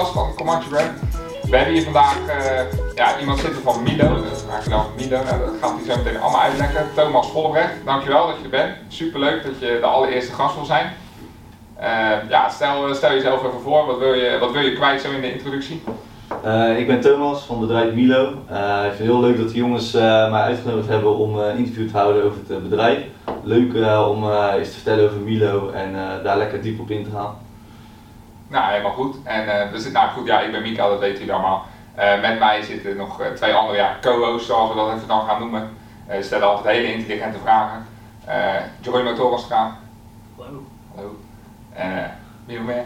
van 0.00 0.34
Comanche 0.36 0.68
Brand. 0.68 0.90
We 1.50 1.56
hebben 1.56 1.74
hier 1.74 1.82
vandaag 1.84 2.16
uh, 2.26 2.94
ja, 2.94 3.18
iemand 3.20 3.38
zitten 3.38 3.62
van 3.62 3.82
Milo. 3.82 4.22
Eigenlijk 4.50 4.82
Milo, 4.96 5.22
nou, 5.22 5.38
dat 5.38 5.54
gaat 5.60 5.76
hij 5.76 5.94
zo 5.94 6.02
meteen 6.02 6.20
allemaal 6.20 6.40
uitleggen. 6.40 6.86
Thomas 6.94 7.30
Vollebrecht, 7.30 7.72
dankjewel 7.84 8.26
dat 8.26 8.36
je 8.36 8.42
er 8.44 8.50
bent. 8.50 8.76
Superleuk 8.88 9.44
dat 9.44 9.58
je 9.58 9.78
de 9.80 9.86
allereerste 9.86 10.32
gast 10.32 10.54
wil 10.54 10.64
zijn. 10.64 10.92
Uh, 11.80 12.28
ja, 12.28 12.48
stel, 12.48 12.94
stel 12.94 13.12
jezelf 13.12 13.44
even 13.44 13.60
voor, 13.60 13.86
wat 13.86 13.98
wil, 13.98 14.14
je, 14.14 14.36
wat 14.40 14.52
wil 14.52 14.62
je 14.62 14.72
kwijt 14.72 15.00
zo 15.00 15.10
in 15.10 15.20
de 15.20 15.32
introductie? 15.32 15.82
Ik 16.76 16.86
ben 16.86 17.00
Thomas 17.00 17.42
van 17.42 17.60
bedrijf 17.60 17.94
Milo. 17.94 18.28
Ik 18.28 18.34
vind 18.82 18.98
het 18.98 18.98
heel 18.98 19.20
leuk 19.20 19.36
dat 19.36 19.48
de 19.48 19.54
jongens 19.54 19.94
uh, 19.94 20.30
mij 20.30 20.40
uitgenodigd 20.40 20.88
hebben 20.88 21.16
om 21.16 21.38
een 21.38 21.56
interview 21.56 21.90
te 21.90 21.96
houden 21.96 22.24
over 22.24 22.38
het 22.48 22.68
bedrijf. 22.68 22.98
Leuk 23.42 23.74
om 24.08 24.30
eens 24.30 24.68
te 24.68 24.74
vertellen 24.74 25.04
over 25.04 25.20
Milo 25.20 25.70
en 25.70 25.94
daar 26.22 26.38
lekker 26.38 26.62
diep 26.62 26.80
op 26.80 26.90
in 26.90 27.04
te 27.04 27.10
gaan. 27.10 27.41
Nou, 28.52 28.70
helemaal 28.70 28.92
goed. 28.92 29.16
En 29.24 29.70
dus, 29.70 29.90
nou 29.90 30.10
goed, 30.10 30.26
ja, 30.26 30.40
ik 30.40 30.52
ben 30.52 30.62
Mika, 30.62 30.88
dat 30.88 30.98
weten 30.98 31.18
jullie 31.18 31.32
allemaal. 31.32 31.66
met 32.20 32.38
mij 32.38 32.62
zitten 32.62 32.96
nog 32.96 33.20
twee 33.34 33.52
andere 33.54 33.76
ja, 33.76 33.96
co-hosts, 34.00 34.46
zoals 34.46 34.70
we 34.70 34.76
dat 34.76 34.94
even 34.94 35.08
dan 35.08 35.26
gaan 35.26 35.40
noemen. 35.40 35.70
Ze 36.10 36.22
stellen 36.22 36.48
altijd 36.48 36.76
hele 36.76 36.92
intelligente 36.92 37.38
vragen. 37.38 37.86
Uh, 38.28 38.60
Joy 38.80 39.14
Torenstra. 39.14 39.76
Hallo. 40.36 40.62
Hallo. 40.94 41.16
En 41.72 42.18
wie 42.44 42.56
nog 42.56 42.66
meer? 42.66 42.84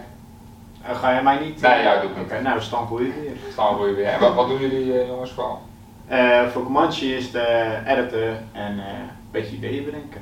Uh, 0.88 0.96
ga 0.96 1.10
je 1.10 1.22
mij 1.22 1.38
niet? 1.38 1.60
Nee, 1.60 1.82
jij 1.82 2.00
doet 2.00 2.16
niet. 2.16 2.24
Oké, 2.24 2.40
nou, 2.40 2.60
staan 2.60 2.86
voor 2.86 3.02
je 3.02 3.12
weer. 3.12 3.36
Staan 3.52 3.76
voor 3.76 3.88
je 3.88 3.94
weer. 3.94 4.06
En 4.06 4.20
wat, 4.20 4.34
wat 4.34 4.48
doen 4.48 4.60
jullie 4.60 4.84
uh, 4.84 5.06
jongens 5.06 5.30
vooral? 5.30 5.62
Uh, 6.10 6.46
voor 6.46 6.64
Comanche 6.64 7.16
is 7.16 7.30
de 7.30 7.78
editen 7.86 8.48
en 8.52 8.78
een 8.78 9.10
beetje 9.30 9.56
ideeën 9.56 9.84
bedenken. 9.84 10.20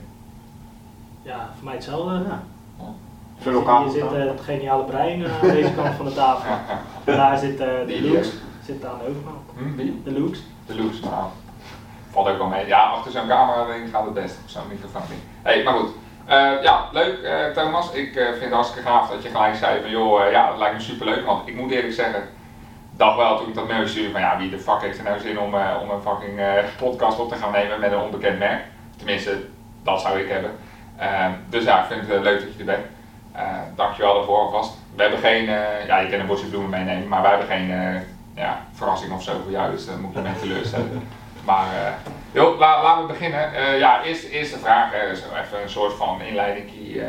Ja, 1.22 1.50
voor 1.54 1.64
mij 1.64 1.74
hetzelfde. 1.74 2.12
Ja. 2.28 2.42
Voor 3.38 3.52
elkaar 3.52 3.82
Hier 3.82 3.90
zit 3.90 4.10
het 4.10 4.40
geniale 4.40 4.84
brein 4.84 5.24
aan 5.24 5.48
deze 5.48 5.72
kant 5.72 5.94
van 5.94 6.04
de 6.04 6.14
tafel. 6.14 6.50
En 7.04 7.16
daar 7.16 7.38
zit 7.38 7.58
de 7.58 7.84
Lux, 7.86 8.28
zit 8.64 8.84
aan 8.84 8.98
de 8.98 9.08
overkant. 9.08 9.50
Hm, 9.56 9.76
wie? 9.76 10.02
De 10.04 10.10
Lux. 10.10 10.38
De 10.66 10.74
Lux, 10.74 11.00
nou. 11.00 11.24
Valt 12.10 12.28
ook 12.28 12.38
wel 12.38 12.46
mee. 12.46 12.66
Ja, 12.66 12.80
achter 12.80 13.12
zo'n 13.12 13.28
camera 13.28 13.66
gaat 13.92 14.04
het 14.04 14.14
best. 14.14 14.38
Zo'n 14.44 14.62
microfoon 14.68 15.02
ding. 15.08 15.20
Hé, 15.42 15.52
hey, 15.52 15.62
maar 15.62 15.74
goed. 15.74 15.90
Uh, 16.28 16.62
ja, 16.62 16.88
leuk 16.92 17.18
uh, 17.22 17.46
Thomas. 17.46 17.92
Ik 17.92 18.16
uh, 18.16 18.28
vind 18.28 18.40
het 18.40 18.52
hartstikke 18.52 18.88
gaaf 18.88 19.10
dat 19.10 19.22
je 19.22 19.28
gelijk 19.28 19.54
zei 19.54 19.80
van 19.80 19.90
joh, 19.90 20.30
ja, 20.30 20.48
dat 20.48 20.58
lijkt 20.58 20.74
me 20.74 20.80
super 20.80 21.06
leuk. 21.06 21.26
Want 21.26 21.48
ik 21.48 21.56
moet 21.56 21.70
eerlijk 21.70 21.94
zeggen, 21.94 22.22
dacht 22.96 23.16
wel 23.16 23.38
toen 23.38 23.48
ik 23.48 23.54
dat 23.54 23.68
mail 23.68 23.88
stuurde 23.88 24.10
van 24.10 24.20
ja, 24.20 24.38
wie 24.38 24.50
de 24.50 24.58
fuck 24.58 24.80
heeft 24.80 24.98
er 24.98 25.04
nou 25.04 25.20
zin 25.20 25.38
om, 25.38 25.54
om 25.54 25.90
een 25.90 26.02
fucking 26.02 26.40
podcast 26.78 27.18
op 27.18 27.28
te 27.28 27.34
gaan 27.34 27.52
nemen 27.52 27.80
met 27.80 27.92
een 27.92 27.98
onbekend 27.98 28.38
merk. 28.38 28.62
Tenminste, 28.96 29.44
dat 29.82 30.00
zou 30.00 30.18
ik 30.18 30.28
hebben. 30.28 30.50
Ehm, 30.96 31.30
dus 31.48 31.64
ja, 31.64 31.80
ik 31.80 31.86
vind 31.86 32.08
het 32.08 32.22
leuk 32.22 32.40
dat 32.40 32.52
je 32.52 32.58
er 32.58 32.64
bent. 32.64 32.86
Dankjewel 33.76 34.14
daarvoor 34.14 34.38
alvast. 34.38 34.72
We 34.96 35.02
hebben 35.02 35.20
geen, 35.20 35.44
ja 35.86 35.98
je 35.98 36.08
kan 36.10 36.20
een 36.20 36.26
bosje 36.26 36.46
bloemen 36.46 36.70
meenemen, 36.70 37.08
maar 37.08 37.22
wij 37.22 37.30
hebben 37.30 37.48
geen 37.48 37.68
ja, 38.34 38.66
verrassing 38.72 39.12
of 39.12 39.22
zo 39.22 39.32
voor 39.42 39.50
jou, 39.50 39.70
dus 39.70 39.86
dat 39.86 39.98
moet 39.98 40.12
je 40.12 40.20
mee 40.20 40.32
teleurstellen. 40.40 41.02
Maar 41.44 41.66
uh, 41.66 42.12
joh, 42.32 42.58
la, 42.58 42.82
laten 42.82 43.06
we 43.06 43.12
beginnen. 43.12 43.52
Uh, 43.52 43.78
ja, 43.78 44.02
eerst, 44.02 44.24
eerste 44.24 44.58
vraag, 44.58 44.90
hè, 44.92 45.08
dus 45.08 45.18
even 45.18 45.62
een 45.62 45.68
soort 45.68 45.92
van 45.92 46.20
inleiding. 46.20 46.70
Uh, 46.96 47.04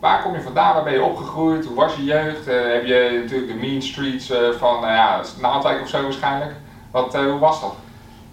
waar 0.00 0.22
kom 0.22 0.34
je 0.34 0.40
vandaan? 0.40 0.74
Waar 0.74 0.84
ben 0.84 0.92
je 0.92 1.02
opgegroeid? 1.02 1.64
Hoe 1.64 1.76
was 1.76 1.96
je 1.96 2.04
jeugd? 2.04 2.46
heb 2.46 2.84
je 2.84 3.18
natuurlijk 3.22 3.52
de 3.52 3.66
mean 3.66 3.82
streets 3.82 4.32
van 4.58 4.80
ja, 4.80 5.20
Naaldwijk 5.40 5.80
of 5.80 5.88
zo 5.88 6.02
waarschijnlijk? 6.02 6.52
Wat, 6.90 7.14
hoe 7.14 7.38
was 7.38 7.60
dat? 7.60 7.74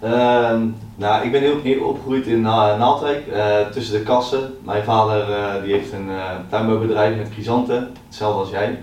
Ehm, 0.03 0.67
nou, 0.95 1.25
ik 1.25 1.31
ben 1.31 1.41
heel, 1.41 1.83
opgegroeid 1.83 2.27
in 2.27 2.41
Naaldwijk, 2.41 3.23
tussen 3.71 3.97
de 3.97 4.03
kassen. 4.03 4.57
Mijn 4.63 4.83
vader 4.83 5.25
die 5.63 5.73
heeft 5.73 5.91
een 5.91 6.09
tuinbouwbedrijf 6.49 7.17
met 7.17 7.29
chrysanten, 7.31 7.91
hetzelfde 8.07 8.39
als 8.39 8.49
jij. 8.49 8.79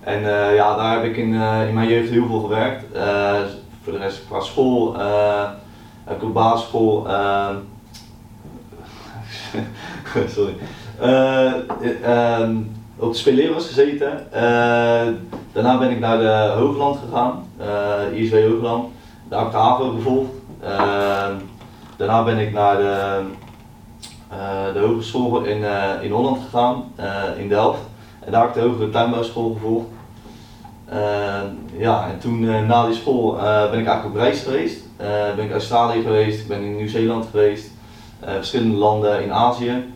En 0.00 0.20
ja, 0.54 0.76
daar 0.76 0.94
heb 0.94 1.04
ik 1.04 1.16
in, 1.16 1.34
in 1.68 1.74
mijn 1.74 1.88
jeugd 1.88 2.10
heel 2.10 2.26
veel 2.26 2.40
gewerkt 2.40 2.84
voor 3.86 3.94
de 3.94 4.00
rest 4.00 4.24
qua 4.28 4.40
school 4.40 4.94
uh, 4.94 5.50
heb 6.04 6.22
op 6.22 6.34
basisschool. 6.34 7.06
Uh, 7.06 7.48
sorry. 10.34 10.54
Uh, 11.02 11.52
op 12.96 13.12
de 13.12 13.18
speelleros 13.18 13.66
gezeten. 13.66 14.26
daarna 15.52 15.78
ben 15.78 15.90
ik 15.90 15.98
naar 15.98 16.18
de 16.18 16.54
Hoogland 16.56 16.98
gegaan, 16.98 17.44
ISW 18.12 18.34
Hoogland. 18.34 18.88
De 19.28 19.34
HAVO 19.34 19.90
gevolgd. 19.90 20.30
Daarna 21.96 22.24
ben 22.24 22.38
ik 22.38 22.52
naar 22.52 22.76
de, 22.76 23.22
de 24.72 24.78
hogeschool 24.78 25.44
in, 25.44 25.64
in 26.02 26.10
Holland 26.10 26.42
gegaan, 26.42 26.84
in 27.38 27.48
Delft. 27.48 27.80
En 28.20 28.32
daar 28.32 28.40
heb 28.40 28.56
ik 28.56 28.62
de 28.62 28.68
hogere 28.68 28.90
tuinbouwschool 28.90 29.52
gevolgd. 29.52 29.86
Uh, 30.92 31.40
ja, 31.76 32.08
en 32.12 32.18
toen 32.18 32.66
na 32.66 32.86
die 32.86 32.94
school 32.94 33.32
ben 33.70 33.80
ik 33.80 33.86
eigenlijk 33.86 34.04
op 34.04 34.14
reis 34.14 34.42
geweest. 34.42 34.84
ben 35.36 35.44
ik 35.44 35.52
Australië 35.52 36.02
geweest, 36.02 36.48
ben 36.48 36.62
in 36.62 36.76
Nieuw-Zeeland 36.76 37.26
geweest, 37.30 37.70
verschillende 38.20 38.76
landen 38.76 39.22
in 39.22 39.32
Azië. 39.32 39.94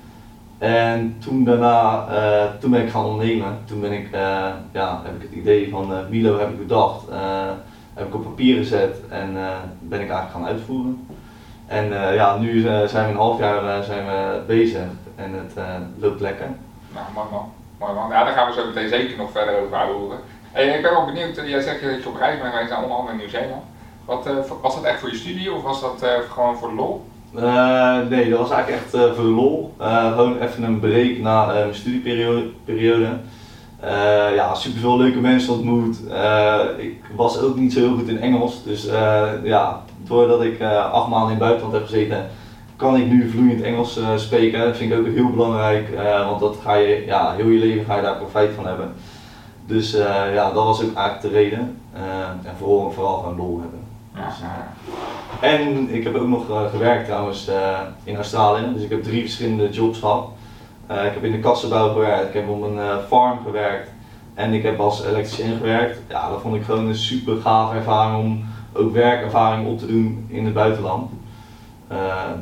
En 0.58 1.16
toen 1.24 1.44
daarna, 1.44 2.06
toen 2.60 2.70
ben 2.70 2.82
ik 2.82 2.90
gaan 2.90 3.04
ondernemen. 3.04 3.58
Toen 3.64 3.80
ben 3.80 3.92
ik, 3.92 4.08
ja, 4.72 5.02
heb 5.04 5.14
ik 5.14 5.22
het 5.22 5.38
idee 5.38 5.70
van 5.70 5.92
Milo 6.08 6.38
heb 6.38 6.48
ik 6.48 6.58
bedacht, 6.58 7.04
heb 7.94 8.06
ik 8.06 8.14
op 8.14 8.22
papier 8.22 8.56
gezet 8.56 8.96
en 9.08 9.32
ben 9.80 10.00
ik 10.00 10.10
eigenlijk 10.10 10.30
gaan 10.30 10.46
uitvoeren. 10.46 11.06
En 11.66 11.92
ja, 12.14 12.36
nu 12.36 12.60
zijn 12.60 13.06
we 13.06 13.10
een 13.10 13.16
half 13.16 13.38
jaar 13.38 13.84
zijn 13.84 14.06
we 14.06 14.40
bezig 14.46 14.82
en 15.14 15.32
het 15.32 15.52
loopt 15.98 16.20
lekker. 16.20 16.46
Nou, 16.92 17.06
mooi 17.14 17.26
man. 17.30 17.52
Mooi 17.78 17.92
man. 17.92 18.10
Ja, 18.10 18.24
daar 18.24 18.32
gaan 18.32 18.48
we 18.48 18.60
zo 18.60 18.66
meteen 18.66 18.88
zeker 18.88 19.16
nog 19.16 19.30
verder 19.30 19.60
over 19.60 19.78
horen. 19.78 20.18
Hey, 20.52 20.66
ik 20.76 20.82
ben 20.82 20.90
wel 20.90 21.04
benieuwd, 21.04 21.36
eh, 21.36 21.48
jij 21.48 21.60
zegt 21.60 21.82
dat 21.82 22.02
je 22.02 22.08
op 22.08 22.16
reis 22.16 22.40
bent 22.40 22.52
geweest 22.52 22.70
naar 22.70 22.82
onder 22.82 22.96
andere 22.96 23.12
in 23.12 23.18
Nieuw-Zeeland. 23.18 23.62
Wat, 24.04 24.26
uh, 24.26 24.32
was 24.62 24.74
dat 24.74 24.84
echt 24.84 25.00
voor 25.00 25.10
je 25.10 25.16
studie 25.16 25.52
of 25.52 25.62
was 25.62 25.80
dat 25.80 26.00
uh, 26.02 26.10
gewoon 26.30 26.56
voor 26.56 26.68
de 26.68 26.74
lol? 26.74 27.04
Uh, 27.34 27.98
nee, 28.08 28.30
dat 28.30 28.38
was 28.38 28.50
eigenlijk 28.50 28.82
echt 28.82 28.90
voor 28.90 29.24
de 29.24 29.30
lol. 29.30 29.74
gewoon 29.78 30.40
even 30.40 30.62
een 30.62 30.80
break 30.80 31.18
na 31.18 31.46
mijn 31.46 31.74
studieperiode. 31.74 33.18
Ja, 34.34 34.54
superveel 34.54 34.96
leuke 34.96 35.20
mensen 35.20 35.52
ontmoet. 35.52 35.98
ik 36.76 37.04
was 37.16 37.40
ook 37.40 37.56
niet 37.56 37.72
zo 37.72 37.80
heel 37.80 37.96
goed 37.96 38.08
in 38.08 38.20
Engels, 38.20 38.64
dus 38.64 38.88
ja, 39.42 39.82
doordat 40.04 40.42
ik 40.42 40.62
acht 40.92 41.08
maanden 41.08 41.32
in 41.32 41.34
het 41.34 41.38
buitenland 41.38 41.72
heb 41.72 41.84
gezeten, 41.84 42.26
kan 42.76 42.96
ik 42.96 43.06
nu 43.06 43.30
vloeiend 43.30 43.62
Engels 43.62 44.00
spreken. 44.16 44.60
Dat 44.60 44.76
vind 44.76 44.92
ik 44.92 44.98
ook 44.98 45.06
heel 45.06 45.30
belangrijk, 45.30 45.88
want 46.26 46.40
dat 46.40 46.56
ga 46.62 46.74
je, 46.74 47.02
ja, 47.06 47.32
heel 47.32 47.48
je 47.48 47.58
leven 47.58 47.84
ga 47.84 47.96
je 47.96 48.02
daar 48.02 48.16
profijt 48.16 48.54
van 48.54 48.66
hebben. 48.66 48.92
Dus 49.66 49.90
ja, 50.34 50.52
dat 50.52 50.64
was 50.64 50.82
ook 50.82 50.94
eigenlijk 50.94 51.20
de 51.20 51.40
reden. 51.40 51.80
En 52.42 52.54
vooral, 52.58 52.90
vooral 52.90 53.16
gewoon 53.16 53.36
lol 53.36 53.60
hebben. 53.60 53.78
Dus, 54.14 54.40
en 55.40 55.94
ik 55.94 56.04
heb 56.04 56.14
ook 56.14 56.28
nog 56.28 56.70
gewerkt 56.70 57.06
trouwens 57.06 57.50
in 58.04 58.16
Australië. 58.16 58.62
Dus 58.74 58.82
ik 58.82 58.90
heb 58.90 59.02
drie 59.02 59.20
verschillende 59.20 59.68
jobs 59.68 59.98
gehad. 59.98 60.28
Ik 60.90 61.12
heb 61.14 61.24
in 61.24 61.32
de 61.32 61.40
kassenbouw 61.40 61.92
gewerkt, 61.92 62.28
ik 62.28 62.34
heb 62.34 62.48
op 62.48 62.62
een 62.62 62.78
farm 63.08 63.38
gewerkt 63.44 63.90
en 64.34 64.52
ik 64.52 64.62
heb 64.62 64.80
als 64.80 65.04
elektricien 65.04 65.56
gewerkt. 65.56 65.98
Ja, 66.08 66.28
dat 66.28 66.40
vond 66.40 66.54
ik 66.54 66.64
gewoon 66.64 66.86
een 66.86 66.94
super 66.94 67.36
gaaf 67.36 67.74
ervaring 67.74 68.24
om 68.24 68.44
ook 68.72 68.92
werkervaring 68.92 69.68
op 69.68 69.78
te 69.78 69.86
doen 69.86 70.26
in 70.28 70.44
het 70.44 70.54
buitenland. 70.54 71.10
Uh, 71.92 71.98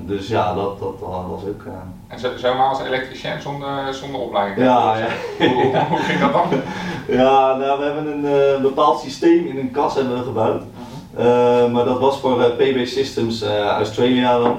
dus 0.06 0.28
ja, 0.28 0.54
dat, 0.54 0.78
dat, 0.78 1.00
dat 1.00 1.08
was 1.28 1.42
ook. 1.42 1.64
En 2.08 2.38
zomaar 2.38 2.68
als 2.68 2.80
elektricien 2.82 3.40
zonder, 3.42 3.94
zonder 3.94 4.20
opleiding? 4.20 4.66
Ja, 4.66 4.96
ja. 4.98 5.06
Hoe, 5.38 5.76
hoe, 5.88 5.98
ging 5.98 6.20
dat 6.20 6.32
dan? 6.32 6.48
ja, 7.18 7.56
nou, 7.56 7.78
we 7.78 7.84
hebben 7.84 8.24
een 8.24 8.62
bepaald 8.62 9.00
systeem 9.00 9.46
in 9.46 9.58
een 9.58 9.70
kas 9.70 9.94
hebben 9.94 10.18
we 10.18 10.24
gebouwd. 10.24 10.62
-huh. 11.16 11.72
maar 11.72 11.84
dat 11.84 11.98
was 11.98 12.18
voor 12.18 12.50
PB 12.50 12.86
Systems 12.86 13.42
Australia 13.42 14.38
dan. 14.38 14.56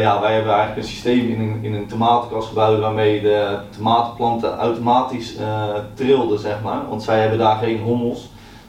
Ja, 0.00 0.20
wij 0.20 0.34
hebben 0.34 0.52
eigenlijk 0.52 0.76
een 0.76 0.92
systeem 0.92 1.28
in 1.28 1.40
een, 1.40 1.58
in 1.62 1.74
een 1.74 1.86
tomatenkast 1.86 2.48
gebouwd 2.48 2.80
waarmee 2.80 3.20
de 3.22 3.58
tomatenplanten 3.76 4.56
automatisch 4.56 5.36
trilden, 5.94 6.38
zeg 6.38 6.62
maar. 6.62 6.88
Want 6.88 7.02
zij 7.02 7.20
hebben 7.20 7.38
daar 7.38 7.56
geen 7.56 7.80
hommels. 7.80 8.28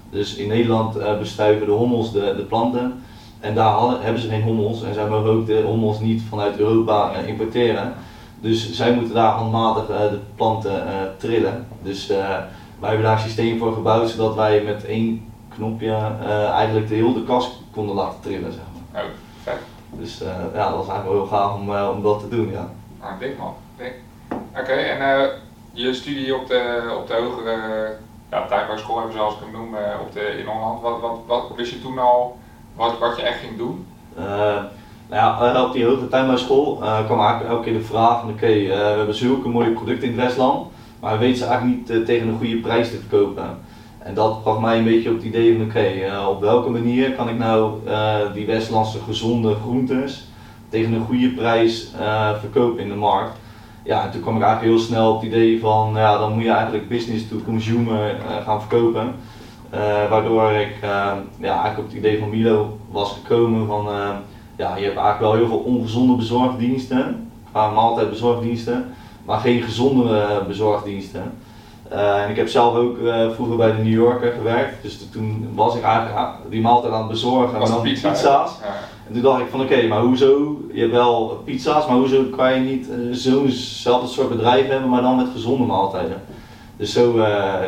Dus 0.09 0.35
in 0.35 0.47
Nederland 0.47 0.97
bestuiven 1.19 1.65
de 1.65 1.71
hommels 1.71 2.11
de, 2.11 2.33
de 2.37 2.43
planten. 2.43 3.03
En 3.39 3.55
daar 3.55 4.01
hebben 4.01 4.21
ze 4.21 4.27
geen 4.27 4.43
hommels 4.43 4.83
en 4.83 4.93
zij 4.93 5.07
mogen 5.07 5.29
ook 5.29 5.45
de 5.45 5.61
hommels 5.65 5.99
niet 5.99 6.21
vanuit 6.29 6.59
Europa 6.59 7.11
importeren. 7.13 7.93
Dus 8.39 8.73
zij 8.73 8.93
moeten 8.93 9.13
daar 9.13 9.31
handmatig 9.31 9.85
de 9.85 10.19
planten 10.35 10.83
trillen. 11.17 11.67
Dus 11.81 12.07
wij 12.07 12.89
hebben 12.89 13.03
daar 13.03 13.15
een 13.15 13.23
systeem 13.23 13.57
voor 13.57 13.73
gebouwd 13.73 14.09
zodat 14.09 14.35
wij 14.35 14.63
met 14.63 14.85
één 14.85 15.25
knopje 15.49 15.97
eigenlijk 16.51 16.87
de 16.87 16.95
hele 16.95 17.23
kast 17.23 17.51
konden 17.71 17.95
laten 17.95 18.19
trillen. 18.21 18.51
Zeg 18.51 18.61
maar. 18.73 19.03
Dus 19.99 20.17
ja, 20.53 20.69
dat 20.69 20.77
was 20.77 20.87
eigenlijk 20.87 21.03
wel 21.03 21.13
heel 21.13 21.25
gaaf 21.25 21.53
om, 21.53 21.75
om 21.95 22.03
dat 22.03 22.19
te 22.19 22.27
doen. 22.27 22.51
Ja. 22.51 22.69
Ah, 22.99 23.19
dik 23.19 23.37
man. 23.37 23.53
Oké, 23.77 23.91
okay, 24.59 24.89
en 24.89 25.29
je 25.71 25.93
studie 25.93 26.35
op 26.35 26.47
de, 26.47 26.93
op 26.99 27.07
de 27.07 27.13
hogere 27.13 27.57
ja, 28.31 28.47
tuinbouwschool 28.47 28.97
hebben 28.97 29.15
zoals 29.15 29.33
ik 29.33 29.39
hem 29.39 29.51
noem, 29.51 29.75
op 30.01 30.13
de, 30.13 30.37
in 30.39 30.45
Holland, 30.45 30.81
wat, 30.81 30.99
wat, 31.01 31.19
wat 31.27 31.51
wist 31.55 31.71
je 31.71 31.81
toen 31.81 31.99
al 31.99 32.37
wat, 32.75 32.99
wat 32.99 33.17
je 33.17 33.21
echt 33.23 33.39
ging 33.39 33.57
doen? 33.57 33.87
Uh, 34.17 34.25
nou 35.09 35.21
ja, 35.39 35.53
eh, 35.53 35.63
op 35.63 35.73
die 35.73 35.85
hoge 35.85 36.07
tuinbouwschool 36.07 36.79
uh, 36.81 37.05
kwam 37.05 37.19
eigenlijk 37.19 37.49
elke 37.49 37.63
keer 37.63 37.73
de 37.73 37.85
vraag 37.85 38.19
van 38.19 38.29
oké, 38.29 38.43
okay, 38.43 38.61
uh, 38.61 38.69
we 38.69 38.97
hebben 38.97 39.15
zulke 39.15 39.47
mooie 39.47 39.71
producten 39.71 40.07
in 40.07 40.13
het 40.13 40.25
Westland, 40.25 40.67
maar 40.99 41.09
hij 41.09 41.19
weet 41.19 41.37
ze 41.37 41.45
eigenlijk 41.45 41.77
niet 41.77 41.89
eh, 41.89 42.05
tegen 42.05 42.27
een 42.27 42.37
goede 42.37 42.57
prijs 42.57 42.89
te 42.89 42.97
verkopen. 42.97 43.59
En 44.05 44.13
dat 44.13 44.43
bracht 44.43 44.59
mij 44.59 44.77
een 44.77 44.83
beetje 44.83 45.09
op 45.09 45.15
het 45.15 45.25
idee 45.25 45.57
van 45.57 45.65
oké, 45.65 45.79
eh, 45.79 46.27
op 46.29 46.41
welke 46.41 46.69
manier 46.69 47.11
kan 47.11 47.29
ik 47.29 47.37
nou 47.37 47.87
eh, 47.87 48.15
die 48.33 48.45
Westlandse 48.45 48.99
gezonde 48.99 49.55
groentes 49.55 50.27
tegen 50.69 50.93
een 50.93 51.05
goede 51.05 51.29
prijs 51.29 51.91
eh, 51.99 52.29
verkopen 52.39 52.83
in 52.83 52.89
de 52.89 52.95
markt. 52.95 53.37
Ja, 53.83 54.03
en 54.03 54.11
toen 54.11 54.21
kwam 54.21 54.35
ik 54.35 54.41
eigenlijk 54.41 54.73
heel 54.73 54.85
snel 54.85 55.13
op 55.13 55.21
het 55.21 55.29
idee 55.29 55.59
van 55.59 55.91
ja, 55.95 56.17
dan 56.17 56.33
moet 56.33 56.43
je 56.43 56.49
eigenlijk 56.51 56.89
business 56.89 57.27
to 57.27 57.35
consumer 57.45 58.15
gaan 58.43 58.61
verkopen. 58.61 59.15
Waardoor 60.09 60.51
ik 60.51 60.75
ja, 60.81 61.17
eigenlijk 61.37 61.77
op 61.77 61.85
het 61.85 61.93
idee 61.93 62.19
van 62.19 62.29
Milo 62.29 62.77
was 62.91 63.17
gekomen 63.21 63.67
van 63.67 63.85
ja, 64.57 64.75
je 64.75 64.83
hebt 64.83 64.97
eigenlijk 64.97 65.19
wel 65.19 65.33
heel 65.33 65.47
veel 65.47 65.57
ongezonde 65.57 66.15
bezorgdiensten, 66.15 67.31
qua 67.51 67.69
maaltijdbezorgdiensten, 67.69 68.93
maar 69.25 69.39
geen 69.39 69.61
gezonde 69.61 70.43
bezorgdiensten. 70.47 71.33
Eh, 71.89 72.23
en 72.23 72.29
ik 72.29 72.35
heb 72.35 72.47
zelf 72.47 72.75
ook 72.75 72.97
eh, 72.97 73.31
vroeger 73.31 73.57
bij 73.57 73.71
de 73.71 73.77
New 73.77 73.93
Yorker 73.93 74.31
gewerkt, 74.31 74.81
dus 74.81 75.09
toen 75.11 75.51
was 75.53 75.75
ik 75.75 75.83
eigenlijk 75.83 76.17
die 76.49 76.61
maaltijd 76.61 76.93
aan 76.93 76.99
het 76.99 77.07
bezorgen, 77.07 77.59
dan 77.59 77.81
pizza? 77.81 78.07
hè? 78.07 78.13
pizza's. 78.13 78.51
Ja. 78.61 78.73
En 79.07 79.13
toen 79.13 79.21
dacht 79.21 79.41
ik 79.41 79.47
van 79.49 79.61
oké, 79.61 79.87
maar 79.87 80.01
hoezo, 80.01 80.61
je 80.73 80.79
hebt 80.79 80.91
wel 80.91 81.41
pizza's, 81.45 81.87
maar 81.87 81.95
hoezo 81.95 82.23
kan 82.23 82.53
je 82.53 82.59
niet 82.59 82.89
eh, 82.89 82.95
zo'nzelfde 83.11 84.07
soort 84.07 84.29
bedrijf 84.29 84.67
hebben, 84.67 84.89
maar 84.89 85.01
dan 85.01 85.15
met 85.15 85.27
gezonde 85.33 85.65
maaltijden. 85.65 86.21
Dus 86.77 86.93
zo, 86.93 87.25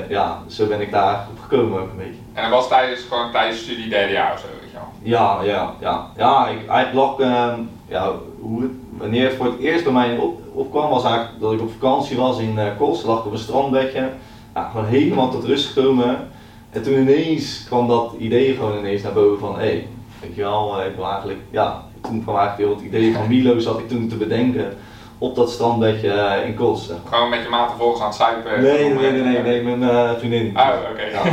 ja, 0.10 0.40
zo 0.48 0.68
ben 0.68 0.82
ik 0.82 0.92
daar 0.92 1.28
op 1.32 1.40
gekomen 1.50 1.82
ook 1.82 1.90
een 1.90 1.98
beetje. 1.98 2.22
En 2.34 2.50
dat 2.50 2.60
was 2.60 2.68
tijdens, 2.68 3.02
gewoon 3.10 3.32
tijdens 3.32 3.60
studie 3.60 3.90
derde 3.90 4.14
jaar 4.14 4.34
of 4.34 4.40
zo, 4.40 4.46
weet 4.62 4.72
je 4.72 4.78
wel. 4.78 4.90
Ja, 5.02 5.42
ja, 5.44 5.74
ja. 5.80 6.08
Ja, 6.18 6.48
ik, 6.48 6.68
eigenlijk 6.70 6.94
lag, 6.94 7.20
ehm, 7.20 7.60
ja, 7.88 8.12
hoe 8.40 8.62
het, 8.62 8.72
wanneer 8.98 9.24
het 9.24 9.36
voor 9.36 9.46
het 9.46 9.60
eerst 9.60 9.84
bij 9.84 9.94
mij 9.94 10.18
op, 10.18 10.42
opkwam 10.54 10.90
was 10.90 11.04
eigenlijk 11.04 11.40
dat 11.40 11.54
ik 11.54 11.62
op 11.62 11.72
vakantie 11.72 12.18
was 12.18 12.40
in 12.40 12.54
uh, 12.58 12.66
Kos, 12.78 13.04
lag 13.04 13.26
op 13.26 13.32
een 13.32 13.38
strandbedje, 13.38 14.10
ja, 14.54 14.70
gewoon 14.70 14.86
helemaal 14.86 15.32
tot 15.32 15.44
rust 15.44 15.74
gekomen. 15.74 16.30
En 16.70 16.84
toen 16.84 16.94
ineens 16.94 17.64
kwam 17.66 17.88
dat 17.88 18.14
idee 18.18 18.56
gewoon 18.56 18.78
ineens 18.78 19.02
naar 19.02 19.14
boven 19.14 19.40
van, 19.40 19.54
hé, 19.54 19.66
hey, 19.66 19.88
weet 20.22 20.36
je 20.36 20.42
wel, 20.42 20.80
eh, 20.80 20.88
ik 20.88 20.96
wil 20.96 21.06
eigenlijk, 21.06 21.40
ja, 21.50 21.84
toen 22.02 22.24
kwam 22.24 22.38
eigenlijk 22.38 22.70
heel 22.70 22.78
het 22.78 22.86
idee 22.86 23.14
van 23.14 23.28
Milo 23.28 23.60
zat 23.60 23.80
ik 23.80 23.88
toen 23.88 24.08
te 24.08 24.16
bedenken 24.16 24.78
op 25.18 25.36
dat 25.36 25.52
strandbedje 25.52 26.12
eh, 26.12 26.48
in 26.48 26.56
Kos. 26.56 26.90
Gewoon 27.10 27.30
met 27.30 27.44
je 27.44 27.50
maat 27.50 27.70
vervolgens 27.70 28.02
aan 28.02 28.08
het 28.08 28.16
zuipen. 28.16 28.62
Nee, 28.62 28.94
nee, 28.94 29.12
nee, 29.12 29.22
nee, 29.22 29.42
nee, 29.42 29.64
mijn 29.64 29.90
eh, 29.90 30.18
vriendin. 30.18 30.58
Oh, 30.58 30.70
oké. 30.92 31.04
Ja. 31.04 31.24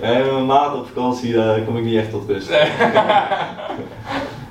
nee, 0.02 0.22
met 0.22 0.32
mijn 0.32 0.46
maat 0.46 0.74
op 0.74 0.86
vakantie 0.86 1.42
eh, 1.42 1.64
kom 1.66 1.76
ik 1.76 1.84
niet 1.84 1.96
echt 1.96 2.10
tot 2.10 2.28
rust. 2.28 2.50
Nee. 2.50 2.60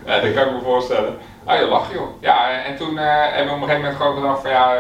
ja, 0.06 0.20
dat 0.22 0.34
kan 0.34 0.48
ik 0.48 0.54
me 0.54 0.60
voorstellen. 0.64 1.18
Oh, 1.48 1.56
je 1.60 1.68
lacht 1.68 1.92
joh. 1.92 2.08
Ja, 2.22 2.50
en 2.64 2.76
toen 2.76 2.98
eh, 2.98 3.06
hebben 3.08 3.46
we 3.46 3.52
op 3.54 3.62
een 3.62 3.68
gegeven 3.68 3.82
moment 3.82 3.96
gewoon 4.02 4.16
gedacht 4.16 4.42
van 4.42 4.52
ja, 4.52 4.76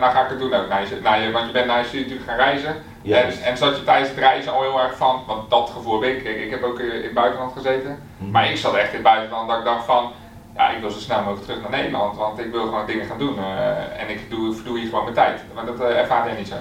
dan 0.00 0.10
ga 0.10 0.22
ik 0.22 0.28
het 0.28 0.38
doen 0.38 0.54
ook 0.54 0.68
naar 0.68 0.80
je, 0.82 0.98
naar 1.02 1.20
je 1.22 1.30
want 1.30 1.46
je 1.46 1.52
bent 1.52 1.66
naar 1.66 1.78
je 1.78 1.84
studie 1.84 2.06
natuurlijk 2.06 2.30
gaan 2.30 2.46
reizen. 2.46 2.68
En, 2.68 2.76
Juist. 3.02 3.42
en 3.42 3.56
zat 3.56 3.76
je 3.76 3.84
tijdens 3.84 4.08
het 4.08 4.18
reizen 4.18 4.52
al 4.52 4.62
heel 4.62 4.80
erg 4.80 4.96
van, 4.96 5.22
want 5.26 5.50
dat 5.50 5.70
gevoel 5.76 6.00
heb 6.00 6.10
ik, 6.10 6.22
ik, 6.24 6.40
ik 6.44 6.50
heb 6.50 6.62
ook 6.62 6.78
in 6.78 7.02
het 7.02 7.14
buitenland 7.14 7.52
gezeten, 7.52 7.98
Mhm. 8.16 8.30
maar 8.30 8.50
ik 8.50 8.56
zat 8.56 8.74
echt 8.74 8.88
in 8.88 8.94
het 8.94 9.02
buitenland 9.02 9.48
dat 9.48 9.58
ik 9.58 9.64
dacht 9.64 9.84
van, 9.84 10.10
ja 10.56 10.70
ik 10.70 10.80
wil 10.80 10.90
zo 10.90 10.98
snel 10.98 11.18
mogelijk 11.18 11.42
terug 11.44 11.60
naar 11.60 11.70
Nederland, 11.70 12.16
want 12.16 12.38
ik 12.38 12.50
wil 12.52 12.64
gewoon 12.64 12.86
dingen 12.86 13.06
gaan 13.06 13.18
doen 13.18 13.38
eh, 13.38 14.02
en 14.02 14.08
ik 14.08 14.30
doe, 14.30 14.54
verdoe 14.54 14.78
hier 14.78 14.88
gewoon 14.88 15.02
mijn 15.04 15.16
tijd. 15.16 15.40
Maar 15.54 15.66
dat 15.66 15.80
eh, 15.80 15.98
ervaart 15.98 16.26
jij 16.26 16.36
niet 16.36 16.48
zo. 16.48 16.54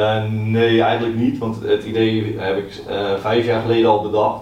Eh, 0.00 0.22
nee, 0.30 0.82
eigenlijk 0.82 1.14
niet, 1.16 1.38
want 1.38 1.60
het 1.62 1.84
idee 1.84 2.36
heb 2.38 2.56
ik 2.58 2.74
eh, 2.88 2.96
vijf 3.20 3.44
jaar 3.46 3.60
geleden 3.60 3.90
al 3.90 4.00
bedacht. 4.02 4.40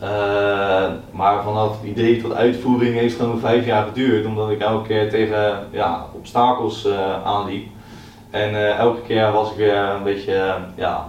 Eh, 0.00 0.88
maar 1.10 1.42
vanaf 1.42 1.80
het 1.80 1.90
idee 1.90 2.22
tot 2.22 2.32
uitvoering 2.32 2.94
heeft 2.94 3.12
het 3.12 3.22
gewoon 3.22 3.40
vijf 3.40 3.66
jaar 3.66 3.86
geduurd, 3.86 4.26
omdat 4.26 4.50
ik 4.50 4.60
elke 4.60 4.86
keer 4.86 5.10
tegen 5.10 5.68
ja, 5.70 6.06
obstakels 6.12 6.84
eh, 6.84 7.24
aanliep. 7.24 7.66
En 8.30 8.54
eh, 8.54 8.78
elke 8.78 9.00
keer 9.02 9.32
was 9.32 9.50
ik 9.50 9.56
weer 9.56 9.76
een 9.76 10.02
beetje, 10.02 10.54
ja, 10.74 11.08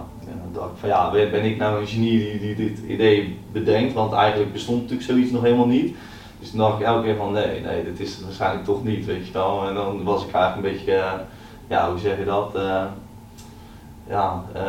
dacht 0.52 0.70
van 0.78 0.88
ja, 0.88 1.10
ben, 1.10 1.44
ik 1.44 1.56
nou 1.56 1.80
een 1.80 1.86
genie 1.86 2.18
die, 2.18 2.40
die 2.40 2.54
dit 2.54 2.78
idee 2.88 3.38
bedenkt? 3.52 3.94
Want 3.94 4.12
eigenlijk 4.12 4.52
bestond 4.52 4.80
natuurlijk 4.80 5.08
zoiets 5.08 5.30
nog 5.30 5.42
helemaal 5.42 5.66
niet. 5.66 5.96
Dus 6.40 6.50
toen 6.50 6.58
dacht 6.58 6.80
ik 6.80 6.86
elke 6.86 7.04
keer 7.04 7.16
van 7.16 7.32
nee, 7.32 7.60
nee, 7.60 7.84
dit 7.84 8.00
is 8.00 8.14
het 8.14 8.24
waarschijnlijk 8.24 8.64
toch 8.64 8.84
niet, 8.84 9.06
weet 9.06 9.26
je 9.26 9.32
wel. 9.32 9.68
En 9.68 9.74
dan 9.74 10.04
was 10.04 10.24
ik 10.24 10.32
eigenlijk 10.32 10.66
een 10.66 10.72
beetje, 10.74 11.02
ja, 11.68 11.90
hoe 11.90 11.98
zeg 11.98 12.18
je 12.18 12.24
dat? 12.24 12.58
Ja, 14.08 14.42
eh, 14.54 14.62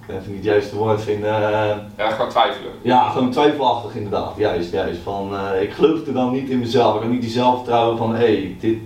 ik 0.00 0.06
kan 0.06 0.16
even 0.16 0.26
niet 0.32 0.36
het 0.36 0.44
juiste 0.44 0.76
woord 0.76 1.02
vinden. 1.02 1.34
eh, 1.34 1.76
Ja, 1.96 2.10
gewoon 2.10 2.30
twijfelen. 2.30 2.72
ja, 2.82 3.08
gewoon 3.10 3.30
twijfelachtig 3.30 3.94
inderdaad, 3.94 4.32
juist, 4.36 4.72
juist. 4.72 5.00
Van, 5.00 5.30
eh, 5.36 5.62
ik 5.62 5.72
geloofde 5.72 6.12
dan 6.12 6.32
niet 6.32 6.48
in 6.48 6.58
mezelf, 6.58 6.94
ik 6.94 7.00
had 7.02 7.10
niet 7.10 7.20
die 7.20 7.30
zelfvertrouwen 7.30 7.96
van 7.98 8.10
hé, 8.14 8.16
hey, 8.24 8.56
dit, 8.60 8.78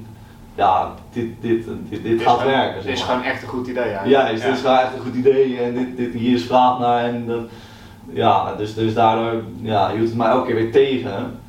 ja, 0.54 0.92
dit, 1.12 1.26
dit, 1.40 1.64
dit, 1.88 2.02
dit 2.02 2.22
gaat 2.22 2.38
gewoon- 2.38 2.52
werken. 2.52 2.74
Het 2.74 2.82
zeg 2.84 2.92
is 2.92 3.02
gewoon 3.02 3.22
echt 3.22 3.42
een 3.42 3.48
goed 3.48 3.66
idee. 3.66 3.88
Ja, 3.88 4.06
Juist, 4.06 4.44
dit 4.44 4.54
is 4.54 4.60
gewoon 4.60 4.76
echt 4.78 4.94
een 4.94 5.00
goed 5.00 5.14
idee 5.14 5.58
en 5.60 5.74
dit, 5.74 5.96
dit, 5.96 6.12
hier 6.14 6.34
is 6.34 6.44
vraag 6.44 6.78
naar 6.78 7.04
en 7.04 7.48
ja, 8.12 8.54
dus, 8.54 8.74
dus 8.74 8.94
daardoor 8.94 9.42
ja, 9.60 9.90
hield 9.90 10.08
het 10.08 10.16
mij 10.16 10.28
elke 10.28 10.46
keer 10.46 10.54
weer 10.54 10.72
tegen. 10.72 11.39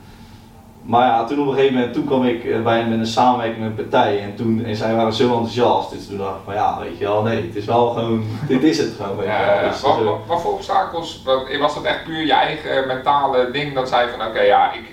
Maar 0.83 1.07
ja, 1.07 1.23
toen 1.25 1.39
op 1.39 1.47
een 1.47 1.53
gegeven 1.53 1.73
moment, 1.75 1.93
toen 1.93 2.05
kwam 2.05 2.23
ik 2.23 2.43
eh, 2.43 2.61
bij 2.61 2.85
met 2.85 2.99
een 2.99 3.05
samenwerking 3.05 3.59
met 3.59 3.69
een 3.69 3.75
partij 3.89 4.19
en 4.21 4.35
toen, 4.35 4.63
en 4.65 4.75
zij 4.75 4.95
waren 4.95 5.13
zo 5.13 5.23
enthousiast, 5.31 5.91
dus 5.91 6.07
toen 6.07 6.17
dacht 6.17 6.35
ik 6.35 6.41
van 6.45 6.53
ja, 6.53 6.79
weet 6.79 6.97
je 6.97 7.03
wel, 7.05 7.21
nee, 7.21 7.41
het 7.41 7.55
is 7.55 7.65
wel 7.65 7.89
gewoon, 7.89 8.23
dit 8.47 8.63
is 8.63 8.77
het 8.77 8.93
gewoon, 9.01 9.15
weet 9.17 9.25
je 9.25 9.31
wel. 9.45 9.55
Ja, 9.63 9.69
Dus, 9.69 9.81
wat, 9.81 9.95
dus, 9.97 10.05
wat, 10.05 10.17
wat 10.27 10.41
voor 10.41 10.51
obstakels? 10.53 11.23
Was 11.59 11.73
dat 11.73 11.83
echt 11.83 12.03
puur 12.03 12.25
je 12.25 12.33
eigen 12.33 12.87
mentale 12.87 13.51
ding 13.51 13.73
dat 13.73 13.89
zei 13.89 14.09
van 14.17 14.27
oké, 14.27 14.41
ja, 14.41 14.73
ik, 14.73 14.91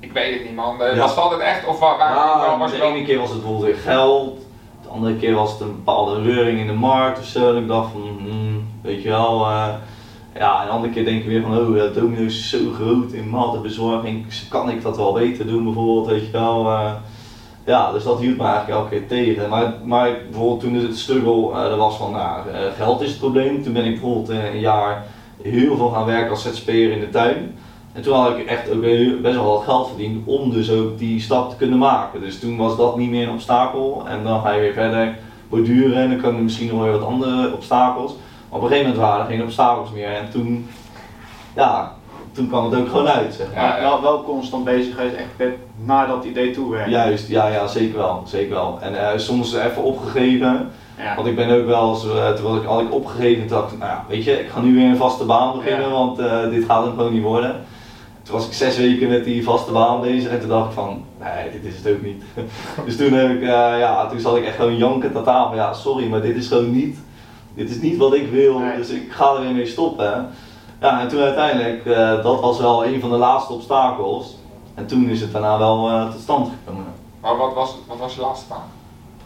ik 0.00 0.12
weet 0.12 0.34
het 0.34 0.44
niet 0.44 0.54
man. 0.54 0.82
Eh, 0.82 0.94
Ja. 0.94 1.00
Was 1.00 1.14
dat 1.14 1.30
het 1.30 1.40
echt 1.40 1.66
of 1.66 1.78
wa- 1.78 1.96
waar, 1.98 2.14
Ja, 2.14 2.58
was 2.58 2.70
je 2.70 2.76
de 2.76 2.82
wel... 2.82 2.92
ene 2.92 3.04
keer 3.04 3.18
was 3.18 3.30
het 3.30 3.38
bijvoorbeeld 3.42 3.72
weer 3.72 3.82
geld, 3.82 4.38
de 4.82 4.88
andere 4.88 5.16
keer 5.16 5.34
was 5.34 5.52
het 5.52 5.60
een 5.60 5.74
bepaalde 5.74 6.22
reuring 6.22 6.58
in 6.58 6.66
de 6.66 6.72
markt 6.72 7.18
of 7.18 7.24
zo. 7.24 7.48
En 7.50 7.62
ik 7.62 7.68
dacht 7.68 7.90
van, 7.92 8.00
hmm, 8.18 8.68
weet 8.82 9.02
je 9.02 9.08
wel, 9.08 9.46
eh, 9.46 9.68
ja, 10.34 10.60
en 10.60 10.66
de 10.66 10.72
andere 10.72 10.92
keer 10.92 11.04
denk 11.04 11.20
ik 11.20 11.26
weer 11.28 11.42
van, 11.42 11.58
oh, 11.58 11.76
ja, 11.76 11.86
Domino's 11.86 12.34
is 12.34 12.48
zo 12.48 12.70
groot 12.74 13.12
in 13.12 13.30
maaltijdbezorging, 13.30 14.26
kan 14.48 14.70
ik 14.70 14.82
dat 14.82 14.96
wel 14.96 15.12
beter 15.12 15.46
doen 15.46 15.64
bijvoorbeeld, 15.64 16.06
weet 16.06 16.26
je 16.26 16.32
wel. 16.32 16.66
eh. 16.70 16.92
ja, 17.66 17.92
dus 17.92 18.04
dat 18.04 18.18
hield 18.18 18.36
me 18.36 18.44
eigenlijk 18.44 18.78
elke 18.78 18.88
keer 18.88 19.06
tegen. 19.06 19.48
Maar, 19.48 19.74
maar 19.84 20.16
bijvoorbeeld 20.30 20.60
toen 20.60 20.74
het 20.74 20.98
struggle 20.98 21.52
eh, 21.52 21.70
er 21.70 21.76
was 21.76 21.96
van, 21.96 22.12
nou, 22.12 22.48
eh, 22.48 22.60
geld 22.76 23.00
is 23.00 23.10
het 23.10 23.18
probleem. 23.18 23.62
Toen 23.62 23.72
ben 23.72 23.84
ik 23.84 23.90
bijvoorbeeld 23.90 24.28
eh, 24.28 24.54
een 24.54 24.60
jaar 24.60 25.06
heel 25.42 25.76
veel 25.76 25.88
gaan 25.88 26.06
werken 26.06 26.30
als 26.30 26.42
ZZP'er 26.42 26.90
in 26.90 27.00
de 27.00 27.10
tuin. 27.10 27.56
En 27.92 28.02
toen 28.02 28.14
had 28.14 28.38
ik 28.38 28.46
echt 28.46 28.70
ook 28.70 28.80
best 29.22 29.34
wel 29.34 29.52
wat 29.52 29.62
geld 29.62 29.88
verdiend 29.88 30.26
om 30.26 30.50
dus 30.50 30.70
ook 30.70 30.98
die 30.98 31.20
stap 31.20 31.50
te 31.50 31.56
kunnen 31.56 31.78
maken. 31.78 32.20
Dus 32.20 32.40
toen 32.40 32.56
was 32.56 32.76
dat 32.76 32.96
niet 32.96 33.10
meer 33.10 33.26
een 33.28 33.34
obstakel. 33.34 34.02
En 34.08 34.24
dan 34.24 34.40
ga 34.40 34.52
je 34.52 34.60
weer 34.60 34.72
verder 34.72 35.18
borduren 35.48 35.96
en 35.96 36.08
dan 36.10 36.20
komen 36.20 36.36
er 36.36 36.42
misschien 36.42 36.68
nog 36.68 36.82
weer 36.82 36.92
wat 36.92 37.08
andere 37.08 37.52
obstakels. 37.52 38.14
Op 38.54 38.62
een 38.62 38.68
gegeven 38.68 38.90
moment 38.90 39.06
waren 39.06 39.20
er 39.24 39.30
geen 39.30 39.42
obstakels 39.42 39.90
meer. 39.90 40.08
En 40.08 40.30
toen, 40.30 40.68
ja, 41.54 41.92
toen 42.32 42.48
kwam 42.48 42.70
het 42.70 42.80
ook 42.80 42.88
gewoon 42.88 43.08
uit. 43.08 43.34
Zeg 43.34 43.46
maar. 43.54 43.64
Ja, 43.64 43.80
wel, 43.80 44.02
wel 44.02 44.22
constant 44.24 44.64
bezig 44.64 44.94
geweest, 44.94 45.14
echt 45.14 45.50
naar 45.84 46.06
dat 46.06 46.24
idee 46.24 46.50
toe 46.50 46.70
werken. 46.70 46.90
Juist, 46.90 47.28
ja, 47.28 47.46
ja, 47.46 47.66
zeker 47.66 47.98
wel. 47.98 48.22
Zeker 48.26 48.54
wel. 48.54 48.78
En 48.80 49.08
eh, 49.10 49.18
soms 49.18 49.54
even 49.54 49.82
opgegeven. 49.82 50.70
Ja. 50.98 51.14
Want 51.14 51.26
ik 51.26 51.36
ben 51.36 51.50
ook 51.60 51.66
wel 51.66 51.90
eens, 51.90 52.04
eh, 52.08 52.32
toen 52.32 52.44
was 52.44 52.56
ik, 52.60 52.66
had 52.66 52.80
ik 52.80 52.92
opgegeven 52.92 53.48
dacht 53.48 53.72
ik, 53.72 53.78
nou 53.78 53.90
ja, 53.90 54.04
weet 54.08 54.24
je, 54.24 54.40
ik 54.40 54.48
ga 54.48 54.60
nu 54.60 54.74
weer 54.74 54.88
een 54.88 54.96
vaste 54.96 55.24
baan 55.24 55.56
beginnen, 55.56 55.86
Ja. 55.88 55.92
want 55.92 56.18
eh, 56.18 56.48
dit 56.50 56.64
gaat 56.64 56.84
hem 56.84 56.94
gewoon 56.96 57.12
niet 57.12 57.22
worden. 57.22 57.64
Toen 58.22 58.34
was 58.34 58.46
ik 58.46 58.52
zes 58.52 58.76
weken 58.76 59.08
met 59.08 59.24
die 59.24 59.44
vaste 59.44 59.72
baan 59.72 60.00
bezig 60.00 60.30
en 60.30 60.40
toen 60.40 60.48
dacht 60.48 60.66
ik 60.68 60.72
van, 60.74 61.04
nee, 61.20 61.50
dit 61.60 61.72
is 61.72 61.76
het 61.84 61.94
ook 61.94 62.02
niet. 62.02 62.22
dus 62.86 62.96
toen 62.96 63.12
heb 63.12 63.30
ik, 63.30 63.40
eh, 63.40 63.78
ja, 63.78 64.06
toen 64.06 64.20
zat 64.20 64.36
ik 64.36 64.44
echt 64.44 64.56
gewoon 64.56 64.76
jankend 64.76 65.16
aan 65.16 65.24
tafel, 65.24 65.56
ja, 65.56 65.72
sorry, 65.72 66.08
maar 66.08 66.20
dit 66.20 66.36
is 66.36 66.48
gewoon 66.48 66.72
niet, 66.72 66.98
dit 67.54 67.70
is 67.70 67.80
niet 67.80 67.96
wat 67.96 68.14
ik 68.14 68.30
wil, 68.30 68.58
Nee. 68.58 68.76
dus 68.76 68.88
ik 68.90 69.12
ga 69.12 69.34
er 69.34 69.40
weer 69.40 69.52
mee 69.54 69.66
stoppen. 69.66 70.28
Ja, 70.80 71.00
en 71.00 71.08
toen 71.08 71.20
uiteindelijk, 71.20 71.86
eh, 71.86 72.22
dat 72.22 72.40
was 72.40 72.58
wel 72.60 72.84
een 72.86 73.00
van 73.00 73.10
de 73.10 73.16
laatste 73.16 73.52
obstakels. 73.52 74.36
En 74.74 74.86
toen 74.86 75.08
is 75.08 75.20
het 75.20 75.32
daarna 75.32 75.58
wel 75.58 75.88
eh, 75.88 76.10
tot 76.10 76.20
stand 76.20 76.48
gekomen. 76.64 76.86
Maar 77.20 77.36
wat 77.36 77.54
was, 77.54 77.76
wat 77.88 77.98
was 77.98 78.14
je 78.14 78.20
laatste? 78.20 78.54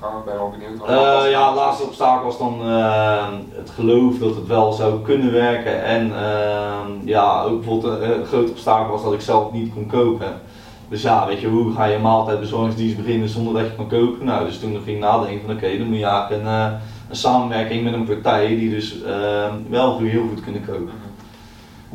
Gewoon, 0.00 0.18
ik 0.18 0.24
ben 0.24 0.34
wel 0.34 0.50
benieuwd. 0.58 0.78
wat- 0.78 0.88
wat 0.88 0.98
was 1.14 1.22
het? 1.22 1.32
ja, 1.32 1.54
laatste 1.54 1.84
obstakel 1.84 2.24
was 2.24 2.38
dan 2.38 2.60
eh, 2.62 3.26
het 3.56 3.70
geloof 3.70 4.18
dat 4.18 4.34
het 4.34 4.46
wel 4.46 4.72
zou 4.72 5.00
kunnen 5.02 5.32
werken. 5.32 5.84
En 5.84 6.12
eh, 6.16 6.76
ja, 7.04 7.42
ook 7.42 7.60
bijvoorbeeld 7.60 8.00
een, 8.02 8.24
groot 8.24 8.50
obstakel 8.50 8.92
was 8.92 9.02
dat 9.02 9.12
ik 9.12 9.20
zelf 9.20 9.52
niet 9.52 9.72
kon 9.74 9.86
koken. 9.86 10.40
Dus 10.88 11.02
ja, 11.02 11.26
weet 11.26 11.40
je, 11.40 11.48
hoe 11.48 11.72
ga 11.72 11.84
je 11.84 11.94
een 11.94 12.02
maaltijdbezorgingsdienst 12.02 12.96
beginnen 12.96 13.28
zonder 13.28 13.52
dat 13.54 13.62
je 13.70 13.76
kan 13.76 13.88
koken? 13.88 14.24
Nou, 14.26 14.44
dus 14.46 14.58
toen 14.60 14.72
ging 14.84 14.96
ik 14.96 15.02
nadenken 15.02 15.46
van 15.46 15.54
oké, 15.54 15.78
dan 15.78 15.86
moet 15.86 15.98
je 15.98 16.04
eigenlijk 16.04 16.42
een, 16.44 16.78
een 17.08 17.16
samenwerking 17.16 17.84
met 17.84 17.92
een 17.92 18.04
partij 18.06 18.46
die 18.46 18.70
dus 18.70 19.02
eh, 19.02 19.52
wel 19.68 19.98
heel 19.98 20.26
goed 20.28 20.42
kunnen 20.42 20.64
koken. 20.66 20.82
Mhm. 20.82 21.08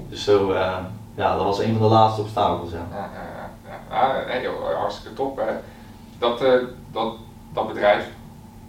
Dus 0.10 0.24
zo, 0.24 0.52
eh, 0.52 0.78
ja, 1.16 1.36
dat 1.36 1.46
was 1.46 1.60
een 1.60 1.78
van 1.78 1.88
de 1.88 1.94
laatste 1.94 2.22
obstakels, 2.22 2.72
ja. 2.72 2.88
Ja, 2.92 3.10
ja, 3.90 4.34
ja, 4.34 4.42
joh, 4.42 4.80
hartstikke 4.80 5.16
top. 5.16 5.38
Hè. 5.38 5.54
Dat, 6.20 6.42
eh, 6.42 6.52
dat, 6.92 7.14
dat 7.54 7.68
bedrijf, 7.68 8.10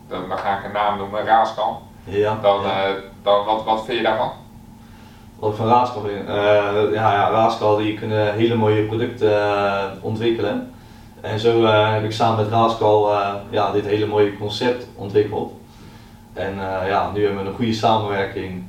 dan, 0.08 0.28
dan 0.28 0.38
ga 0.38 0.58
ik 0.58 0.64
een 0.64 0.72
naam 0.72 0.98
noemen, 0.98 1.24
Raaskal. 1.24 1.82
Ja, 2.04 2.38
Dan, 2.42 2.62
ja. 2.62 2.84
eh, 2.86 2.94
dan, 3.22 3.44
wat, 3.44 3.64
wat 3.64 3.84
vind 3.84 3.96
je 3.96 4.04
daarvan? 4.04 4.30
Wat 5.38 5.50
ik 5.50 5.56
van 5.56 5.66
Raaskal 5.66 6.02
vind? 6.02 6.28
Ja, 6.94 7.12
ja, 7.12 7.30
Raaskal 7.30 7.76
die 7.76 7.98
kunnen 7.98 8.34
hele 8.34 8.54
mooie 8.54 8.82
producten 8.82 9.98
ontwikkelen. 10.00 10.72
En 11.20 11.38
zo 11.38 11.64
heb 11.66 12.04
ik 12.04 12.12
samen 12.12 12.44
met 12.44 12.52
Raaskal 12.52 13.12
ja, 13.50 13.72
dit 13.72 13.84
hele 13.84 14.06
mooie 14.06 14.38
concept 14.38 14.86
ontwikkeld. 14.94 15.52
En 16.34 16.54
ja, 16.86 17.10
nu 17.14 17.24
hebben 17.24 17.42
we 17.42 17.48
een 17.48 17.56
goede 17.56 17.72
samenwerking. 17.72 18.64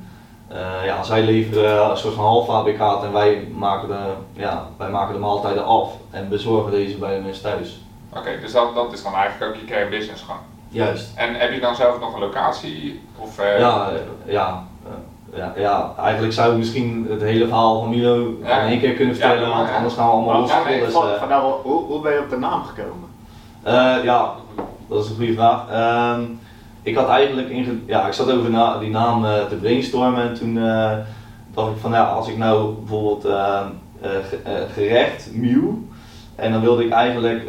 ja, 0.84 1.02
zij 1.02 1.22
leveren 1.22 1.90
een 1.90 1.96
soort 1.96 2.14
van 2.14 2.24
halffabrikaat 2.24 3.04
en 3.04 3.12
wij 3.12 3.48
maken, 3.54 3.88
de, 3.88 3.98
ja, 4.32 4.68
wij 4.76 4.90
maken 4.90 5.14
de 5.14 5.20
maaltijden 5.20 5.64
af 5.64 5.92
en 6.10 6.28
bezorgen 6.28 6.70
deze 6.70 6.96
bij 6.96 7.16
de 7.16 7.22
mensen 7.22 7.42
thuis. 7.42 7.80
Oké, 8.16 8.40
dus 8.40 8.52
dat, 8.52 8.74
dat 8.74 8.92
is 8.92 9.02
dan 9.02 9.14
eigenlijk 9.14 9.52
ook 9.52 9.60
je 9.60 9.66
kern 9.66 9.90
business 9.90 10.22
gewoon? 10.22 10.40
Juist. 10.68 11.12
En 11.14 11.34
heb 11.34 11.52
je 11.52 11.60
dan 11.60 11.76
zelf 11.76 12.00
nog 12.00 12.14
een 12.14 12.20
locatie? 12.20 13.00
Of, 13.18 13.36
Ja, 13.58 13.90
ja 14.26 14.66
ja, 15.36 15.52
ja, 15.56 15.92
eigenlijk 15.98 16.32
zou 16.32 16.52
ik 16.52 16.58
misschien 16.58 17.06
het 17.10 17.20
hele 17.20 17.46
verhaal 17.46 17.80
van 17.80 17.88
Milo 17.88 18.34
ja. 18.42 18.60
in 18.60 18.68
één 18.68 18.80
keer 18.80 18.94
kunnen 18.94 19.16
vertellen, 19.16 19.48
want 19.48 19.70
anders 19.70 19.94
gaan 19.94 20.06
we 20.06 20.12
allemaal 20.12 20.40
los. 20.40 20.50
Ja, 20.50 20.64
dus, 20.64 20.94
uh, 20.94 21.38
hoe, 21.62 21.84
hoe 21.84 22.00
ben 22.00 22.12
je 22.12 22.18
op 22.18 22.30
de 22.30 22.38
naam 22.38 22.62
gekomen? 22.62 23.08
Uh, 23.66 24.04
ja, 24.04 24.32
dat 24.88 25.04
is 25.04 25.10
een 25.10 25.16
goede 25.16 25.32
vraag. 25.32 25.70
Uh, 25.70 26.18
ik 26.86 26.96
had 26.96 27.08
eigenlijk, 27.08 27.48
in, 27.48 27.82
ja, 27.86 28.06
ik 28.06 28.12
zat 28.12 28.32
over 28.32 28.50
na, 28.50 28.78
die 28.78 28.90
naam 28.90 29.24
uh, 29.24 29.44
te 29.48 29.54
brainstormen 29.54 30.22
en 30.22 30.34
toen 30.34 30.54
dacht 31.54 31.70
ik 31.70 31.80
van 31.80 31.90
ja, 31.90 32.04
als 32.04 32.28
ik 32.28 32.36
nou 32.36 32.74
bijvoorbeeld 32.74 33.24
ehm, 33.24 33.66
gerecht, 34.72 35.30
Mew, 35.32 35.68
en 36.34 36.52
dan 36.52 36.60
wilde 36.60 36.84
ik 36.84 36.90
eigenlijk 36.90 37.44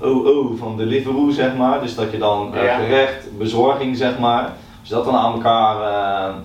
OO 0.00 0.54
van 0.56 0.76
Deliveroo 0.76 1.30
zeg 1.30 1.56
maar, 1.56 1.80
dus 1.80 1.94
dat 1.94 2.10
je 2.10 2.18
dan 2.18 2.52
gerecht, 2.52 3.38
bezorging 3.38 3.96
zeg 3.96 4.18
maar, 4.18 4.52
je 4.82 4.94
dat 4.94 5.04
dan 5.04 5.16
aan 5.16 5.32
elkaar 5.32 5.76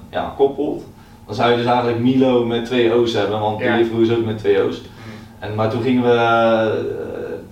ja, 0.09 0.33
koppelt, 0.37 0.83
dan 1.25 1.35
zou 1.35 1.51
je 1.51 1.57
dus 1.57 1.65
eigenlijk 1.65 1.99
Milo 1.99 2.45
met 2.45 2.65
twee 2.65 2.93
O's 2.93 3.13
hebben, 3.13 3.39
want 3.39 3.59
ja. 3.59 3.75
Deliveroo 3.75 4.01
is 4.01 4.11
ook 4.11 4.25
met 4.25 4.37
twee 4.37 4.63
O's. 4.63 4.81
Mm. 4.81 4.87
En, 5.39 5.55
maar 5.55 5.69
toen 5.69 5.81
gingen 5.81 6.03
we 6.03 6.17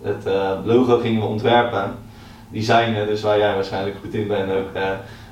het 0.04 0.26
logo 0.66 0.98
gingen 0.98 1.22
we 1.22 1.28
ontwerpen, 1.28 1.96
designen, 2.54 3.08
dus 3.08 3.22
waar 3.22 3.38
jij 3.38 3.54
waarschijnlijk 3.54 3.96
goed 4.02 4.14
in 4.14 4.28
bent 4.28 4.52
ook. 4.52 4.70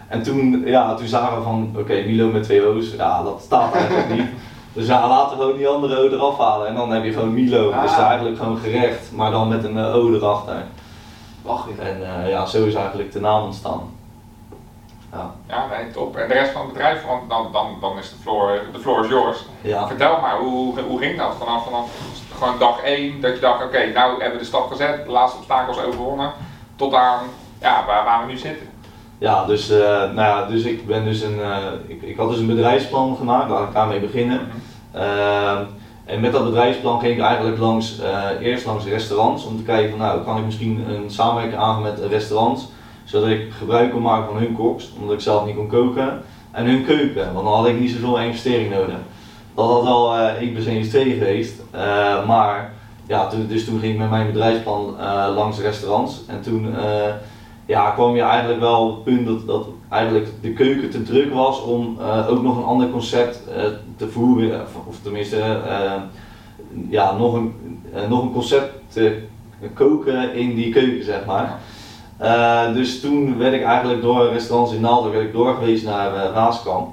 en 0.08 0.24
toen, 0.24 0.64
ja, 0.66 0.96
toen 0.96 1.08
zagen 1.08 1.38
we 1.38 1.44
van, 1.44 1.76
oké, 1.78 1.94
Milo 1.94 2.28
met 2.28 2.44
twee 2.44 2.68
O's, 2.68 2.94
ja, 2.98 3.24
dat 3.24 3.42
staat 3.42 3.74
eigenlijk 3.74 4.10
niet. 4.10 4.30
Dus 4.74 4.88
ja, 4.88 5.08
laten 5.08 5.38
we 5.38 5.44
gewoon 5.44 5.58
die 5.58 5.68
andere 5.68 5.98
O 5.98 6.10
eraf 6.10 6.38
halen 6.38 6.68
en 6.68 6.76
dan 6.76 6.92
heb 6.92 7.04
je 7.04 7.14
gewoon 7.14 7.34
Milo. 7.34 7.72
Ah. 7.72 7.82
Dus 7.82 7.98
eigenlijk 7.98 8.38
gewoon 8.38 8.58
gerecht, 8.58 9.12
maar 9.12 9.32
dan 9.32 9.48
met 9.48 9.64
een 9.64 9.78
O 9.78 10.14
erachter. 10.14 10.66
Wacht 11.42 11.80
En 11.80 12.28
ja, 12.28 12.46
zo 12.46 12.66
is 12.66 12.74
eigenlijk 12.74 13.12
de 13.12 13.20
naam 13.20 13.44
ontstaan. 13.44 13.82
Ja. 15.12 15.32
ja, 15.48 15.68
nee, 15.68 15.92
top. 15.92 16.16
En 16.16 16.28
de 16.28 16.34
rest 16.34 16.52
van 16.52 16.62
het 16.62 16.74
bedrijf, 16.74 17.06
want 17.06 17.30
dan, 17.30 17.52
dan, 17.52 17.78
dan 17.82 17.98
is 17.98 18.10
de 18.10 18.16
floor, 18.22 18.60
de 18.74 18.80
floor 18.80 19.04
is 19.04 19.10
yours. 19.10 19.46
Ja. 19.62 19.88
Vertel 19.88 20.20
maar, 20.22 20.38
hoe, 20.38 20.80
hoe 20.82 21.00
ging 21.00 21.18
dat 21.18 21.36
vanaf, 21.40 21.64
vanaf 21.64 21.90
gewoon 22.38 22.60
dag 22.60 22.82
1, 22.84 23.22
dat 23.22 23.34
je 23.34 23.40
dacht, 23.40 23.64
oké, 23.64 23.92
nou 23.94 24.12
hebben 24.12 24.32
we 24.32 24.38
de 24.38 24.46
stap 24.46 24.72
gezet, 24.72 25.06
de 25.06 25.12
laatste 25.12 25.38
obstakels 25.38 25.84
overwonnen, 25.84 26.32
tot 26.82 26.94
aan 26.94 27.20
ja, 27.62 27.84
waar, 27.86 28.04
waar 28.04 28.26
we 28.26 28.32
nu 28.32 28.38
zitten. 28.38 28.68
Ja, 29.18 29.46
dus, 29.46 29.72
uh, 29.72 29.78
nou 29.88 30.16
ja, 30.16 30.46
dus 30.46 30.64
ik 30.64 30.88
ben 30.88 31.04
dus 31.04 31.22
een, 31.22 31.38
uh, 31.40 31.58
ik, 31.88 32.02
ik 32.02 32.18
had 32.18 32.30
dus 32.30 32.40
een 32.40 32.48
bedrijfsplan 32.48 33.16
gemaakt, 33.18 33.50
laat 33.50 33.68
ik 33.68 33.74
daarmee 33.74 34.00
beginnen. 34.00 34.40
Mm 34.42 35.80
en 36.06 36.20
met 36.20 36.32
dat 36.32 36.46
bedrijfsplan 36.46 37.00
ging 37.00 37.14
ik 37.14 37.22
eigenlijk 37.22 37.58
langs, 37.58 38.00
uh, 38.00 38.48
eerst 38.48 38.66
langs 38.66 38.86
restaurants 38.86 39.46
om 39.46 39.58
te 39.58 39.64
kijken 39.64 39.90
van 39.90 40.00
nou 40.00 40.24
kan 40.24 40.38
ik 40.38 40.46
misschien 40.46 40.86
een 40.90 41.12
samenwerking 41.12 41.62
aangaan 41.62 41.82
met 41.82 42.00
restaurants 42.10 42.68
zodat 43.04 43.30
ik 43.30 43.52
gebruik 43.58 43.92
kon 43.92 44.02
maken 44.02 44.26
van 44.26 44.38
hun 44.38 44.56
koks, 44.56 44.92
omdat 45.00 45.16
ik 45.16 45.22
zelf 45.22 45.46
niet 45.46 45.56
kon 45.56 45.68
koken. 45.68 46.22
En 46.52 46.66
hun 46.66 46.86
keuken, 46.86 47.34
want 47.34 47.46
dan 47.46 47.56
had 47.56 47.68
ik 47.68 47.80
niet 47.80 47.92
zoveel 47.92 48.20
investering 48.20 48.70
nodig. 48.70 48.96
Dat 49.56 49.70
had 49.70 49.84
wel 49.84 50.18
uh, 50.18 50.26
1 50.26 50.54
plus 50.54 50.66
1 50.66 50.78
is 50.78 50.90
2 50.90 51.14
geweest. 51.14 51.62
Maar 52.28 52.71
ja, 53.08 53.28
toen, 53.28 53.48
dus 53.48 53.66
toen 53.66 53.80
ging 53.80 53.94
ik 53.94 54.00
met 54.00 54.10
mijn 54.10 54.28
bedrijfsplan 54.28 54.96
uh, 55.00 55.28
langs 55.36 55.60
restaurants. 55.60 56.22
En 56.28 56.42
toen 56.42 56.66
uh, 56.66 57.14
ja, 57.66 57.90
kwam 57.90 58.16
je 58.16 58.22
eigenlijk 58.22 58.60
wel 58.60 58.88
op 58.88 58.96
het 58.96 59.04
punt 59.04 59.26
dat, 59.26 59.48
dat 59.48 59.68
eigenlijk 59.90 60.28
de 60.42 60.54
keuken 60.54 60.90
te 60.90 61.04
druk 61.04 61.34
was 61.34 61.64
om 61.64 61.98
ook 62.30 62.42
nog 62.42 62.58
een 62.58 62.64
ander 62.64 62.90
concept 62.90 63.44
te 63.96 64.10
voeren. 64.10 64.66
Of 64.88 65.00
tenminste, 65.02 65.60
ja, 66.90 67.18
nog, 67.18 67.34
een, 67.34 67.54
nog 68.10 68.22
een 68.22 68.32
concept 68.32 68.74
te 68.88 69.20
koken 69.74 70.34
in 70.34 70.56
die 70.56 70.72
keuken, 70.72 71.06
zeg 71.06 71.26
maar. 71.26 71.60
Dus 72.74 73.02
toen 73.02 73.38
werd 73.38 73.54
ik 73.54 73.64
eigenlijk 73.64 74.02
door 74.02 74.30
restaurants 74.30 74.74
in 74.74 74.82
Naalden 74.82 75.12
werd 75.12 75.24
ik 75.24 75.34
doorgewezen 75.34 75.90
naar 75.90 76.14
uh, 76.14 76.32
Raaskamp. 76.34 76.90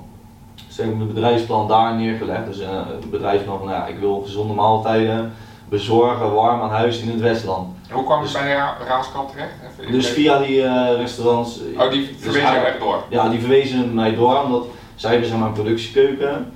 Dus 0.66 0.76
heb 0.76 0.86
ik 0.86 0.96
mijn 0.96 1.08
bedrijfsplan 1.08 1.68
daar 1.68 1.94
neergelegd. 1.94 2.46
Dus 2.46 2.60
uh, 2.60 2.68
het 2.70 3.10
bedrijfsplan 3.10 3.58
van 3.58 3.68
ja, 3.68 3.86
ik 3.86 3.98
wil 3.98 4.22
gezonde 4.24 4.54
maaltijden 4.54 5.32
bezorgen, 5.68 6.34
warm 6.34 6.60
aan 6.60 6.70
huis 6.70 7.00
in 7.00 7.10
het 7.10 7.20
Westland. 7.20 7.76
Hoe 7.90 8.04
kwam 8.04 8.18
je 8.18 8.24
dus, 8.24 8.32
bij 8.32 8.54
Raaskamp 8.86 9.30
terecht? 9.30 9.52
Even 9.80 9.92
dus 9.92 10.08
via 10.08 10.38
die 10.38 10.62
restaurants. 10.96 11.60
Oh, 11.76 11.90
die 11.90 12.06
dus 12.06 12.16
verwezen 12.18 12.52
jou 12.52 12.64
echt 12.64 12.78
door? 12.78 13.02
Ja, 13.08 13.28
die 13.28 13.40
verwezen 13.40 13.94
mij 13.94 14.14
door 14.14 14.42
omdat 14.42 14.64
zij 14.94 15.10
hebben 15.10 15.28
zeg 15.28 15.38
maar 15.38 15.48
een 15.48 15.54
productiekeuken. 15.54 16.52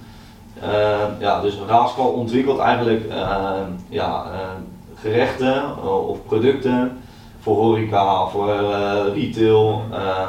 ja, 1.19 1.40
dus 1.40 1.59
Raaskamp 1.66 2.14
ontwikkelt 2.14 2.59
eigenlijk 2.59 3.04
ja, 3.88 4.26
gerechten 5.00 5.85
of 5.87 6.19
producten 6.26 7.02
voor 7.40 7.57
horeca, 7.57 8.26
voor 8.26 8.54
retail. 9.14 9.83
Uh, 9.90 10.28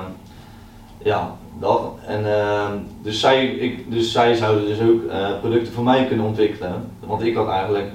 ja, 0.97 1.35
dat. 1.59 1.81
En, 2.05 2.25
uh, 2.25 2.67
dus, 3.01 3.19
zij, 3.19 3.45
ik, 3.45 3.91
dus 3.91 4.11
zij 4.11 4.35
zouden 4.35 4.65
dus 4.65 4.79
ook 4.79 5.01
producten 5.39 5.73
voor 5.73 5.83
mij 5.83 6.05
kunnen 6.05 6.25
ontwikkelen. 6.25 6.91
Want 7.05 7.21
ik 7.21 7.35
had 7.35 7.47
eigenlijk 7.47 7.91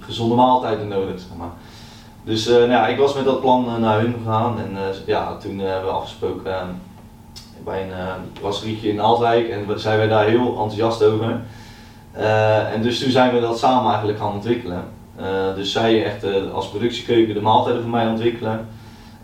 gezonde 0.00 0.34
maaltijden 0.34 0.88
nodig. 0.88 1.22
Maar. 1.38 1.48
Dus 2.24 2.46
nou 2.46 2.68
ja, 2.68 2.86
ik 2.86 2.98
was 2.98 3.14
met 3.14 3.24
dat 3.24 3.40
plan 3.40 3.80
naar 3.80 4.00
hun 4.00 4.14
gegaan 4.24 4.58
en 4.58 4.76
ja, 5.06 5.36
toen 5.36 5.58
hebben 5.58 5.88
we 5.90 5.96
afgesproken 5.96 6.80
bij 7.64 7.82
een 7.82 8.30
brasserietje 8.40 8.88
in 8.88 9.00
Altwijk 9.00 9.48
en 9.48 9.80
zijn 9.80 10.00
we 10.00 10.08
daar 10.08 10.24
heel 10.24 10.48
enthousiast 10.48 11.02
over. 11.02 11.40
en 12.72 12.82
dus 12.82 12.98
toen 13.00 13.10
zijn 13.10 13.34
we 13.34 13.40
dat 13.40 13.58
samen 13.58 13.88
eigenlijk 13.88 14.18
gaan 14.18 14.32
ontwikkelen. 14.32 14.84
Uh, 15.20 15.54
dus 15.54 15.72
zij 15.72 16.04
echt 16.04 16.24
uh, 16.24 16.52
als 16.52 16.68
productiekeuken 16.68 17.34
de 17.34 17.40
maaltijden 17.40 17.82
voor 17.82 17.90
mij 17.90 18.06
ontwikkelen. 18.06 18.68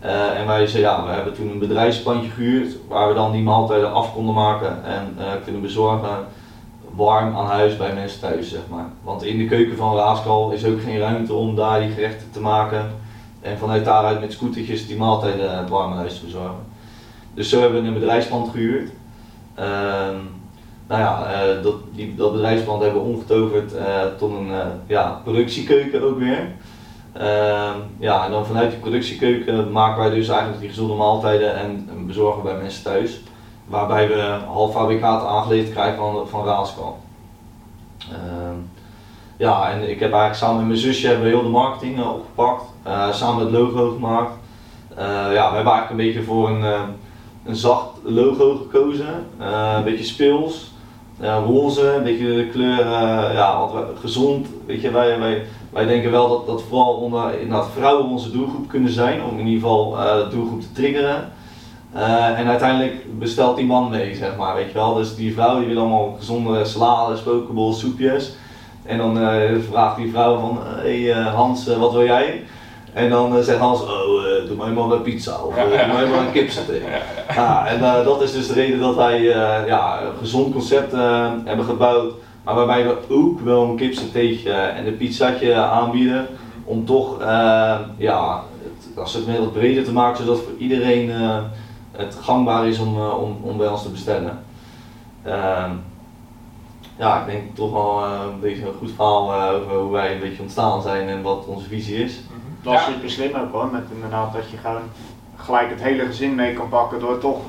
Uh, 0.04 0.38
en 0.38 0.46
wij 0.46 0.66
zeiden, 0.66 0.92
ja, 0.92 1.04
we 1.04 1.10
hebben 1.10 1.34
toen 1.34 1.50
een 1.50 1.58
bedrijfspandje 1.58 2.30
gehuurd 2.30 2.76
waar 2.88 3.08
we 3.08 3.14
dan 3.14 3.32
die 3.32 3.42
maaltijden 3.42 3.92
af 3.92 4.12
konden 4.12 4.34
maken 4.34 4.84
en 4.84 5.16
kunnen 5.44 5.60
bezorgen 5.60 6.26
warm 6.94 7.36
aan 7.36 7.46
huis 7.46 7.76
bij 7.76 7.94
mensen 7.94 8.20
thuis, 8.20 8.48
zeg 8.48 8.60
maar. 8.68 8.86
Want 9.02 9.24
in 9.24 9.38
de 9.38 9.44
keuken 9.44 9.76
van 9.76 9.96
Raaskal 9.96 10.50
is 10.50 10.64
ook 10.64 10.82
geen 10.82 10.98
ruimte 10.98 11.34
om 11.34 11.54
daar 11.54 11.80
die 11.80 11.90
gerechten 11.90 12.30
te 12.30 12.40
maken 12.40 12.90
en 13.40 13.58
vanuit 13.58 13.84
daaruit 13.84 14.20
met 14.20 14.32
scootertjes 14.32 14.86
die 14.86 14.96
maaltijden 14.96 15.58
het 15.58 15.68
warm 15.68 15.92
aan 15.92 15.98
huis 15.98 16.18
te 16.18 16.24
bezorgen. 16.24 16.68
Dus 17.34 17.48
zo 17.48 17.60
hebben 17.60 17.82
we 17.82 17.88
een 17.88 17.94
bedrijfspand 17.94 18.48
gehuurd. 18.48 18.90
Ehm, 19.54 20.16
nou 20.88 21.00
ja, 21.00 21.26
uh, 21.26 21.62
dat, 21.62 21.74
die, 21.92 22.14
dat 22.14 22.32
bedrijfsplan 22.32 22.82
hebben 22.82 23.02
we 23.02 23.08
omgetoverd 23.08 23.74
uh, 23.74 24.02
tot 24.18 24.30
een 24.30 24.50
ja, 24.86 25.20
productiekeuken 25.24 26.02
ook 26.02 26.18
weer. 26.18 26.48
Ehm, 27.12 27.78
ja, 27.98 28.24
en 28.24 28.30
dan 28.30 28.46
vanuit 28.46 28.70
die 28.70 28.80
productiekeuken 28.80 29.72
maken 29.72 29.98
wij 29.98 30.10
dus 30.10 30.28
eigenlijk 30.28 30.60
die 30.60 30.68
gezonde 30.68 30.94
maaltijden 30.94 31.54
en, 31.54 31.88
en 31.90 32.06
bezorgen 32.06 32.42
bij 32.42 32.56
mensen 32.56 32.82
thuis. 32.82 33.20
Waarbij 33.70 34.08
we 34.08 34.36
halffabrikaten 34.46 35.28
aangeleverd 35.28 35.72
krijgen 35.72 35.96
van, 35.96 36.26
van. 36.28 36.94
Ehm, 38.12 38.56
ja, 39.36 39.70
en 39.70 39.90
ik 39.90 40.00
heb 40.00 40.12
eigenlijk 40.12 40.34
samen 40.34 40.56
met 40.56 40.66
mijn 40.66 40.78
zusje 40.78 41.06
hebben 41.06 41.24
we 41.24 41.30
heel 41.30 41.42
de 41.42 41.48
marketing 41.48 42.04
opgepakt. 42.04 42.64
samen 43.10 43.44
het 43.44 43.52
logo 43.52 43.90
gemaakt. 43.90 44.32
ja, 44.96 45.50
we 45.50 45.54
hebben 45.54 45.72
eigenlijk 45.72 45.90
een 45.90 45.96
beetje 45.96 46.22
voor 46.22 46.48
een, 46.48 46.64
een 47.44 47.56
zacht 47.56 47.88
logo 48.02 48.56
gekozen. 48.56 49.26
een 49.38 49.84
beetje 49.84 50.04
speels 50.04 50.70
roze, 51.20 51.94
een 51.94 52.02
beetje 52.02 52.36
de 52.36 52.48
kleur, 52.52 52.86
ja, 53.32 53.68
gezond. 54.00 54.48
Weet 54.66 54.80
je, 54.80 54.90
wij, 54.90 55.18
wij, 55.18 55.46
wij 55.70 55.86
denken 55.86 56.10
wel 56.10 56.28
dat, 56.28 56.46
dat 56.46 56.62
vooral 56.62 56.94
onder, 56.94 57.34
vrouwen 57.72 58.06
onze 58.06 58.30
doelgroep 58.30 58.68
kunnen 58.68 58.92
zijn, 58.92 59.22
om 59.22 59.38
in 59.38 59.46
ieder 59.46 59.60
geval 59.60 59.90
de 59.90 60.28
doelgroep 60.30 60.60
te 60.60 60.72
triggeren. 60.72 61.32
En 62.36 62.46
uiteindelijk 62.46 63.18
bestelt 63.18 63.56
die 63.56 63.66
man 63.66 63.90
mee, 63.90 64.14
zeg 64.14 64.36
maar, 64.36 64.54
weet 64.54 64.66
je 64.66 64.74
wel. 64.78 64.94
Dus 64.94 65.14
die 65.14 65.34
vrouw 65.34 65.58
die 65.58 65.68
wil 65.68 65.78
allemaal 65.78 66.14
gezonde 66.18 66.64
salades, 66.64 67.20
pokeballs, 67.20 67.80
soepjes. 67.80 68.32
En 68.82 68.98
dan 68.98 69.18
vraagt 69.70 69.96
die 69.96 70.10
vrouw 70.10 70.38
van, 70.38 70.58
hé 70.82 71.02
hey, 71.02 71.22
Hans, 71.22 71.76
wat 71.76 71.92
wil 71.92 72.04
jij? 72.04 72.42
En 72.92 73.10
dan 73.10 73.36
uh, 73.36 73.42
zegt 73.42 73.58
Hans, 73.58 73.82
oh, 73.82 73.88
uh, 73.88 74.48
doe 74.48 74.56
mij 74.56 74.70
maar 74.70 74.90
een 74.90 75.02
pizza 75.02 75.36
of 75.44 75.56
uh, 75.56 75.62
doe 75.62 75.92
mij 75.92 76.06
maar 76.06 76.26
een 76.26 76.32
kipsaté. 76.32 76.72
Ja, 76.72 77.34
ja. 77.34 77.66
en 77.66 78.04
dat 78.04 78.22
is 78.22 78.32
dus 78.32 78.46
de 78.46 78.52
reden 78.52 78.80
dat 78.80 78.94
wij 78.94 79.22
ja, 79.66 80.00
een 80.02 80.18
gezond 80.18 80.52
concept 80.52 80.92
hebben 81.44 81.64
gebouwd, 81.64 82.12
maar 82.44 82.54
waarbij 82.54 82.84
we 82.84 82.96
ook 83.08 83.40
wel 83.40 83.62
een 83.62 83.76
kipsatéetje 83.76 84.52
en 84.52 84.86
een 84.86 84.96
pizzatje 84.96 85.54
aanbieden, 85.54 86.26
om 86.64 86.84
toch 86.84 87.18
ja, 87.96 88.42
het 88.66 88.98
assortiment 88.98 89.38
wat 89.38 89.52
breder 89.52 89.84
te 89.84 89.92
maken, 89.92 90.24
zodat 90.24 90.42
voor 90.42 90.58
iedereen 90.58 91.12
het 92.00 92.18
gangbaar 92.22 92.66
is 92.66 92.78
om, 92.78 93.00
om, 93.00 93.36
om 93.42 93.56
bij 93.56 93.68
ons 93.68 93.82
te 93.82 93.90
bestellen. 93.90 94.44
Ehm, 95.22 95.70
ja, 96.98 97.20
ik 97.20 97.26
denk 97.26 97.54
toch 97.56 97.72
wel 97.72 98.04
een 98.04 98.40
beetje 98.40 98.66
een 98.66 98.74
goed 98.78 98.90
verhaal 98.94 99.34
over 99.34 99.76
hoe 99.76 99.92
wij 99.92 100.14
een 100.14 100.20
beetje 100.20 100.42
ontstaan 100.42 100.82
zijn 100.82 101.08
en 101.08 101.22
wat 101.22 101.46
onze 101.46 101.68
visie 101.68 102.04
is. 102.04 102.20
Dat 102.62 102.74
is 102.74 102.84
super 102.84 103.10
slim 103.10 103.34
ook 103.34 103.52
hoor, 103.52 103.68
met 103.72 103.84
inderdaad 103.92 104.32
dat 104.32 104.50
je 104.50 104.56
gewoon 104.56 104.82
gelijk 105.36 105.70
het 105.70 105.82
hele 105.82 106.06
gezin 106.06 106.34
mee 106.34 106.54
kan 106.54 106.68
pakken 106.68 107.00
door 107.00 107.18
toch 107.18 107.40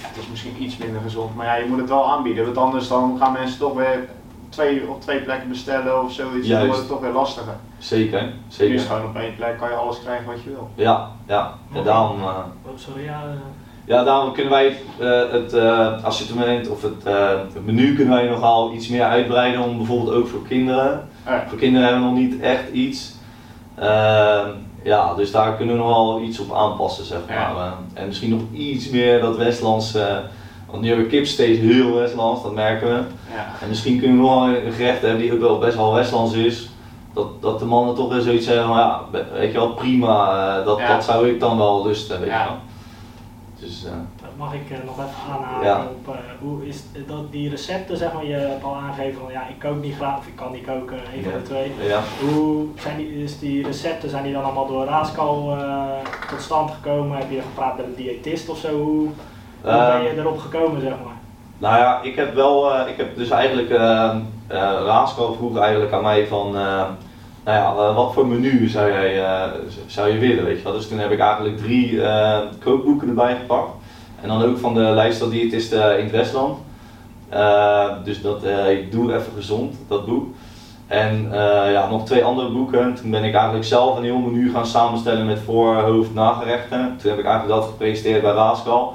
het 0.00 0.16
is 0.16 0.28
misschien 0.30 0.62
iets 0.62 0.76
minder 0.76 1.00
gezond, 1.00 1.34
maar 1.34 1.46
ja, 1.46 1.54
je 1.54 1.66
moet 1.68 1.78
het 1.78 1.88
wel 1.88 2.10
aanbieden. 2.10 2.44
Want 2.44 2.56
anders 2.56 2.88
dan 2.88 3.16
gaan 3.18 3.32
mensen 3.32 3.58
toch 3.58 3.74
weer 3.74 4.08
twee, 4.48 4.88
op 4.88 5.00
twee 5.00 5.20
plekken 5.20 5.48
bestellen 5.48 6.02
of 6.04 6.12
zoiets. 6.12 6.48
Dan 6.48 6.56
Juist. 6.56 6.66
wordt 6.66 6.78
het 6.80 6.88
toch 6.88 7.00
weer 7.00 7.12
lastiger. 7.12 7.56
Zeker, 7.78 8.22
Nu 8.22 8.32
zeker. 8.48 8.74
is 8.74 8.80
het 8.82 8.90
gewoon 8.90 9.08
op 9.08 9.16
één 9.16 9.36
plek 9.36 9.58
kan 9.58 9.68
je 9.68 9.74
alles 9.74 10.00
krijgen 10.00 10.26
wat 10.26 10.42
je 10.42 10.50
wil. 10.50 10.68
Ja, 10.74 11.10
ja. 11.26 11.54
ja 11.72 11.82
daarom, 11.82 12.20
eh, 12.20 12.28
Oh, 12.66 12.72
sorry, 12.76 13.04
ja. 13.04 13.22
eh, 13.22 13.28
ja, 13.88 14.04
daarom 14.04 14.32
kunnen 14.32 14.52
wij 14.52 14.64
het, 14.64 14.76
eh, 14.98 15.32
het 15.32 15.52
eh, 15.52 16.04
assortiment 16.04 16.68
of 16.68 16.82
het, 16.82 17.04
eh, 17.04 17.28
het 17.54 17.64
menu 17.66 17.94
kunnen 17.94 18.14
wij 18.14 18.28
nogal 18.28 18.72
iets 18.72 18.88
meer 18.88 19.02
uitbreiden 19.04 19.62
om 19.62 19.76
bijvoorbeeld 19.76 20.16
ook 20.16 20.28
voor 20.28 20.46
kinderen. 20.48 21.08
Ja. 21.26 21.44
Voor 21.48 21.58
kinderen 21.58 21.88
hebben 21.88 22.04
we 22.06 22.10
nog 22.10 22.20
niet 22.20 22.40
echt 22.40 22.70
iets. 22.72 23.12
Ehm, 23.78 24.48
ja, 24.82 25.14
dus 25.14 25.30
daar 25.30 25.56
kunnen 25.56 25.74
we 25.74 25.80
nog 25.80 25.90
wel 25.90 26.20
iets 26.20 26.38
op 26.38 26.54
aanpassen, 26.54 27.04
zeg 27.04 27.18
maar. 27.28 27.36
Ja. 27.36 27.74
En 27.94 28.06
misschien 28.06 28.30
nog 28.30 28.40
iets 28.52 28.90
meer 28.90 29.20
dat 29.20 29.36
Westlands, 29.36 29.92
want 30.70 30.80
nu 30.82 30.88
hebben 30.88 31.04
we 31.04 31.10
kip 31.10 31.26
steeds 31.26 31.58
heel 31.58 31.94
Westlands, 31.94 32.42
dat 32.42 32.54
merken 32.54 32.88
we. 32.88 33.00
Ja. 33.34 33.46
En 33.62 33.68
misschien 33.68 33.98
kunnen 33.98 34.16
we 34.16 34.22
nog 34.22 34.34
wel 34.34 34.56
een 34.56 34.72
gerecht 34.72 35.00
hebben 35.00 35.20
die 35.20 35.32
ook 35.32 35.40
wel 35.40 35.58
best 35.58 35.76
wel 35.76 35.94
Westlands 35.94 36.34
is. 36.34 36.68
Dat, 37.14 37.42
dat 37.42 37.58
de 37.58 37.64
mannen 37.64 37.94
toch 37.94 38.12
weer 38.12 38.20
zoiets 38.20 38.46
zeggen 38.46 38.66
van 38.66 38.76
ja, 38.76 39.00
weet 39.32 39.52
je 39.52 39.58
wel, 39.58 39.72
prima, 39.72 40.62
dat, 40.62 40.80
dat 40.88 41.04
zou 41.04 41.28
ik 41.28 41.40
dan 41.40 41.58
wel 41.58 41.86
lusten, 41.86 42.20
weet 42.20 42.28
Ja. 42.28 42.42
je 42.42 42.48
wel. 42.48 42.58
Dus 43.60 43.84
eh, 43.84 43.92
Mag 44.36 44.54
ik 44.54 44.70
eh, 44.70 44.76
nog 44.84 44.98
even 44.98 45.32
aanhaken 45.34 45.66
Ja. 45.66 45.80
op 46.06 46.14
eh, 46.14 46.20
hoe 46.40 46.66
is 46.66 46.82
dat 47.06 47.32
die 47.32 47.50
recepten, 47.50 47.96
zeg 47.96 48.12
maar, 48.12 48.24
je 48.24 48.32
hebt 48.34 48.64
al 48.64 48.74
aangegeven 48.76 49.20
van 49.20 49.32
ja, 49.32 49.42
ik 49.48 49.58
kook 49.58 49.82
niet 49.82 49.94
graag 49.96 50.18
of 50.18 50.26
ik 50.26 50.36
kan 50.36 50.52
niet 50.52 50.64
koken, 50.66 50.96
een 51.14 51.22
van 51.22 51.32
de 51.32 51.42
twee. 51.42 51.72
ja. 51.88 52.00
Hoe 52.20 52.66
zijn 52.78 52.96
die, 52.96 53.22
is 53.22 53.38
die 53.38 53.64
recepten, 53.66 54.10
zijn 54.10 54.22
die 54.24 54.32
dan 54.32 54.44
allemaal 54.44 54.66
door 54.66 54.84
Raaskal 54.84 55.56
tot 56.30 56.40
stand 56.42 56.70
gekomen? 56.70 57.16
Heb 57.18 57.30
je 57.30 57.40
gepraat 57.40 57.76
met 57.76 57.86
een 57.86 57.94
diëtist 57.96 58.48
of 58.48 58.58
zo? 58.58 58.68
Hoe, 58.68 58.98
hoe 58.98 59.10
ben 59.60 59.94
Eh, 59.94 60.02
je 60.02 60.18
erop 60.18 60.38
gekomen, 60.38 60.80
zeg 60.80 60.90
maar? 60.90 61.16
Nou 61.58 61.76
ja, 61.78 62.00
ik 62.02 62.16
heb 62.16 62.34
wel, 62.34 62.86
ik 62.88 62.96
heb 62.96 63.16
dus 63.16 63.30
eigenlijk, 63.30 63.70
uh, 63.70 64.14
Raaskal 64.86 65.34
vroeg 65.34 65.58
eigenlijk 65.58 65.92
aan 65.92 66.02
mij 66.02 66.26
van, 66.26 66.56
nou 67.48 67.60
ja, 67.60 67.88
eh, 67.88 67.94
wat 67.94 68.12
voor 68.12 68.26
menu 68.26 68.68
zou, 68.68 68.92
jij, 68.92 69.24
eh, 69.24 69.50
zou 69.86 70.12
je 70.12 70.18
willen, 70.18 70.44
weet 70.44 70.62
je. 70.62 70.72
Dus 70.72 70.88
toen 70.88 70.98
heb 70.98 71.10
ik 71.10 71.18
eigenlijk 71.18 71.58
drie 71.58 72.02
eh, 72.02 72.38
kookboeken 72.64 73.08
erbij 73.08 73.36
gepakt. 73.36 73.70
En 74.20 74.28
dan 74.28 74.42
ook 74.42 74.58
van 74.58 74.74
de 74.74 74.80
lijfstijldiëtisten 74.80 75.98
in 75.98 76.04
het 76.04 76.12
Westland. 76.12 76.58
Dus 78.04 78.22
dat, 78.22 78.44
ik 78.70 78.92
doe 78.92 79.14
even 79.14 79.32
gezond, 79.36 79.74
dat 79.88 80.06
boek. 80.06 80.26
En 80.86 81.28
ja, 81.72 81.88
nog 81.90 82.04
twee 82.04 82.24
andere 82.24 82.50
boeken. 82.50 82.94
Toen 82.94 83.10
ben 83.10 83.24
ik 83.24 83.34
eigenlijk 83.34 83.64
zelf 83.64 83.96
een 83.96 84.02
heel 84.02 84.18
menu 84.18 84.50
gaan 84.50 84.66
samenstellen 84.66 85.26
met 85.26 85.38
voor, 85.38 85.74
hoofd, 85.74 86.14
nagerechten. 86.14 86.96
Toen 87.00 87.10
heb 87.10 87.18
ik 87.18 87.26
eigenlijk 87.26 87.60
dat 87.60 87.70
gepresenteerd 87.70 88.22
bij 88.22 88.32
Raaskal. 88.32 88.94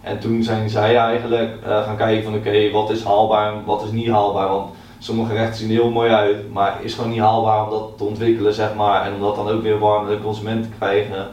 En 0.00 0.18
toen 0.18 0.42
zijn 0.42 0.70
zij 0.70 0.96
eigenlijk 0.96 1.52
gaan 1.64 1.96
kijken 1.96 2.24
van 2.24 2.34
oké, 2.34 2.70
wat 2.70 2.90
is 2.90 3.04
haalbaar 3.04 3.52
en 3.52 3.64
wat 3.64 3.82
is 3.82 3.90
niet 3.90 4.08
haalbaar. 4.08 4.48
Want 4.48 4.70
sommige 5.02 5.30
gerechten 5.30 5.56
zien 5.56 5.68
er 5.68 5.82
heel 5.82 5.90
mooi 5.90 6.10
uit, 6.10 6.52
maar 6.52 6.78
is 6.82 6.94
gewoon 6.94 7.10
niet 7.10 7.20
haalbaar 7.20 7.64
om 7.64 7.70
dat 7.70 7.90
te 7.96 8.04
ontwikkelen 8.04 8.54
zeg 8.54 8.74
maar. 8.74 9.06
En 9.06 9.14
om 9.14 9.20
dat 9.20 9.36
dan 9.36 9.48
ook 9.48 9.62
weer 9.62 9.78
warm 9.78 10.08
de 10.08 10.20
consument 10.20 10.62
te 10.62 10.70
krijgen. 10.78 11.28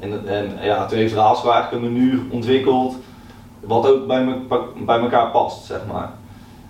En, 0.00 0.28
en 0.28 0.58
ja, 0.62 0.86
toen 0.86 0.98
heeft 0.98 1.14
Raadsel 1.14 1.52
eigenlijk 1.52 1.84
een 1.84 1.92
menu 1.92 2.28
ontwikkeld 2.30 2.96
wat 3.60 3.86
ook 3.86 4.06
bij, 4.06 4.24
me, 4.24 4.34
bij 4.86 4.98
elkaar 4.98 5.30
past 5.30 5.64
zeg 5.64 5.80
maar. 5.92 6.12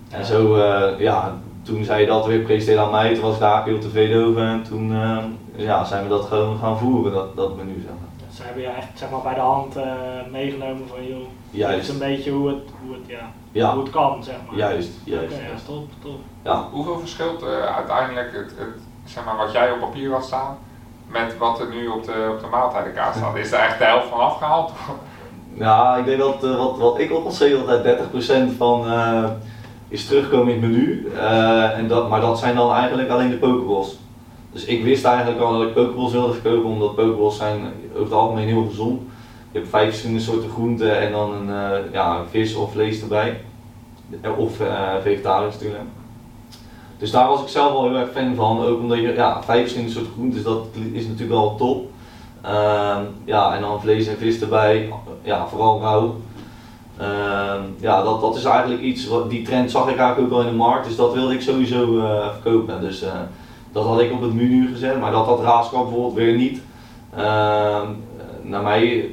En 0.09 0.25
zo, 0.25 0.55
eh, 0.55 0.99
ja, 0.99 1.37
toen 1.61 1.83
zij 1.83 2.05
dat 2.05 2.25
weer 2.25 2.39
presenteerde 2.39 2.81
aan 2.81 2.91
mij, 2.91 3.13
toen 3.13 3.23
was 3.23 3.33
ik 3.33 3.39
daar 3.39 3.63
heel 3.63 3.79
tevreden 3.79 4.25
over. 4.25 4.41
En 4.41 4.63
toen 4.63 4.93
eh, 4.93 5.17
ja, 5.55 5.83
zijn 5.83 6.03
we 6.03 6.09
dat 6.09 6.25
gewoon 6.25 6.57
gaan 6.57 6.77
voeren, 6.77 7.13
dat, 7.13 7.35
dat 7.35 7.55
menu 7.55 7.73
zeg 7.73 7.89
maar. 7.89 8.29
Ze 8.33 8.43
hebben 8.43 8.61
je 8.61 8.67
echt 8.69 8.99
zeg 8.99 9.09
maar, 9.09 9.21
bij 9.21 9.33
de 9.33 9.39
hand 9.39 9.75
eh, 9.75 9.85
meegenomen 10.31 10.87
van 10.87 11.07
joh, 11.07 11.17
dit 11.17 11.59
Juist. 11.59 11.79
is 11.81 11.89
een 11.89 11.99
beetje 11.99 12.31
hoe 12.31 12.47
het, 12.47 12.63
hoe 12.81 12.93
het, 12.93 13.07
ja, 13.07 13.31
Ja, 13.51 13.73
hoe 13.73 13.83
het 13.83 13.91
kan, 13.91 14.23
zeg 14.23 14.35
maar. 14.47 14.57
juist, 14.57 14.89
juist. 15.03 15.33
Oké, 15.33 15.43
ja, 15.43 15.55
top, 15.65 15.87
top. 16.01 16.19
Ja. 16.43 16.67
Hoeveel 16.71 16.99
verschilt 16.99 17.43
eh, 17.43 17.75
uiteindelijk 17.75 18.31
het, 18.31 18.53
het, 18.57 18.81
zeg 19.05 19.25
maar, 19.25 19.37
wat 19.37 19.51
jij 19.51 19.71
op 19.71 19.79
papier 19.79 20.11
had 20.11 20.25
staan 20.25 20.57
met 21.07 21.37
wat 21.37 21.59
er 21.59 21.69
nu 21.69 21.87
op 21.87 22.03
de, 22.03 22.29
op 22.31 22.39
de 22.39 22.47
maaltijdenkaart 22.51 23.15
staat? 23.15 23.35
Is 23.35 23.51
er 23.51 23.59
echt 23.59 23.77
de 23.77 23.83
helft 23.83 24.07
van 24.07 24.19
afgehaald? 24.19 24.71
Ja, 25.53 25.97
ik 25.97 26.05
denk 26.05 26.19
dat 26.19 26.43
eh, 26.43 26.57
wat, 26.57 26.77
wat 26.77 26.99
ik 26.99 27.13
op 27.13 27.31
zeg 27.31 27.59
altijd 27.59 27.99
30% 28.53 28.57
van 28.57 28.87
uh, 28.87 29.29
is 29.87 30.07
terugkomen 30.07 30.53
in 30.53 30.61
het 30.61 30.71
menu. 30.71 31.07
Uh, 31.13 31.77
en 31.77 31.87
dat, 31.87 32.09
maar 32.09 32.21
dat 32.21 32.39
zijn 32.39 32.55
dan 32.55 32.73
eigenlijk 32.73 33.09
alleen 33.09 33.29
de 33.29 33.37
pokeballs. 33.37 33.97
Dus 34.51 34.65
ik 34.65 34.83
wist 34.83 35.05
eigenlijk 35.05 35.41
al 35.41 35.53
dat 35.53 35.67
ik 35.67 35.73
pokeballs 35.73 36.11
wilde 36.11 36.33
verkopen, 36.33 36.69
omdat 36.69 36.95
pokeballs 36.95 37.37
zijn 37.37 37.73
over 37.91 38.03
het 38.03 38.13
algemeen 38.13 38.47
heel 38.47 38.65
gezond. 38.69 39.01
Je 39.51 39.57
hebt 39.57 39.69
vijf 39.69 39.87
verschillende 39.87 40.21
soorten 40.21 40.49
groenten 40.49 40.99
en 40.99 41.11
dan 41.11 41.33
een 41.33 41.47
uh, 41.47 41.91
ja, 41.91 42.23
vis 42.29 42.55
of 42.55 42.71
vlees 42.71 43.01
erbij. 43.01 43.41
Of 44.37 44.61
uh, 44.61 44.95
vegetarisch 45.01 45.53
natuurlijk. 45.53 45.83
Dus 46.97 47.11
daar 47.11 47.27
was 47.27 47.41
ik 47.41 47.47
zelf 47.47 47.71
wel 47.71 47.83
heel 47.83 47.97
erg 47.97 48.11
fan 48.11 48.35
van, 48.35 48.61
ook 48.61 48.79
omdat 48.79 48.97
je 48.97 49.13
ja, 49.13 49.43
vijf 49.43 49.59
verschillende 49.59 49.93
soorten 49.93 50.11
groenten, 50.11 50.35
dus 50.35 50.43
dat 50.43 50.65
is 50.91 51.03
natuurlijk 51.03 51.29
wel 51.31 51.55
top. 51.55 51.89
Uh, 52.45 52.97
ja, 53.25 53.55
en 53.55 53.61
dan 53.61 53.81
vlees 53.81 54.07
en 54.07 54.17
vis 54.17 54.41
erbij, 54.41 54.93
ja, 55.21 55.47
vooral 55.47 55.81
rauw. 55.81 56.15
Uh, 57.01 57.53
ja, 57.79 58.03
dat, 58.03 58.21
dat 58.21 58.35
is 58.35 58.43
eigenlijk 58.43 58.81
iets, 58.81 59.07
wat, 59.07 59.29
die 59.29 59.41
trend 59.41 59.71
zag 59.71 59.89
ik 59.89 59.97
eigenlijk 59.97 60.19
ook 60.19 60.29
wel 60.29 60.41
in 60.41 60.51
de 60.51 60.63
markt, 60.63 60.87
dus 60.87 60.95
dat 60.95 61.13
wilde 61.13 61.33
ik 61.33 61.41
sowieso 61.41 62.01
verkopen. 62.31 62.81
Dus 62.81 63.03
dat 63.71 63.85
had 63.85 64.01
ik 64.01 64.11
op 64.11 64.21
het 64.21 64.33
menu 64.33 64.67
gezet, 64.67 64.99
maar 64.99 65.11
dat 65.11 65.25
had 65.25 65.41
Raaskap 65.41 65.83
bijvoorbeeld 65.83 66.13
weer 66.13 66.35
niet 66.35 66.61
naar 68.41 68.63
mij 68.63 69.09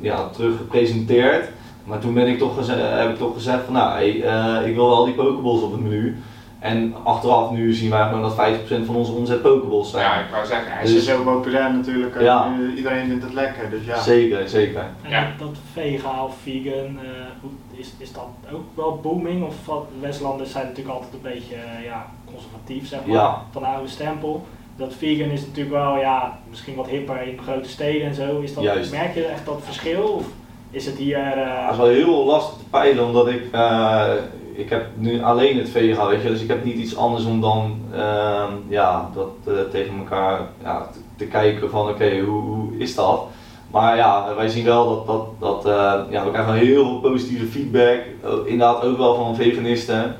ja, 0.00 0.28
terug 0.28 0.56
gepresenteerd. 0.56 1.48
Maar 1.84 1.98
toen 1.98 2.14
ben 2.14 2.26
ik 2.26 2.38
toch 2.38 2.66
heb 2.68 3.10
ik 3.10 3.16
toch 3.18 3.34
gezegd 3.34 3.64
van 3.64 3.74
nou, 3.74 3.92
hey, 3.92 4.14
uh, 4.14 4.68
ik 4.68 4.74
wil 4.74 4.88
wel 4.88 5.04
die 5.04 5.14
pokeballs 5.14 5.62
op 5.62 5.72
het 5.72 5.80
menu. 5.80 6.16
En 6.58 6.94
achteraf 7.02 7.50
nu 7.50 7.72
zien 7.72 7.90
wij 7.90 8.08
gewoon 8.08 8.22
dat 8.22 8.34
50% 8.82 8.84
van 8.86 8.96
onze 8.96 9.12
omzet 9.12 9.42
pokeballs 9.42 9.90
zijn. 9.90 10.04
Ja, 10.04 10.20
ik 10.20 10.30
wou 10.30 10.46
zeggen. 10.46 10.72
Hij 10.72 10.84
is 10.84 10.92
dus, 10.92 11.04
zo 11.04 11.22
populair 11.22 11.72
natuurlijk. 11.72 12.14
Uh, 12.14 12.22
ja. 12.22 12.52
Iedereen 12.76 13.08
vindt 13.08 13.24
het 13.24 13.32
lekker, 13.32 13.70
dus 13.70 13.84
ja. 13.84 14.00
Zeker, 14.00 14.48
zeker. 14.48 14.84
En 15.02 15.10
Ja. 15.10 15.20
dat, 15.38 15.48
dat 15.48 15.58
vega 15.72 16.24
of 16.24 16.34
vegan, 16.42 16.98
uh, 17.02 17.78
is, 17.78 17.92
is 17.98 18.12
dat 18.12 18.26
ook 18.52 18.64
wel 18.74 19.00
booming? 19.02 19.44
Of 19.44 19.54
wat, 19.66 19.86
Westlanders 20.00 20.50
zijn 20.50 20.66
natuurlijk 20.66 20.94
altijd 20.96 21.12
een 21.12 21.32
beetje 21.32 21.54
uh, 21.54 21.84
ja, 21.84 22.06
conservatief, 22.24 22.88
zeg 22.88 23.00
maar, 23.04 23.16
Ja. 23.16 23.42
van 23.50 23.62
de 23.62 23.68
oude 23.68 23.88
stempel. 23.88 24.46
Dat 24.80 24.94
vegan 24.98 25.30
is 25.30 25.40
natuurlijk 25.40 25.74
wel, 25.76 25.96
ja, 25.96 26.38
misschien 26.50 26.74
wat 26.74 26.88
hipper 26.88 27.22
in 27.26 27.38
grote 27.38 27.68
steden 27.68 28.06
en 28.06 28.14
zo. 28.14 28.40
Is 28.40 28.54
dat, 28.54 28.64
Juist. 28.64 28.92
merk 28.92 29.14
je 29.14 29.24
echt 29.24 29.46
dat 29.46 29.60
verschil? 29.64 30.02
Of 30.02 30.24
is 30.70 30.86
het 30.86 30.96
hier... 30.96 31.36
Uh, 31.36 31.64
Dat 31.64 31.72
is 31.72 31.76
wel 31.76 31.86
heel 31.86 32.24
lastig 32.24 32.58
te 32.58 32.64
peilen, 32.70 33.06
omdat 33.06 33.28
ik, 33.28 33.42
uh, 33.54 34.04
ik 34.52 34.70
heb 34.70 34.86
nu 34.94 35.22
alleen 35.22 35.58
het 35.58 35.68
vega, 35.68 36.06
weet 36.06 36.22
je, 36.22 36.28
dus 36.28 36.42
ik 36.42 36.48
heb 36.48 36.64
niet 36.64 36.76
iets 36.76 36.96
anders 36.96 37.24
om 37.24 37.40
dan 37.40 37.78
uh, 37.94 38.44
ja, 38.68 39.10
dat 39.14 39.32
uh, 39.48 39.54
tegen 39.70 39.98
elkaar 39.98 40.40
ja, 40.62 40.86
te, 40.92 40.98
te 41.16 41.24
kijken 41.24 41.70
van 41.70 41.82
oké, 41.82 41.90
okay, 41.90 42.20
hoe, 42.20 42.42
hoe 42.42 42.76
is 42.78 42.94
dat? 42.94 43.26
Maar 43.70 43.96
ja, 43.96 44.34
wij 44.36 44.48
zien 44.48 44.64
wel 44.64 45.04
dat, 45.04 45.06
dat, 45.38 45.62
dat 45.62 46.06
ja, 46.10 46.24
we 46.24 46.30
krijgen 46.30 46.54
heel 46.54 46.84
veel 46.84 47.10
positieve 47.10 47.46
feedback, 47.46 48.00
inderdaad 48.44 48.84
ook 48.84 48.96
wel 48.96 49.14
van 49.14 49.36
veganisten. 49.36 50.16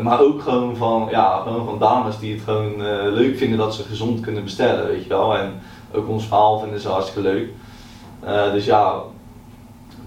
Maar 0.00 0.20
ook 0.20 0.42
gewoon 0.42 0.76
van, 0.76 1.08
ja, 1.10 1.40
gewoon 1.40 1.64
van 1.64 1.78
dames 1.78 2.18
die 2.18 2.34
het 2.34 2.42
gewoon 2.42 2.72
uh, 2.72 3.12
leuk 3.12 3.36
vinden 3.36 3.58
dat 3.58 3.74
ze 3.74 3.82
gezond 3.82 4.20
kunnen 4.20 4.44
bestellen, 4.44 4.86
weet 4.86 5.02
je 5.02 5.08
wel. 5.08 5.36
En 5.36 5.60
ook 5.92 6.08
ons 6.08 6.26
verhaal 6.26 6.58
vinden 6.58 6.80
ze 6.80 6.88
hartstikke 6.88 7.28
leuk. 7.28 7.48
Uh, 8.24 8.52
dus 8.52 8.64
ja, 8.64 9.02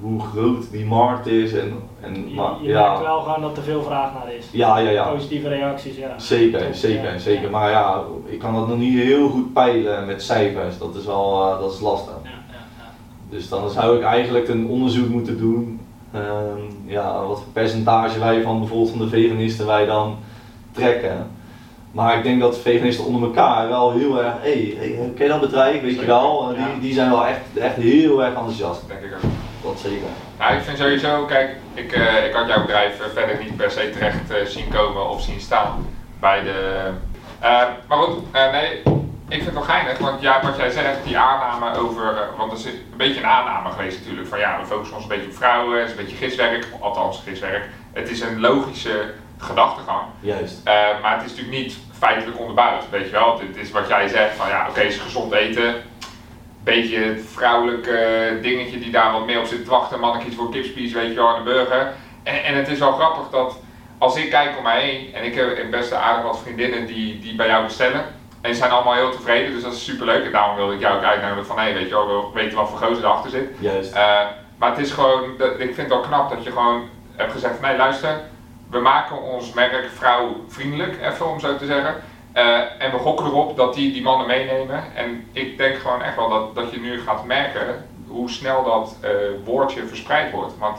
hoe 0.01 0.21
groot 0.21 0.71
die 0.71 0.85
markt 0.85 1.27
is 1.27 1.53
en, 1.53 1.73
en 2.01 2.29
je, 2.29 2.35
maar, 2.35 2.53
je 2.61 2.67
ja. 2.67 2.87
merkt 2.87 3.01
wel 3.05 3.21
gewoon 3.21 3.41
dat 3.41 3.57
er 3.57 3.63
veel 3.63 3.83
vraag 3.83 4.13
naar 4.13 4.33
is. 4.33 4.45
Ja, 4.51 4.77
ja, 4.77 4.89
ja. 4.89 5.09
Positieve 5.09 5.47
reacties, 5.47 5.97
ja. 5.97 6.19
Zeker, 6.19 6.59
Top, 6.59 6.73
zeker, 6.73 7.11
ja, 7.11 7.17
zeker. 7.17 7.49
Maar 7.49 7.69
ja, 7.69 8.03
ik 8.25 8.39
kan 8.39 8.53
dat 8.53 8.67
nog 8.67 8.77
niet 8.77 8.99
heel 8.99 9.29
goed 9.29 9.53
peilen 9.53 10.05
met 10.05 10.23
cijfers. 10.23 10.77
Dat 10.77 10.95
is 10.95 11.05
wel, 11.05 11.53
uh, 11.53 11.59
dat 11.59 11.73
is 11.73 11.79
lastig. 11.79 12.13
Ja, 12.23 12.29
ja, 12.29 12.35
ja. 12.77 12.91
Dus 13.29 13.49
dan 13.49 13.69
zou 13.69 13.97
ik 13.97 14.03
eigenlijk 14.03 14.47
een 14.47 14.67
onderzoek 14.67 15.09
moeten 15.09 15.37
doen. 15.37 15.79
Um, 16.15 16.83
ja, 16.85 17.25
wat 17.25 17.37
voor 17.37 17.51
percentage 17.53 18.19
wij 18.19 18.41
van 18.41 18.59
bijvoorbeeld 18.59 18.89
van 18.89 18.99
de 18.99 19.09
veganisten 19.09 19.65
wij 19.65 19.85
dan 19.85 20.17
trekken. 20.71 21.31
Maar 21.91 22.17
ik 22.17 22.23
denk 22.23 22.39
dat 22.39 22.57
veganisten 22.57 23.05
onder 23.05 23.23
elkaar 23.23 23.67
wel 23.67 23.91
heel 23.91 24.23
erg, 24.23 24.33
hé, 24.41 24.51
hey, 24.51 24.75
hey, 24.77 25.11
ken 25.15 25.25
je 25.25 25.31
dat 25.31 25.41
bedrijf, 25.41 25.81
weet 25.81 25.99
je 25.99 26.05
wel? 26.05 26.53
Ja. 26.53 26.65
Die, 26.65 26.79
die 26.79 26.93
zijn 26.93 27.09
wel 27.09 27.25
echt, 27.25 27.39
echt 27.59 27.75
heel 27.75 28.23
erg 28.23 28.33
enthousiast. 28.35 28.87
Denk 28.87 29.01
ik 29.01 29.13
ook. 29.13 29.31
Dat 29.63 29.79
zeker. 29.79 30.07
Nou, 30.39 30.53
ik 30.53 30.61
vind 30.61 30.77
sowieso, 30.77 31.25
kijk, 31.25 31.55
ik, 31.73 31.97
uh, 31.97 32.25
ik 32.25 32.33
had 32.33 32.47
jouw 32.47 32.61
bedrijf 32.61 32.99
uh, 32.99 33.05
verder 33.13 33.43
niet 33.43 33.57
per 33.57 33.71
se 33.71 33.89
terecht 33.93 34.31
uh, 34.31 34.45
zien 34.45 34.67
komen 34.67 35.09
of 35.09 35.21
zien 35.21 35.39
staan 35.39 35.85
bij 36.19 36.43
de. 36.43 36.89
Maar 37.87 37.97
goed, 37.97 38.33
nee, 38.33 38.81
ik 39.29 39.43
vind 39.43 39.45
het 39.45 39.53
wel 39.53 39.63
geinig, 39.63 39.97
want 39.97 40.21
ja, 40.21 40.41
wat 40.41 40.57
jij 40.57 40.69
zegt, 40.69 41.03
die 41.03 41.17
aanname 41.17 41.77
over. 41.77 42.29
want 42.37 42.51
er 42.51 42.57
is 42.57 42.65
een 42.65 42.81
beetje 42.97 43.19
een 43.19 43.25
aanname 43.25 43.69
geweest 43.69 43.99
natuurlijk, 43.99 44.27
van 44.27 44.39
ja, 44.39 44.59
we 44.59 44.65
focussen 44.65 44.95
ons 44.95 45.03
een 45.03 45.09
beetje 45.09 45.29
op 45.29 45.35
vrouwen, 45.35 45.79
het 45.79 45.89
is 45.89 45.97
een 45.97 46.03
beetje 46.03 46.17
giswerk, 46.17 46.67
althans 46.79 47.21
giswerk. 47.25 47.63
Het 47.93 48.09
is 48.09 48.21
een 48.21 48.39
logische 48.39 49.13
gedachtegang. 49.37 50.01
Juist. 50.19 50.61
maar 51.01 51.15
het 51.17 51.25
is 51.25 51.29
natuurlijk 51.29 51.57
niet 51.57 51.77
feitelijk 51.97 52.39
onderbouwd, 52.39 52.89
weet 52.89 53.05
je 53.05 53.11
wel. 53.11 53.39
Het 53.39 53.57
is 53.57 53.71
wat 53.71 53.87
jij 53.87 54.07
zegt, 54.07 54.35
van 54.35 54.47
ja, 54.47 54.61
oké, 54.61 54.69
okay, 54.69 54.85
is 54.85 54.97
gezond 54.97 55.33
eten. 55.33 55.75
beetje 56.63 56.97
het 56.97 57.21
vrouwelijke 57.33 58.37
dingetje 58.41 58.79
die 58.79 58.91
daar 58.91 59.11
wat 59.11 59.25
meer 59.25 59.39
op 59.39 59.45
zit 59.45 59.63
te 59.63 59.69
wachten. 59.69 59.99
Mannetjes 59.99 60.35
voor 60.35 60.51
kipspies, 60.51 60.93
weet 60.93 61.09
je 61.09 61.15
wel, 61.15 61.35
en 61.35 61.43
de 61.43 61.49
burger. 61.49 61.93
En, 62.23 62.43
en 62.43 62.55
het 62.55 62.67
is 62.67 62.79
wel 62.79 62.91
grappig 62.91 63.29
dat 63.29 63.59
als 63.97 64.15
ik 64.15 64.29
kijk 64.29 64.57
om 64.57 64.63
mij 64.63 64.81
heen, 64.81 65.13
en 65.13 65.23
ik 65.23 65.35
heb 65.35 65.71
best 65.71 65.93
aardig 65.93 66.23
wat 66.23 66.39
vriendinnen 66.39 66.85
die, 66.85 67.19
die 67.19 67.35
bij 67.35 67.47
jou 67.47 67.63
bestellen. 67.63 68.05
En 68.41 68.55
zijn 68.55 68.71
allemaal 68.71 68.93
heel 68.93 69.11
tevreden, 69.11 69.53
dus 69.53 69.63
dat 69.63 69.73
is 69.73 69.83
super 69.83 70.05
leuk. 70.05 70.25
En 70.25 70.31
daarom 70.31 70.55
wilde 70.55 70.73
ik 70.73 70.79
jou 70.79 70.97
ook 70.97 71.03
uitnodigen 71.03 71.45
van, 71.45 71.57
hé, 71.57 71.63
hey, 71.63 71.73
weet 71.73 71.89
je 71.89 71.95
wel, 71.95 72.07
we 72.07 72.39
weten 72.39 72.57
wat 72.57 72.69
voor 72.69 72.77
gozer 72.77 73.03
erachter 73.03 73.29
zit. 73.29 73.49
Juist. 73.59 73.95
Uh, 73.95 74.19
maar 74.57 74.69
het 74.69 74.79
is 74.79 74.91
gewoon, 74.91 75.23
ik 75.39 75.57
vind 75.57 75.77
het 75.77 75.87
wel 75.87 75.99
knap 75.99 76.29
dat 76.29 76.43
je 76.43 76.51
gewoon 76.51 76.89
hebt 77.15 77.31
gezegd 77.31 77.55
van, 77.55 77.67
nee 77.67 77.77
luister, 77.77 78.21
we 78.69 78.79
maken 78.79 79.21
ons 79.21 79.53
merk 79.53 79.89
vrouwvriendelijk, 79.95 80.97
even 81.01 81.29
om 81.29 81.39
zo 81.39 81.57
te 81.57 81.65
zeggen. 81.65 81.95
Uh, 82.35 82.57
en 82.83 82.91
we 82.91 82.97
gokken 82.97 83.25
erop 83.25 83.57
dat 83.57 83.73
die 83.73 83.93
die 83.93 84.01
mannen 84.01 84.27
meenemen. 84.27 84.83
En 84.95 85.27
ik 85.31 85.57
denk 85.57 85.77
gewoon 85.77 86.01
echt 86.01 86.15
wel 86.15 86.29
dat, 86.29 86.55
dat 86.55 86.71
je 86.71 86.79
nu 86.79 87.01
gaat 87.01 87.25
merken 87.25 87.85
hoe 88.07 88.29
snel 88.29 88.63
dat 88.63 88.97
uh, 89.03 89.09
woordje 89.43 89.87
verspreid 89.87 90.31
wordt. 90.31 90.57
Want 90.57 90.77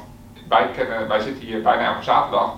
wij, 0.49 0.69
kennen, 0.77 1.09
wij 1.09 1.21
zitten 1.21 1.47
hier 1.47 1.63
bijna 1.63 1.85
elke 1.85 2.03
zaterdag. 2.03 2.55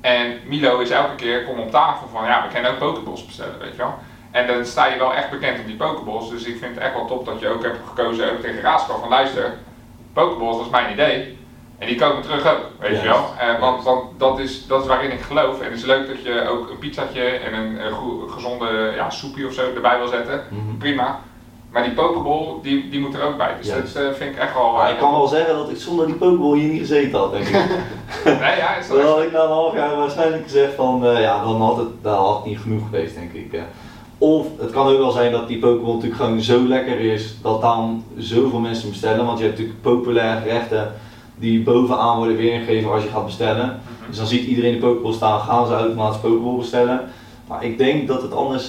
En 0.00 0.38
Milo 0.44 0.78
is 0.78 0.90
elke 0.90 1.14
keer, 1.14 1.44
kom 1.44 1.58
op 1.58 1.70
tafel 1.70 2.08
van, 2.08 2.24
ja, 2.24 2.42
we 2.42 2.52
kunnen 2.52 2.70
ook 2.70 2.78
pokeballs 2.78 3.26
bestellen, 3.26 3.58
weet 3.58 3.72
je 3.72 3.76
wel. 3.76 3.94
En 4.30 4.46
dan 4.46 4.64
sta 4.64 4.86
je 4.86 4.98
wel 4.98 5.14
echt 5.14 5.30
bekend 5.30 5.58
op 5.58 5.66
die 5.66 5.76
pokeballs. 5.76 6.30
Dus 6.30 6.44
ik 6.44 6.58
vind 6.58 6.74
het 6.74 6.84
echt 6.84 6.94
wel 6.94 7.06
top 7.06 7.26
dat 7.26 7.40
je 7.40 7.48
ook 7.48 7.62
hebt 7.62 7.78
gekozen 7.88 8.32
ook 8.32 8.40
tegen 8.40 8.60
Raaskal 8.60 8.98
van 8.98 9.08
luister, 9.08 9.54
pokeballs, 10.12 10.56
dat 10.56 10.66
is 10.66 10.72
mijn 10.72 10.92
idee. 10.92 11.38
En 11.78 11.86
die 11.86 11.96
komen 11.98 12.22
terug 12.22 12.46
ook, 12.52 12.60
weet 12.78 13.00
je 13.00 13.06
wel. 13.06 13.24
Uh, 13.42 13.60
want, 13.60 13.84
want 13.84 14.02
dat, 14.18 14.38
is, 14.38 14.66
dat 14.66 14.80
is 14.80 14.86
waarin 14.86 15.12
ik 15.12 15.20
geloof. 15.20 15.60
En 15.60 15.64
het 15.70 15.78
is 15.78 15.84
leuk 15.84 16.06
dat 16.06 16.22
je 16.22 16.48
ook 16.48 16.70
een 16.70 16.78
pizzatje 16.78 17.22
en 17.22 17.54
een, 17.54 17.86
een 17.86 17.94
gezonde 18.30 18.92
ja, 18.96 19.10
soepje 19.10 19.46
of 19.46 19.52
zo 19.52 19.62
erbij 19.74 19.98
wil 19.98 20.08
zetten. 20.08 20.44
Mhm. 20.48 20.76
Prima. 20.78 21.20
Maar 21.70 21.82
die 21.82 21.92
pokeball, 21.92 22.54
die, 22.62 22.88
die 22.88 23.00
moet 23.00 23.14
er 23.14 23.22
ook 23.22 23.36
bij. 23.36 23.54
Dus 23.60 23.68
dat 23.68 24.02
uh, 24.02 24.12
vind 24.12 24.34
ik 24.34 24.40
echt 24.40 24.54
wel... 24.54 24.88
Ik 24.88 24.98
kan 24.98 25.10
wel 25.12 25.26
zeggen 25.26 25.54
dat 25.54 25.70
ik 25.70 25.76
zonder 25.76 26.06
die 26.06 26.14
pokeball 26.14 26.58
hier 26.58 26.68
niet 26.68 26.80
gezeten 26.80 27.18
had, 27.18 27.32
denk 27.32 27.46
ik. 27.46 27.52
nee, 28.24 28.56
ja, 28.56 28.76
is 28.76 28.88
dat 28.88 28.96
Dan 28.96 29.06
had 29.06 29.22
ik 29.22 29.32
na 29.32 29.42
een 29.42 29.48
half 29.48 29.74
jaar 29.74 29.96
waarschijnlijk 29.96 30.42
gezegd 30.42 30.74
van, 30.74 31.06
eh, 31.06 31.20
ja, 31.20 31.42
dan 31.42 31.60
had 31.60 31.76
het, 31.76 32.02
dan 32.02 32.18
had 32.18 32.36
het 32.36 32.44
niet 32.44 32.58
genoeg 32.58 32.82
geweest, 32.84 33.14
denk 33.14 33.32
ik. 33.32 33.52
eh. 33.52 33.60
Of 34.20 34.46
het 34.58 34.70
kan 34.70 34.86
ook 34.86 34.98
wel 34.98 35.10
zijn 35.10 35.32
dat 35.32 35.48
die 35.48 35.58
Pokéball 35.58 35.94
natuurlijk 35.94 36.20
gewoon 36.20 36.40
zo 36.40 36.66
lekker 36.66 37.00
is 37.00 37.34
dat 37.42 37.60
dan 37.60 38.04
zoveel 38.16 38.58
mensen 38.58 38.88
bestellen. 38.88 39.24
Want 39.24 39.38
je 39.38 39.44
hebt 39.44 39.58
natuurlijk 39.58 39.82
populaire 39.82 40.40
gerechten 40.40 40.92
die 41.38 41.62
bovenaan 41.62 42.16
worden 42.16 42.36
weergegeven 42.36 42.92
als 42.92 43.02
je 43.02 43.08
gaat 43.08 43.24
bestellen. 43.24 43.80
Dus 44.08 44.16
dan 44.16 44.26
ziet 44.26 44.46
iedereen 44.46 44.72
de 44.72 44.78
Pokéball 44.78 45.12
staan, 45.12 45.40
gaan 45.40 45.66
ze 45.66 45.72
automatisch 45.72 46.20
Pokéball 46.20 46.56
bestellen. 46.56 47.00
Maar 47.48 47.64
ik 47.64 47.78
denk 47.78 48.08
dat 48.08 48.22
het 48.22 48.32
anders, 48.32 48.68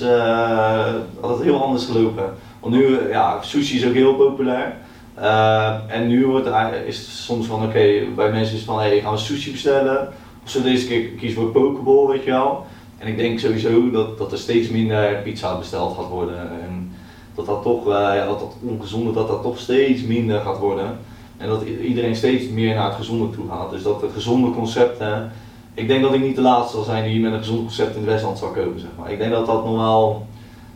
dat 1.22 1.30
het 1.30 1.42
heel 1.42 1.64
anders 1.64 1.86
gelopen. 1.86 2.34
Want 2.60 2.76
nu, 2.76 2.98
eh, 2.98 3.10
ja, 3.10 3.42
sushi 3.42 3.78
is 3.78 3.86
ook 3.86 3.94
heel 3.94 4.16
populair. 4.16 4.76
Eh, 5.14 5.76
en 5.88 6.08
nu 6.08 6.26
wordt 6.26 6.48
is 6.86 6.98
het 6.98 7.08
soms 7.08 7.48
van, 7.48 7.64
oké, 7.64 8.04
bij 8.16 8.32
mensen 8.32 8.54
is 8.54 8.60
het 8.62 8.70
van, 8.70 8.80
hey, 8.80 9.00
gaan 9.00 9.14
we 9.14 9.20
sushi 9.20 9.52
bestellen? 9.52 10.10
Of 10.46 10.54
we 10.54 10.62
deze 10.62 10.88
keer 10.88 11.08
kiezen 11.08 11.42
voor 11.42 11.52
Pokéball, 11.52 12.08
weet 12.08 12.24
je 12.24 12.32
wel? 12.32 12.66
En 13.02 13.08
ik 13.08 13.18
denk 13.18 13.40
sowieso 13.40 13.92
dat, 13.92 14.18
dat 14.18 14.32
er 14.32 14.38
steeds 14.38 14.70
minder 14.70 15.16
pizza 15.24 15.58
besteld 15.58 15.96
gaat 15.96 16.10
worden. 16.10 16.40
En 16.62 16.92
dat 17.36 17.46
dat 17.46 17.62
toch, 17.62 17.88
eh, 17.88 17.94
ja, 17.94 18.26
dat 18.26 18.40
dat 18.40 18.56
ongezonde, 18.62 19.12
dat 19.12 19.28
dat 19.28 19.42
toch 19.42 19.60
steeds 19.60 20.02
minder 20.02 20.42
gaat 20.42 20.58
worden. 20.60 21.00
En 21.38 21.48
dat 21.48 21.64
iedereen 21.64 22.16
steeds 22.16 22.50
meer 22.50 22.76
naar 22.76 22.86
het 22.86 22.96
gezonde 22.96 23.30
toe 23.30 23.48
gaat. 23.50 23.70
Dus 23.70 23.84
dat 23.84 24.00
de 24.00 24.10
gezonde 24.14 24.52
concepten, 24.52 25.32
ik 25.74 25.88
denk 25.88 26.02
dat 26.02 26.14
ik 26.14 26.22
niet 26.22 26.36
de 26.36 26.42
laatste 26.42 26.76
zal 26.76 26.84
zijn 26.84 27.04
die 27.04 27.22
met 27.22 27.32
een 27.32 27.38
gezond 27.38 27.60
concept 27.60 27.96
in 27.96 28.02
het 28.02 28.10
Westland 28.10 28.38
zal 28.38 28.50
kopen, 28.50 28.80
zeg 28.80 28.90
maar. 28.98 29.12
Ik 29.12 29.18
denk 29.18 29.32
dat 29.32 29.46
dat 29.46 29.64
wel, 29.64 30.26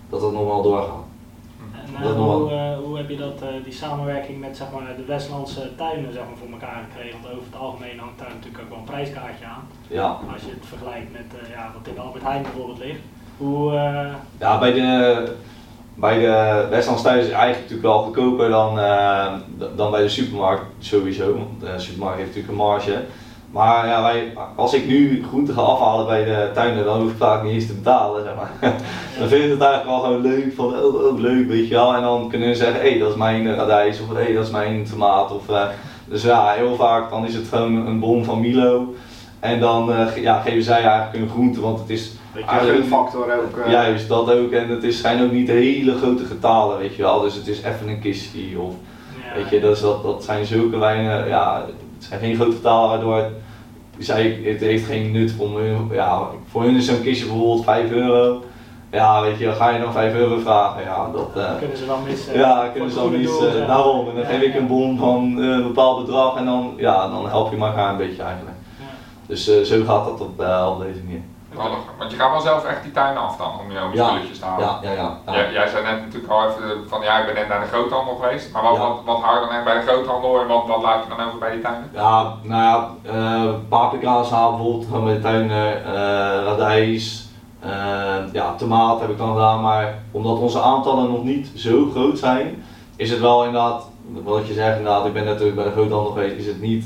dat 0.10 0.22
dat 0.22 0.32
wel 0.32 0.62
doorgaat. 0.62 1.05
Wel. 2.02 2.14
hoe, 2.14 2.76
hoe 2.84 2.98
heb 2.98 3.10
je 3.10 3.18
dat, 3.18 3.42
eh, 3.42 3.48
die 3.64 3.74
samenwerking 3.74 4.40
met 4.40 4.58
zeg 4.58 4.68
maar, 4.72 4.96
de 4.98 5.06
Westlandse 5.06 5.76
tuinen 5.76 6.14
zeg 6.14 6.22
maar, 6.22 6.38
voor 6.38 6.52
elkaar 6.52 6.86
gekregen? 6.90 7.20
Want 7.22 7.34
over 7.34 7.46
het 7.52 7.62
algemeen 7.62 8.00
hangt 8.00 8.20
daar 8.20 8.34
natuurlijk 8.36 8.64
ook 8.64 8.70
wel 8.70 8.78
een 8.78 8.84
prijskaartje 8.84 9.46
aan. 9.46 9.68
Ja, 9.88 10.20
Als 10.34 10.42
je 10.42 10.50
het 10.50 10.66
vergelijkt 10.66 11.12
met 11.12 11.42
eh, 11.42 11.50
ja, 11.50 11.72
wat 11.78 11.94
in 11.94 12.00
Albert 12.00 12.24
Heijn 12.24 12.42
bijvoorbeeld 12.42 12.80
ligt. 12.80 13.00
Hoe, 13.38 13.72
Ja, 14.40 14.60
bij 14.60 14.74
de, 14.74 15.32
bij 15.94 16.20
de 16.20 16.68
Westlandstuin 16.70 17.18
is 17.18 17.26
het 17.26 17.34
eigenlijk 17.34 17.62
natuurlijk 17.62 17.88
wel 17.94 18.04
goedkoper 18.04 18.50
dan, 18.50 18.76
dan 19.76 19.92
bij 19.92 20.02
de 20.02 20.10
supermarkt 20.10 20.66
sowieso. 20.80 21.34
Want 21.34 21.60
de 21.60 21.80
supermarkt 21.80 22.18
heeft 22.18 22.30
natuurlijk 22.36 22.60
een 22.60 22.66
marge. 22.68 23.04
Maar 23.56 23.88
ja, 23.88 24.02
wij, 24.02 24.34
als 24.56 24.74
ik 24.74 24.88
nu 24.88 25.24
groenten 25.28 25.54
ga 25.54 25.62
afhalen 25.62 26.06
bij 26.06 26.24
de 26.26 26.50
tuinen, 26.54 26.86
dan 26.86 27.02
hoef 27.02 27.12
ik 27.12 27.18
vaak 27.18 27.44
niet 27.44 27.54
eens 27.54 27.68
te 27.68 27.74
betalen. 27.74 28.24
Zeg 28.24 28.34
maar. 28.36 28.52
Dan 29.20 29.28
vinden 29.28 29.48
ze 29.48 29.54
het 29.54 29.62
eigenlijk 29.64 29.86
wel 29.86 30.00
gewoon 30.00 30.22
leuk, 30.22 30.54
van 30.56 30.66
oh, 30.66 31.06
oh 31.06 31.20
leuk, 31.20 31.48
weet 31.48 31.68
je 31.68 31.74
wel. 31.74 31.96
En 31.96 32.02
dan 32.02 32.30
kunnen 32.30 32.56
ze 32.56 32.64
zeggen, 32.64 32.82
hé 32.82 32.90
hey, 32.90 33.00
dat 33.00 33.10
is 33.10 33.16
mijn 33.16 33.48
eh, 33.48 33.56
radijs 33.56 34.02
of 34.02 34.08
hé 34.16 34.24
hey, 34.24 34.34
dat 34.34 34.46
is 34.46 34.52
mijn 34.52 34.84
tomaat. 34.92 35.32
Of, 35.32 35.50
eh, 35.50 35.64
dus 36.06 36.24
ja, 36.24 36.50
heel 36.52 36.76
vaak 36.76 37.10
dan 37.10 37.26
is 37.26 37.36
het 37.36 37.48
gewoon 37.48 37.76
een 37.88 38.00
bon 38.00 38.24
van 38.26 38.40
Milo. 38.40 38.94
En 39.40 39.60
dan 39.60 39.94
eh, 39.94 40.16
ja, 40.18 40.42
geven 40.42 40.64
zij 40.64 40.84
eigenlijk 40.84 41.18
hun 41.18 41.30
groente, 41.30 41.62
want 41.62 41.80
het 41.80 41.90
is 41.90 42.12
Eigenlijk- 42.48 42.78
een 42.80 42.86
factor 42.86 43.24
ook. 43.34 43.58
eh, 43.66 43.72
Juist, 43.72 44.08
dat 44.08 44.32
ook. 44.32 44.52
En 44.52 44.70
het 44.70 44.84
is, 44.84 45.02
zijn 45.02 45.24
ook 45.24 45.32
niet 45.32 45.48
hele 45.48 45.96
grote 45.98 46.26
getalen, 46.26 46.78
weet 46.78 46.96
je 46.96 47.02
wel. 47.02 47.22
Dus 47.22 47.36
het 47.36 47.48
is 47.48 47.58
even 47.58 47.88
een 47.88 48.00
kistje 48.00 48.60
of, 48.60 48.74
ja, 49.30 49.36
weet 49.36 49.50
je, 49.50 49.60
dus 49.60 49.82
dat, 49.82 50.04
dat 50.04 50.24
zijn 50.24 50.46
zulke 50.46 50.78
weinig, 50.78 51.28
ja, 51.28 51.66
het 51.98 52.06
zijn 52.08 52.20
geen 52.20 52.36
grote 52.36 52.56
getalen 52.56 52.90
waardoor 52.90 53.18
het, 53.18 53.32
zij, 53.98 54.40
het 54.44 54.60
heeft 54.60 54.86
geen 54.86 55.12
nut 55.12 55.34
om 55.38 55.56
hun, 55.56 55.90
ja, 55.92 56.28
voor 56.50 56.64
hun 56.64 56.76
is 56.76 56.86
zo'n 56.86 57.02
kistje 57.02 57.26
bijvoorbeeld 57.26 57.64
5 57.64 57.92
euro. 57.92 58.44
Ja, 58.92 59.22
weet 59.22 59.38
je, 59.38 59.52
ga 59.52 59.70
je 59.70 59.80
dan 59.80 59.92
5 59.92 60.14
euro 60.14 60.40
vragen, 60.40 60.84
ja, 60.84 61.10
dat, 61.12 61.30
eh, 61.36 61.50
dat 61.50 61.58
kunnen 61.60 61.78
ze 61.78 61.86
dan 61.86 62.04
missen. 62.04 62.38
ja, 62.38 62.64
voor 62.64 62.72
kunnen 62.72 62.90
ze 62.90 62.96
dan 62.96 63.52
zeg. 63.52 63.68
daarom. 63.68 64.10
En 64.10 64.16
dan 64.16 64.26
geef 64.26 64.42
ik 64.42 64.56
een 64.56 64.68
bon 64.68 64.98
van 64.98 65.42
eh, 65.42 65.48
een 65.48 65.64
bepaald 65.64 66.06
bedrag 66.06 66.38
en 66.38 66.46
dan, 66.46 66.74
ja, 66.78 67.08
dan 67.10 67.30
help 67.30 67.52
je 67.52 67.58
elkaar 67.58 67.92
een 67.92 67.98
beetje 67.98 68.24
eigenlijk. 68.24 68.56
Ja. 68.80 68.86
Dus 69.28 69.48
eh, 69.48 69.62
zo 69.62 69.84
gaat 69.84 70.06
dat 70.06 70.22
op, 70.22 70.40
op 70.70 70.84
deze 70.86 71.04
manier. 71.04 71.22
Want 71.98 72.12
je 72.12 72.18
gaat 72.18 72.32
wel 72.32 72.40
zelf 72.40 72.66
echt 72.66 72.84
die 72.84 72.92
tuin 72.92 73.18
af 73.18 73.38
dan, 73.38 73.52
om 73.60 73.72
jouw 73.72 73.92
Ja, 73.94 74.08
spulletjes 74.08 74.40
te 74.40 74.46
halen. 74.46 74.66
Ja, 74.66 74.80
ja, 74.82 74.92
ja. 74.92 75.18
ja. 75.26 75.34
Jij, 75.34 75.52
jij 75.52 75.68
zei 75.68 75.84
net 75.84 76.00
natuurlijk 76.06 76.34
al 76.34 76.48
even 76.48 76.90
van 76.90 77.02
ja, 77.02 77.20
ik 77.20 77.26
ben 77.26 77.36
net 77.36 77.48
naar 77.48 77.60
de 77.60 77.68
groothandel 77.68 78.16
geweest. 78.16 78.52
Maar 78.54 78.64
wat, 78.64 78.78
wat, 78.78 79.00
wat 79.06 79.20
hou 79.22 79.40
je 79.40 79.46
dan 79.46 79.56
echt 79.56 79.64
bij 79.64 79.74
de 79.80 79.88
groothandel 79.88 80.42
en 80.42 80.48
wat, 80.48 80.68
wat 80.68 80.82
laat 80.82 81.04
je 81.04 81.16
dan 81.16 81.26
over 81.28 81.40
bij 81.40 81.52
die 81.52 81.62
tuinen? 81.62 81.90
Ja, 81.94 82.34
nou 82.42 82.62
ja, 82.64 82.90
eh 83.12 83.54
paprika's 83.70 84.30
halen 84.30 84.56
bijvoorbeeld, 84.56 84.86
gewoon 84.86 85.04
bij 85.06 85.14
de 85.14 85.22
tuinen, 85.22 85.86
eh 85.86 86.44
radijs, 86.46 87.30
eh, 87.60 88.34
ja, 88.34 88.56
tomaat 88.56 89.00
heb 89.00 89.10
ik 89.10 89.18
dan 89.18 89.34
gedaan, 89.34 89.62
maar 89.62 90.00
omdat 90.12 90.38
onze 90.38 90.62
aantallen 90.62 91.12
nog 91.12 91.24
niet 91.24 91.52
zo 91.56 91.90
groot 91.92 92.20
zijn, 92.20 92.64
is 92.96 93.10
het 93.10 93.20
wel 93.20 93.46
inderdaad, 93.46 93.84
wat 94.24 94.48
je 94.48 94.54
zegt 94.54 94.78
inderdaad, 94.78 95.06
ik 95.06 95.14
ben 95.14 95.26
net 95.26 95.42
ook 95.44 95.56
bij 95.56 95.64
de 95.64 95.72
groothandel 95.72 96.12
geweest, 96.12 96.38
is 96.38 96.48
het 96.48 96.62
niet, 96.62 96.86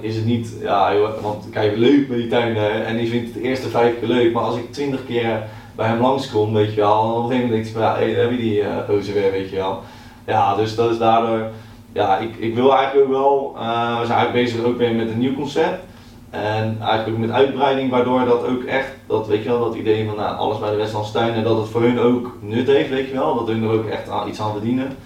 is 0.00 0.16
het 0.16 0.24
niet, 0.24 0.56
ja 0.60 0.92
want 1.22 1.48
kijk, 1.50 1.76
leuk 1.76 2.08
bij 2.08 2.16
die 2.16 2.26
tuinen 2.26 2.86
en 2.86 2.96
die 2.96 3.08
vindt 3.08 3.24
het 3.24 3.34
de 3.34 3.48
eerste 3.48 3.68
vijf 3.68 3.98
keer 3.98 4.08
leuk, 4.08 4.32
maar 4.32 4.42
als 4.42 4.56
ik 4.56 4.72
twintig 4.72 5.06
keer 5.06 5.42
bij 5.76 5.88
hem 5.88 6.00
langskom, 6.00 6.52
weet 6.52 6.74
je 6.74 6.80
wel, 6.80 7.14
op 7.14 7.16
een 7.16 7.30
gegeven 7.30 7.48
moment 7.48 7.64
denk 7.64 7.76
ik 7.76 7.82
ja, 7.82 7.94
hey, 7.94 8.10
heb 8.10 8.30
je 8.30 8.36
die 8.36 8.62
gozer 8.88 9.14
weer, 9.14 9.30
weet 9.30 9.50
je 9.50 9.56
wel. 9.56 9.80
Ja, 10.26 10.56
dus 10.56 10.74
dat 10.74 10.90
is 10.90 10.98
daardoor, 10.98 11.50
ja, 11.92 12.18
ik, 12.18 12.36
ik 12.36 12.54
wil 12.54 12.76
eigenlijk 12.76 13.06
ook 13.06 13.12
wel, 13.12 13.54
eh, 13.56 14.00
we 14.00 14.06
zijn 14.06 14.18
eigenlijk 14.18 14.32
bezig 14.32 14.64
ook 14.64 14.78
weer 14.78 14.94
met 14.94 15.08
een 15.08 15.18
nieuw 15.18 15.34
concept. 15.34 15.86
En 16.30 16.76
eigenlijk 16.80 17.08
ook 17.08 17.18
met 17.18 17.30
uitbreiding, 17.30 17.90
waardoor 17.90 18.24
dat 18.24 18.46
ook 18.46 18.62
echt, 18.62 18.90
dat 19.06 19.26
weet 19.26 19.42
je 19.42 19.48
wel, 19.48 19.60
dat 19.60 19.74
idee 19.74 20.06
van 20.06 20.16
nou, 20.16 20.36
alles 20.36 20.58
bij 20.58 20.70
de 20.70 20.76
Westlandse 20.76 21.12
tuin 21.12 21.34
en 21.34 21.44
dat 21.44 21.56
het 21.56 21.68
voor 21.68 21.82
hun 21.82 21.98
ook 21.98 22.32
nut 22.40 22.66
heeft, 22.66 22.88
weet 22.88 23.06
je 23.06 23.12
wel, 23.12 23.34
dat 23.34 23.48
hun 23.48 23.62
er 23.62 23.70
ook 23.70 23.86
echt 23.86 24.08
iets 24.28 24.40
aan 24.40 24.52
verdienen. 24.52 24.96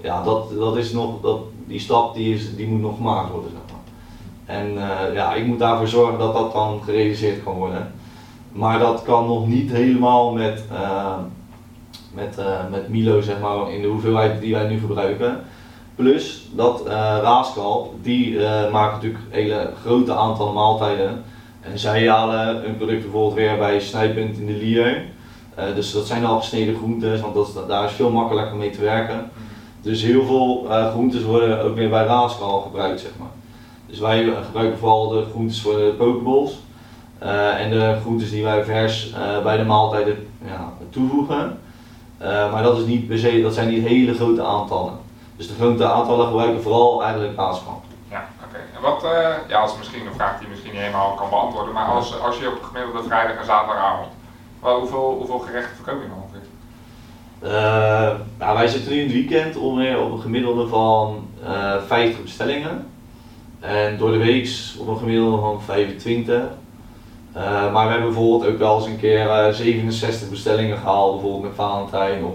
Ja, 0.00 0.22
dat, 0.22 0.58
dat 0.58 0.76
is 0.76 0.92
nog, 0.92 1.20
dat, 1.20 1.38
die 1.66 1.80
stap 1.80 2.14
die, 2.14 2.34
is, 2.34 2.56
die 2.56 2.66
moet 2.66 2.80
nog 2.80 2.96
gemaakt 2.96 3.30
worden. 3.30 3.50
En 4.44 4.78
eh, 4.78 5.14
ja, 5.14 5.34
ik 5.34 5.46
moet 5.46 5.58
daarvoor 5.58 5.88
zorgen 5.88 6.18
dat 6.18 6.34
dat 6.34 6.52
dan 6.52 6.80
gerealiseerd 6.84 7.42
kan 7.42 7.54
worden. 7.54 7.92
Maar 8.52 8.78
dat 8.78 9.02
kan 9.02 9.26
nog 9.26 9.46
niet 9.46 9.70
helemaal 9.70 10.32
met, 10.32 10.64
eh, 10.72 11.14
met, 12.14 12.38
eh, 12.38 12.60
met 12.70 12.88
Milo, 12.88 13.20
zeg 13.20 13.40
maar, 13.40 13.72
in 13.72 13.82
de 13.82 13.88
hoeveelheid 13.88 14.40
die 14.40 14.54
wij 14.54 14.68
nu 14.68 14.78
gebruiken. 14.78 15.40
Plus 15.94 16.48
dat 16.52 16.86
Raaskalp, 17.22 17.94
die 18.02 18.38
maakt 18.72 18.92
natuurlijk 18.92 19.24
hele 19.30 19.70
grote 19.82 20.14
aantallen 20.14 20.54
maaltijden. 20.54 21.24
En 21.60 21.78
zij 21.78 22.08
halen 22.08 22.60
hun 22.62 22.76
producten 22.76 23.10
bijvoorbeeld 23.10 23.34
weer 23.34 23.58
bij 23.58 23.80
Snijpunt 23.80 24.38
in 24.38 24.46
de 24.46 24.52
Lier. 24.52 25.04
Dus 25.74 25.92
dat 25.92 26.06
zijn 26.06 26.24
al 26.24 26.38
gesneden 26.38 26.76
groentes, 26.76 27.20
want 27.20 27.34
dat, 27.34 27.68
daar 27.68 27.84
is 27.84 27.92
veel 27.92 28.10
makkelijker 28.10 28.56
mee 28.56 28.70
te 28.70 28.80
werken. 28.80 29.30
Dus 29.82 30.02
heel 30.02 30.24
veel 30.24 30.66
eh, 30.70 30.90
groentes 30.90 31.22
worden 31.22 31.62
ook 31.62 31.74
weer 31.74 31.88
bij 31.88 32.04
Raaskalp 32.04 32.62
gebruikt, 32.62 33.00
zeg 33.00 33.10
maar. 33.18 33.28
Dus 33.92 34.00
wij 34.00 34.34
gebruiken 34.44 34.78
vooral 34.78 35.08
de 35.08 35.26
groentes 35.30 35.62
voor 35.62 35.76
de 35.76 35.94
pokeballs. 35.98 36.58
Eh, 37.18 37.60
en 37.60 37.70
de 37.70 37.98
groentes 38.00 38.30
die 38.30 38.44
wij 38.44 38.64
vers 38.64 39.12
eh, 39.12 39.42
bij 39.42 39.56
de 39.56 39.64
maaltijden 39.64 40.28
ja, 40.44 40.72
toevoegen. 40.90 41.58
Eh, 42.18 42.52
maar 42.52 42.62
dat, 42.62 42.78
is 42.78 42.84
niet 42.84 43.08
per 43.08 43.18
se, 43.18 43.42
dat 43.42 43.54
zijn 43.54 43.68
niet 43.68 43.86
hele 43.86 44.14
grote 44.14 44.42
aantallen. 44.42 44.98
Dus 45.36 45.48
de 45.48 45.54
grote 45.54 45.86
aantallen 45.86 46.26
gebruiken 46.26 46.56
we 46.56 46.62
vooral 46.62 47.02
eigenlijk 47.02 47.36
Raaskamp. 47.36 47.82
Ja, 48.10 48.28
oké. 48.44 48.56
En 48.76 48.82
wat, 48.82 49.04
ja, 49.48 49.60
als 49.60 49.78
misschien 49.78 50.06
een 50.06 50.14
vraag 50.14 50.38
die 50.38 50.46
je 50.46 50.52
misschien 50.52 50.72
niet 50.72 50.80
helemaal 50.80 51.14
kan 51.14 51.28
beantwoorden, 51.28 51.74
maar 51.74 51.86
als, 51.86 52.20
als 52.20 52.38
je 52.38 52.48
op 52.48 52.58
een 52.58 52.64
gemiddelde 52.64 53.08
vrijdag 53.08 53.36
en 53.36 53.44
zaterdagavond, 53.44 54.12
wel, 54.62 54.78
hoeveel, 54.78 55.14
hoeveel 55.18 55.38
gerechten 55.38 55.76
verkoop 55.76 56.02
je 56.02 56.08
dan 56.08 56.22
ongeveer? 56.22 56.40
Nou, 58.38 58.56
wij 58.56 58.66
zitten 58.66 58.92
nu 58.92 58.98
in 58.98 59.04
het 59.04 59.12
weekend 59.12 59.56
ongeveer 59.56 60.00
op 60.00 60.12
een 60.12 60.20
gemiddelde 60.20 60.66
van 60.66 61.28
eh 61.44 61.74
50 61.86 62.22
bestellingen. 62.22 62.91
En 63.62 63.96
door 63.98 64.10
de 64.10 64.18
week 64.18 64.48
op 64.78 64.88
een 64.88 64.96
gemiddelde 64.96 65.40
van 65.40 65.62
25. 65.62 66.42
Eh, 67.32 67.72
maar 67.72 67.84
we 67.86 67.92
hebben 67.92 68.12
bijvoorbeeld 68.12 68.52
ook 68.52 68.58
wel 68.58 68.76
eens 68.76 68.86
een 68.86 68.98
keer 68.98 69.28
eh, 69.28 69.52
67 69.52 70.28
bestellingen 70.28 70.78
gehaald, 70.78 71.12
bijvoorbeeld 71.12 71.42
met 71.42 71.54
Valentijn. 71.54 72.24
Of, 72.24 72.34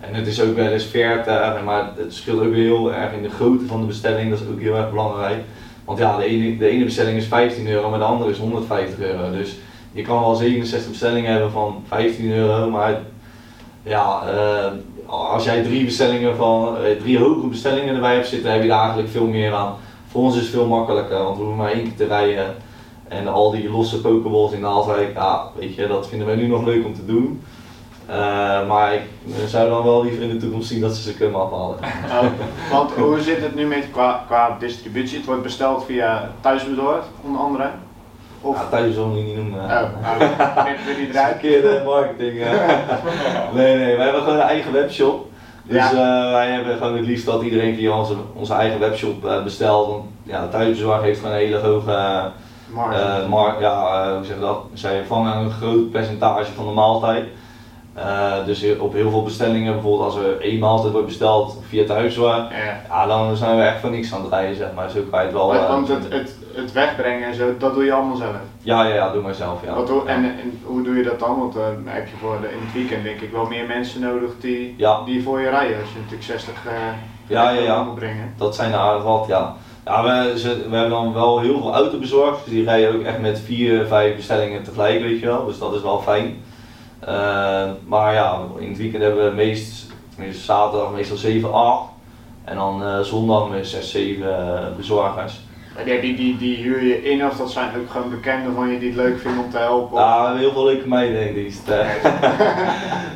en 0.00 0.14
het 0.14 0.26
is 0.26 0.40
ook 0.42 0.56
wel 0.56 0.70
eens 0.70 0.84
40, 0.84 1.62
maar 1.64 1.90
het 1.96 2.14
scheelt 2.14 2.40
ook 2.40 2.54
heel 2.54 2.92
erg 2.92 3.12
in 3.12 3.22
de 3.22 3.30
grootte 3.30 3.66
van 3.66 3.80
de 3.80 3.86
bestelling, 3.86 4.30
dat 4.30 4.40
is 4.40 4.46
ook 4.46 4.60
heel 4.60 4.76
erg 4.76 4.90
belangrijk. 4.90 5.44
Want 5.84 5.98
ja, 5.98 6.16
de 6.16 6.24
ene, 6.24 6.56
de 6.56 6.68
ene 6.68 6.84
bestelling 6.84 7.16
is 7.16 7.26
15 7.26 7.68
euro, 7.68 7.90
maar 7.90 7.98
de 7.98 8.04
andere 8.04 8.30
is 8.30 8.38
150 8.38 8.98
euro. 8.98 9.30
Dus 9.30 9.56
je 9.92 10.02
kan 10.02 10.20
wel 10.20 10.34
67 10.34 10.90
bestellingen 10.90 11.32
hebben 11.32 11.50
van 11.50 11.82
15 11.86 12.32
euro, 12.32 12.70
maar 12.70 13.00
ja, 13.82 14.22
eh, 14.26 14.72
als 15.06 15.44
jij 15.44 15.62
drie 15.62 15.84
bestellingen 15.84 16.36
van, 16.36 16.76
eh, 16.76 17.00
drie 17.00 17.18
hoge 17.18 17.46
bestellingen 17.46 17.94
erbij 17.94 18.14
hebt 18.14 18.28
zitten, 18.28 18.52
heb 18.52 18.62
je 18.62 18.68
daar 18.68 18.80
eigenlijk 18.80 19.10
veel 19.10 19.26
meer 19.26 19.52
aan. 19.52 19.74
Voor 20.10 20.22
ons 20.22 20.34
is 20.34 20.40
het 20.40 20.50
veel 20.50 20.66
makkelijker, 20.66 21.18
want 21.22 21.36
we 21.36 21.42
hoeven 21.42 21.56
maar 21.62 21.72
één 21.72 21.82
keer 21.82 21.96
te 21.96 22.06
rijden. 22.06 22.54
En 23.08 23.28
al 23.28 23.50
die 23.50 23.70
losse 23.70 24.00
pokeballs 24.00 24.52
in 24.52 24.60
Naaldwijk, 24.60 25.14
ja, 25.14 25.42
weet 25.58 25.74
je, 25.74 25.86
dat 25.86 26.08
vinden 26.08 26.26
wij 26.26 26.36
nu 26.36 26.46
nog 26.46 26.64
leuk 26.64 26.84
om 26.84 26.94
te 26.94 27.04
doen. 27.06 27.42
Eh, 28.06 28.16
maar 28.68 28.94
ik 28.94 29.02
zou 29.46 29.68
dan 29.68 29.84
wel 29.84 30.02
liever 30.02 30.22
in 30.22 30.28
de 30.28 30.36
toekomst 30.36 30.68
zien 30.68 30.80
dat 30.80 30.94
ze 30.96 31.02
ze 31.02 31.14
kunnen 31.14 31.40
afhalen. 31.40 31.76
Oh, 32.10 32.24
want 32.72 32.90
hoe 32.90 33.20
zit 33.20 33.40
het 33.42 33.54
nu 33.54 33.66
met 33.66 33.84
qua, 33.92 34.24
qua 34.26 34.56
distributie? 34.58 35.16
Het 35.16 35.26
wordt 35.26 35.42
besteld 35.42 35.84
via 35.84 36.30
thuisbezorgd, 36.40 37.06
onder 37.24 37.40
andere. 37.40 37.70
Of, 38.40 38.56
Ja, 38.56 38.68
thuis 38.68 38.94
zal 38.94 39.16
ik 39.16 39.24
niet 39.24 39.36
noemen. 39.36 39.60
oh, 39.64 39.70
oh, 39.70 40.22
eruit? 40.54 41.10
Verkeerde 41.28 41.82
marketing. 41.84 42.40
eh. 42.40 42.52
nee, 43.54 43.76
nee, 43.76 43.96
wij 43.96 44.04
hebben 44.04 44.22
gewoon 44.22 44.38
een 44.38 44.44
eigen 44.46 44.72
webshop. 44.72 45.26
Dus 45.68 45.92
eh, 45.92 46.30
wij 46.32 46.50
hebben 46.50 46.76
gewoon 46.76 46.96
het 46.96 47.06
liefst 47.06 47.26
dat 47.26 47.42
iedereen 47.42 47.74
via 47.76 47.98
onze, 47.98 48.14
onze 48.34 48.52
eigen 48.54 48.80
webshop 48.80 49.24
eh, 49.24 49.42
bestelt. 49.42 49.86
Want 49.88 50.02
ja, 50.22 50.42
de 50.42 50.48
thuisbezorg 50.48 51.02
heeft 51.02 51.18
gewoon 51.20 51.34
een 51.34 51.40
hele 51.40 51.58
hoge 51.58 51.90
eh, 51.92 52.24
Marge. 52.66 52.98
eh, 53.00 53.28
mar- 53.28 53.60
ja, 53.60 54.14
hoe 54.16 54.24
zeg 54.24 54.34
je 54.34 54.40
dat? 54.40 54.58
Zij 54.72 55.04
vangen 55.06 55.36
een 55.36 55.50
groot 55.50 55.90
percentage 55.90 56.52
van 56.52 56.66
de 56.66 56.72
maaltijd. 56.72 57.24
Dus 58.46 58.64
op 58.78 58.92
heel 58.92 59.10
veel 59.10 59.22
bestellingen, 59.22 59.72
bijvoorbeeld 59.72 60.04
als 60.04 60.16
er 60.24 60.40
één 60.40 60.58
maaltijd 60.58 60.92
wordt 60.92 61.06
besteld 61.06 61.56
via 61.68 61.84
thuiszorg, 61.86 62.36
ja. 62.36 62.80
ja, 62.88 63.06
dan 63.06 63.36
zijn 63.36 63.56
we 63.56 63.62
echt 63.62 63.80
van 63.80 63.90
niks 63.90 64.14
aan 64.14 64.20
het 64.22 64.30
rijden, 64.30 64.56
zeg 64.56 64.68
maar. 64.74 64.90
Zo 64.90 65.00
kan 65.10 65.18
je 65.20 65.24
het 65.26 65.34
wel. 65.34 65.46
Want 65.68 65.88
het, 65.88 66.12
het, 66.12 66.36
het 66.58 66.72
wegbrengen 66.72 67.28
en 67.28 67.34
zo, 67.34 67.56
dat 67.58 67.74
doe 67.74 67.84
je 67.84 67.92
allemaal 67.92 68.16
zelf. 68.16 68.34
Ja, 68.60 68.84
ja, 68.84 68.94
ja, 68.94 69.12
doe 69.12 69.22
maar 69.22 69.34
zelf. 69.34 69.64
Ja. 69.64 69.74
Wat, 69.74 69.90
en, 70.06 70.24
en 70.24 70.60
hoe 70.64 70.82
doe 70.82 70.96
je 70.96 71.02
dat 71.02 71.18
dan? 71.18 71.38
Want 71.38 71.52
dan 71.52 71.82
heb 71.84 72.06
je 72.08 72.16
voor 72.20 72.38
de, 72.40 72.46
in 72.52 72.58
het 72.64 72.72
weekend 72.74 73.02
denk 73.02 73.20
ik 73.20 73.30
wel 73.32 73.46
meer 73.46 73.66
mensen 73.66 74.00
nodig 74.00 74.30
die, 74.40 74.74
Ja. 74.76 75.02
die 75.04 75.22
voor 75.22 75.40
je 75.40 75.48
rijden. 75.48 75.80
Als 75.80 75.88
je 75.92 75.96
natuurlijk 75.98 76.22
60 76.22 76.54
eh 76.66 76.72
Ja, 77.26 77.50
ja, 77.50 77.60
ja. 77.62 77.82
moet 77.82 77.94
brengen. 77.94 78.34
Dat 78.36 78.54
zijn 78.54 78.72
er 78.72 78.78
aardig 78.78 79.02
wat, 79.02 79.24
ja. 79.28 79.54
Ja, 79.84 80.02
we, 80.02 80.38
ze, 80.38 80.48
we 80.68 80.76
hebben 80.76 80.90
dan 80.90 81.12
wel 81.12 81.40
heel 81.40 81.60
veel 81.60 81.74
autobezorgers, 81.74 82.44
dus 82.44 82.52
die 82.52 82.64
rijden 82.64 82.94
ook 82.94 83.02
echt 83.02 83.20
met 83.20 83.40
vier, 83.40 83.86
vijf 83.86 84.16
bestellingen 84.16 84.62
tegelijk, 84.62 85.00
weet 85.00 85.20
je 85.20 85.26
wel. 85.26 85.46
Dus 85.46 85.58
dat 85.58 85.74
is 85.74 85.82
wel 85.82 85.98
fijn. 86.00 86.36
Eh, 87.00 87.64
maar 87.86 88.14
ja, 88.14 88.38
in 88.58 88.68
het 88.68 88.78
weekend 88.78 89.02
hebben 89.02 89.24
we 89.28 89.34
meest, 89.34 89.86
tenminste 90.14 90.42
zaterdag 90.44 90.92
meestal 90.92 91.16
7, 91.16 91.52
8. 91.52 91.82
En 92.44 92.56
dan 92.56 92.82
eh, 92.84 93.00
zondag 93.00 93.48
met 93.48 93.66
6, 93.66 93.90
7 93.90 94.74
bezorgers. 94.76 95.40
Die, 95.84 96.00
die, 96.00 96.16
die, 96.16 96.36
die 96.38 96.56
huur 96.56 96.84
je 96.84 97.02
in 97.10 97.24
of 97.26 97.36
dat 97.36 97.50
zijn 97.50 97.70
ook 97.78 97.90
gewoon 97.90 98.10
bekenden 98.10 98.54
van 98.54 98.68
je 98.68 98.78
die 98.78 98.88
het 98.88 98.96
leuk 98.96 99.18
vinden 99.20 99.44
om 99.44 99.50
te 99.50 99.58
helpen? 99.58 99.92
of- 99.96 99.98
Ja, 100.02 100.34
heel 100.36 100.52
veel 100.52 100.64
leuke 100.64 100.88
meiden 100.88 101.28
in 101.28 101.34
dienst. 101.34 101.62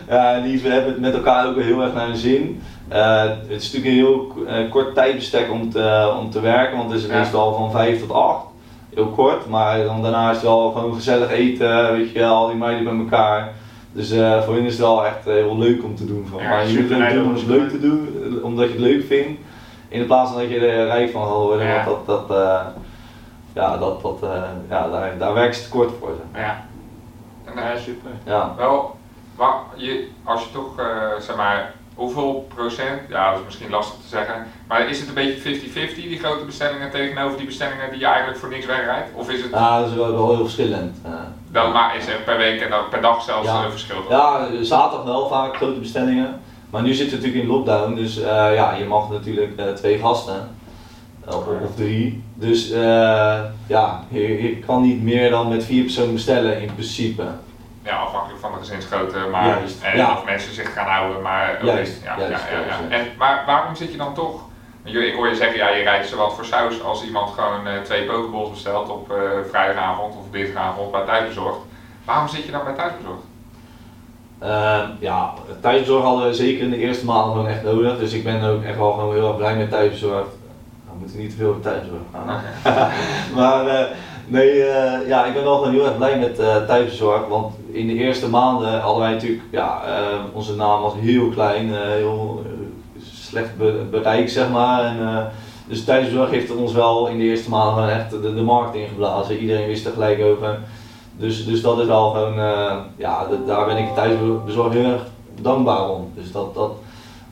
ja, 0.09 0.40
die 0.40 0.61
we 0.61 0.68
hebben 0.68 0.92
het 0.92 1.01
met 1.01 1.14
elkaar 1.14 1.46
ook 1.48 1.61
heel 1.61 1.83
erg 1.83 1.94
naar 1.94 2.07
de 2.09 2.16
zin. 2.16 2.61
Eh, 2.88 3.22
het 3.22 3.62
is 3.62 3.72
natuurlijk 3.72 3.87
een 3.87 3.92
heel 4.07 4.33
eh, 4.46 4.70
kort 4.70 4.94
tijdbestek 4.94 5.51
om 5.51 5.70
te, 5.70 6.14
om 6.20 6.31
te 6.31 6.40
werken, 6.40 6.77
want 6.77 6.90
het 6.92 7.01
is 7.01 7.07
Ja. 7.07 7.18
meestal 7.18 7.55
van 7.55 7.70
5 7.70 8.01
tot 8.01 8.12
8. 8.12 8.44
Heel 8.94 9.07
kort, 9.07 9.46
maar 9.48 9.85
dan 9.85 10.03
daarna 10.03 10.29
is 10.31 10.37
het 10.37 10.44
wel 10.44 10.70
gewoon 10.70 10.94
gezellig 10.94 11.31
eten, 11.31 11.92
weet 11.92 12.12
je 12.12 12.18
wel, 12.18 12.35
al 12.35 12.46
die 12.48 12.57
meiden 12.57 12.85
bij 12.85 12.94
elkaar. 12.98 13.53
Dus 13.92 14.11
eh, 14.11 14.42
voor 14.42 14.55
hen 14.55 14.64
is 14.64 14.72
het 14.72 14.81
wel 14.81 15.07
echt 15.07 15.25
heel 15.25 15.59
leuk 15.59 15.85
om 15.85 15.94
te 15.96 16.07
doen. 16.07 16.27
Van. 16.31 16.42
Ja, 16.42 16.48
maar 16.48 16.66
je 16.68 16.79
moet 16.81 16.90
het 16.90 17.12
doen 17.14 17.25
om 17.25 17.33
leuk. 17.33 17.40
het 17.40 17.48
leuk 17.48 17.70
te 17.70 17.81
doen, 17.81 18.09
omdat 18.42 18.64
je 18.66 18.72
het 18.72 18.81
leuk 18.81 19.05
vindt. 19.07 19.40
In 19.92 20.07
plaats 20.07 20.31
van 20.31 20.40
dat 20.40 20.50
je 20.50 20.59
er 20.66 20.87
rijk 20.87 21.11
van 21.11 21.22
gaat 21.22 21.31
worden, 21.37 21.66
Ja. 21.66 21.85
dat, 21.85 22.07
dat, 22.07 22.31
eh, 22.31 22.61
ja, 23.52 23.76
dat, 23.76 24.02
dat, 24.02 24.18
eh, 24.22 24.42
ja, 24.68 24.88
daar, 24.88 25.18
daar 25.18 25.35
werkt 25.35 25.57
ze 25.57 25.62
te 25.62 25.68
kort 25.70 25.90
voor. 26.00 26.11
Zeg. 26.33 26.42
Ja, 26.42 27.76
super. 27.76 28.11
Ja. 28.24 28.55
wel, 28.57 28.96
waar, 29.37 29.55
je, 29.74 30.09
als 30.24 30.42
je 30.44 30.50
toch, 30.52 30.78
eh, 30.78 30.87
zeg 31.18 31.37
maar, 31.37 31.74
hoeveel 31.94 32.46
procent, 32.55 33.00
ja 33.09 33.31
dat 33.31 33.38
is 33.38 33.44
misschien 33.44 33.70
lastig 33.70 34.00
te 34.00 34.09
zeggen, 34.09 34.46
maar 34.68 34.88
is 34.88 34.98
het 35.00 35.09
een 35.09 35.14
beetje 35.14 35.40
50-50 35.40 35.94
die 36.09 36.18
grote 36.18 36.44
bestellingen 36.44 36.90
tegenover 36.90 37.37
die 37.37 37.46
bestellingen 37.46 37.90
die 37.90 37.98
je 37.98 38.07
eigenlijk 38.07 38.38
voor 38.38 38.48
niks 38.48 38.66
wegrijdt? 38.66 39.09
Of 39.14 39.31
is 39.31 39.42
het 39.42 39.50
Ja, 39.50 39.78
dat 39.81 39.88
is 39.90 39.94
wel, 39.94 40.12
wel 40.12 40.28
heel 40.35 40.44
verschillend. 40.44 40.96
eh. 41.05 41.11
dan 41.50 41.72
maar 41.72 41.96
is 41.96 42.07
er 42.07 42.18
per 42.24 42.37
week 42.37 42.61
en 42.61 42.70
dan 42.70 42.88
per 42.90 43.00
dag 43.00 43.22
zelfs 43.22 43.46
Ja. 43.46 43.64
een 43.64 43.70
verschil? 43.70 43.96
ja, 44.09 44.46
zaterdag 44.61 45.05
wel 45.07 45.28
vaak 45.28 45.57
grote 45.57 45.78
bestellingen. 45.81 46.40
Maar 46.72 46.82
nu 46.82 46.92
zitten 46.94 47.20
we 47.20 47.26
natuurlijk 47.26 47.50
in 47.50 47.56
lockdown, 47.56 47.94
dus 47.94 48.20
eh, 48.20 48.54
ja, 48.54 48.74
je 48.74 48.85
mag 48.85 49.11
natuurlijk 49.11 49.56
eh, 49.56 49.66
twee 49.72 49.98
gasten. 49.98 50.56
Of, 51.26 51.46
of 51.62 51.74
drie. 51.74 52.24
Dus 52.35 52.70
eh, 52.70 53.40
ja, 53.66 54.04
je, 54.08 54.42
je 54.42 54.58
kan 54.58 54.82
niet 54.82 55.02
meer 55.02 55.30
dan 55.30 55.48
met 55.48 55.64
vier 55.64 55.82
personen 55.82 56.12
bestellen 56.12 56.61
in 56.61 56.74
principe. 56.74 57.24
Ja, 57.82 57.96
afhankelijk 57.96 58.40
van 58.40 58.52
de 58.52 58.58
gezinsgrootte, 58.58 59.18
maar 59.30 59.58
en 59.82 59.96
ja. 59.96 60.12
of 60.12 60.24
mensen 60.24 60.54
zich 60.54 60.72
gaan 60.72 60.87
houden, 60.87 61.22
maar 61.22 61.64
Juist, 61.64 62.02
ja, 62.04 62.18
juist, 62.18 62.44
ja. 62.68 62.96
En, 62.96 63.06
maar 63.18 63.42
waarom 63.46 63.76
zit 63.76 63.90
je 63.90 63.96
dan 63.96 64.14
toch? 64.14 64.40
Ik 64.85 65.14
hoor 65.14 65.28
je 65.28 65.37
zeggen, 65.37 65.56
ja, 65.56 65.68
je 65.68 65.82
rijdt 65.82 66.08
zowat 66.08 66.35
voor 66.35 66.44
saus 66.44 66.82
als 66.82 67.04
iemand 67.04 67.30
gewoon 67.30 67.66
eh, 67.66 67.80
twee 67.80 68.04
pokeballs 68.04 68.50
bestelt 68.50 68.88
op 68.88 69.11
eh, 69.11 69.16
vrijdagavond 69.50 70.14
of 70.16 70.30
dinsdagavond 70.30 70.92
bij 70.92 71.04
thuisbezorgd. 71.04 71.58
Waarom 72.04 72.28
zit 72.28 72.44
je 72.44 72.50
dan 72.50 72.64
bij 72.64 72.74
thuisbezorgd? 72.74 73.22
Eh, 74.42 74.78
ja, 74.98 75.33
thuisbezorg 75.61 76.05
hadden 76.05 76.26
we 76.26 76.35
zeker 76.35 76.64
in 76.64 76.70
de 76.70 76.76
eerste 76.78 77.05
maanden 77.05 77.33
gewoon 77.33 77.48
echt 77.48 77.62
nodig. 77.62 77.98
Dus 77.98 78.12
ik 78.12 78.24
ben 78.24 78.42
ook 78.44 78.62
echt 78.62 78.76
wel 78.76 78.92
gewoon 78.92 79.14
heel 79.14 79.26
erg 79.28 79.37
blij 79.37 79.57
met 79.57 79.70
thuisbezorg. 79.70 80.12
Nou, 80.14 80.26
we 80.92 80.98
moeten 81.00 81.18
niet 81.18 81.31
te 81.31 81.37
veel 81.37 81.52
met 81.52 81.62
thuisbezorg 81.62 82.00
gaan. 82.12 82.40
maar 83.37 83.66
eh, 83.66 83.85
nee, 84.26 84.62
eh, 84.64 85.09
ja, 85.09 85.24
ik 85.24 85.35
ben 85.35 85.42
wel 85.44 85.59
gewoon 85.59 85.72
heel 85.72 85.85
erg 85.87 85.96
blij 85.96 86.18
met 86.18 86.38
eh 86.38 86.57
thuisbezorg. 86.66 87.26
Want 87.28 87.55
in 87.72 87.87
de 87.87 87.94
eerste 87.94 88.28
maanden 88.28 88.81
hadden 88.81 89.02
wij 89.02 89.12
natuurlijk, 89.12 89.42
ja, 89.50 89.83
eh, 89.85 90.18
onze 90.33 90.57
naam 90.57 90.83
was 90.83 90.92
heel 90.96 91.28
klein, 91.28 91.70
heel 91.74 92.42
slecht 93.12 93.57
be- 93.57 93.85
bereik 93.90 94.28
zeg 94.28 94.50
maar. 94.50 94.85
En, 94.85 95.31
dus 95.68 95.85
thuisbezorg 95.85 96.31
heeft 96.31 96.57
ons 96.57 96.72
wel 96.72 97.07
in 97.09 97.18
de 97.18 97.24
eerste 97.24 97.50
maanden 97.50 97.74
gewoon 97.74 97.98
echt 97.98 98.11
de, 98.11 98.35
de 98.35 98.42
markt 98.42 98.74
ingeblazen. 98.74 99.38
Iedereen 99.38 99.66
wist 99.66 99.87
er 99.87 99.92
gelijk 99.92 100.22
over. 100.22 100.59
Dus, 101.16 101.46
dus 101.46 101.62
dat 101.62 101.79
is 101.79 101.87
wel 101.87 102.11
gewoon, 102.11 102.38
eh, 102.38 102.75
ja, 102.96 103.27
daar 103.46 103.66
ben 103.66 103.77
ik 103.77 103.94
thuisbezorg 103.94 104.72
heel 104.72 104.92
erg 104.92 105.03
dankbaar 105.40 105.88
om. 105.90 106.12
Dus 106.14 106.33
dat, 106.33 106.55
dat, 106.55 106.72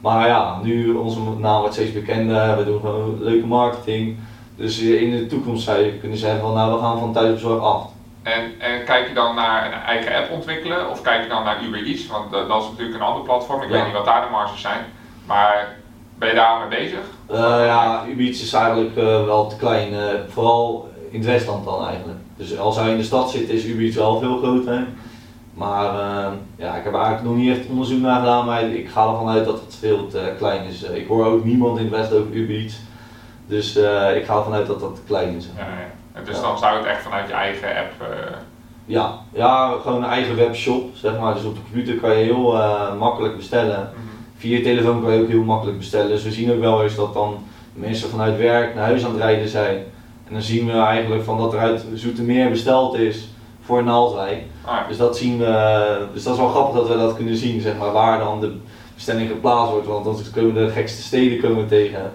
maar 0.00 0.26
ja, 0.26 0.58
nu 0.62 0.92
onze 0.94 1.18
naam 1.38 1.58
wordt 1.60 1.74
steeds 1.74 1.92
bekender, 1.92 2.56
we 2.56 2.64
doen 2.64 2.80
gewoon 2.80 3.16
leuke 3.20 3.46
marketing. 3.46 4.16
Dus 4.56 4.78
in 4.78 5.10
de 5.10 5.26
toekomst 5.26 5.64
zou 5.64 5.78
je 5.78 5.92
kunnen 5.98 6.18
zeggen 6.18 6.40
van 6.40 6.54
nou 6.54 6.72
we 6.74 6.80
gaan 6.80 6.98
van 6.98 7.12
thuisbezorg 7.12 7.62
af. 7.62 7.86
En, 8.22 8.42
en 8.58 8.84
kijk 8.84 9.08
je 9.08 9.14
dan 9.14 9.34
naar 9.34 9.66
een 9.66 9.80
eigen 9.82 10.14
app 10.16 10.30
ontwikkelen 10.32 10.90
of 10.90 11.02
kijk 11.02 11.22
je 11.22 11.28
dan 11.28 11.44
naar 11.44 11.62
Uber 11.64 11.84
Eats? 11.86 12.06
Want 12.06 12.30
dat, 12.30 12.48
dat 12.48 12.62
is 12.62 12.68
natuurlijk 12.68 12.96
een 12.96 13.06
ander 13.06 13.22
platform, 13.22 13.62
ik 13.62 13.68
Ja. 13.68 13.74
weet 13.74 13.84
niet 13.84 13.92
wat 13.92 14.04
daar 14.04 14.22
de 14.24 14.30
marges 14.30 14.60
zijn. 14.60 14.84
Maar 15.26 15.76
ben 16.18 16.28
je 16.28 16.34
daar 16.34 16.48
al 16.48 16.58
mee 16.68 16.78
bezig? 16.80 17.00
Eh, 17.26 17.66
ja, 17.66 18.04
Uber 18.08 18.24
Eats 18.26 18.42
is 18.42 18.52
eigenlijk 18.52 18.96
eh, 18.96 19.24
wel 19.24 19.46
te 19.46 19.56
klein, 19.56 19.94
vooral 20.28 20.88
in 21.10 21.18
het 21.18 21.28
Westland 21.28 21.64
dan 21.64 21.86
eigenlijk. 21.86 22.18
Dus 22.40 22.58
als 22.58 22.76
hij 22.76 22.90
in 22.90 22.96
de 22.96 23.02
stad 23.02 23.30
zit 23.30 23.48
is 23.48 23.64
Uber 23.64 23.84
Eats 23.84 23.96
wel 23.96 24.18
veel 24.18 24.38
groter. 24.38 24.86
Maar 25.54 25.94
eh, 25.94 26.32
ja, 26.56 26.74
ik 26.76 26.84
heb 26.84 26.94
eigenlijk 26.94 27.24
nog 27.24 27.36
niet 27.36 27.56
echt 27.58 27.66
onderzoek 27.68 28.00
naar 28.00 28.18
gedaan, 28.20 28.46
maar 28.46 28.62
ik 28.62 28.88
ga 28.88 29.08
ervan 29.08 29.28
uit 29.28 29.44
dat 29.44 29.60
het 29.66 29.76
veel 29.80 30.06
te 30.06 30.32
klein 30.38 30.64
is. 30.64 30.84
Eh, 30.84 30.96
ik 30.96 31.08
hoor 31.08 31.26
ook 31.26 31.44
niemand 31.44 31.78
in 31.78 31.84
het 31.84 31.92
Westen 31.94 32.18
over 32.18 32.32
Uber 32.32 32.56
Eats. 32.56 32.80
Dus 33.46 33.76
eh, 33.76 34.16
ik 34.16 34.24
ga 34.24 34.36
ervan 34.36 34.52
uit 34.52 34.66
dat 34.66 34.80
dat 34.80 35.00
klein 35.06 35.36
is. 35.36 35.48
Ja, 35.56 35.62
ja. 36.14 36.20
Dus 36.24 36.36
Ja. 36.36 36.42
dan 36.42 36.58
zou 36.58 36.76
het 36.76 36.86
echt 36.86 37.02
vanuit 37.02 37.28
je 37.28 37.34
eigen 37.34 37.68
app. 37.68 37.92
eh, 38.00 38.32
Ja, 38.84 39.18
ja, 39.32 39.74
gewoon 39.82 40.02
een 40.02 40.10
eigen 40.10 40.36
webshop, 40.36 40.84
zeg 40.96 41.18
maar. 41.18 41.34
Dus 41.34 41.44
op 41.44 41.54
de 41.54 41.60
computer 41.62 41.94
kan 41.94 42.10
je 42.18 42.24
heel 42.24 42.58
makkelijk 42.98 43.36
bestellen. 43.36 43.78
mhm. 43.78 44.06
Via 44.36 44.56
je 44.56 44.62
telefoon 44.62 45.02
kan 45.02 45.12
je 45.12 45.22
ook 45.22 45.28
heel 45.28 45.42
makkelijk 45.42 45.78
bestellen. 45.78 46.08
Dus 46.08 46.22
we 46.22 46.30
zien 46.32 46.52
ook 46.52 46.60
wel 46.60 46.82
eens 46.82 46.94
dat 46.94 47.14
dan 47.14 47.36
mensen 47.72 48.08
vanuit 48.10 48.36
werk 48.38 48.74
naar 48.74 48.84
huis 48.84 49.04
aan 49.04 49.10
het 49.12 49.20
rijden 49.20 49.48
zijn. 49.48 49.84
En 50.30 50.36
dan 50.36 50.44
zien 50.44 50.66
we 50.66 50.72
eigenlijk 50.72 51.24
van 51.24 51.38
dat 51.38 51.52
er 51.52 51.58
uit 51.58 51.84
Zoetermeer 51.94 52.50
besteld 52.50 52.94
is 52.94 53.28
voor 53.60 53.84
Naaldwijk. 53.84 54.42
Ah. 54.64 54.88
Dus 54.88 54.96
dat 54.96 55.16
zien 55.16 55.38
we, 55.38 56.06
dus 56.12 56.22
dat 56.22 56.32
is 56.34 56.40
wel 56.40 56.48
grappig 56.48 56.74
dat 56.74 56.88
we 56.88 56.96
dat 56.96 57.16
kunnen 57.16 57.36
zien, 57.36 57.60
zeg 57.60 57.78
maar, 57.78 57.92
waar 57.92 58.18
dan 58.18 58.40
de 58.40 58.56
bestelling 58.94 59.28
geplaatst 59.28 59.72
wordt. 59.72 59.86
Want 59.86 60.04
dan 60.04 60.16
komen 60.34 60.54
de 60.54 60.70
gekste 60.70 61.02
steden 61.02 61.40
komen 61.40 61.68
tegen. 61.68 62.10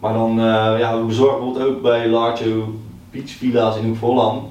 Maar 0.00 0.12
dan, 0.12 0.30
eh, 0.30 0.78
ja, 0.78 0.98
we 0.98 1.04
bezorgen 1.06 1.38
bijvoorbeeld 1.38 1.68
ook 1.68 1.82
bij 1.82 2.08
Largo 2.08 2.74
Beach 3.10 3.30
Villa's 3.30 3.76
in 3.76 3.86
Hoek 3.86 3.98
Holland. 4.00 4.42
Mhm. 4.42 4.50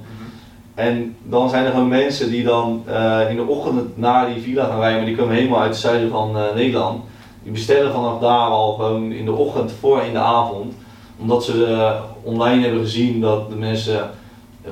En 0.75 1.15
dan 1.23 1.49
zijn 1.49 1.65
er 1.65 1.71
gewoon 1.71 1.87
mensen 1.87 2.29
die 2.29 2.43
dan 2.43 2.83
eh, 2.85 3.29
in 3.29 3.35
de 3.35 3.45
ochtend 3.47 3.97
naar 3.97 4.33
die 4.33 4.43
villa 4.43 4.65
gaan 4.65 4.79
rijden, 4.79 4.97
maar 4.97 5.07
die 5.07 5.15
komen 5.15 5.35
helemaal 5.35 5.59
uit 5.59 5.69
het 5.69 5.79
zuiden 5.79 6.09
van 6.09 6.37
eh, 6.37 6.55
Nederland. 6.55 7.03
Die 7.43 7.51
bestellen 7.51 7.93
vanaf 7.93 8.19
daar 8.19 8.49
al 8.49 8.73
gewoon 8.73 9.11
in 9.11 9.25
de 9.25 9.31
ochtend 9.31 9.71
voor 9.71 10.01
in 10.01 10.13
de 10.13 10.19
avond. 10.19 10.73
Omdat 11.19 11.43
ze 11.43 11.95
online 12.27 12.61
hebben 12.63 12.81
gezien 12.81 13.21
dat 13.21 13.49
de 13.49 13.55
mensen 13.55 14.09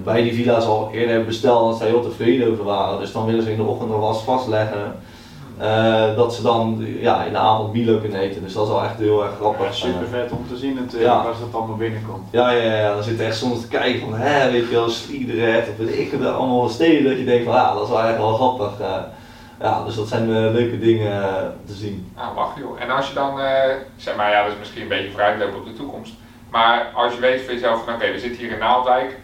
bij 0.03 0.21
die 0.21 0.33
villa's 0.33 0.65
al 0.65 0.89
eerder 0.91 1.09
hebben 1.09 1.27
besteld 1.27 1.61
en 1.63 1.69
dat 1.69 1.77
zij 1.77 1.87
heel 1.87 2.01
tevreden 2.09 2.51
over 2.51 2.63
waren. 2.63 2.99
Dus 2.99 3.11
dan 3.11 3.25
willen 3.25 3.43
ze 3.43 3.51
in 3.51 3.57
de 3.57 3.63
ochtend 3.63 3.91
alvast 3.91 4.21
vastleggen 4.21 4.95
eh, 5.57 6.15
dat 6.15 6.33
ze 6.33 6.41
dan 6.41 6.85
ja, 6.99 7.23
in 7.23 7.31
de 7.31 7.37
avond 7.37 7.73
Milo 7.73 7.97
kunnen 7.99 8.19
eten. 8.19 8.43
Dus 8.43 8.53
dat 8.53 8.63
is 8.63 8.69
wel 8.71 8.83
echt 8.83 8.97
heel 8.97 9.23
erg 9.23 9.35
grappig. 9.35 9.65
Ja, 9.65 9.71
super 9.71 10.07
vet 10.07 10.31
om 10.31 10.45
te 10.47 10.57
zien 10.57 10.75
natuurlijk 10.75 11.11
Ja. 11.11 11.17
als 11.17 11.39
dat 11.39 11.53
allemaal 11.61 11.75
binnenkomt. 11.75 12.27
Ja, 12.31 12.49
ja, 12.51 12.73
ja, 12.75 12.93
dan 12.93 13.03
zit 13.03 13.17
je 13.17 13.23
echt 13.23 13.37
soms 13.37 13.61
te 13.61 13.67
kijken 13.67 13.99
van, 13.99 14.13
hè, 14.13 14.51
weet 14.51 14.67
je 14.69 14.75
wel, 14.75 14.89
Sliedrecht 14.89 15.69
of 15.69 15.77
weet 15.77 15.97
ik 15.99 16.11
het 16.11 16.19
wel, 16.19 16.33
allemaal 16.33 16.69
steden 16.69 17.03
dat 17.09 17.17
je 17.17 17.25
denkt 17.25 17.45
van, 17.45 17.53
ja, 17.53 17.73
dat 17.73 17.83
is 17.83 17.89
wel 17.89 18.01
echt 18.03 18.17
wel 18.17 18.33
grappig. 18.33 18.79
eh. 18.79 18.95
ja, 19.59 19.83
dus 19.85 19.95
dat 19.95 20.07
zijn 20.07 20.23
eh, 20.23 20.51
leuke 20.51 20.79
dingen 20.79 21.21
te 21.65 21.73
zien. 21.73 22.11
Ah, 22.15 22.35
wacht 22.35 22.57
joh. 22.57 22.81
En 22.81 22.89
als 22.89 23.07
je 23.07 23.13
dan, 23.13 23.39
eh, 23.39 23.73
zeg 23.97 24.15
maar, 24.15 24.31
ja, 24.31 24.43
dat 24.43 24.51
is 24.51 24.59
misschien 24.59 24.81
een 24.81 24.87
beetje 24.87 25.11
vooruitlopen 25.11 25.57
op 25.59 25.65
de 25.65 25.73
toekomst. 25.73 26.13
Maar 26.55 26.89
als 26.93 27.13
je 27.13 27.19
weet 27.19 27.41
voor 27.41 27.53
jezelf 27.53 27.83
van, 27.83 27.93
oké, 27.93 28.11
we 28.11 28.19
zitten 28.19 28.41
hier 28.41 28.51
in 28.51 28.59
Naaldwijk. 28.59 29.17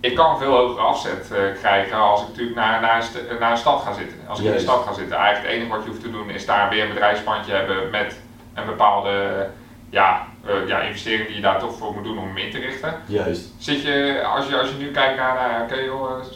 Ik 0.00 0.14
kan 0.14 0.30
een 0.30 0.38
veel 0.38 0.56
hogere 0.56 0.80
afzet 0.80 1.30
eh, 1.32 1.38
krijgen 1.60 1.96
als 1.96 2.20
ik 2.22 2.28
natuurlijk 2.28 2.56
naar, 2.56 2.80
naar, 2.80 3.08
een 3.28 3.38
naar 3.38 3.50
een 3.50 3.56
stad 3.56 3.82
ga 3.82 3.92
zitten. 3.92 4.18
Als 4.28 4.38
ik 4.38 4.44
in 4.44 4.52
de 4.52 4.58
stad 4.58 4.84
ga 4.86 4.92
zitten. 4.92 5.16
Eigenlijk 5.16 5.46
het 5.46 5.56
enige 5.56 5.76
wat 5.76 5.84
je 5.84 5.90
hoeft 5.90 6.02
te 6.02 6.10
doen 6.10 6.30
is 6.30 6.46
daar 6.46 6.68
weer 6.68 6.82
een 6.82 6.88
bedrijfspandje 6.88 7.52
hebben 7.52 7.90
met 7.90 8.20
een 8.54 8.66
bepaalde 8.66 9.46
ja, 9.90 10.26
eh, 10.46 10.68
ja, 10.68 10.80
investering 10.80 11.26
die 11.26 11.36
je 11.36 11.42
daar 11.42 11.58
toch 11.58 11.76
voor 11.76 11.92
moet 11.94 12.04
doen 12.04 12.18
om 12.18 12.26
hem 12.26 12.36
in 12.36 12.50
te 12.50 12.58
richten. 12.58 12.94
Juist. 13.06 13.52
Zit 13.58 13.82
je, 13.82 14.24
als 14.34 14.48
je, 14.48 14.58
als 14.58 14.68
je 14.68 14.76
nu 14.76 14.90
kijkt 14.90 15.16
naar, 15.16 15.34
nou, 15.34 15.62
oké 15.62 15.80
joh, 15.80 16.10
eh, 16.10 16.26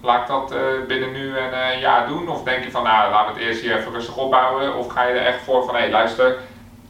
laat 0.00 0.20
ik 0.20 0.28
dat 0.28 0.52
eh, 0.52 0.58
binnen 0.86 1.12
nu 1.12 1.36
en 1.36 1.52
eh, 1.52 1.74
een 1.74 1.80
jaar 1.80 2.06
doen? 2.06 2.28
Of 2.28 2.42
denk 2.42 2.64
je 2.64 2.70
van, 2.70 2.82
nou 2.82 3.10
laten 3.10 3.34
we 3.34 3.40
het 3.40 3.48
eerst 3.48 3.62
hier 3.62 3.76
even 3.76 3.92
rustig 3.92 4.16
opbouwen? 4.16 4.76
Of 4.76 4.88
ga 4.88 5.04
je 5.04 5.14
er 5.14 5.26
echt 5.26 5.42
voor 5.42 5.64
van, 5.64 5.76
hé 5.76 5.88
luister, 5.90 6.36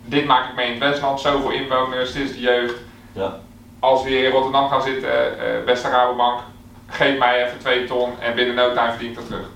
dit 0.04 0.24
maak 0.26 0.48
ik 0.48 0.54
mee 0.54 0.66
in 0.66 0.72
het 0.72 0.90
Westland, 0.90 1.20
zoveel 1.20 1.50
inwoners, 1.50 2.12
dit 2.12 2.22
is 2.22 2.32
de 2.32 2.40
jeugd. 2.40 2.86
Ja. 3.18 3.34
Als 3.80 4.02
we 4.02 4.08
hier 4.08 4.24
in 4.24 4.30
Rotterdam 4.30 4.68
gaan 4.68 4.82
zitten, 4.82 5.10
eh 5.38 5.64
beste 5.64 5.88
Rabobank, 5.88 6.38
geef 6.86 7.18
mij 7.18 7.44
even 7.44 7.58
twee 7.58 7.84
ton 7.84 8.10
en 8.20 8.34
binnen 8.34 8.54
no 8.54 8.72
time 8.74 8.90
verdien 8.90 9.08
ik 9.10 9.14
dat 9.16 9.26
terug. 9.26 9.46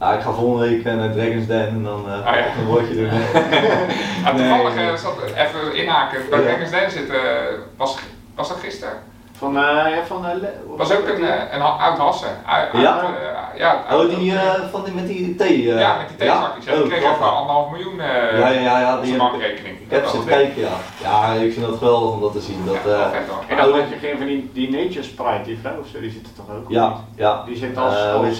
Ja, 0.00 0.12
ik 0.12 0.20
ga 0.20 0.30
volgende 0.32 0.68
week 0.68 0.84
eh, 0.84 0.94
naar 0.94 1.12
Dragon's 1.12 1.46
Den 1.46 1.68
en 1.68 1.82
dan 1.82 2.04
eh 2.08 2.26
Ah, 2.26 2.34
ja. 2.36 2.46
een 2.58 2.64
woordje 2.66 2.94
doen. 2.94 3.04
Ja, 4.24 4.32
Nee. 4.32 4.48
toevallig 4.50 4.98
zat 5.00 5.14
even 5.24 5.74
inhaken, 5.74 6.20
bij 6.30 6.38
Ja. 6.40 6.44
Dragon's 6.44 6.70
Den 6.70 6.90
zitten, 6.90 7.20
was, 7.76 7.98
was 8.34 8.48
dat 8.48 8.58
gisteren? 8.58 8.94
Van, 9.38 9.56
eh 9.56 9.62
ja, 9.96 10.04
van, 10.06 10.22
le- 10.40 10.52
was 10.76 10.92
ook 10.96 11.08
een, 11.08 11.24
eh, 11.24 11.52
een 11.54 11.60
ha- 11.60 11.76
oud 11.86 11.98
Hassen. 11.98 12.28
Ja? 12.72 13.02
ja, 13.56 13.84
Oh, 13.92 14.08
die 14.18 14.32
eh, 14.34 14.40
van 14.70 14.84
die, 14.84 14.94
met 14.94 15.06
die 15.06 15.34
thee. 15.34 15.72
eh. 15.72 15.78
Ja, 15.80 15.96
met 15.96 16.08
die 16.08 16.16
theezakjes. 16.16 16.64
Ja, 16.64 16.72
die 16.72 16.82
Oh, 16.82 16.88
kreeg 16.88 17.00
grappig. 17.00 17.20
even 17.26 17.36
anderhalf 17.36 17.70
miljoen 17.70 18.00
eh 18.00 18.38
Ja, 18.38 18.48
ja, 18.48 18.80
ja, 18.80 18.94
op 18.94 19.02
die 19.02 19.06
zijn 19.14 19.18
bankrekening. 19.30 19.80
ik 19.80 19.90
heb 19.90 20.04
was 20.04 20.24
kijken, 20.26 20.60
ja. 20.62 20.68
Ja, 21.02 21.32
ik 21.32 21.52
vind 21.52 21.66
dat 21.66 21.78
geweldig 21.78 22.10
om 22.14 22.20
dat 22.20 22.32
te 22.32 22.40
zien. 22.40 22.62
Dat, 22.66 22.76
ja, 22.84 22.90
eh. 22.90 23.18
En 23.48 23.56
dan 23.56 23.80
had 23.80 23.88
je 23.88 23.96
geen 24.00 24.16
van 24.16 24.26
die, 24.26 24.50
die 24.52 24.70
Nature 24.70 25.02
Sprite, 25.02 25.42
die 25.44 25.58
vrouw 25.58 25.78
of 25.80 25.86
zo, 25.92 26.00
die 26.00 26.10
zit 26.10 26.26
er 26.26 26.34
toch 26.44 26.56
ook? 26.56 26.64
ja, 26.68 26.96
ja. 27.16 27.42
Die 27.46 27.56
zit 27.56 27.76
als... 27.76 27.94
Eh, 27.94 28.12
als- 28.14 28.22
weet 28.22 28.32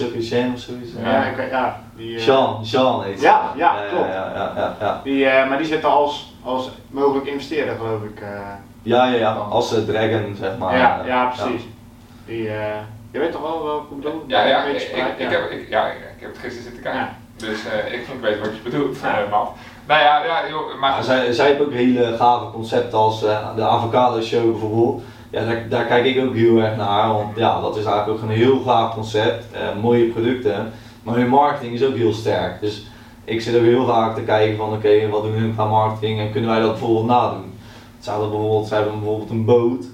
of 0.55 0.59
zoiets? 0.61 0.91
ja, 1.03 1.25
ja, 1.51 1.81
die, 1.97 2.17
eh, 2.17 2.25
Jean, 2.25 2.59
Jean 2.63 3.03
heet 3.03 3.19
ze. 3.19 3.25
Ja, 3.25 3.53
ja, 3.57 3.75
klopt. 3.91 4.09
Ja, 4.13 4.33
ja, 4.35 4.53
ja, 4.57 4.77
ja. 4.81 5.01
Die, 5.05 5.27
eh, 5.27 5.49
maar 5.49 5.59
die 5.59 5.67
zit 5.67 5.83
er 5.83 5.89
als, 5.89 6.35
als 6.45 6.71
mogelijk 6.91 7.27
investeerder, 7.27 7.77
geloof 7.77 8.03
ik. 8.03 8.21
Ja, 8.87 9.07
ja, 9.07 9.17
ja. 9.17 9.33
Als 9.33 9.75
eh, 9.77 9.83
Dragon, 9.85 10.37
zeg 10.41 10.59
maar. 10.59 10.77
ja, 10.77 11.01
eh, 11.01 11.07
ja, 11.07 11.25
precies. 11.27 11.63
Die, 12.27 12.49
eh, 12.49 12.81
je 13.11 13.19
weet 13.19 13.33
toch 13.33 13.41
wel 13.41 13.65
welke 13.65 13.95
ik 13.95 14.01
bedoel? 14.03 14.25
Ja, 14.27 14.45
ja, 14.45 14.65
ik, 14.65 14.75
ik, 14.77 15.05
ik, 15.19 15.31
heb, 15.31 15.51
ik, 15.51 15.69
ja, 15.69 15.87
ik 15.87 15.97
heb 16.21 16.31
het 16.31 16.39
gisteren 16.39 16.63
zitten 16.63 16.83
kijken. 16.83 17.01
Ja. 17.01 17.17
Dus 17.37 17.59
eh, 17.67 17.93
ik 17.93 18.05
vind 18.07 18.21
weet 18.21 18.39
wat 18.39 18.49
je 18.57 18.71
bedoelt. 18.71 18.97
eh 19.03 19.31
man. 19.31 19.49
Nou 19.87 20.01
ja, 20.01 20.25
ja 20.25 20.49
joh, 20.49 20.81
maar 20.81 20.91
Ja, 20.91 21.03
zij, 21.03 21.33
zij 21.33 21.47
heeft 21.47 21.61
ook 21.61 21.73
hele 21.73 22.17
gave 22.17 22.51
concepten 22.51 22.99
als 22.99 23.25
eh, 23.25 23.57
de 23.57 23.63
avocado 23.63 24.21
show 24.21 24.51
bijvoorbeeld. 24.51 25.03
Ja, 25.31 25.45
daar, 25.45 25.69
daar 25.69 25.85
kijk 25.85 26.05
ik 26.05 26.25
ook 26.25 26.35
heel 26.35 26.59
erg 26.59 26.77
naar, 26.77 27.09
want 27.13 27.37
ja, 27.37 27.61
dat 27.61 27.77
is 27.77 27.85
eigenlijk 27.85 28.19
ook 28.19 28.29
een 28.29 28.37
heel 28.37 28.61
gaaf 28.61 28.95
concept, 28.95 29.45
eh, 29.53 29.61
mooie 29.83 30.05
producten, 30.07 30.73
maar 31.03 31.15
hun 31.15 31.29
marketing 31.29 31.75
is 31.75 31.85
ook 31.85 31.95
heel 31.97 32.13
sterk. 32.13 32.61
Dus 32.61 32.87
ik 33.25 33.41
zit 33.41 33.57
ook 33.57 33.63
heel 33.63 33.87
vaak 33.87 34.15
te 34.15 34.21
kijken 34.21 34.57
van 34.57 34.73
oké, 34.73 35.09
wat 35.09 35.23
doen 35.23 35.33
hun 35.33 35.55
qua 35.55 35.65
marketing 35.65 36.21
en 36.21 36.31
kunnen 36.33 36.51
wij 36.51 36.61
dat 36.61 36.71
bijvoorbeeld 36.71 37.07
nadoen. 37.07 37.56
Ze 38.01 38.11
hadden 38.11 38.31
bijvoorbeeld, 38.31 38.67
ze 38.67 38.75
hebben 38.75 38.93
bijvoorbeeld 38.93 39.31
een 39.31 39.45
boot, 39.45 39.85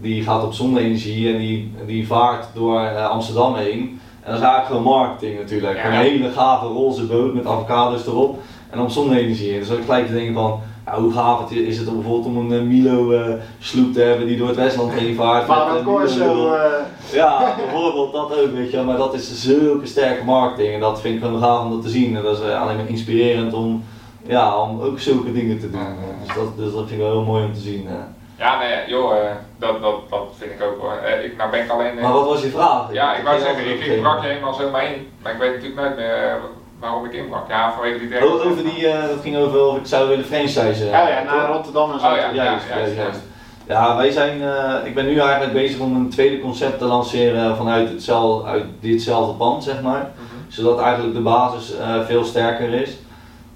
die 0.00 0.22
gaat 0.22 0.44
op 0.44 0.52
zonne-energie 0.52 1.32
en 1.32 1.38
die, 1.38 1.72
die 1.86 2.06
vaart 2.06 2.46
door 2.54 2.80
eh, 2.80 3.08
Amsterdam 3.08 3.54
heen. 3.54 4.00
En 4.20 4.30
dat 4.30 4.40
is 4.40 4.46
eigenlijk 4.46 4.66
gewoon 4.66 4.98
marketing 4.98 5.38
natuurlijk. 5.38 5.76
Ja. 5.76 5.86
Een 5.86 5.92
hele 5.92 6.30
gave 6.30 6.66
roze 6.66 7.06
boot 7.06 7.34
met 7.34 7.46
avocados 7.46 8.06
erop 8.06 8.38
en 8.70 8.80
op 8.80 8.90
zonne-energie. 8.90 9.52
En 9.52 9.58
dan 9.58 9.66
zou 9.66 9.78
ik 9.78 9.84
gelijk 9.84 10.06
te 10.06 10.12
denken 10.12 10.34
van, 10.34 10.60
ja, 10.86 11.00
hoe 11.00 11.12
gaaf 11.12 11.40
het 11.40 11.50
is, 11.50 11.78
het 11.78 11.88
om 11.88 11.94
bijvoorbeeld 11.94 12.26
om 12.26 12.36
een 12.36 12.60
eh, 12.60 12.66
Milo 12.66 13.12
eh, 13.12 13.34
sloep 13.58 13.92
te 13.92 14.00
hebben 14.00 14.26
die 14.26 14.36
door 14.36 14.48
het 14.48 14.56
Westland 14.56 14.92
heen 14.92 15.14
vaart. 15.24 15.46
Maar 15.46 15.68
dat 15.68 15.82
Corso, 15.82 16.54
eh, 16.54 16.70
Ja, 17.12 17.54
bijvoorbeeld 17.56 18.12
dat 18.12 18.38
ook, 18.38 18.52
weet 18.54 18.70
je. 18.70 18.82
Maar 18.82 18.96
dat 18.96 19.14
is 19.14 19.42
zulke 19.42 19.86
sterke 19.86 20.24
marketing 20.24 20.74
en 20.74 20.80
dat 20.80 21.00
vind 21.00 21.14
ik 21.14 21.22
gewoon 21.22 21.40
gaaf 21.40 21.64
om 21.64 21.70
dat 21.70 21.82
te 21.82 21.88
zien. 21.88 22.16
En 22.16 22.22
dat 22.22 22.38
is 22.38 22.44
alleen 22.44 22.76
maar 22.76 22.88
inspirerend 22.88 23.52
om, 23.52 23.84
ja, 24.26 24.56
om 24.60 24.80
ook 24.80 24.98
zulke 24.98 25.32
dingen 25.32 25.58
te 25.60 25.70
doen. 25.70 25.80
Ja, 25.80 25.86
ja, 25.86 25.94
ja. 26.20 26.26
Dus, 26.26 26.34
dat, 26.34 26.56
dus 26.56 26.72
dat 26.72 26.86
vind 26.86 26.90
ik 26.90 26.98
wel 27.06 27.10
heel 27.10 27.22
mooi 27.24 27.44
om 27.44 27.52
te 27.54 27.60
zien. 27.60 27.86
eh. 27.88 27.94
ja, 28.38 28.58
nee, 28.58 28.88
joh, 28.88 29.16
eh, 29.16 29.30
dat, 29.58 29.80
dat, 29.82 29.94
dat 30.10 30.22
vind 30.38 30.50
ik 30.50 30.62
ook 30.62 30.80
hoor. 30.80 30.92
Eh, 31.04 31.24
ik, 31.24 31.36
nou 31.36 31.50
ben 31.50 31.60
ik 31.60 31.70
alleen. 31.70 31.94
Maar 32.00 32.12
wat 32.12 32.26
was 32.26 32.42
je 32.42 32.48
vraag? 32.48 32.92
ja, 32.92 33.16
ik 33.16 33.24
wou 33.24 33.40
zeggen, 33.40 33.92
ik, 33.94 34.00
brak 34.00 34.22
je 34.22 34.28
helemaal 34.28 34.54
zomaar 34.54 34.84
in. 34.84 35.08
Maar 35.22 35.32
ik 35.32 35.38
weet 35.38 35.52
natuurlijk 35.54 35.80
nooit 35.80 35.96
meer 35.96 36.38
waarom 36.80 37.04
ik 37.04 37.12
inbrak. 37.12 37.48
Ja, 37.48 37.72
vanwege 37.72 37.98
die 37.98 38.08
derde. 38.08 38.26
Over 38.26 38.56
die, 38.74 38.88
eh, 38.88 39.08
dat 39.08 39.20
ging 39.22 39.36
over 39.36 39.66
of 39.66 39.76
ik 39.76 39.86
zou 39.86 40.08
willen 40.08 40.24
franchisen. 40.24 40.86
ja, 40.86 41.08
ja, 41.08 41.22
naar 41.22 41.46
Rotterdam 41.50 41.92
en 41.92 42.00
zo. 42.00 42.06
Oh 42.06 42.16
ja, 42.16 42.28
ja, 42.32 42.44
Juist, 42.44 42.68
ja, 42.68 42.78
juist, 42.78 42.94
ja. 42.96 43.02
juist. 43.02 43.20
Ja, 43.66 43.96
wij 43.96 44.10
zijn, 44.10 44.42
eh, 44.42 44.74
ik 44.84 44.94
ben 44.94 45.06
nu 45.06 45.18
eigenlijk 45.18 45.52
bezig 45.52 45.78
om 45.78 45.96
een 45.96 46.08
tweede 46.08 46.40
concept 46.40 46.78
te 46.78 46.84
lanceren 46.84 47.56
vanuit 47.56 47.88
hetzelfde, 47.88 48.48
uit 48.48 48.64
ditzelfde 48.80 49.32
pand, 49.34 49.64
zeg 49.64 49.82
maar. 49.82 50.10
Mhm. 50.14 50.52
Zodat 50.52 50.80
eigenlijk 50.80 51.14
de 51.14 51.20
basis 51.20 51.76
eh, 51.76 52.04
veel 52.06 52.24
sterker 52.24 52.72
is. 52.74 52.90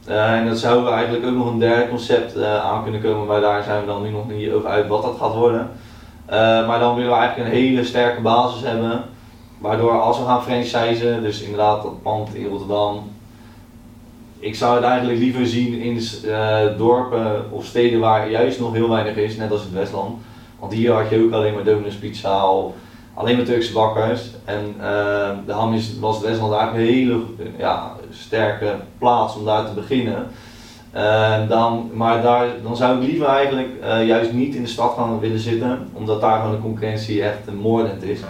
Eh, 0.08 0.32
en 0.32 0.46
dat 0.46 0.58
zou 0.58 0.90
eigenlijk 0.90 1.26
ook 1.26 1.34
nog 1.34 1.46
een 1.46 1.58
derde 1.58 1.88
concept 1.88 2.36
eh, 2.36 2.64
aan 2.64 2.82
kunnen 2.82 3.02
komen, 3.02 3.26
maar 3.26 3.40
daar 3.40 3.62
zijn 3.62 3.80
we 3.80 3.86
dan 3.86 4.02
nu 4.02 4.10
nog 4.10 4.28
niet 4.28 4.50
over 4.50 4.68
uit 4.68 4.88
wat 4.88 5.02
dat 5.02 5.16
gaat 5.18 5.34
worden. 5.34 5.70
Eh, 6.26 6.66
maar 6.66 6.78
dan 6.78 6.94
willen 6.94 7.10
we 7.10 7.16
eigenlijk 7.16 7.48
een 7.48 7.56
hele 7.56 7.84
sterke 7.84 8.20
basis 8.20 8.62
hebben. 8.62 9.02
Waardoor 9.58 10.00
als 10.00 10.18
we 10.18 10.24
gaan 10.24 10.42
franchisen, 10.42 11.22
dus 11.22 11.42
inderdaad 11.42 11.82
dat 11.82 12.02
pand 12.02 12.34
in 12.34 12.46
Rotterdam. 12.46 13.10
Ik 14.38 14.54
zou 14.54 14.74
het 14.74 14.84
eigenlijk 14.84 15.18
liever 15.18 15.46
zien 15.46 15.80
in 15.80 16.00
dorpen 16.76 17.44
of 17.50 17.64
steden 17.64 18.00
waar 18.00 18.30
juist 18.30 18.60
nog 18.60 18.72
heel 18.72 18.88
weinig 18.88 19.16
is, 19.16 19.36
net 19.36 19.50
als 19.50 19.60
het 19.60 19.72
Westland. 19.72 20.16
Want 20.58 20.72
hier 20.72 20.92
had 20.92 21.10
je 21.10 21.24
ook 21.24 21.32
alleen 21.32 21.54
maar 21.54 21.64
Dominus 21.64 21.94
Pizza 21.94 22.44
alleen 23.18 23.36
maar 23.36 23.44
Turkse 23.44 23.72
bakkers. 23.72 24.22
En 24.44 24.74
eh 24.80 25.28
daarom 25.46 25.74
is, 25.74 25.98
was 26.00 26.20
Westland 26.20 26.52
eigenlijk 26.52 26.88
een 26.88 26.94
hele 26.94 27.20
ja, 27.58 27.92
sterke 28.10 28.74
plaats 28.98 29.36
om 29.36 29.44
daar 29.44 29.66
te 29.66 29.74
beginnen. 29.74 30.26
Eh, 30.90 31.48
dan, 31.48 31.90
maar 31.94 32.22
daar, 32.22 32.46
dan 32.62 32.76
zou 32.76 32.96
ik 32.96 33.08
liever 33.08 33.26
eigenlijk 33.26 33.68
eh, 33.82 34.06
juist 34.06 34.32
niet 34.32 34.54
in 34.54 34.62
de 34.62 34.68
stad 34.68 34.94
gaan 34.96 35.20
willen 35.20 35.38
zitten, 35.38 35.88
omdat 35.92 36.20
daar 36.20 36.40
gewoon 36.40 36.54
de 36.54 36.62
concurrentie 36.62 37.22
echt 37.22 37.52
moordend 37.60 38.02
is. 38.02 38.20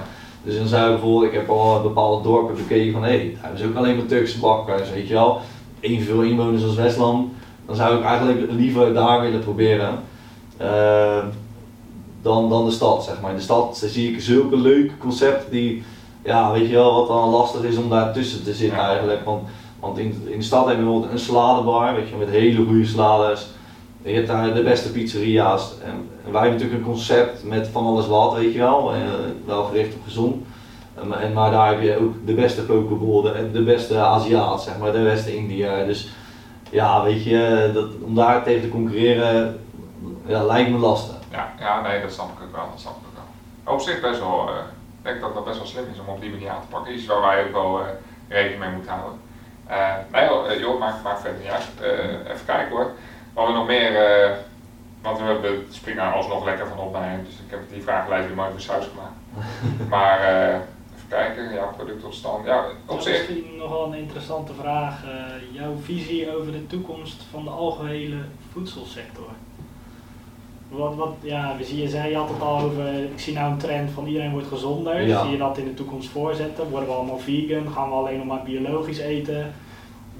Dus 0.42 0.56
dan 0.56 0.66
zou 0.66 0.84
ik 0.84 1.00
bijvoorbeeld, 1.00 1.32
ik 1.32 1.38
heb 1.38 1.48
al 1.48 1.82
bepaalde 1.82 2.22
dorpen 2.22 2.54
bekeken 2.54 2.92
van 2.92 3.02
hé, 3.02 3.08
hey, 3.08 3.30
daar 3.32 3.42
hebben 3.42 3.60
ze 3.60 3.66
ook 3.66 3.76
alleen 3.76 3.96
maar 3.96 4.06
Turkse 4.06 4.38
bakkers, 4.38 4.90
weet 4.90 5.08
je 5.08 5.14
wel. 5.14 5.40
Evenveel 5.80 6.22
inwoners 6.22 6.64
als 6.64 6.74
Westland. 6.74 7.32
Dan 7.66 7.76
zou 7.76 7.96
ik 7.98 8.04
eigenlijk 8.04 8.50
liever 8.50 8.94
daar 8.94 9.20
willen 9.20 9.40
proberen. 9.40 9.98
Eh, 12.18 12.24
dan, 12.24 12.48
dan 12.48 12.64
de 12.64 12.70
stad, 12.70 13.04
zeg 13.04 13.20
maar. 13.20 13.30
In 13.30 13.36
de 13.36 13.42
stad 13.42 13.82
zie 13.84 14.12
ik 14.12 14.20
zulke 14.20 14.56
leuke 14.56 14.98
concepten 14.98 15.50
die, 15.50 15.82
ja, 16.24 16.52
weet 16.52 16.68
je 16.68 16.74
wel, 16.74 16.94
wat 16.94 17.08
dan 17.08 17.28
lastig 17.28 17.62
is 17.62 17.76
om 17.76 17.88
daar 17.88 18.12
tussen 18.12 18.44
te 18.44 18.54
zitten 18.54 18.78
Ja. 18.78 18.88
eigenlijk. 18.88 19.24
Want, 19.24 19.48
want 19.80 19.98
in, 19.98 20.22
in 20.26 20.38
de 20.38 20.44
stad 20.44 20.66
heb 20.66 20.76
je 20.76 20.82
bijvoorbeeld 20.82 21.12
een 21.12 21.18
saladebar, 21.18 21.94
weet 21.94 22.08
je, 22.08 22.16
met 22.16 22.28
hele 22.28 22.64
goede 22.66 22.86
salades. 22.86 23.46
Je 24.02 24.14
hebt 24.14 24.26
daar 24.26 24.54
de 24.54 24.62
beste 24.62 24.90
pizzeria's. 24.90 25.72
En, 25.84 26.08
en 26.24 26.32
wij 26.32 26.40
hebben 26.40 26.60
natuurlijk 26.60 26.86
een 26.86 26.92
concept 26.92 27.44
met 27.44 27.68
van 27.72 27.86
alles 27.86 28.06
wat, 28.06 28.34
weet 28.34 28.52
je 28.52 28.58
wel. 28.58 28.92
En, 28.94 29.02
wel 29.46 29.64
gericht 29.64 29.94
op 29.94 30.00
gezond. 30.04 30.36
En, 30.94 31.32
maar 31.32 31.50
daar 31.50 31.68
heb 31.68 31.82
je 31.82 32.00
ook 32.00 32.14
de 32.26 32.34
beste 32.34 32.62
pokebollen 32.62 33.36
en 33.36 33.52
de 33.52 33.62
beste 33.62 33.98
Aziat, 33.98 34.62
zeg 34.62 34.78
maar, 34.78 34.92
de 34.92 35.02
beste 35.02 35.36
India. 35.36 35.84
Dus 35.84 36.08
ja, 36.70 37.02
weet 37.02 37.24
je, 37.24 37.70
dat, 37.74 37.88
om 38.04 38.14
daar 38.14 38.44
tegen 38.44 38.60
te 38.60 38.68
concurreren, 38.68 39.58
ja, 40.26 40.44
lijkt 40.44 40.70
me 40.70 40.78
lastig. 40.78 41.17
Ja, 41.30 41.52
ja, 41.58 41.80
nee, 41.80 42.00
dat 42.00 42.12
snap 42.12 42.28
ik 42.28 42.44
ook 42.44 42.56
wel. 42.56 42.70
Dat 42.70 42.80
snap 42.80 42.96
ik 42.96 43.06
ook 43.08 43.14
wel. 43.14 43.74
Op 43.74 43.80
zich 43.80 44.00
best 44.00 44.20
wel, 44.20 44.48
eh, 44.48 44.54
ik 44.98 45.02
denk 45.04 45.20
dat 45.20 45.34
dat 45.34 45.44
best 45.44 45.58
wel 45.58 45.66
slim 45.66 45.84
is 45.92 45.98
om 46.00 46.08
op 46.08 46.20
die 46.20 46.30
manier 46.30 46.50
aan 46.50 46.60
te 46.60 46.66
pakken. 46.66 46.94
Iets 46.94 47.06
waar 47.06 47.20
wij 47.20 47.44
ook 47.44 47.52
wel 47.52 47.80
eh, 47.80 47.86
rekening 48.28 48.60
mee 48.60 48.70
moeten 48.70 48.92
houden. 48.92 49.20
Eh, 49.68 49.94
nee 50.12 50.24
joh, 50.24 50.58
joh 50.58 50.78
maakt, 50.78 51.02
maakt 51.02 51.20
verder 51.20 51.40
niet 51.40 51.50
uit. 51.50 51.66
Eh, 51.80 52.32
even 52.32 52.46
kijken 52.46 52.76
hoor. 52.76 52.90
Wat 53.32 53.46
we 53.46 53.52
nog 53.52 53.66
meer, 53.66 53.96
eh, 53.96 54.36
want 55.02 55.18
we 55.18 55.24
hebben 55.24 55.50
het 55.50 55.74
springen 55.74 56.12
alsnog 56.12 56.44
lekker 56.44 56.66
van 56.66 56.78
op 56.78 56.92
naar 56.92 57.10
hem. 57.10 57.24
Dus 57.24 57.34
ik 57.34 57.50
heb 57.50 57.60
die 57.72 57.82
vragenlijst 57.82 58.26
weer 58.26 58.36
mooi 58.36 58.50
voor 58.50 58.60
saus 58.60 58.86
gemaakt. 58.86 59.46
maar 59.94 60.20
eh, 60.20 60.54
even 60.96 61.08
kijken, 61.08 61.52
ja, 61.52 61.64
product 61.64 62.00
tot 62.00 62.14
stand. 62.14 62.46
Ja, 62.46 62.64
op 62.86 63.00
zich. 63.00 63.28
misschien 63.28 63.56
nogal 63.56 63.86
een 63.86 63.98
interessante 63.98 64.52
vraag. 64.54 65.02
jouw 65.52 65.76
visie 65.82 66.36
over 66.36 66.52
de 66.52 66.66
toekomst 66.66 67.22
van 67.30 67.44
de 67.44 67.50
algehele 67.50 68.20
voedselsector. 68.52 69.30
Wat, 70.68 70.94
wat, 70.94 71.12
ja, 71.20 71.54
we 71.58 71.64
zien, 71.64 71.78
je 71.78 71.88
zei 71.88 72.10
je 72.10 72.16
had 72.16 72.28
het 72.28 72.40
al 72.42 72.60
over, 72.60 72.84
ik 72.94 73.10
zie 73.20 73.34
nou 73.34 73.50
een 73.52 73.58
trend 73.58 73.90
van 73.90 74.06
iedereen 74.06 74.30
wordt 74.30 74.46
gezonder. 74.46 75.02
Ja. 75.06 75.22
Zie 75.22 75.30
je 75.30 75.36
dat 75.38 75.58
in 75.58 75.64
de 75.64 75.74
toekomst 75.74 76.08
voorzetten? 76.08 76.70
Worden 76.70 76.88
we 76.88 76.94
allemaal 76.94 77.18
vegan? 77.18 77.72
Gaan 77.74 77.88
we 77.88 77.94
alleen 77.94 78.16
nog 78.16 78.26
maar 78.26 78.42
biologisch 78.44 78.98
eten? 78.98 79.52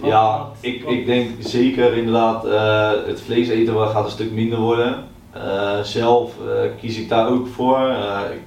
Wat- 0.00 0.10
Ja, 0.10 0.38
wat- 0.38 0.56
ik, 0.60 0.84
ik 0.84 1.06
denk 1.06 1.30
zeker 1.38 1.96
inderdaad, 1.96 2.44
eh, 2.46 2.90
het 3.06 3.20
vlees 3.20 3.48
eten 3.48 3.88
gaat 3.88 4.04
een 4.04 4.10
stuk 4.10 4.32
minder 4.32 4.58
worden. 4.58 5.04
Eh, 5.32 5.80
zelf 5.82 6.32
eh, 6.46 6.70
kies 6.80 6.98
ik 6.98 7.08
daar 7.08 7.28
ook 7.28 7.46
voor. 7.46 7.92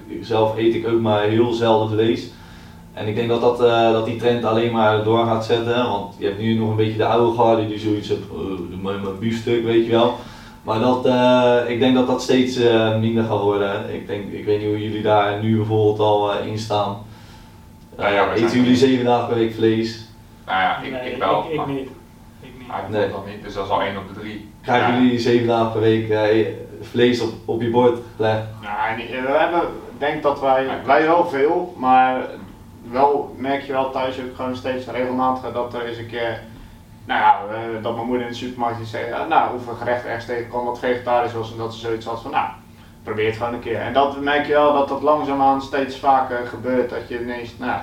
Ik, 0.07 0.25
zelf 0.25 0.57
eet 0.57 0.75
ik 0.75 0.87
ook 0.87 1.01
maar 1.01 1.21
heel 1.23 1.51
zelden 1.53 1.89
vlees. 1.89 2.29
En 2.93 3.07
ik 3.07 3.15
denk 3.15 3.29
dat, 3.29 3.41
dat, 3.41 3.57
dat 3.93 4.05
die 4.05 4.15
trend 4.15 4.45
alleen 4.45 4.71
maar 4.71 5.03
door 5.03 5.25
gaat 5.25 5.45
zetten. 5.45 5.75
Want 5.89 6.15
je 6.17 6.25
hebt 6.25 6.39
nu 6.39 6.53
nog 6.53 6.69
een 6.69 6.75
beetje 6.75 6.97
de 6.97 7.05
oude 7.05 7.37
garde 7.37 7.67
die 7.67 7.79
zoiets 7.79 8.11
maar 8.81 8.99
mijn 8.99 9.19
biefstuk, 9.19 9.63
weet 9.63 9.85
je 9.85 9.91
wel. 9.91 10.15
Maar 10.63 10.79
dat, 10.79 11.05
eh, 11.05 11.57
ik 11.67 11.79
denk 11.79 11.95
dat 11.95 12.07
dat 12.07 12.21
steeds 12.21 12.55
eh, 12.57 12.97
minder 12.99 13.23
gaat 13.23 13.39
worden. 13.41 13.93
Ik, 13.93 14.07
denk, 14.07 14.31
ik 14.31 14.45
weet 14.45 14.59
niet 14.59 14.67
hoe 14.67 14.83
jullie 14.83 15.01
daar 15.01 15.39
nu 15.43 15.55
bijvoorbeeld 15.57 15.99
al 15.99 16.33
eh, 16.33 16.47
in 16.47 16.57
staan. 16.59 16.97
Ja, 17.97 18.07
ja, 18.07 18.31
eten 18.33 18.49
zijn- 18.49 18.61
jullie 18.61 18.77
zeven 18.77 19.05
dagen 19.05 19.27
per 19.27 19.37
week 19.37 19.53
vlees? 19.53 20.05
Nou 20.45 20.61
ja, 20.61 20.81
ik, 20.81 20.91
Nee, 20.91 21.11
ik 21.11 21.17
wel. 21.17 21.45
Ik, 21.49 21.55
maar 21.57 21.67
niet. 21.67 21.89
Ik 22.41 22.49
niet. 22.57 22.67
Nee. 22.89 23.01
nee. 23.01 23.09
dat 23.11 23.25
niet, 23.25 23.43
dus 23.43 23.53
dat 23.53 23.65
is 23.65 23.71
al 23.71 23.81
één 23.81 23.97
op 23.97 24.07
de 24.13 24.19
drie. 24.19 24.49
Krijgen 24.61 24.93
Ja. 24.93 25.01
jullie 25.01 25.19
zeven 25.19 25.47
dagen 25.47 25.71
per 25.71 25.81
week 25.81 26.13
vlees 26.81 27.21
op, 27.21 27.31
op 27.45 27.61
je 27.61 27.69
bord 27.69 27.99
gelegd? 28.15 28.41
Nou, 28.61 28.95
we 28.97 29.37
hebben, 29.37 29.61
ik 29.61 29.99
denk 29.99 30.23
dat 30.23 30.39
wij, 30.39 30.67
wij 30.85 31.05
wel 31.05 31.25
veel, 31.27 31.73
maar 31.77 32.21
wel 32.91 33.35
merk 33.37 33.61
je 33.63 33.71
wel 33.71 33.91
thuis 33.91 34.19
ook 34.19 34.35
gewoon 34.35 34.55
steeds 34.55 34.87
regelmatiger 34.87 35.53
dat 35.53 35.73
er 35.73 35.85
eens 35.85 35.97
een 35.97 36.07
keer, 36.07 36.41
nou 37.11 37.23
ja, 37.23 37.39
eh, 37.55 37.83
dat 37.83 37.95
mijn 37.95 38.07
moeder 38.07 38.25
in 38.25 38.31
de 38.31 38.37
supermarkt 38.37 38.87
zei, 38.87 39.13
ah, 39.13 39.27
nou, 39.27 39.55
of 39.55 39.67
een 39.67 39.75
gerecht 39.75 40.05
ergens 40.05 40.25
tegenkwam 40.25 40.65
wat 40.65 40.79
vegetarisch 40.79 41.33
was 41.33 41.51
en 41.51 41.57
dat 41.57 41.73
ze 41.73 41.79
zoiets 41.79 42.05
had 42.05 42.21
van, 42.21 42.31
nou, 42.31 42.47
probeer 43.03 43.25
het 43.25 43.37
gewoon 43.37 43.53
een 43.53 43.59
keer. 43.59 43.79
En 43.79 43.93
dat 43.93 44.21
merk 44.21 44.45
je 44.45 44.53
wel 44.53 44.73
dat 44.73 44.87
dat 44.87 45.01
langzaamaan 45.01 45.61
steeds 45.61 45.97
vaker 45.97 46.47
gebeurt, 46.47 46.89
dat 46.89 47.07
je 47.07 47.21
ineens, 47.21 47.57
nou, 47.57 47.79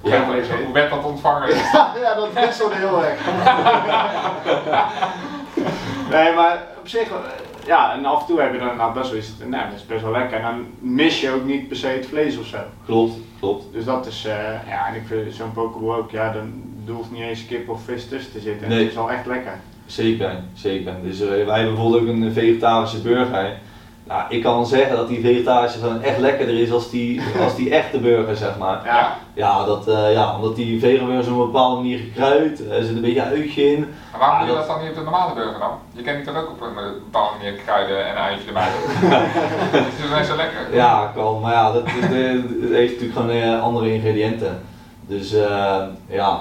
Hoe, 0.00 0.10
Ja, 0.10 0.30
werd, 0.30 0.48
hoe 0.64 0.72
werd 0.72 0.90
dat 0.90 1.04
ontvangen? 1.04 1.48
ja, 2.04 2.14
dat 2.14 2.32
wisselt 2.32 2.74
heel 2.74 3.04
erg. 3.04 3.20
nee, 6.14 6.34
maar 6.34 6.62
op 6.78 6.88
zich, 6.88 7.08
ja, 7.70 7.94
en 7.94 8.04
af 8.04 8.20
en 8.20 8.26
toe 8.26 8.40
heb 8.40 8.52
je 8.52 8.58
dan 8.58 8.76
nou, 8.76 8.94
best 8.94 9.10
wel 9.10 9.18
iets, 9.18 9.32
nou, 9.38 9.64
dat 9.70 9.78
is 9.78 9.86
best 9.86 10.02
wel 10.02 10.12
lekker. 10.12 10.36
En 10.38 10.42
dan 10.42 10.66
mis 10.78 11.20
je 11.20 11.30
ook 11.30 11.44
niet 11.44 11.68
per 11.68 11.76
se 11.76 11.86
het 11.86 12.06
vlees 12.06 12.38
of 12.38 12.46
zo. 12.46 12.58
Klopt, 12.84 13.14
klopt. 13.38 13.64
Dus 13.72 13.84
dat 13.84 14.06
is, 14.06 14.24
eh, 14.24 14.68
ja, 14.68 14.86
en 14.88 14.94
ik 14.94 15.02
vind 15.06 15.34
zo'n 15.34 15.52
pokeball 15.52 15.96
ook, 15.96 16.10
ja, 16.10 16.32
dan 16.32 16.62
hoeft 16.86 17.10
niet 17.10 17.20
eens 17.20 17.46
kip 17.46 17.68
of 17.68 17.82
vis 17.84 18.08
tussen 18.08 18.32
te 18.32 18.40
zitten. 18.40 18.62
En 18.62 18.68
Nee. 18.68 18.82
Het 18.82 18.92
is 18.92 18.98
al 18.98 19.10
echt 19.10 19.26
lekker. 19.26 19.52
Zeker, 19.86 20.42
zeker. 20.54 20.94
Dus 21.02 21.20
eh, 21.20 21.28
wij 21.28 21.56
hebben 21.56 21.74
bijvoorbeeld 21.74 22.02
ook 22.02 22.08
een 22.08 22.32
vegetarische 22.32 23.00
burger. 23.00 23.58
Nou, 24.10 24.22
ik 24.28 24.42
kan 24.42 24.66
zeggen 24.66 24.96
dat 24.96 25.08
die 25.08 25.20
vegetarische 25.20 25.78
gewoon 25.78 26.02
echt 26.02 26.18
lekkerder 26.18 26.58
is 26.60 26.72
als 26.72 26.90
die, 26.90 27.20
als 27.44 27.56
die 27.56 27.70
echte 27.70 27.98
burger, 27.98 28.36
zeg 28.36 28.58
maar. 28.58 28.80
Ja, 28.84 29.16
Ja, 29.34 29.64
dat, 29.64 29.88
eh, 29.88 30.12
ja 30.12 30.34
omdat 30.36 30.56
die 30.56 30.80
vegan 30.80 31.06
burger 31.06 31.32
op 31.32 31.38
een 31.40 31.44
bepaalde 31.46 31.76
manier 31.76 31.98
gekruid, 31.98 32.60
er 32.70 32.84
zit 32.84 32.94
een 32.96 33.00
beetje 33.02 33.22
uitje 33.22 33.72
in. 33.72 33.78
Maar 34.10 34.20
waarom 34.20 34.38
Ja, 34.38 34.44
doe 34.46 34.52
je 34.54 34.58
dat- 34.58 34.66
dan 34.68 34.80
niet 34.80 34.88
op 34.90 34.94
de 34.96 35.02
normale 35.02 35.34
burger 35.34 35.58
dan? 35.58 35.70
Je 35.92 36.02
kent 36.02 36.16
die 36.16 36.26
toch 36.34 36.42
ook 36.42 36.50
op 36.50 36.60
een 36.60 36.76
eh, 36.84 36.90
bepaalde 37.04 37.36
manier 37.38 37.52
kruiden 37.64 38.04
en 38.04 38.10
een 38.10 38.16
eitje 38.16 38.46
erbij 38.46 38.68
doen? 38.74 39.10
Het 39.10 40.04
is 40.04 40.10
best 40.18 40.28
wel 40.28 40.36
lekker. 40.36 40.74
Ja, 40.76 41.12
kan, 41.14 41.40
maar 41.40 41.52
ja, 41.52 41.72
dat, 41.72 41.84
dat, 41.84 41.92
dat 42.00 42.70
heeft 42.70 42.92
natuurlijk 42.92 43.12
gewoon 43.20 43.30
eh, 43.30 43.62
andere 43.62 43.92
ingrediënten. 43.94 44.62
Dus 45.06 45.32
eh, 45.34 45.76
ja, 46.08 46.40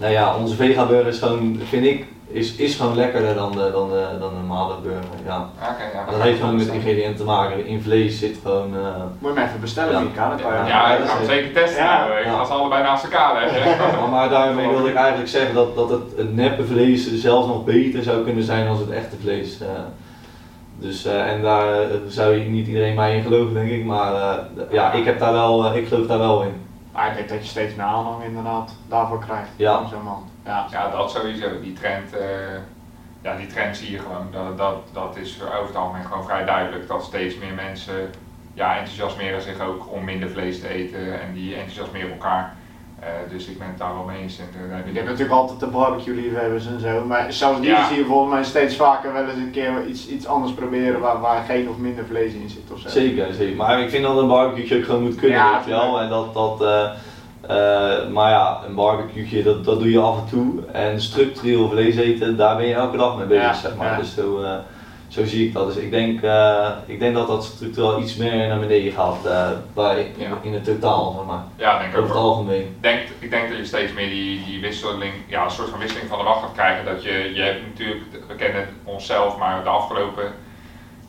nou 0.00 0.12
ja, 0.12 0.36
onze 0.36 0.54
vega 0.56 0.86
burger 0.86 1.06
is 1.06 1.18
gewoon, 1.18 1.60
vind 1.68 1.84
ik, 1.86 2.06
is, 2.32 2.54
is 2.56 2.74
gewoon 2.76 2.94
lekkerder 2.96 3.34
dan 3.34 3.52
de, 3.52 3.70
dan 3.72 3.88
de, 3.88 4.06
dan 4.20 4.28
de 4.30 4.36
normale 4.46 4.74
burger. 4.82 5.04
Ja. 5.26 5.48
Oké, 5.72 5.82
ja, 5.98 6.10
Dat 6.10 6.20
heeft 6.22 6.40
gewoon 6.40 6.56
met 6.56 6.66
ingrediënten 6.66 7.16
te 7.16 7.24
maken. 7.24 7.66
In 7.66 7.82
vlees 7.82 8.18
zit 8.18 8.38
gewoon. 8.42 8.74
eh, 8.76 8.80
moet 9.18 9.32
je 9.34 9.38
hem 9.40 9.48
even 9.48 9.60
bestellen, 9.60 9.92
Ja. 9.92 10.00
Mika, 10.00 10.28
dan 10.28 10.40
kan 10.40 10.50
je 10.64 10.68
Ja, 10.70 10.96
ik 10.96 11.04
ga 11.08 11.16
hem 11.16 11.26
zeker 11.26 11.52
testen. 11.52 11.82
Ja. 11.84 12.06
nou, 12.06 12.18
ik 12.18 12.24
Ja. 12.24 12.36
ga 12.38 12.44
ze 12.44 12.52
allebei 12.52 12.82
naast 12.82 13.04
elkaar 13.04 13.34
leggen. 13.42 13.76
maar, 14.00 14.08
maar 14.10 14.28
daarmee 14.28 14.68
wilde 14.68 14.88
ik 14.88 14.94
eigenlijk 14.94 15.28
zeggen 15.28 15.54
dat, 15.54 15.74
dat 15.76 15.90
het, 15.90 16.02
het 16.16 16.34
neppe 16.34 16.64
vlees 16.64 17.14
zelfs 17.14 17.46
nog 17.46 17.64
beter 17.64 18.02
zou 18.02 18.24
kunnen 18.24 18.44
zijn 18.44 18.66
dan 18.66 18.76
het 18.78 18.90
echte 18.90 19.16
vlees. 19.20 19.60
eh. 19.60 19.68
dus, 20.78 21.04
eh, 21.04 21.32
en 21.32 21.42
daar 21.42 21.66
zou 22.08 22.34
je 22.34 22.44
niet 22.48 22.66
iedereen 22.66 22.94
mij 22.94 23.16
in 23.16 23.22
geloven, 23.22 23.54
denk 23.54 23.70
ik. 23.70 23.84
Maar 23.84 24.14
eh, 24.14 24.34
ja, 24.70 24.92
ik, 24.92 25.04
heb 25.04 25.18
daar 25.18 25.32
wel, 25.32 25.76
ik 25.76 25.86
geloof 25.88 26.06
daar 26.06 26.18
wel 26.18 26.42
in. 26.42 26.52
Maar 26.92 27.08
ik 27.08 27.14
denk 27.14 27.28
dat 27.28 27.42
je 27.42 27.48
steeds 27.48 27.74
meer 27.74 27.86
aanhang 27.86 28.24
inderdaad 28.24 28.76
daarvoor 28.88 29.18
krijgt. 29.18 29.50
Ja. 29.56 29.72
Langzamerhand. 29.72 30.30
Ja. 30.44 30.66
Ja, 30.70 30.90
dat 30.90 31.10
sowieso. 31.10 31.60
Die 31.60 31.72
trend, 31.72 32.16
eh, 32.16 32.26
ja, 33.22 33.36
die 33.36 33.46
trend 33.46 33.76
zie 33.76 33.90
je 33.90 33.98
gewoon. 33.98 34.28
Dat, 34.30 34.58
dat, 34.58 34.76
dat 34.92 35.16
is 35.16 35.42
over 35.42 35.66
het 35.66 35.76
algemeen 35.76 36.04
gewoon 36.04 36.24
vrij 36.24 36.44
duidelijk. 36.44 36.88
Dat 36.88 37.04
steeds 37.04 37.38
meer 37.38 37.54
mensen 37.54 38.10
ja, 38.54 38.76
enthousiasmeren 38.76 39.42
zich 39.42 39.60
ook 39.60 39.92
om 39.92 40.04
minder 40.04 40.30
vlees 40.30 40.60
te 40.60 40.68
eten. 40.68 41.20
En 41.20 41.32
die 41.32 41.54
enthousiasmeren 41.54 42.10
elkaar. 42.10 42.54
Eh, 43.00 43.06
dus 43.30 43.46
ik 43.46 43.58
ben 43.58 43.66
het 43.66 43.78
daar 43.78 43.94
wel 43.94 44.04
mee 44.04 44.20
eens. 44.22 44.38
En, 44.38 44.70
eh, 44.70 44.76
Je 44.86 44.92
hebt 44.92 45.04
natuurlijk 45.08 45.32
altijd 45.38 45.60
de 45.60 45.66
barbecue 45.66 46.14
liefhebbers 46.14 46.66
en 46.66 46.80
zo, 46.80 47.04
maar 47.04 47.32
zelfs 47.32 47.60
die 47.60 47.68
Ja. 47.68 47.86
zie 47.88 47.96
je 47.96 48.04
volgens 48.04 48.32
mij 48.32 48.44
steeds 48.44 48.76
vaker 48.76 49.12
wel 49.12 49.22
eens 49.24 49.32
een 49.38 49.50
keer 49.50 49.86
iets, 49.88 50.08
iets 50.08 50.26
anders 50.26 50.52
proberen 50.52 51.00
waar, 51.00 51.20
waar 51.20 51.42
geen 51.44 51.68
of 51.68 51.76
minder 51.76 52.04
vlees 52.04 52.32
in 52.32 52.48
zit 52.48 52.70
of 52.72 52.78
zo. 52.78 52.88
Zeker, 52.88 53.32
zeker. 53.32 53.56
Maar 53.56 53.80
ik 53.80 53.90
vind 53.90 54.02
dat 54.04 54.16
een 54.16 54.28
barbecue 54.28 54.78
ook 54.78 54.84
gewoon 54.84 55.02
moet 55.02 55.14
kunnen, 55.14 55.38
Ja, 55.38 55.54
weet 55.56 55.64
je 55.64 55.70
wel. 55.70 56.00
En 56.00 56.08
dat, 56.08 56.34
dat, 56.34 56.62
eh, 56.62 56.90
eh, 57.42 58.08
maar 58.08 58.30
ja, 58.30 58.60
een 58.68 58.74
barbecue, 58.74 59.42
dat, 59.42 59.64
dat 59.64 59.78
doe 59.78 59.90
je 59.90 59.98
af 60.00 60.16
en 60.18 60.26
toe. 60.30 60.66
En 60.72 61.00
structureel 61.00 61.68
vlees 61.68 61.96
eten, 61.96 62.36
daar 62.36 62.56
ben 62.56 62.66
je 62.66 62.74
elke 62.74 62.96
dag 62.96 63.16
mee 63.16 63.26
bezig, 63.26 63.42
Ja, 63.44 63.54
zeg 63.54 63.76
maar. 63.76 63.90
ja. 63.90 63.96
Dus 63.96 64.14
zo, 64.14 64.42
eh, 64.42 64.56
zo 65.10 65.24
zie 65.24 65.46
ik 65.46 65.52
dat. 65.52 65.66
Dus 65.74 65.82
ik 65.82 65.90
denk, 65.90 66.22
eh, 66.22 66.70
ik 66.86 66.98
denk 66.98 67.14
dat 67.14 67.26
dat 67.26 67.44
structureel 67.44 68.00
iets 68.00 68.16
meer 68.16 68.48
naar 68.48 68.58
beneden 68.58 68.92
gaat 68.92 69.26
eh, 69.26 69.50
bij, 69.74 70.12
Ja. 70.16 70.38
in 70.42 70.52
het 70.52 70.64
totaal, 70.64 71.12
zeg 71.16 71.26
maar. 71.26 71.42
Ja, 71.56 71.78
denk 71.78 71.96
Over 71.96 72.08
het 72.08 72.18
algemeen. 72.18 72.60
Ik 72.60 72.68
denk, 72.82 73.00
ik 73.18 73.30
denk 73.30 73.48
dat 73.48 73.58
je 73.58 73.64
steeds 73.64 73.92
meer 73.92 74.08
die, 74.08 74.44
die 74.44 74.60
wisseling, 74.60 75.12
ja, 75.26 75.44
een 75.44 75.50
soort 75.50 75.68
van 75.68 75.78
wisseling 75.78 76.08
van 76.08 76.18
de 76.18 76.24
wacht 76.24 76.40
gaat 76.40 76.52
krijgen. 76.52 76.84
Dat 76.84 77.02
je, 77.02 77.30
je 77.34 77.42
hebt 77.42 77.60
natuurlijk, 77.68 78.02
we 78.28 78.34
kennen 78.34 78.68
onszelf, 78.84 79.38
maar 79.38 79.62
de 79.62 79.68
afgelopen 79.68 80.32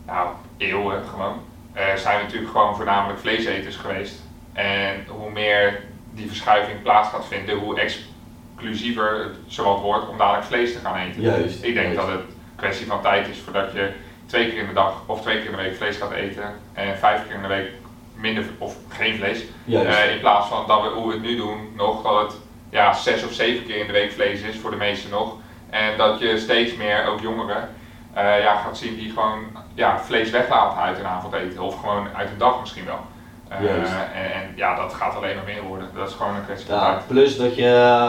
nou, 0.05 0.27
eeuwen 0.57 1.01
gewoon, 1.11 1.33
eh, 1.73 1.95
zijn 1.95 2.17
we 2.17 2.23
natuurlijk 2.23 2.51
gewoon 2.51 2.75
voornamelijk 2.75 3.19
vleeseters 3.19 3.75
geweest. 3.75 4.15
En 4.53 5.05
hoe 5.07 5.31
meer 5.31 5.83
die 6.13 6.27
verschuiving 6.27 6.81
plaats 6.81 7.09
gaat 7.09 7.25
vinden, 7.27 7.57
hoe 7.57 7.79
exclusiever 7.79 9.19
het 9.23 9.35
zowat 9.47 9.81
wordt 9.81 10.09
om 10.09 10.17
dadelijk 10.17 10.45
vlees 10.45 10.73
te 10.73 10.79
gaan 10.79 10.95
eten. 10.97 11.21
Juist, 11.21 11.63
Ik 11.63 11.73
denk 11.73 11.85
juist. 11.93 11.99
dat 11.99 12.07
het 12.07 12.21
kwestie 12.61 12.87
van 12.87 13.01
tijd 13.01 13.27
is 13.27 13.39
voordat 13.39 13.71
je 13.73 13.89
twee 14.25 14.49
keer 14.49 14.59
in 14.59 14.67
de 14.67 14.73
dag 14.73 14.93
of 15.05 15.21
twee 15.21 15.37
keer 15.37 15.45
in 15.45 15.55
de 15.55 15.61
week 15.61 15.75
vlees 15.75 15.97
gaat 15.97 16.11
eten 16.11 16.43
en 16.73 16.97
vijf 16.97 17.25
keer 17.25 17.35
in 17.35 17.41
de 17.41 17.47
week 17.47 17.69
minder 18.15 18.43
of 18.57 18.75
geen 18.89 19.15
vlees. 19.15 19.43
Eh, 19.67 20.11
in 20.13 20.19
plaats 20.19 20.47
van 20.47 20.63
dat 20.67 20.81
we 20.81 20.87
hoe 20.87 21.07
we 21.07 21.13
het 21.13 21.21
nu 21.21 21.35
doen, 21.35 21.57
nog 21.75 22.03
dat 22.03 22.21
het 22.21 22.35
ja, 22.69 22.93
zes 22.93 23.23
of 23.23 23.31
zeven 23.31 23.65
keer 23.65 23.77
in 23.77 23.87
de 23.87 23.93
week 23.93 24.11
vlees 24.11 24.41
is 24.41 24.57
voor 24.57 24.71
de 24.71 24.77
meesten 24.77 25.09
nog. 25.09 25.33
En 25.69 25.97
dat 25.97 26.19
je 26.19 26.37
steeds 26.37 26.75
meer, 26.75 27.05
ook 27.07 27.19
jongeren, 27.19 27.69
eh, 28.13 28.41
ja, 28.41 28.55
gaat 28.55 28.77
zien 28.77 28.95
die 28.95 29.09
gewoon 29.09 29.39
ja, 29.73 29.99
vlees 29.99 30.29
weglaten 30.29 30.81
uit 30.81 30.97
hun 30.97 31.05
avondeten. 31.05 31.61
Of 31.61 31.79
gewoon 31.79 32.07
uit 32.15 32.29
een 32.29 32.37
dag 32.37 32.59
misschien 32.59 32.85
wel. 32.85 32.99
Eh, 33.47 33.59
en, 33.59 34.13
en 34.13 34.53
ja, 34.55 34.75
dat 34.75 34.93
gaat 34.93 35.15
alleen 35.15 35.35
maar 35.35 35.45
meer 35.45 35.63
worden. 35.63 35.87
Dat 35.95 36.09
is 36.09 36.15
gewoon 36.15 36.35
een 36.35 36.45
kwestie 36.45 36.67
van 36.69 36.77
Ja, 36.77 36.91
tijd. 36.91 37.07
plus 37.07 37.37
dat 37.37 37.55
je 37.55 38.03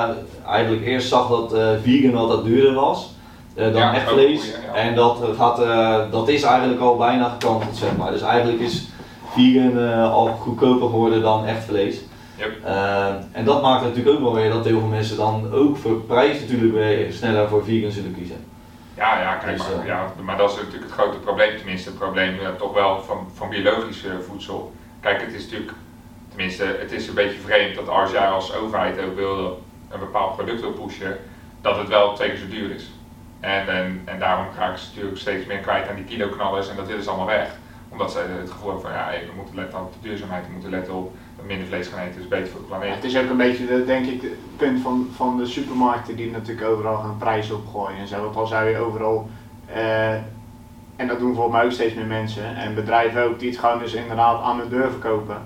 eigenlijk 0.47 0.85
eerst 0.87 1.09
zag 1.09 1.29
dat 1.29 1.51
vegan 1.83 2.15
altijd 2.17 2.45
duurder 2.45 2.75
was 2.75 3.11
eh, 3.55 3.65
dan 3.65 3.75
Ja, 3.75 3.95
echt 3.95 4.09
vlees. 4.09 4.55
ja. 4.67 4.75
En 4.75 4.95
dat, 4.95 5.19
gaat, 5.37 5.63
eh, 5.63 6.11
dat 6.11 6.29
is 6.29 6.43
eigenlijk 6.43 6.81
al 6.81 6.97
bijna 6.97 7.29
gekanteld, 7.29 7.77
zeg 7.77 7.97
maar. 7.97 8.11
Dus 8.11 8.23
eigenlijk 8.23 8.61
is 8.61 8.89
vegan 9.33 9.79
eh, 9.79 10.13
al 10.13 10.27
goedkoper 10.27 10.89
geworden 10.89 11.23
dan 11.23 11.47
echt 11.47 11.65
vlees. 11.65 12.01
Yep. 12.37 12.65
En 13.33 13.45
dat 13.45 13.63
maakt 13.63 13.83
natuurlijk 13.83 14.17
ook 14.17 14.23
wel 14.23 14.35
weer 14.35 14.51
dat 14.51 14.65
heel 14.65 14.79
veel 14.79 14.89
mensen 14.89 15.17
dan 15.17 15.53
ook 15.53 15.77
voor 15.77 16.01
prijs 16.01 16.41
natuurlijk 16.41 16.73
weer 16.73 17.13
sneller 17.13 17.49
voor 17.49 17.65
vegan 17.65 17.91
zullen 17.91 18.15
kiezen. 18.15 18.45
Ja, 18.97 19.21
ja, 19.21 19.35
kijk 19.35 19.57
Dus, 19.57 19.67
maar, 19.77 19.87
ja, 19.87 20.13
maar 20.23 20.37
dat 20.37 20.51
is 20.51 20.57
natuurlijk 20.57 20.85
het 20.85 20.93
grote 20.93 21.17
probleem, 21.17 21.57
tenminste 21.57 21.89
het 21.89 21.99
probleem 21.99 22.39
toch 22.59 22.75
wel 22.75 23.03
van, 23.03 23.27
van 23.35 23.49
biologisch 23.49 24.05
voedsel. 24.29 24.73
Kijk, 25.01 25.21
het 25.21 25.35
is 25.35 25.43
natuurlijk, 25.43 25.73
tenminste, 26.29 26.77
het 26.79 26.93
is 26.93 27.09
een 27.09 27.15
beetje 27.15 27.39
vreemd 27.39 27.75
dat 27.75 27.89
als 27.89 28.11
jij 28.11 28.27
als 28.27 28.55
overheid 28.55 29.01
ook 29.01 29.17
wil 29.17 29.63
een 29.91 30.01
bepaald 30.01 30.37
product 30.37 30.61
wil 30.61 30.73
pushen, 30.73 31.19
dat 31.61 31.77
het 31.77 31.89
wel 31.89 32.15
twee 32.15 32.29
keer 32.29 32.39
zo 32.39 32.49
duur 32.49 32.75
is. 32.75 32.91
En, 33.43 33.69
en, 33.69 34.03
en 34.05 34.19
daarom 34.19 34.47
raken 34.59 34.79
ze 34.79 34.87
natuurlijk 34.89 35.19
steeds 35.19 35.47
meer 35.47 35.59
kwijt 35.59 35.89
aan 35.89 35.95
die 35.95 36.05
kiloknallers 36.05 36.69
en 36.69 36.77
dat 36.77 36.87
willen 36.87 37.03
ze 37.03 37.09
allemaal 37.09 37.27
weg. 37.27 37.49
Omdat 37.89 38.13
ze 38.13 38.19
het 38.19 38.51
gevoel 38.51 38.71
hebben 38.71 38.91
van 38.91 38.99
ja, 38.99 39.11
we 39.11 39.37
moeten 39.37 39.55
letten 39.55 39.81
op 39.81 39.93
de 39.93 40.09
duurzaamheid, 40.09 40.47
we 40.47 40.53
moeten 40.53 40.71
letten 40.71 40.95
op 40.95 41.15
dat 41.37 41.47
minder 41.47 41.67
vlees 41.67 41.89
gaan 41.89 42.07
eten 42.07 42.21
is 42.21 42.29
beter 42.29 42.49
voor 42.49 42.61
de 42.61 42.67
planeet. 42.67 42.95
het 42.95 43.05
is 43.05 43.17
ook 43.17 43.31
een 43.31 43.37
beetje, 43.37 43.67
de, 43.67 43.85
denk 43.85 44.07
ik, 44.07 44.23
het 44.23 44.57
punt 44.57 44.81
van, 44.81 45.09
van 45.15 45.37
de 45.37 45.47
supermarkten 45.47 46.17
die 46.17 46.31
natuurlijk 46.31 46.67
overal 46.67 46.97
gaan 46.97 47.17
prijzen 47.19 47.57
opgooien 47.57 47.99
en 47.99 48.07
zo. 48.07 48.23
Want 48.23 48.37
al 48.37 48.47
zou 48.47 48.69
je 48.69 48.79
overal, 48.79 49.29
eh, 49.67 50.13
en 50.97 51.07
dat 51.07 51.19
doen 51.19 51.35
volgens 51.35 51.55
mij 51.55 51.65
ook 51.65 51.73
steeds 51.73 51.95
meer 51.95 52.07
mensen, 52.07 52.57
en 52.57 52.75
bedrijven 52.75 53.23
ook, 53.23 53.39
die 53.39 53.51
het 53.51 53.59
gewoon 53.59 53.79
dus 53.79 53.93
inderdaad 53.93 54.43
aan 54.43 54.59
de 54.59 54.69
deur 54.69 54.91
verkopen, 54.91 55.37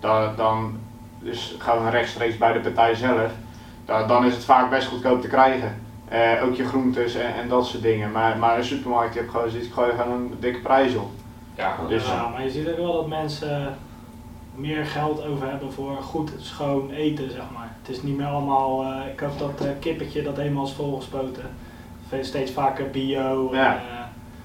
dan, 0.00 0.36
dan 0.36 0.78
dus 1.18 1.56
gewoon 1.58 1.90
rechtstreeks 1.90 2.36
bij 2.36 2.52
de 2.52 2.60
partij 2.60 2.94
zelf, 2.94 3.32
dan 3.84 4.24
is 4.24 4.34
het 4.34 4.44
vaak 4.44 4.70
best 4.70 4.88
goedkoop 4.88 5.20
te 5.20 5.28
krijgen. 5.28 5.88
Eh, 6.10 6.44
ook 6.44 6.54
je 6.54 6.64
groentes 6.64 7.14
en, 7.14 7.34
en 7.34 7.48
dat 7.48 7.66
soort 7.66 7.82
dingen. 7.82 8.10
Maar, 8.12 8.38
maar 8.38 8.58
een 8.58 8.64
supermarkt, 8.64 9.14
je 9.14 9.20
hebt 9.20 9.32
gewoon 9.32 9.50
zoiets, 9.50 9.68
ik 9.68 9.74
gooi 9.74 9.90
gewoon 9.90 10.12
een 10.12 10.32
dikke 10.40 10.58
prijs 10.60 10.94
op. 10.94 11.10
Ja, 11.54 11.76
Dus- 11.88 12.06
ja, 12.06 12.28
maar 12.28 12.42
je 12.42 12.50
ziet 12.50 12.68
ook 12.68 12.76
wel 12.76 12.92
dat 12.92 13.06
mensen 13.08 13.76
meer 14.54 14.84
geld 14.86 15.24
over 15.26 15.48
hebben 15.50 15.72
voor 15.72 15.96
goed 15.96 16.30
schoon 16.38 16.90
eten, 16.90 17.30
zeg 17.30 17.42
maar. 17.54 17.76
Het 17.82 17.96
is 17.96 18.02
niet 18.02 18.16
meer 18.16 18.26
allemaal, 18.26 18.82
eh, 18.82 19.12
ik 19.12 19.20
hoop 19.20 19.38
dat 19.38 19.66
eh, 19.66 19.72
kippetje 19.80 20.22
dat 20.22 20.36
helemaal 20.36 20.64
is 20.64 20.72
volgespoten. 20.72 21.42
Veel- 22.08 22.24
Steeds 22.24 22.50
vaker 22.52 22.90
bio. 22.90 23.48
en, 23.50 23.56
Ja. 23.58 23.80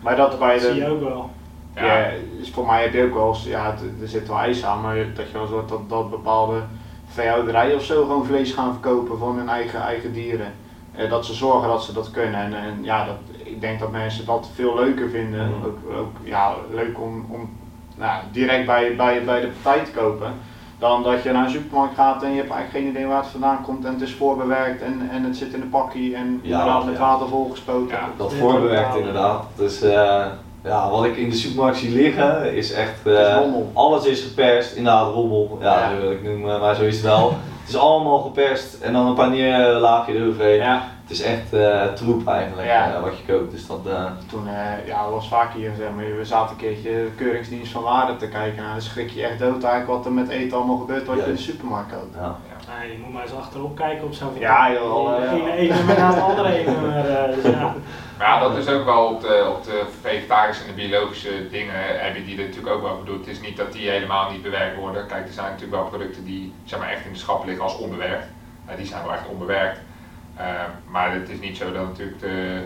Maar 0.01 0.15
dat 0.15 0.39
bij 0.39 0.59
zie 0.59 0.73
je 0.73 0.79
de, 0.79 0.87
ook 0.89 0.99
wel. 1.01 1.29
Ja. 1.75 1.85
ja, 1.85 2.09
dus 2.39 2.49
voor 2.51 2.65
mij 2.65 2.81
heb 2.81 2.93
je 2.93 3.03
ook 3.03 3.13
wel 3.13 3.27
eens, 3.27 3.43
ja, 3.43 3.71
het- 3.71 4.01
er 4.01 4.07
zit 4.07 4.27
wel 4.27 4.37
ijs 4.37 4.65
aan, 4.65 4.81
maar 4.81 4.95
dat 5.15 5.27
je 5.27 5.33
wel 5.37 5.47
hoort 5.47 5.69
dat, 5.69 5.89
dat 5.89 6.09
bepaalde 6.09 6.61
veehouderijen 7.07 7.75
of 7.75 7.83
zo 7.83 8.01
gewoon 8.05 8.25
vlees 8.25 8.51
gaan 8.53 8.71
verkopen 8.71 9.17
van 9.17 9.37
hun 9.37 9.49
eigen, 9.49 9.81
eigen 9.81 10.13
dieren. 10.13 10.53
Eh, 10.97 11.09
dat 11.09 11.25
ze 11.25 11.33
zorgen 11.33 11.67
dat 11.69 11.83
ze 11.83 11.93
dat 11.93 12.11
kunnen. 12.11 12.39
En, 12.39 12.53
en 12.53 12.79
ja, 12.81 13.05
dat, 13.05 13.15
ik 13.43 13.61
denk 13.61 13.79
dat 13.79 13.91
mensen 13.91 14.25
dat 14.25 14.49
veel 14.53 14.75
leuker 14.75 15.09
vinden. 15.09 15.49
Mhm. 15.49 15.65
Ook, 15.65 15.97
ook 15.97 16.11
ja, 16.23 16.53
leuk 16.71 17.01
om, 17.01 17.25
om 17.29 17.49
nou, 17.95 18.21
direct 18.31 18.65
bij, 18.65 18.95
bij, 18.95 19.23
bij 19.25 19.41
de 19.41 19.49
partij 19.61 19.83
te 19.83 19.91
kopen. 19.91 20.33
Dan 20.79 21.03
dat 21.03 21.23
je 21.23 21.31
naar 21.31 21.45
een 21.45 21.51
supermarkt 21.51 21.95
gaat 21.95 22.23
en 22.23 22.29
je 22.29 22.37
hebt 22.37 22.51
eigenlijk 22.51 22.83
geen 22.83 22.93
idee 22.95 23.07
waar 23.07 23.21
het 23.21 23.31
vandaan 23.31 23.61
komt 23.63 23.85
en 23.85 23.93
het 23.93 24.01
is 24.01 24.13
voorbewerkt 24.13 24.81
en, 24.81 25.09
en 25.11 25.23
het 25.23 25.37
zit 25.37 25.53
in 25.53 25.61
een 25.61 25.69
pakje 25.69 26.15
en 26.15 26.39
Ja, 26.43 26.59
inderdaad 26.59 26.85
met 26.85 26.97
water 26.97 27.27
volgespoten. 27.27 27.95
Ja. 27.95 28.09
Dat 28.17 28.33
voorbewerkt 28.33 28.95
inderdaad. 28.95 29.43
Dus 29.55 29.81
eh, 29.81 30.25
ja, 30.63 30.89
wat 30.89 31.05
ik 31.05 31.17
in 31.17 31.29
de 31.29 31.35
supermarkt 31.35 31.77
zie 31.77 31.95
liggen 31.95 32.55
is 32.55 32.71
echt. 32.71 33.05
Is 33.05 33.13
eh, 33.17 33.37
alles 33.73 34.05
is 34.05 34.21
geperst, 34.21 34.75
inderdaad 34.75 35.13
rommel. 35.13 35.57
Ja, 35.61 35.79
Ja. 35.79 35.89
dat 35.89 35.99
wil 36.01 36.11
ik 36.11 36.23
noemen, 36.23 36.59
maar 36.59 36.75
zo 36.75 36.83
is 36.83 36.95
het 36.95 37.05
wel. 37.05 37.33
het 37.65 37.73
is 37.73 37.79
allemaal 37.79 38.19
geperst 38.19 38.73
en 38.81 38.93
dan 38.93 39.07
een 39.07 39.13
paneerlaagje 39.15 40.13
eroverheen. 40.13 40.55
Ja, 40.57 40.81
Het 41.01 41.11
is 41.11 41.21
echt 41.21 41.53
eh, 41.53 41.83
troep 41.93 42.27
eigenlijk 42.27 42.67
Ja. 42.67 42.93
eh, 42.95 43.01
wat 43.01 43.17
je 43.17 43.33
koopt. 43.33 43.51
Dus 43.51 43.67
dat, 43.67 43.79
eh, 43.87 44.05
toen 44.29 44.47
ja, 44.85 45.09
was 45.09 45.27
vaak 45.27 45.53
hier, 45.53 45.71
zeg 45.77 45.87
maar, 45.95 46.17
we 46.17 46.25
zaten 46.25 46.51
een 46.51 46.61
keertje 46.61 46.89
de 46.89 47.11
keuringsdienst 47.17 47.71
van 47.71 47.83
waarde 47.83 48.15
te 48.15 48.27
kijken. 48.27 48.57
Nou, 48.61 48.71
dan 48.71 48.81
schrik 48.81 49.09
je 49.09 49.23
echt 49.25 49.39
dood 49.39 49.63
eigenlijk 49.63 49.87
wat 49.87 50.05
er 50.05 50.11
met 50.11 50.29
eten 50.29 50.57
allemaal 50.57 50.77
gebeurt 50.77 51.05
wat 51.07 51.15
je 51.17 51.25
in 51.25 51.31
de 51.35 51.37
supermarkt 51.37 51.91
koopt. 51.91 52.15
ja. 52.15 52.35
Nee, 52.67 52.91
je 52.91 52.97
moet 52.97 53.13
maar 53.13 53.21
eens 53.21 53.33
achterop 53.33 53.75
kijken 53.75 54.05
op 54.05 54.13
zo'n 54.13 54.39
Ja, 54.39 54.71
joh, 54.71 55.17
De 55.19 55.25
eh, 55.25 55.31
ene 55.31 55.51
ene 55.51 55.73
nummer 55.73 55.97
na 55.97 56.13
het 56.13 56.23
andere 56.23 56.63
nummer. 56.63 56.97
eh, 56.97 57.35
dus 57.35 57.43
ja. 57.53 57.75
Maar 58.17 58.27
ja, 58.27 58.39
dat 58.39 58.57
is 58.57 58.67
ook 58.67 58.85
wel 58.85 59.05
op 59.05 59.21
de, 59.21 59.53
op 59.55 59.63
de 59.63 59.85
vegetarische 60.01 60.63
en 60.63 60.69
de 60.75 60.75
biologische 60.87 61.49
dingen 61.49 61.73
heb 62.03 62.15
je 62.15 62.25
die 62.25 62.37
er 62.37 62.45
natuurlijk 62.45 62.75
ook 62.75 62.81
wel 62.81 62.97
bedoeld. 62.97 63.19
Het 63.25 63.35
is 63.35 63.41
niet 63.41 63.57
dat 63.57 63.71
die 63.73 63.89
helemaal 63.89 64.31
niet 64.31 64.41
bewerkt 64.41 64.77
worden. 64.77 65.07
Kijk, 65.07 65.27
er 65.27 65.33
zijn 65.33 65.51
natuurlijk 65.51 65.81
wel 65.81 65.89
producten 65.89 66.25
die 66.25 66.53
zeg 66.65 66.79
maar, 66.79 66.89
echt 66.89 67.05
in 67.05 67.11
de 67.13 67.17
schappen 67.19 67.47
liggen 67.47 67.63
als 67.65 67.77
onbewerkt. 67.77 68.25
Eh, 68.65 68.75
die 68.77 68.85
zijn 68.85 69.03
wel 69.03 69.13
echt 69.13 69.27
onbewerkt. 69.27 69.79
Eh, 70.35 70.45
maar 70.87 71.13
het 71.13 71.29
is 71.29 71.39
niet 71.39 71.57
zo 71.57 71.71
dat 71.71 71.87
natuurlijk 71.87 72.19
de, 72.19 72.65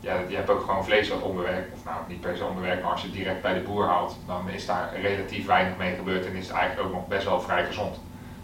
ja, 0.00 0.14
je 0.28 0.36
hebt 0.36 0.50
ook 0.50 0.60
gewoon 0.60 0.84
vlees 0.84 1.08
wat 1.08 1.22
onbewerkt, 1.22 1.74
of 1.74 1.84
nou 1.84 1.96
niet 2.08 2.20
per 2.20 2.36
se 2.36 2.44
onbewerkt, 2.44 2.82
maar 2.82 2.92
als 2.92 3.00
je 3.00 3.06
het 3.06 3.16
direct 3.16 3.42
bij 3.42 3.54
de 3.54 3.60
boer 3.60 3.86
haalt, 3.86 4.16
dan 4.26 4.48
is 4.48 4.66
daar 4.66 4.90
relatief 5.02 5.46
weinig 5.46 5.76
mee 5.76 5.94
gebeurd 5.94 6.26
en 6.26 6.34
is 6.34 6.46
het 6.48 6.56
eigenlijk 6.56 6.88
ook 6.88 6.94
nog 6.94 7.06
best 7.06 7.24
wel 7.24 7.40
vrij 7.40 7.64
gezond. 7.64 8.00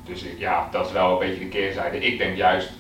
Dus 0.09 0.25
ja, 0.37 0.69
dat 0.71 0.87
is 0.87 0.93
wel 0.93 1.13
een 1.13 1.19
beetje 1.19 1.39
de 1.45 1.49
keerzijde. 1.49 1.99
Ik 1.99 2.19
denk 2.19 2.37
juist 2.37 2.71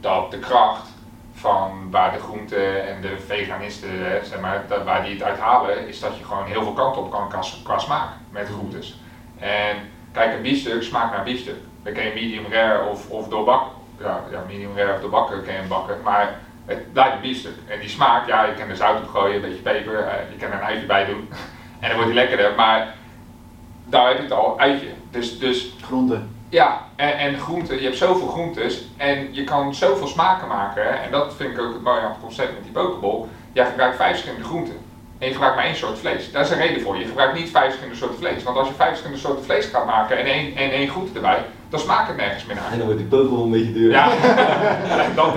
dat 0.00 0.30
de 0.30 0.38
kracht 0.38 0.88
van 1.34 1.90
waar 1.90 2.12
de 2.12 2.18
groenten 2.18 2.86
en 2.88 3.00
de 3.00 3.18
veganisten, 3.26 3.90
zeg 4.22 4.40
maar, 4.40 4.64
dat- 4.68 4.84
waar 4.84 5.02
die 5.04 5.12
het 5.12 5.22
uit 5.22 5.38
halen, 5.38 5.88
is 5.88 6.00
dat 6.00 6.18
je 6.18 6.24
gewoon 6.24 6.44
heel 6.46 6.62
veel 6.62 6.72
kanten 6.72 7.02
op 7.02 7.10
kan 7.10 7.28
qua, 7.64 7.78
smaak 7.78 8.08
met 8.30 8.48
groentes. 8.48 8.98
En 9.38 9.76
kijk, 10.12 10.32
een 10.34 10.42
biefstuk 10.42 10.82
smaakt 10.82 11.12
naar 11.16 11.24
biefstuk. 11.24 11.56
Dan 11.82 11.92
kun 11.92 12.02
je 12.04 12.12
medium 12.14 12.52
rare 12.52 12.88
of, 12.88 13.10
of 13.10 13.28
doorbakken. 13.28 13.70
Ja, 14.00 14.24
ja, 14.30 14.44
medium 14.46 14.76
rare 14.76 14.94
of 14.94 15.00
doorbakken 15.00 15.42
kun 15.42 15.52
je 15.54 15.62
bakken. 15.68 15.96
Maar 16.02 16.38
het 16.66 16.92
blijft 16.92 17.14
een 17.14 17.20
biefstuk. 17.20 17.54
En 17.66 17.80
die 17.80 17.88
smaak, 17.88 18.26
ja, 18.26 18.44
je 18.44 18.54
kan 18.54 18.68
er 18.68 18.76
zout 18.76 19.00
op 19.02 19.08
gooien, 19.08 19.34
een 19.34 19.40
beetje 19.40 19.62
peper, 19.62 19.98
eh, 19.98 20.30
je 20.30 20.36
kan 20.36 20.48
er 20.50 20.54
een 20.58 20.64
uitje 20.64 20.86
bij 20.86 21.04
doen. 21.04 21.28
en 21.80 21.88
dan 21.88 21.96
wordt 21.98 22.04
hij 22.14 22.14
lekkerder. 22.14 22.54
Maar 22.54 22.94
daar 23.84 24.06
heb 24.08 24.16
je 24.16 24.22
het 24.22 24.32
al, 24.32 24.58
uitje. 24.58 24.88
Dus, 25.10 25.38
dus 25.38 25.74
Groenten. 25.82 26.33
Ja, 26.54 26.80
en, 26.96 27.18
en 27.18 27.38
groenten, 27.38 27.76
je 27.76 27.82
hebt 27.82 27.96
zoveel 27.96 28.28
groentes 28.28 28.84
en 28.96 29.28
je 29.30 29.44
kan 29.44 29.74
zoveel 29.74 30.06
smaken 30.06 30.48
maken. 30.48 30.82
Hè? 30.82 30.88
En 30.88 31.10
dat 31.10 31.34
vind 31.36 31.50
ik 31.50 31.60
ook 31.60 31.72
het 31.72 31.82
mooie 31.82 32.00
aan 32.00 32.10
het 32.10 32.20
concept 32.20 32.52
met 32.52 32.62
die 32.62 32.72
pokeball. 32.72 33.24
Jij 33.52 33.66
gebruikt 33.66 33.96
vijf 33.96 34.10
verschillende 34.10 34.44
groenten. 34.44 34.74
En 35.18 35.26
je 35.26 35.32
gebruikt 35.32 35.56
maar 35.56 35.64
één 35.64 35.76
soort 35.76 35.98
vlees. 35.98 36.32
Daar 36.32 36.42
is 36.42 36.50
een 36.50 36.58
reden 36.58 36.82
voor. 36.82 36.96
Je 36.96 37.04
gebruikt 37.04 37.34
niet 37.38 37.50
vijf 37.50 37.64
verschillende 37.64 37.98
soorten 37.98 38.18
vlees. 38.18 38.42
Want 38.42 38.56
als 38.56 38.68
je 38.68 38.74
vijf 38.74 38.88
verschillende 38.88 39.22
soorten 39.22 39.44
vlees 39.44 39.66
gaat 39.66 39.86
maken 39.86 40.18
en 40.18 40.24
één, 40.24 40.56
en 40.56 40.70
één 40.70 40.88
groente 40.88 41.14
erbij, 41.14 41.44
dan 41.68 41.80
smaakt 41.80 42.08
het 42.08 42.16
nergens 42.16 42.44
meer 42.44 42.56
naar. 42.56 42.72
En 42.72 42.78
dan 42.78 42.86
wordt 42.86 43.00
die 43.00 43.08
Pokémon 43.08 43.42
een 43.42 43.50
beetje 43.50 43.72
duur. 43.72 43.90
Ja, 43.90 44.08
dat, 45.14 45.34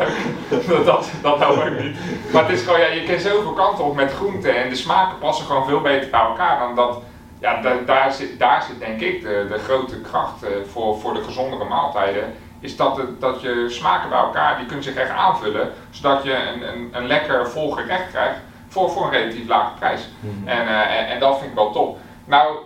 dat, 0.49 0.85
dat, 0.85 1.09
dat 1.21 1.39
nou 1.39 1.71
ook 1.71 1.79
niet. 1.79 1.97
Maar 2.33 2.43
het 2.43 2.57
is 2.57 2.63
gewoon, 2.63 2.79
ja, 2.79 2.87
je 2.87 3.03
kan 3.03 3.19
zoveel 3.19 3.53
kanten 3.53 3.83
op 3.83 3.95
met 3.95 4.13
groenten 4.13 4.63
en 4.63 4.69
de 4.69 4.75
smaken 4.75 5.17
passen 5.17 5.45
gewoon 5.45 5.65
veel 5.65 5.81
beter 5.81 6.09
bij 6.09 6.19
elkaar 6.19 6.59
dan 6.59 6.75
dat. 6.75 7.01
Ja, 7.39 7.61
da- 7.61 7.81
daar, 7.85 8.11
zit, 8.11 8.39
daar 8.39 8.63
zit 8.63 8.79
denk 8.79 9.01
ik 9.01 9.21
de, 9.21 9.45
de 9.49 9.57
grote 9.57 10.01
kracht 10.01 10.43
eh, 10.43 10.49
voor, 10.71 10.99
voor 10.99 11.13
de 11.13 11.23
gezondere 11.23 11.63
maaltijden. 11.63 12.33
Is 12.59 12.75
dat, 12.75 12.97
het, 12.97 13.21
dat 13.21 13.41
je 13.41 13.65
smaken 13.69 14.09
bij 14.09 14.19
elkaar, 14.19 14.57
die 14.57 14.65
kunnen 14.65 14.83
zich 14.83 14.95
echt 14.95 15.09
aanvullen, 15.09 15.71
zodat 15.89 16.23
je 16.23 16.33
een, 16.33 16.67
een, 16.67 16.89
een 16.91 17.07
lekker 17.07 17.49
vol 17.49 17.71
gerecht 17.71 18.09
krijgt 18.09 18.39
voor, 18.67 18.91
voor 18.91 19.03
een 19.05 19.11
relatief 19.11 19.47
lage 19.47 19.73
prijs. 19.79 20.07
Mhm. 20.19 20.47
En, 20.47 20.67
eh, 20.67 20.99
en, 20.99 21.07
en 21.07 21.19
dat 21.19 21.37
vind 21.37 21.49
ik 21.49 21.55
wel 21.55 21.71
top. 21.71 21.97
Nou, 22.25 22.57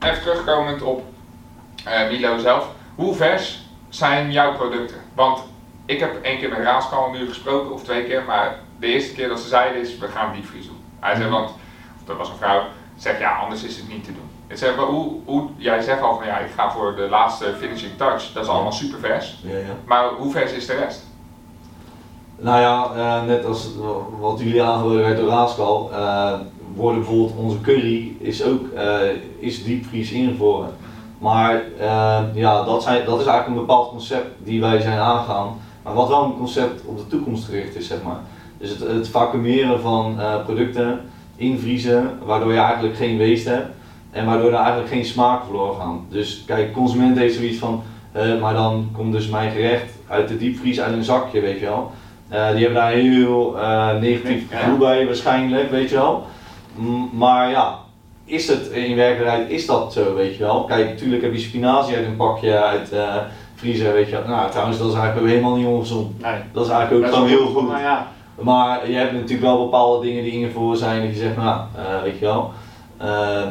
even 0.00 0.22
terugkomend 0.22 0.82
op 0.82 1.02
eh, 1.84 2.08
Milo 2.08 2.38
zelf. 2.38 2.68
Hoe 2.94 3.14
vers 3.14 3.60
zijn 3.88 4.32
jouw 4.32 4.52
producten? 4.54 4.96
Want 5.14 5.42
ik 5.86 6.00
heb 6.00 6.22
één 6.22 6.38
keer 6.38 6.48
met 6.48 6.58
Raaskal 6.58 7.10
nu 7.10 7.28
gesproken, 7.28 7.72
of 7.72 7.82
twee 7.82 8.04
keer, 8.04 8.22
maar 8.24 8.58
de 8.78 8.86
eerste 8.86 9.14
keer 9.14 9.28
dat 9.28 9.40
ze 9.40 9.48
zeiden 9.48 9.80
is, 9.80 9.98
we 9.98 10.08
gaan 10.08 10.32
diepvries 10.32 10.66
doen. 10.66 10.84
Hij 11.00 11.14
zei, 11.14 11.30
want, 11.30 11.50
of 11.50 12.04
dat 12.04 12.16
was 12.16 12.28
een 12.28 12.36
vrouw, 12.36 12.62
zegt 13.00 13.18
ja, 13.18 13.36
anders 13.36 13.62
is 13.62 13.76
het 13.76 13.88
niet 13.88 14.04
te 14.04 14.12
doen. 14.12 14.28
Ik 14.46 14.56
zeg, 14.56 14.76
maar 14.76 14.84
hoe, 14.84 15.12
hoe, 15.24 15.48
jij 15.56 15.80
zegt 15.80 16.02
al 16.02 16.16
van 16.16 16.26
ja, 16.26 16.38
ik 16.38 16.50
ga 16.56 16.70
voor 16.70 16.96
de 16.96 17.08
laatste 17.08 17.54
finishing 17.58 17.92
touch, 17.96 18.32
dat 18.32 18.42
is 18.42 18.48
allemaal 18.48 18.72
super 18.72 18.98
vers. 18.98 19.38
Ja, 19.42 19.56
ja. 19.56 19.74
Maar 19.84 20.08
hoe 20.18 20.32
vers 20.32 20.52
is 20.52 20.66
de 20.66 20.74
rest? 20.74 21.02
Nou 22.38 22.60
ja, 22.60 22.90
eh, 22.96 23.26
net 23.26 23.44
als 23.44 23.68
wat 24.20 24.40
jullie 24.40 24.62
aangeboden 24.62 25.02
werd 25.02 25.18
door 25.18 25.28
Raaskal, 25.28 25.90
eh 25.92 26.34
worden 26.74 27.00
bijvoorbeeld 27.00 27.38
onze 27.38 27.60
curry 27.60 28.16
is 28.18 28.44
ook 28.44 28.68
eh, 28.68 29.00
is 29.38 29.64
diepvries 29.64 30.10
ingevroren. 30.10 30.70
Maar 31.18 31.62
ja, 32.34 32.64
dat, 32.64 32.82
zijn, 32.82 33.04
dat 33.04 33.20
is 33.20 33.26
eigenlijk 33.26 33.46
een 33.46 33.66
bepaald 33.66 33.88
concept 33.88 34.26
die 34.44 34.60
wij 34.60 34.80
zijn 34.80 34.98
aangaan. 34.98 35.56
Maar 35.82 35.94
wat 35.94 36.08
wel 36.08 36.24
een 36.24 36.36
concept 36.36 36.84
op 36.84 36.98
de 36.98 37.06
toekomst 37.06 37.44
gericht 37.44 37.76
is, 37.76 37.86
zeg 37.86 38.02
maar. 38.02 38.20
Dus 38.58 38.70
het, 38.70 38.80
het 38.80 39.08
vacuümeren 39.08 39.80
van 39.80 40.18
producten, 40.44 41.00
invriezen, 41.40 42.10
waardoor 42.24 42.52
je 42.52 42.58
eigenlijk 42.58 42.96
geen 42.96 43.18
waste 43.18 43.48
hebt. 43.50 43.66
En 44.10 44.26
waardoor 44.26 44.48
er 44.50 44.56
eigenlijk 44.56 44.88
geen 44.88 45.04
smaak 45.04 45.44
verloren 45.44 45.80
gaan. 45.80 46.04
Dus 46.08 46.42
kijk, 46.46 46.72
consument 46.72 47.18
heeft 47.18 47.34
zoiets 47.34 47.58
van, 47.58 47.82
eh, 48.12 48.40
maar 48.40 48.54
dan 48.54 48.88
komt 48.92 49.12
dus 49.12 49.28
mijn 49.28 49.50
gerecht 49.50 49.92
uit 50.08 50.28
de 50.28 50.36
diepvries 50.36 50.80
uit 50.80 50.92
een 50.92 51.04
zakje, 51.04 51.40
weet 51.40 51.60
je 51.60 51.66
wel. 51.66 51.90
Eh, 52.28 52.50
die 52.50 52.64
hebben 52.64 52.82
daar 52.82 52.90
heel 52.92 53.58
eh, 53.58 53.98
negatief 54.00 54.44
gevoel 54.50 54.76
bij 54.78 55.06
waarschijnlijk, 55.06 55.70
weet 55.70 55.88
je 55.88 55.94
wel. 55.94 56.26
M- 56.74 57.16
maar 57.18 57.50
ja, 57.50 57.78
is 58.24 58.48
het 58.48 58.66
in 58.66 58.96
werkelijkheid 58.96 59.50
is 59.50 59.66
dat 59.66 59.92
zo, 59.92 60.14
weet 60.14 60.36
je 60.36 60.42
wel. 60.42 60.64
Kijk, 60.64 60.88
natuurlijk 60.88 61.22
heb 61.22 61.32
je 61.32 61.38
spinazie 61.40 61.96
uit 61.96 62.06
een 62.06 62.16
pakje 62.16 62.62
uit 62.62 62.92
vriezer, 63.54 63.92
weet 63.92 64.08
je 64.08 64.12
wel. 64.12 64.26
Nou, 64.26 64.50
trouwens, 64.50 64.78
dat 64.78 64.88
is 64.88 64.94
eigenlijk 64.94 65.26
ook 65.26 65.32
helemaal 65.32 65.56
niet 65.56 65.66
ongezond. 65.66 66.20
Nee. 66.22 66.34
Dat 66.52 66.64
is 66.64 66.70
eigenlijk 66.70 67.04
ook 67.04 67.10
Dat 67.10 67.18
gewoon 67.18 67.36
heel 67.36 67.46
goed. 67.46 67.68
Maar 67.68 67.80
ja, 67.80 68.06
Maar 68.40 68.90
je 68.90 68.96
hebt 68.96 69.12
natuurlijk 69.12 69.40
wel 69.40 69.58
bepaalde 69.64 70.06
dingen 70.06 70.22
die 70.22 70.32
ingevroren 70.32 70.78
zijn 70.78 71.02
dat 71.02 71.10
je 71.14 71.20
zegt, 71.20 71.36
nou, 71.36 71.60
eh, 71.76 72.02
weet 72.02 72.18
je 72.18 72.24
wel. 72.24 72.52
Ehm, 72.98 73.50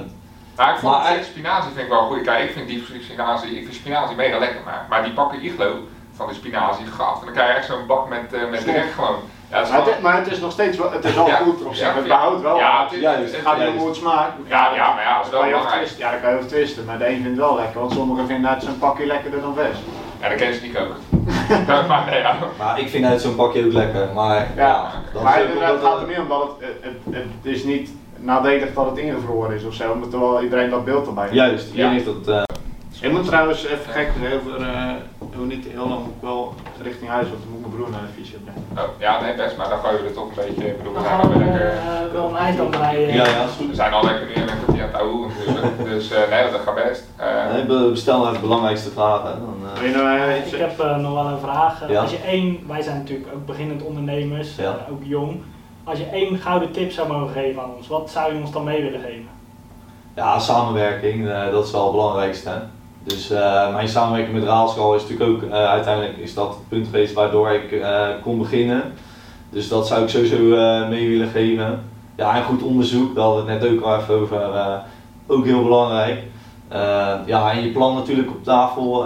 Nou, 0.56 0.72
ik 0.74 0.78
vond 0.80 0.94
Maar 0.94 1.14
het 1.16 1.26
spinazie 1.26 1.72
vind 1.72 1.84
ik 1.86 1.92
wel 1.92 2.08
goed. 2.08 2.22
Kijk, 2.22 2.44
ik 2.44 2.52
vind 2.52 2.68
diepvries 2.68 3.06
spinazie, 3.06 3.50
ik 3.58 3.64
vind 3.64 3.76
spinazie 3.76 4.16
mega 4.16 4.38
lekker, 4.38 4.62
maar, 4.66 4.86
maar 4.90 5.04
die 5.04 5.14
pakken 5.14 5.44
iglo 5.44 5.72
van 6.16 6.28
de 6.28 6.34
spinazie, 6.34 6.86
gaaf. 6.86 7.20
En 7.20 7.26
dan 7.26 7.34
krijg 7.34 7.50
je 7.50 7.56
echt 7.58 7.66
zo'n 7.66 7.86
bak 7.88 8.10
met, 8.10 8.34
eh 8.34 8.50
met 8.52 8.64
direct 8.66 8.94
gewoon. 8.94 9.16
Ja, 9.52 9.62
maar 9.70 9.86
het, 9.86 10.02
maar 10.02 10.18
het 10.18 10.32
is 10.32 10.40
nog 10.40 10.52
steeds 10.52 10.78
wel, 10.78 10.92
het 10.92 11.06
is 11.06 11.14
wel 11.14 11.28
Ja. 11.28 11.36
goed 11.36 11.64
op 11.66 11.74
zich. 11.74 11.88
Ja, 11.88 11.94
het 11.96 12.08
behoudt 12.08 12.42
wel. 12.42 12.58
Ja, 12.58 12.88
het 12.90 12.92
het- 13.04 13.32
Het 13.32 13.42
gaat 13.44 13.58
hoe 13.78 13.88
het 13.88 13.96
smaakt. 13.96 14.34
Ja, 14.48 14.74
ja, 14.76 14.94
maar 14.94 15.04
ja, 15.04 15.16
dat 15.18 15.26
is 15.26 15.32
wel 15.32 15.46
je 15.46 15.66
twisten. 15.68 16.00
Ja, 16.00 16.12
daar 16.12 16.20
kan 16.20 16.30
je 16.30 16.36
over 16.36 16.48
twisten. 16.50 16.86
Maar 16.86 16.98
de 16.98 17.06
een 17.08 17.14
vindt 17.22 17.28
het 17.28 17.38
wel 17.38 17.56
lekker, 17.56 17.80
want 17.80 17.92
sommigen 17.92 18.28
vinden 18.28 18.50
uit 18.50 18.64
zo'n 18.64 18.80
pakje 18.80 19.06
lekkerder 19.06 19.42
dan 19.42 19.54
vers. 19.56 19.78
Ja, 20.22 20.30
dat 20.30 20.38
ken 20.38 20.54
ze 20.54 20.62
niet 20.62 20.74
koken. 20.74 20.96
Maar 22.58 22.80
ik 22.80 22.90
vind 22.90 23.06
uit 23.06 23.22
zo'n 23.22 23.36
pakje 23.36 23.66
ook 23.66 23.74
lekker. 23.74 24.08
Maar 24.16 24.48
ja, 24.56 24.92
dat 25.14 25.24
maar 25.24 25.38
het 25.40 25.80
gaat 25.84 26.02
er 26.02 26.08
niet 26.08 26.18
om 26.20 26.28
dat 26.28 26.56
het, 26.60 26.70
het, 26.82 27.16
het, 27.16 27.54
is 27.54 27.64
niet 27.64 27.90
nadelig 28.18 28.74
dat 28.74 28.86
het 28.86 28.98
ingevroren 28.98 29.56
is 29.56 29.64
of 29.64 29.74
zo, 29.74 29.92
omdat 29.92 30.14
er 30.14 30.20
wel 30.20 30.42
iedereen 30.44 30.70
dat 30.70 30.86
beeld 30.86 31.08
erbij 31.08 31.24
heeft. 31.24 31.36
Juist, 31.36 31.68
iedereen 31.70 31.86
Ja. 31.86 31.92
heeft 32.04 32.26
dat. 32.26 32.28
eh, 32.36 32.44
Ik 33.02 33.12
moet 33.12 33.26
trouwens 33.26 33.66
even 33.66 33.92
gek 33.92 34.10
over, 34.36 34.66
doe 35.40 35.48
niet 35.48 35.66
heel 35.78 35.88
lang 35.88 36.02
moet 36.06 36.16
ik 36.20 36.22
wel 36.32 36.54
richting 36.88 37.10
huis, 37.10 37.28
want 37.32 37.42
dan 37.44 37.52
moet 37.52 37.62
mijn 37.62 37.74
broer 37.76 37.90
naar 37.90 38.06
de 38.08 38.14
fysio 38.22 38.38
brengen. 38.46 38.64
Oh, 38.78 39.00
ja, 39.06 39.22
nee, 39.22 39.34
best, 39.36 39.58
maar 39.58 39.70
dan 39.70 39.80
gooien 39.84 40.02
we 40.02 40.08
er 40.08 40.14
toch 40.20 40.30
een 40.30 40.42
beetje. 40.46 40.66
Ik 40.68 40.78
bedoel, 40.78 40.94
we 40.94 41.00
zijn 41.00 41.12
gaan 41.20 41.20
we 41.20 41.34
alweer 41.34 41.48
lekker. 41.48 41.70
eh, 41.72 42.12
wel 42.14 42.26
een 42.30 42.36
eind 42.46 42.60
aan 42.60 42.70
breien. 42.70 43.14
Ja, 43.20 43.26
ja, 43.36 43.44
is 43.50 43.56
goed. 43.58 43.68
We 43.74 43.76
zijn 43.84 43.94
al 43.94 44.04
lekker 44.06 44.26
kwartier 44.26 44.44
aan 44.44 44.58
het 44.58 44.68
natuurlijk. 44.68 44.88
Dus 45.94 46.12
eh, 46.12 46.30
nee, 46.30 46.52
dat 46.52 46.62
gaat 46.62 46.76
best. 46.76 47.04
Eh, 47.16 47.54
Nee, 47.54 47.64
be- 47.66 47.90
bestel 47.92 48.20
nou 48.22 48.34
de 48.34 48.40
belangrijkste 48.40 48.90
vragen. 48.90 49.32
Dan, 49.40 49.56
nou 50.04 50.38
iets 50.40 50.52
Ik 50.54 50.60
heb 50.60 50.80
eh, 50.80 50.98
nog 50.98 51.14
wel 51.14 51.26
een 51.26 51.40
vraag. 51.48 51.90
Ja. 51.90 52.02
Als 52.02 52.12
je 52.12 52.18
één, 52.18 52.60
wij 52.68 52.82
zijn 52.82 52.98
natuurlijk 52.98 53.30
ook 53.34 53.46
beginnend 53.46 53.82
ondernemers, 53.84 54.56
Ja. 54.56 54.76
ook 54.92 55.02
jong. 55.04 55.42
Als 55.84 56.00
je 56.00 56.06
één 56.06 56.38
gouden 56.38 56.72
tip 56.72 56.92
zou 56.92 57.08
mogen 57.08 57.34
geven 57.34 57.62
aan 57.62 57.72
ons, 57.78 57.88
wat 57.88 58.10
zou 58.10 58.34
je 58.34 58.40
ons 58.42 58.52
dan 58.52 58.64
mee 58.64 58.82
willen 58.82 59.00
geven? 59.00 59.28
Ja, 60.16 60.40
samenwerking, 60.40 61.30
eh, 61.30 61.52
dat 61.52 61.66
is 61.66 61.72
wel 61.72 61.84
het 61.84 61.92
belangrijkste. 61.92 62.50
hè. 62.50 62.56
Dus 63.04 63.30
eh, 63.30 63.74
mijn 63.74 63.88
samenwerking 63.88 64.36
met 64.36 64.48
Raalschool 64.48 64.96
is 64.96 65.02
natuurlijk 65.02 65.30
ook, 65.30 65.52
eh, 65.52 65.66
uiteindelijk 65.66 66.18
is 66.18 66.34
dat 66.34 66.48
het 66.48 66.68
punt 66.70 66.86
geweest 66.86 67.14
waardoor 67.14 67.50
ik 67.50 67.72
eh, 67.72 68.08
kon 68.24 68.38
beginnen. 68.38 68.84
Dus 69.50 69.68
dat 69.68 69.88
zou 69.88 70.04
ik 70.04 70.10
sowieso 70.10 70.38
mee 70.90 71.10
willen 71.10 71.28
geven. 71.28 71.84
Ja, 72.16 72.36
en 72.36 72.44
goed 72.44 72.64
onderzoek, 72.64 73.16
daar 73.16 73.24
hadden 73.24 73.46
we 73.46 73.52
het 73.52 73.62
net 73.62 73.72
ook 73.72 73.82
al 73.82 73.96
even 73.96 74.16
over, 74.20 74.42
ook 75.28 75.46
heel 75.46 75.64
belangrijk. 75.64 76.24
Ja, 77.26 77.52
en 77.52 77.64
je 77.64 77.72
plan 77.72 77.96
natuurlijk 77.96 78.30
op 78.30 78.44
tafel, 78.44 79.06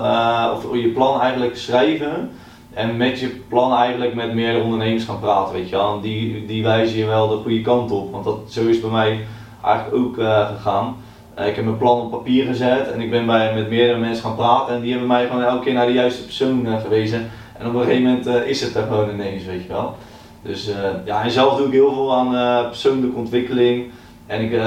of 0.53 0.73
je 0.73 0.91
plan 0.93 1.21
eigenlijk 1.21 1.57
schrijven. 1.57 2.31
En 2.73 2.97
met 2.97 3.19
je 3.19 3.41
plan 3.49 3.73
eigenlijk 3.77 4.13
met 4.13 4.33
meerdere 4.33 4.63
ondernemers 4.63 5.03
gaan 5.03 5.19
praten, 5.19 5.53
weet 5.53 5.69
je 5.69 5.75
wel. 5.75 6.01
Die, 6.01 6.45
die 6.45 6.63
wijzen 6.63 6.97
je 6.97 7.05
wel 7.05 7.27
de 7.27 7.35
goede 7.35 7.61
kant 7.61 7.91
op, 7.91 8.11
want 8.11 8.23
dat, 8.23 8.37
zo 8.47 8.67
is 8.67 8.81
bij 8.81 8.89
mij 8.89 9.25
eigenlijk 9.61 9.95
ook 9.95 10.15
gegaan. 10.55 10.95
Eh, 11.35 11.47
ik 11.47 11.55
heb 11.55 11.65
mijn 11.65 11.77
plan 11.77 12.01
op 12.01 12.11
papier 12.11 12.45
gezet 12.45 12.91
en 12.91 13.01
ik 13.01 13.09
ben 13.09 13.25
bij, 13.25 13.53
met 13.55 13.69
meerdere 13.69 13.99
mensen 13.99 14.23
gaan 14.23 14.35
praten 14.35 14.75
en 14.75 14.81
die 14.81 14.91
hebben 14.91 15.07
mij 15.07 15.27
gewoon 15.27 15.43
elke 15.43 15.63
keer 15.63 15.73
naar 15.73 15.85
de 15.85 15.93
juiste 15.93 16.23
persoon 16.23 16.65
eh, 16.65 16.81
gewezen. 16.81 17.29
En 17.59 17.67
op 17.67 17.73
een 17.73 17.81
gegeven 17.81 18.03
moment 18.03 18.27
eh, 18.27 18.47
is 18.47 18.61
het 18.61 18.75
er 18.75 18.83
gewoon 18.83 19.09
ineens, 19.09 19.45
weet 19.45 19.61
je 19.61 19.67
wel. 19.67 19.95
Dus 20.41 20.69
eh, 20.69 20.75
ja, 21.05 21.23
en 21.23 21.31
zelf 21.31 21.57
doe 21.57 21.67
ik 21.67 21.73
heel 21.73 21.93
veel 21.93 22.15
aan 22.15 22.35
eh, 22.35 22.67
persoonlijke 22.67 23.17
ontwikkeling. 23.17 23.85
En 24.27 24.41
ik, 24.41 24.51
eh, 24.51 24.59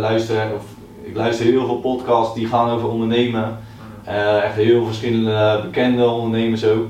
luister, 0.00 0.36
of, 0.56 0.64
ik 1.02 1.16
luister 1.16 1.46
heel 1.46 1.66
veel 1.66 1.78
podcasts 1.80 2.34
die 2.34 2.46
gaan 2.46 2.70
over 2.70 2.88
ondernemen. 2.88 3.58
Eh, 4.04 4.44
echt 4.44 4.54
heel 4.54 4.86
verschillende 4.86 5.60
bekende 5.64 6.08
ondernemers 6.08 6.64
ook. 6.64 6.86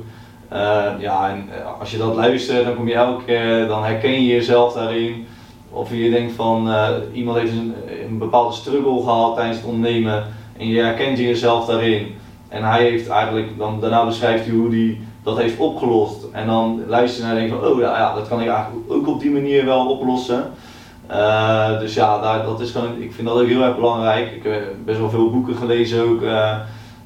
Eh, 0.49 0.87
ja, 0.99 1.29
en 1.31 1.49
eh, 1.53 1.81
als 1.81 1.91
je 1.91 1.99
dat 1.99 2.15
luistert, 2.17 2.65
dan 2.65 2.75
kom 2.75 2.89
je 2.89 2.95
elke 2.95 3.25
keer, 3.25 3.67
dan 3.67 3.85
herken 3.85 4.13
je 4.13 4.27
jezelf 4.27 4.73
daarin. 4.73 5.27
Of 5.71 5.95
je 5.95 6.11
denkt 6.11 6.33
van 6.33 6.71
eh, 6.71 6.89
iemand 7.13 7.39
heeft 7.39 7.53
een, 7.53 7.75
een 8.11 8.19
bepaalde 8.19 8.55
struggle 8.55 9.03
gehad 9.03 9.37
tijdens 9.37 9.57
het 9.57 9.67
ondernemen 9.67 10.25
en 10.57 10.69
je 10.69 10.81
herkent 10.81 11.19
jezelf 11.19 11.67
daarin. 11.67 12.15
En 12.49 12.65
hij 12.65 12.83
heeft 12.83 13.09
eigenlijk, 13.09 13.59
dan, 13.59 13.81
daarna 13.81 14.05
beschrijft 14.05 14.45
hij 14.45 14.55
hoe 14.55 14.71
hij 14.71 15.01
dat 15.23 15.39
heeft 15.39 15.59
opgelost. 15.59 16.27
En 16.33 16.47
dan 16.47 16.83
luister 16.87 17.21
je 17.21 17.27
naar 17.27 17.37
en 17.37 17.49
denk 17.49 17.61
van, 17.61 17.71
oh 17.71 17.81
ja, 17.81 17.99
ja, 17.99 18.15
dat 18.15 18.29
kan 18.29 18.41
ik 18.41 18.49
eigenlijk 18.49 18.91
ook 18.93 19.07
op 19.07 19.21
die 19.21 19.31
manier 19.31 19.65
wel 19.65 19.87
oplossen. 19.87 20.51
Eh, 21.07 21.79
dus 21.79 21.95
ja, 21.95 22.21
daar, 22.21 22.45
dat 22.45 22.61
is 22.61 22.71
gewoon, 22.71 23.03
ik 23.03 23.13
vind 23.13 23.29
dat 23.29 23.41
ook 23.41 23.47
heel 23.47 23.63
erg 23.63 23.75
belangrijk. 23.75 24.33
Ik 24.33 24.43
heb 24.43 24.63
best 24.85 24.99
wel 24.99 25.11
veel 25.11 25.31
boeken 25.31 25.55
gelezen 25.55 26.03
ook. 26.09 26.23
eh, 26.23 26.57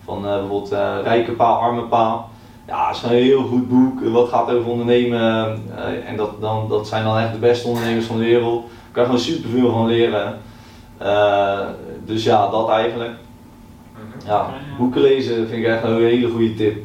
van 0.05 0.26
eh, 0.26 0.38
bijvoorbeeld 0.38 0.72
Rijke 1.05 1.32
Pa, 1.32 1.44
Arme 1.44 1.82
Pa. 1.82 2.24
Ja, 2.66 2.86
het 2.88 2.96
is 2.96 3.02
een 3.02 3.09
heel 3.09 3.42
goed 3.42 3.68
boek. 3.68 4.00
Wat 4.05 4.28
gaat 4.28 4.50
over 4.50 4.70
ondernemen. 4.70 5.62
en 6.07 6.16
dat, 6.16 6.40
dan, 6.40 6.68
dat 6.68 6.88
zijn 6.88 7.05
dan 7.05 7.18
echt 7.18 7.32
de 7.32 7.38
beste 7.38 7.68
ondernemers 7.68 8.07
van 8.07 8.18
de 8.18 8.24
wereld. 8.24 8.62
Daar 8.62 8.92
kan 8.92 9.02
je 9.02 9.09
gewoon 9.09 9.24
super 9.24 9.50
veel 9.50 9.70
van 9.70 9.86
leren. 9.86 10.36
Eh, 11.05 11.61
dus 12.05 12.24
ja, 12.24 12.48
dat 12.48 12.68
eigenlijk. 12.70 13.11
mhm. 13.92 14.26
Ja, 14.30 14.46
boeken 14.78 15.00
lezen 15.00 15.48
vind 15.48 15.64
ik 15.64 15.72
echt 15.72 15.82
een 15.82 15.96
hele 16.02 16.30
goede 16.30 16.55
tip. 16.55 16.76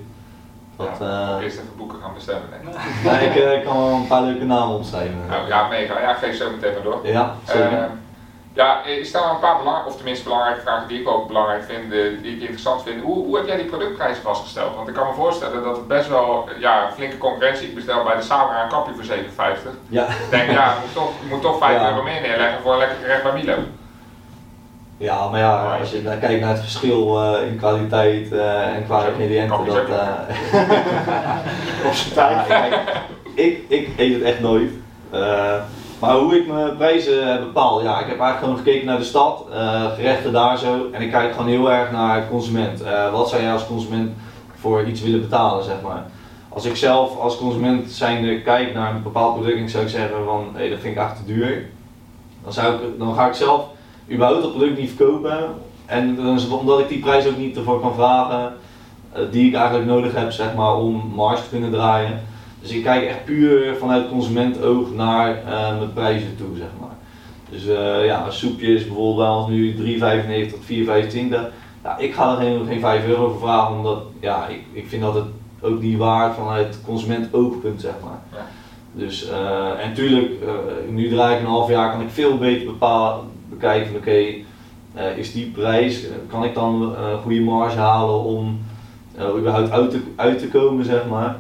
Dat, 0.77 0.87
Ja, 0.99 1.35
eh, 1.37 1.43
Eerst 1.43 1.57
even 1.57 1.77
boeken 1.77 1.97
gaan 2.01 2.13
bestellen. 2.13 2.41
Denk 2.49 2.75
ik. 2.75 2.81
ja, 3.11 3.17
ik 3.19 3.35
eh, 3.35 3.65
kan 3.67 3.77
wel 3.77 3.93
een 3.93 4.07
paar 4.07 4.21
leuke 4.21 4.45
namen 4.45 4.75
opschrijven. 4.75 5.17
Nou, 5.29 5.47
ja, 5.47 5.67
mega. 5.67 5.99
Ja, 5.99 6.13
geef 6.13 6.35
zo 6.37 6.49
meteen 6.51 6.73
maar 6.73 6.83
door. 6.83 6.99
Ja, 7.03 7.35
zeker. 7.47 7.71
Eh, 7.73 7.83
ja, 8.53 8.83
ik 8.85 9.05
stel 9.05 9.29
een 9.29 9.39
paar 9.39 9.57
belang, 9.57 9.85
of 9.85 9.95
tenminste 9.95 10.23
belangrijke 10.23 10.61
vragen 10.61 10.87
die 10.87 10.99
ik 11.01 11.07
ook 11.09 11.27
belangrijk 11.27 11.63
vind, 11.63 11.83
eh, 11.93 11.99
die 12.21 12.33
ik 12.35 12.39
interessant 12.41 12.83
vind. 12.83 13.01
Hoe, 13.03 13.25
hoe 13.25 13.37
heb 13.37 13.47
jij 13.47 13.55
die 13.55 13.65
productprijzen 13.65 14.23
vastgesteld? 14.23 14.75
Want 14.75 14.87
ik 14.87 14.93
kan 14.93 15.07
me 15.07 15.13
voorstellen 15.13 15.63
dat 15.63 15.75
het 15.75 15.87
best 15.87 16.09
wel 16.09 16.49
ja, 16.59 16.89
flinke 16.95 17.17
concurrentie. 17.17 17.67
Ik 17.67 17.75
bestel 17.75 18.03
bij 18.03 18.15
de 18.15 18.21
Samara 18.21 18.63
een 18.63 18.69
kapje 18.69 18.93
voor 18.93 19.03
7,50. 19.03 19.69
ja. 19.89 20.03
Ik 20.07 20.29
denk, 20.29 20.49
ja, 20.51 20.65
je 20.73 20.79
moet 20.81 20.93
toch, 20.93 21.11
je 21.21 21.27
moet 21.29 21.41
toch 21.41 21.57
5 21.57 21.79
Ja. 21.79 21.89
euro 21.89 22.03
meer 22.03 22.21
neerleggen 22.21 22.61
voor 22.61 22.71
een 22.73 22.77
lekker 22.79 22.97
gerecht 23.01 23.23
bij 23.23 23.33
Milo. 23.33 23.55
Ja, 24.99 25.29
maar 25.29 25.39
ja, 25.39 25.77
als 25.79 25.91
je 25.91 26.03
dan 26.03 26.19
kijkt 26.19 26.41
naar 26.41 26.49
het 26.49 26.59
verschil 26.59 27.21
eh, 27.21 27.47
in 27.47 27.57
kwaliteit 27.57 28.31
eh, 28.31 28.75
en 28.75 28.85
qua 28.85 29.05
ingrediënten, 29.05 29.65
dat... 29.65 29.75
eh, 29.75 30.57
op 31.87 31.93
zijn 31.93 32.45
tijd. 32.47 32.73
ik, 33.33 33.63
ik 33.67 33.89
eet 33.97 34.13
het 34.13 34.23
echt 34.23 34.39
nooit. 34.39 34.71
Maar 35.99 36.15
hoe 36.15 36.35
ik 36.35 36.47
mijn 36.47 36.77
prijzen 36.77 37.39
bepaal, 37.39 37.83
ja, 37.83 37.99
ik 37.99 38.07
heb 38.07 38.19
eigenlijk 38.19 38.39
gewoon 38.39 38.57
gekeken 38.57 38.85
naar 38.85 38.97
de 38.97 39.03
stad, 39.03 39.45
gerechten 39.95 40.33
daar 40.33 40.57
zo, 40.57 40.89
en 40.91 41.01
ik 41.01 41.11
kijk 41.11 41.31
gewoon 41.31 41.47
heel 41.47 41.71
erg 41.71 41.91
naar 41.91 42.21
de 42.21 42.27
consument. 42.27 42.83
Wat 43.11 43.29
zou 43.29 43.41
jij 43.41 43.51
als 43.51 43.67
consument 43.67 44.11
voor 44.55 44.85
iets 44.85 45.01
willen 45.01 45.21
betalen, 45.21 45.63
zeg 45.63 45.81
maar. 45.83 46.05
Als 46.49 46.65
ik 46.65 46.75
zelf 46.75 47.19
als 47.19 47.37
consument 47.37 47.91
zijnde 47.91 48.41
kijk 48.41 48.73
naar 48.73 48.95
een 48.95 49.03
bepaald 49.03 49.33
product 49.33 49.57
en 49.57 49.69
zou 49.69 49.83
ik 49.83 49.89
zeggen 49.89 50.25
van, 50.25 50.49
hé, 50.53 50.69
dat 50.69 50.79
vind 50.79 50.95
ik 50.95 51.01
echt 51.01 51.15
te 51.15 51.33
duur, 51.33 51.65
dan, 52.43 52.53
zou 52.53 52.73
ik, 52.73 52.99
dan 52.99 53.15
ga 53.15 53.27
ik 53.27 53.33
zelf 53.33 53.65
überhaupt 54.11 54.41
dat 54.41 54.55
product 54.55 54.79
niet 54.79 54.91
verkopen. 54.95 55.37
En 55.85 56.15
dan 56.15 56.35
is 56.35 56.43
het 56.43 56.51
omdat 56.51 56.79
ik 56.79 56.87
die 56.87 56.99
prijs 56.99 57.27
ook 57.27 57.37
niet 57.37 57.57
ervoor 57.57 57.79
kan 57.79 57.93
vragen, 57.93 58.53
eh, 59.11 59.21
die 59.31 59.47
ik 59.47 59.53
eigenlijk 59.53 59.85
nodig 59.85 60.15
heb, 60.15 60.31
zeg 60.31 60.55
maar, 60.55 60.75
om 60.75 61.11
marge 61.15 61.43
te 61.43 61.49
kunnen 61.49 61.71
draaien. 61.71 62.21
Dus 62.61 62.71
ik 62.71 62.83
kijk 62.83 63.05
echt 63.05 63.25
puur 63.25 63.75
vanuit 63.75 64.09
consumentoog 64.09 64.93
naar 64.93 65.35
eh, 65.35 65.77
mijn 65.77 65.93
prijzen 65.93 66.35
toe, 66.37 66.57
zeg 66.57 66.67
maar. 66.79 66.95
Dus 67.49 67.67
eh, 67.67 68.05
ja, 68.05 68.29
soepjes 68.29 68.85
bijvoorbeeld 68.85 69.17
bij 69.17 69.29
ons 69.29 69.47
nu 69.47 69.75
3,95 70.45 70.51
tot 70.51 70.65
4,25. 70.65 71.51
Ja, 71.83 71.97
ik 71.97 72.13
ga 72.13 72.31
er 72.31 72.37
geen, 72.37 72.65
geen 72.67 72.79
5 72.79 73.07
euro 73.07 73.29
voor 73.29 73.39
vragen, 73.39 73.75
omdat 73.75 74.01
ja, 74.19 74.47
ik, 74.47 74.61
ik 74.71 74.87
vind 74.87 75.01
dat 75.01 75.15
het 75.15 75.25
ook 75.61 75.81
niet 75.81 75.97
waard 75.97 76.35
vanuit 76.35 76.79
consumentoogpunt, 76.85 77.81
zeg 77.81 77.93
maar. 78.03 78.19
Ja. 78.31 78.45
Dus, 78.91 79.29
eh, 79.29 79.85
en 79.85 79.93
tuurlijk, 79.93 80.31
nu 80.89 81.09
draai 81.09 81.35
ik 81.35 81.41
een 81.41 81.47
half 81.47 81.69
jaar, 81.69 81.91
kan 81.91 82.01
ik 82.01 82.09
veel 82.09 82.37
beter 82.37 82.65
bepalen, 82.65 83.25
bekijken 83.59 83.87
van 83.87 83.95
oké, 83.95 84.33
eh, 84.93 85.17
is 85.17 85.31
die 85.31 85.51
prijs, 85.51 86.03
eh, 86.05 86.11
kan 86.27 86.43
ik 86.43 86.53
dan 86.53 86.95
eh, 86.95 87.09
een 87.09 87.17
goede 87.21 87.41
marge 87.41 87.77
halen 87.77 88.23
om 88.23 88.59
eh, 89.17 89.35
überhaupt 89.37 89.71
uit 89.71 89.91
te, 89.91 90.01
uit 90.15 90.39
te 90.39 90.47
komen, 90.47 90.85
zeg 90.85 91.07
maar. 91.07 91.35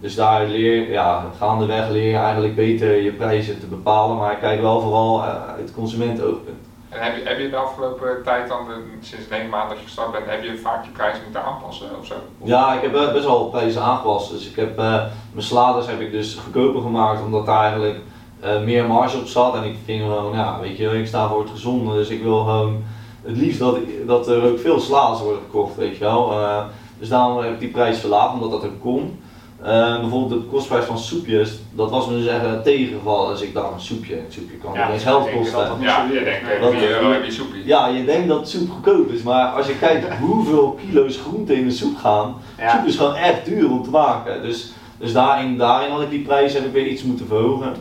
Dus 0.00 0.14
daar 0.14 0.46
leer, 0.46 0.90
ja, 0.90 1.24
gaandeweg 1.38 1.88
leer 1.90 2.10
je 2.10 2.16
eigenlijk 2.16 2.54
beter 2.54 3.02
je 3.02 3.12
prijzen 3.12 3.60
te 3.60 3.66
bepalen, 3.66 4.16
maar 4.16 4.32
ik 4.32 4.38
kijk 4.38 4.60
wel 4.60 4.80
vooral 4.80 5.22
eh, 5.22 5.48
uit 5.56 5.72
consumentenoogpunt. 5.74 6.56
En 6.88 7.02
heb 7.02 7.16
je, 7.16 7.22
heb 7.28 7.38
je 7.38 7.50
de 7.50 7.56
afgelopen 7.56 8.22
tijd 8.24 8.48
dan, 8.48 8.66
sinds 9.00 9.28
negen 9.28 9.48
maanden 9.48 9.68
dat 9.68 9.78
je 9.78 9.84
gestart 9.84 10.12
bent, 10.12 10.26
heb 10.26 10.42
je 10.42 10.56
vaak 10.56 10.84
je 10.84 10.90
prijzen 10.90 11.22
moeten 11.22 11.44
aanpassen 11.44 11.86
of 12.00 12.06
zo? 12.06 12.14
Ja, 12.42 12.74
ik 12.74 12.82
heb 12.82 12.94
eh, 12.94 13.12
best 13.12 13.24
wel 13.24 13.48
prijzen 13.48 13.82
aangepast. 13.82 14.30
Dus 14.30 14.50
ik 14.50 14.56
heb 14.56 14.78
eh, 14.78 15.04
mijn 15.32 15.46
salades 15.46 15.86
heb 15.86 16.00
ik 16.00 16.10
dus 16.12 16.34
goedkoper 16.34 16.82
gemaakt 16.82 17.22
omdat 17.24 17.46
daar 17.46 17.62
eigenlijk 17.62 17.98
eh, 18.40 18.60
meer 18.62 18.86
marge 18.86 19.16
op 19.18 19.26
zat. 19.26 19.54
En 19.54 19.64
ik 19.64 19.74
ging 19.84 20.00
gewoon, 20.02 20.32
ja, 20.34 20.58
weet 20.60 20.76
je, 20.76 20.98
ik 20.98 21.06
sta 21.06 21.28
voor 21.28 21.40
het 21.40 21.50
gezonde, 21.50 21.94
dus 21.94 22.08
ik 22.08 22.22
wil 22.22 22.38
gewoon 22.38 22.82
het 23.22 23.36
liefst 23.36 23.58
dat, 23.58 23.76
dat 24.06 24.28
er 24.28 24.42
ook 24.50 24.58
veel 24.58 24.80
salades 24.80 25.20
worden 25.20 25.40
gekocht, 25.50 25.76
weet 25.76 25.96
je 25.96 26.04
wel. 26.04 26.32
Eh, 26.32 26.62
dus 26.98 27.08
daarom 27.08 27.38
heb 27.42 27.52
ik 27.52 27.58
die 27.60 27.68
prijs 27.68 27.98
verlaagd, 27.98 28.32
omdat 28.34 28.50
dat 28.50 28.64
ook 28.64 28.80
kon. 28.80 29.18
Eh, 29.62 30.00
bijvoorbeeld 30.00 30.42
de 30.42 30.48
kostprijs 30.48 30.84
van 30.84 30.98
soepjes, 30.98 31.58
dat 31.72 31.90
was 31.90 32.06
me 32.08 32.12
dus 32.18 32.26
echt 32.26 32.64
tegengevallen. 32.64 33.30
Dus 33.32 33.42
ik 33.42 33.54
dacht, 33.54 33.72
een 33.74 33.80
soepje, 33.80 34.14
een 34.18 34.24
soepje 34.28 34.56
kan 34.56 34.72
Ja, 34.72 34.86
ik 34.88 35.04
denk 35.04 35.32
kosten. 35.36 35.58
dat 35.58 35.66
dat 35.68 35.78
niet 35.78 35.88
Ja, 35.88 35.96
zo 36.00 36.06
je 36.06 36.12
duur 36.12 36.24
denkt, 36.24 36.48
is. 36.50 36.58
Wat- 36.60 36.70
4 36.72 36.90
euro 36.90 37.12
heb 37.12 37.24
je 37.24 37.30
soepie. 37.32 37.66
Ja, 37.66 37.86
je 37.88 38.04
denkt 38.04 38.28
dat 38.28 38.48
soep 38.48 38.70
goedkoop 38.70 39.10
is, 39.10 39.22
maar 39.22 39.46
als 39.46 39.66
je 39.66 39.78
kijkt 39.78 40.14
hoeveel 40.26 40.78
kilo's 40.86 41.16
groente 41.16 41.54
in 41.54 41.64
de 41.68 41.72
soep 41.74 41.96
gaan, 41.96 42.34
Ja. 42.58 42.70
soep 42.76 42.86
is 42.86 42.96
gewoon 42.96 43.14
echt 43.14 43.44
duur 43.44 43.70
om 43.70 43.82
te 43.82 43.90
maken. 43.90 44.42
Dus, 44.42 44.72
dus 44.98 45.12
daarin, 45.12 45.56
daarin 45.58 45.90
had 45.90 46.02
ik 46.02 46.10
die 46.10 46.22
prijs 46.22 46.52
heb 46.52 46.64
ik 46.64 46.72
weer 46.72 46.86
iets 46.86 47.02
moeten 47.02 47.26
verhogen. 47.26 47.72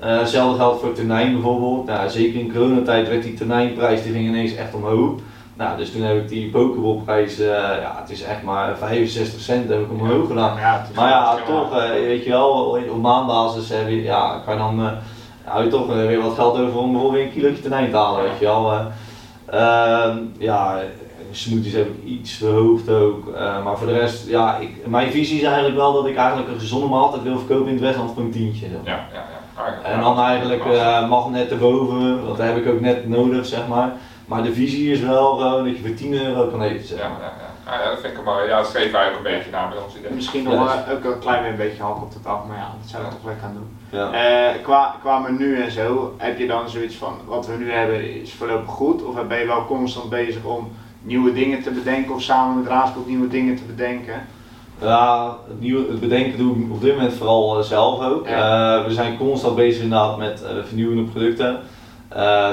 Eh, 0.00 0.18
hetzelfde 0.18 0.56
geldt 0.58 0.80
voor 0.80 0.92
tonijn 0.92 1.32
bijvoorbeeld. 1.32 1.86
Nou, 1.86 2.08
zeker 2.10 2.40
in 2.40 2.52
coronatijd 2.52 3.08
werd 3.08 3.22
die 3.22 3.34
tonijnprijs 3.34 4.02
die 4.02 4.12
ging 4.12 4.26
ineens 4.28 4.54
echt 4.54 4.74
omhoog. 4.74 5.12
Nou, 5.54 5.76
dus 5.76 5.92
toen 5.92 6.02
heb 6.02 6.16
ik 6.16 6.28
die 6.28 6.50
pokerballprijs, 6.50 7.38
eh 7.40 7.46
ja, 7.82 7.96
het 8.00 8.10
is 8.10 8.22
echt 8.22 8.42
maar 8.42 8.76
65 8.76 9.40
cent 9.40 9.68
heb 9.68 9.80
ik 9.80 9.90
omhoog 9.90 10.26
gedaan. 10.26 10.56
Ja, 10.56 10.86
Maar 10.94 11.08
ja, 11.08 11.36
toch, 11.46 11.78
eh, 11.78 11.90
weet 11.90 12.24
je 12.24 12.30
wel, 12.30 12.78
op 12.90 13.00
maandbasis 13.00 13.68
heb 13.68 13.88
je, 13.88 14.02
ja, 14.02 14.42
kan 14.44 14.54
je 14.54 14.60
dan, 14.60 14.90
hou 15.44 15.64
je 15.64 15.70
toch 15.70 15.86
weer 15.86 16.22
wat 16.22 16.34
geld 16.34 16.58
over 16.58 16.78
om 16.78 16.90
bijvoorbeeld 16.92 17.12
weer 17.12 17.22
een 17.24 17.32
kilootje 17.32 17.62
tonijn 17.62 17.90
te 17.90 17.96
halen, 17.96 18.22
weet 18.22 18.38
je 18.38 18.44
wel. 18.44 18.72
eh. 18.72 18.86
Ehm, 19.46 20.16
ja, 20.38 20.78
smoothies 21.30 21.72
heb 21.72 21.86
ik 21.86 22.04
iets 22.04 22.32
verhoogd 22.32 22.88
ook, 22.90 23.24
maar 23.64 23.78
voor 23.78 23.86
de 23.86 23.92
rest, 23.98 24.28
ja, 24.28 24.56
ik, 24.56 24.86
mijn 24.86 25.10
visie 25.10 25.36
is 25.38 25.44
eigenlijk 25.44 25.76
wel 25.76 25.92
dat 25.92 26.06
ik 26.06 26.16
eigenlijk 26.16 26.48
een 26.48 26.60
gezonde 26.60 26.86
maaltijd 26.86 27.22
wil 27.22 27.38
verkopen 27.38 27.66
in 27.66 27.72
het 27.72 27.82
Westland 27.82 28.10
voor 28.14 28.22
een 28.22 28.30
tientje. 28.30 28.66
ja. 29.12 29.38
En 29.84 30.00
dan 30.00 30.18
eigenlijk 30.20 30.64
eh, 30.64 31.08
mag 31.08 31.30
net 31.30 31.50
erboven, 31.50 32.24
want 32.24 32.36
dat 32.36 32.46
heb 32.46 32.56
ik 32.56 32.68
ook 32.72 32.80
net 32.80 33.08
nodig, 33.08 33.46
zeg 33.46 33.68
maar. 33.68 33.92
Maar 34.26 34.42
de 34.42 34.52
visie 34.54 34.92
is 34.92 35.00
wel 35.00 35.36
gewoon 35.36 35.64
dat 35.64 35.76
je 35.76 35.82
voor 35.86 35.94
10 35.94 36.12
euro 36.26 36.46
kan 36.46 36.62
eten, 36.62 36.86
zeg 36.86 36.98
maar. 36.98 37.08
ja, 37.20 37.32
ja. 37.40 37.72
Ah, 37.72 37.84
ja, 37.84 37.90
dat 37.90 38.00
vind 38.00 38.18
ik 38.18 38.24
mooi. 38.24 38.48
Ja, 38.48 38.56
dat 38.56 38.66
schreef 38.66 38.92
wij 38.92 39.08
ook 39.10 39.16
een 39.16 39.22
beetje 39.22 39.50
naar 39.50 39.68
met 39.68 39.84
ons 39.84 39.96
idee. 39.96 40.10
Misschien 40.10 40.42
nog 40.42 40.52
Ja, 40.52 40.58
wel 40.86 40.96
ook 40.96 41.04
een 41.04 41.18
klein 41.18 41.42
weer 41.42 41.50
een 41.50 41.56
beetje 41.56 41.82
hak 41.82 41.96
op 41.96 42.12
de 42.12 42.20
tak, 42.20 42.46
maar 42.46 42.56
ja, 42.56 42.70
dat 42.80 42.90
zou 42.90 43.04
ik 43.04 43.10
toch 43.10 43.22
wel 43.24 43.34
gaan 43.40 43.54
doen. 43.54 43.76
Ja. 44.00 44.12
Eh, 44.12 44.62
qua, 44.62 44.94
qua 45.00 45.18
menu 45.18 45.62
en 45.62 45.70
zo, 45.70 46.14
heb 46.16 46.38
je 46.38 46.46
dan 46.46 46.68
zoiets 46.68 46.96
van 46.96 47.14
wat 47.26 47.46
we 47.46 47.56
nu 47.56 47.72
hebben 47.72 48.20
is 48.20 48.32
voorlopig 48.34 48.70
goed? 48.70 49.04
Of 49.04 49.26
ben 49.26 49.38
je 49.38 49.46
wel 49.46 49.66
constant 49.66 50.10
bezig 50.10 50.44
om 50.44 50.72
nieuwe 51.02 51.32
dingen 51.32 51.62
te 51.62 51.70
bedenken 51.70 52.14
of 52.14 52.22
samen 52.22 52.56
met 52.56 52.66
Raasport 52.66 53.06
nieuwe 53.06 53.28
dingen 53.28 53.56
te 53.56 53.62
bedenken? 53.64 54.26
Ja, 54.80 55.36
het, 55.48 55.60
nieuwe, 55.60 55.90
het 55.90 56.00
bedenken 56.00 56.38
doen 56.38 56.66
we 56.68 56.74
op 56.74 56.80
dit 56.80 56.94
moment 56.94 57.14
vooral 57.14 57.58
eh, 57.58 57.64
zelf 57.64 58.04
ook. 58.04 58.28
Ja. 58.28 58.78
Eh, 58.78 58.86
we 58.86 58.92
zijn 58.92 59.16
constant 59.16 59.56
bezig 59.56 59.82
inderdaad 59.82 60.18
met 60.18 60.42
eh, 60.42 60.50
vernieuwende 60.66 61.02
producten. 61.02 61.58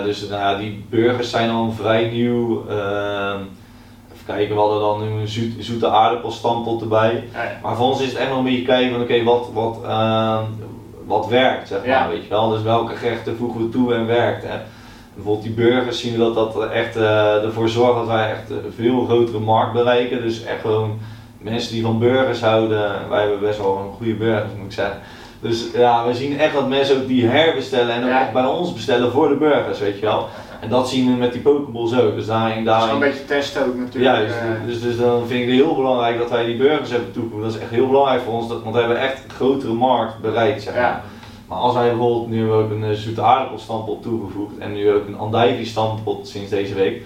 Dus 0.03 0.27
nou 0.27 0.41
ja, 0.41 0.57
die 0.57 0.85
burgers 0.89 1.29
zijn 1.29 1.47
dan 1.47 1.73
vrij 1.73 2.09
nieuw. 2.09 2.67
Ehm, 2.69 3.39
even 4.13 4.25
kijken, 4.25 4.55
we 4.55 4.61
hadden 4.61 4.79
dan 4.79 5.01
nu 5.01 5.19
een 5.19 5.27
zoet, 5.27 5.53
zoete 5.59 5.89
aardappelstampot 5.89 6.81
erbij. 6.81 7.23
Ja. 7.33 7.59
Maar 7.63 7.75
voor 7.75 7.85
ons 7.85 8.01
is 8.01 8.09
het 8.09 8.17
echt 8.17 8.29
nog 8.29 8.37
een 8.37 8.43
beetje 8.43 8.65
kijken 8.65 8.91
van 8.91 9.01
oké, 9.01 9.23
wat, 9.23 9.49
wat, 9.53 9.79
ehm, 9.83 10.43
wat 11.05 11.27
werkt 11.27 11.67
zeg 11.67 11.85
maar, 11.85 12.09
weet 12.09 12.23
je 12.23 12.29
wel. 12.29 12.49
Dus 12.49 12.61
welke 12.61 12.95
gerechten 12.95 13.37
voegen 13.37 13.61
we 13.61 13.69
toe 13.69 13.93
en 13.93 14.05
werkt. 14.05 14.43
Hè. 14.43 14.57
Bijvoorbeeld 15.13 15.45
die 15.45 15.53
burgers 15.53 15.99
zien 15.99 16.11
we 16.11 16.17
dat 16.17 16.33
dat 16.35 16.69
echt 16.69 16.95
ervoor 16.95 17.69
zorgt 17.69 17.95
dat 17.95 18.07
wij 18.07 18.31
echt 18.31 18.49
een 18.49 18.73
veel 18.75 19.05
grotere 19.05 19.39
markt 19.39 19.73
bereiken. 19.73 20.21
Dus 20.21 20.43
echt 20.43 20.61
gewoon 20.61 20.99
mensen 21.37 21.73
die 21.73 21.83
van 21.83 21.99
burgers 21.99 22.41
houden, 22.41 23.09
wij 23.09 23.19
hebben 23.21 23.39
best 23.39 23.57
wel 23.59 23.77
een 23.77 23.95
goede 23.97 24.13
burgers 24.13 24.51
moet 24.57 24.65
ik 24.65 24.71
zeggen. 24.71 24.99
Dus 25.41 25.65
ja, 25.73 26.07
we 26.07 26.13
zien 26.13 26.39
echt 26.39 26.53
dat 26.53 26.69
mensen 26.69 26.97
ook 27.01 27.07
die 27.07 27.25
herbestellen 27.25 27.95
en 27.95 28.03
ook 28.03 28.09
Ja. 28.09 28.21
echt 28.21 28.33
bij 28.33 28.45
ons 28.45 28.73
bestellen 28.73 29.11
voor 29.11 29.27
de 29.29 29.35
burgers, 29.35 29.79
weet 29.79 29.99
je 29.99 30.05
wel. 30.05 30.27
En 30.61 30.69
dat 30.69 30.89
zien 30.89 31.05
we 31.11 31.17
met 31.17 31.31
die 31.33 31.41
Pokeballs 31.41 31.99
ook. 31.99 32.15
Dus 32.15 32.25
daarin, 32.25 32.63
Dat 32.65 32.75
is 32.75 32.79
daarin 32.81 33.03
een 33.03 33.09
beetje 33.11 33.25
testen 33.25 33.65
ook 33.65 33.75
natuurlijk. 33.75 34.15
Juist, 34.15 34.35
eh. 34.35 34.65
dus, 34.65 34.81
dus 34.81 34.97
dan 34.97 35.27
vind 35.27 35.41
ik 35.41 35.47
het 35.47 35.55
heel 35.55 35.75
belangrijk 35.75 36.17
dat 36.17 36.29
wij 36.29 36.45
die 36.45 36.57
burgers 36.57 36.89
hebben 36.89 37.11
toegevoegd. 37.11 37.43
Dat 37.43 37.53
is 37.53 37.59
echt 37.59 37.69
heel 37.71 37.87
belangrijk 37.87 38.21
voor 38.21 38.33
ons, 38.33 38.47
dat, 38.47 38.61
want 38.63 38.73
we 38.75 38.79
hebben 38.81 38.99
echt 39.01 39.23
een 39.23 39.35
grotere 39.35 39.73
markt 39.73 40.21
bereikt. 40.21 40.61
Zeg 40.63 40.73
maar. 40.73 40.83
Ja. 40.83 41.01
maar 41.47 41.57
als 41.57 41.73
wij 41.73 41.87
bijvoorbeeld, 41.89 42.29
nu 42.29 42.51
ook 42.51 42.71
een 42.71 42.83
eh, 42.83 42.91
zoete 42.91 43.21
aardappelstampot 43.21 44.01
toegevoegd 44.01 44.57
en 44.57 44.73
nu 44.73 44.91
ook 44.91 45.07
een 45.07 45.17
andijvie 45.17 45.65
stampot 45.65 46.27
sinds 46.27 46.49
deze 46.49 46.73
week. 46.73 47.01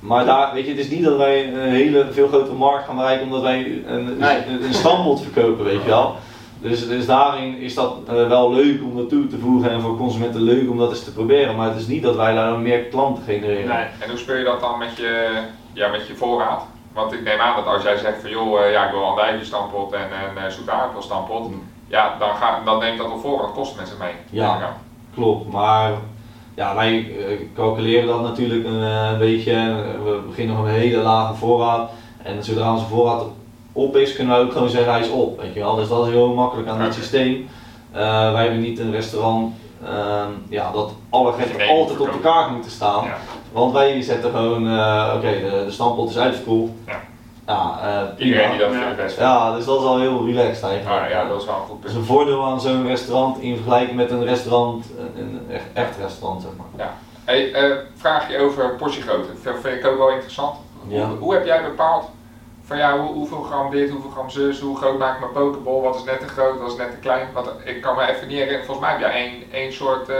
Maar 0.00 0.24
daar, 0.24 0.54
weet 0.54 0.64
je, 0.64 0.70
het 0.70 0.80
is 0.80 0.90
niet 0.90 1.04
dat 1.04 1.16
wij 1.16 1.48
een 1.48 1.70
hele 1.70 2.06
veel 2.10 2.28
grotere 2.28 2.54
markt 2.54 2.84
gaan 2.86 2.96
bereiken 2.96 3.26
omdat 3.26 3.42
wij 3.42 3.82
een, 3.86 4.18
Nee. 4.18 4.36
een, 4.48 4.64
een 4.64 4.74
stampot 4.74 5.20
verkopen, 5.20 5.64
weet 5.64 5.82
je 5.82 5.88
wel. 5.88 6.16
Dus, 6.60 6.88
dus 6.88 7.06
daarin 7.06 7.58
is 7.58 7.74
dat 7.74 7.96
eh, 8.08 8.28
wel 8.28 8.52
leuk 8.52 8.82
om 8.82 8.96
dat 8.96 9.08
toe 9.08 9.26
te 9.26 9.38
voegen 9.38 9.70
en 9.70 9.80
voor 9.80 9.96
consumenten 9.96 10.40
leuk 10.40 10.70
om 10.70 10.78
dat 10.78 10.90
eens 10.90 11.04
te 11.04 11.12
proberen. 11.12 11.56
Maar 11.56 11.68
het 11.68 11.78
is 11.80 11.86
niet 11.86 12.02
dat 12.02 12.16
wij 12.16 12.34
daar 12.34 12.58
meer 12.58 12.80
klanten 12.84 13.22
genereren. 13.24 13.68
Nee. 13.68 13.86
En 13.98 14.08
hoe 14.08 14.18
speel 14.18 14.36
je 14.36 14.44
dat 14.44 14.60
dan 14.60 14.78
met 14.78 14.96
je, 14.96 15.42
ja, 15.72 15.88
met 15.88 16.06
je 16.06 16.14
voorraad? 16.14 16.62
Want 16.92 17.12
ik 17.12 17.22
neem 17.22 17.38
aan 17.40 17.56
dat 17.56 17.74
als 17.74 17.82
jij 17.82 17.96
zegt 17.96 18.20
van 18.20 18.30
joh, 18.30 18.60
eh, 18.64 18.72
ja, 18.72 18.84
ik 18.84 18.90
wil 18.90 19.00
een 19.00 19.06
andijvie-stampot 19.08 19.92
en 19.92 20.00
een 20.00 20.44
uh, 20.44 20.50
zoete 20.50 20.70
aardappelstampot, 20.70 21.50
ja, 21.86 22.16
dan, 22.18 22.34
ga, 22.34 22.60
dan 22.64 22.78
neemt 22.78 22.98
dat 22.98 23.10
op 23.10 23.20
voorhand 23.20 23.54
kosten 23.54 23.78
met 23.78 23.88
zich 23.88 23.98
mee. 23.98 24.12
Ja. 24.30 24.76
Klopt, 25.14 25.52
maar 25.52 25.92
ja, 26.54 26.74
wij 26.74 26.98
eh, 26.98 27.38
calculeren 27.54 28.06
dat 28.06 28.22
natuurlijk 28.22 28.64
een, 28.64 28.82
eh, 28.82 29.10
een 29.12 29.18
beetje. 29.18 29.52
We 30.04 30.20
beginnen 30.26 30.54
nog 30.56 30.64
met 30.64 30.74
een 30.74 30.80
hele 30.80 31.02
lage 31.02 31.34
voorraad. 31.34 31.90
En 32.22 32.44
zodra 32.44 32.72
onze 32.72 32.86
voorraad 32.86 33.24
op 33.72 33.96
is, 33.96 34.14
kunnen 34.14 34.36
we 34.36 34.42
ook 34.44 34.52
gewoon 34.52 34.68
zeggen 34.68 34.92
hij 34.92 35.00
is 35.00 35.10
op. 35.10 35.40
Weet 35.40 35.54
je 35.54 35.60
wel? 35.60 35.74
Dus 35.74 35.88
dat 35.88 36.06
is 36.06 36.12
heel 36.12 36.34
makkelijk 36.34 36.68
aan 36.68 36.82
Oké. 36.82 36.92
systeem. 36.92 37.48
Eh, 37.92 38.32
wij 38.32 38.42
hebben 38.42 38.60
niet 38.60 38.78
een 38.78 38.90
restaurant 38.90 39.54
ehm, 39.84 40.30
ja, 40.48 40.72
dat 40.72 40.92
alle 41.10 41.32
gerechten 41.32 41.68
altijd 41.68 42.00
op 42.00 42.12
de 42.12 42.20
kaart 42.20 42.50
moeten 42.50 42.70
staan. 42.70 43.04
Ja. 43.04 43.16
Want 43.52 43.72
wij 43.72 44.02
zetten 44.02 44.30
gewoon, 44.30 44.62
oké, 45.16 45.30
de, 45.30 45.62
de 45.64 45.70
stampot 45.70 46.10
is 46.10 46.18
uitverkoeld. 46.18 46.70
Ja. 46.86 47.00
Ja, 47.50 47.78
eh, 48.16 48.26
Iedereen 48.26 48.50
die 48.50 48.58
dat 48.58 48.72
Ja. 48.72 48.80
vindt 48.80 48.96
best. 48.96 49.18
Ja, 49.18 49.54
dus 49.56 49.64
dat 49.64 49.80
is 49.80 49.86
al 49.86 49.98
heel 49.98 50.26
relaxed 50.26 50.62
eigenlijk. 50.62 50.84
Maar 51.00 51.10
ja, 51.10 51.28
dat 51.28 51.40
is 51.40 51.46
wel 51.46 51.54
een 51.54 51.60
goed 51.66 51.80
punt. 51.80 51.94
een 51.94 52.04
voordeel 52.04 52.44
aan 52.44 52.60
zo'n 52.60 52.86
restaurant 52.86 53.38
in 53.38 53.54
vergelijking 53.56 53.96
met 53.96 54.10
een 54.10 54.24
restaurant, 54.24 54.86
een, 55.16 55.40
echt, 55.50 55.64
echt 55.72 55.96
restaurant 56.02 56.42
zeg 56.42 56.50
maar. 56.56 56.88
Hey, 57.24 57.52
eh, 57.52 57.76
vraag 57.96 58.30
je 58.30 58.38
over 58.38 58.74
portiegrootte. 58.76 59.28
Dat 59.44 59.54
vind 59.60 59.78
ik 59.78 59.86
ook 59.86 59.98
wel 59.98 60.10
interessant. 60.10 60.54
Ja. 60.88 61.06
Hoe, 61.08 61.18
hoe 61.18 61.32
heb 61.32 61.44
jij 61.44 61.62
bepaald 61.62 62.04
van 62.64 62.76
ja, 62.78 62.98
hoe, 62.98 63.12
hoeveel 63.12 63.42
gram 63.42 63.70
dit, 63.70 63.90
hoeveel 63.90 64.10
gram 64.10 64.30
zus, 64.30 64.60
hoe 64.60 64.76
groot 64.76 64.98
maak 64.98 65.14
ik 65.14 65.20
mijn 65.20 65.32
pokeball, 65.32 65.80
wat 65.80 65.94
is 65.96 66.04
net 66.04 66.20
te 66.20 66.28
groot, 66.28 66.60
wat 66.60 66.70
is 66.70 66.76
net 66.76 66.90
te 66.90 66.96
klein? 66.96 67.26
Want 67.34 67.48
ik 67.64 67.80
kan 67.82 67.96
me 67.96 68.02
even 68.02 68.28
niet 68.28 68.36
herinneren, 68.36 68.64
volgens 68.66 68.86
mij 68.86 68.96
heb 68.96 69.00
jij 69.00 69.12
één, 69.24 69.42
één 69.52 69.72
soort, 69.72 70.08
eh, 70.08 70.16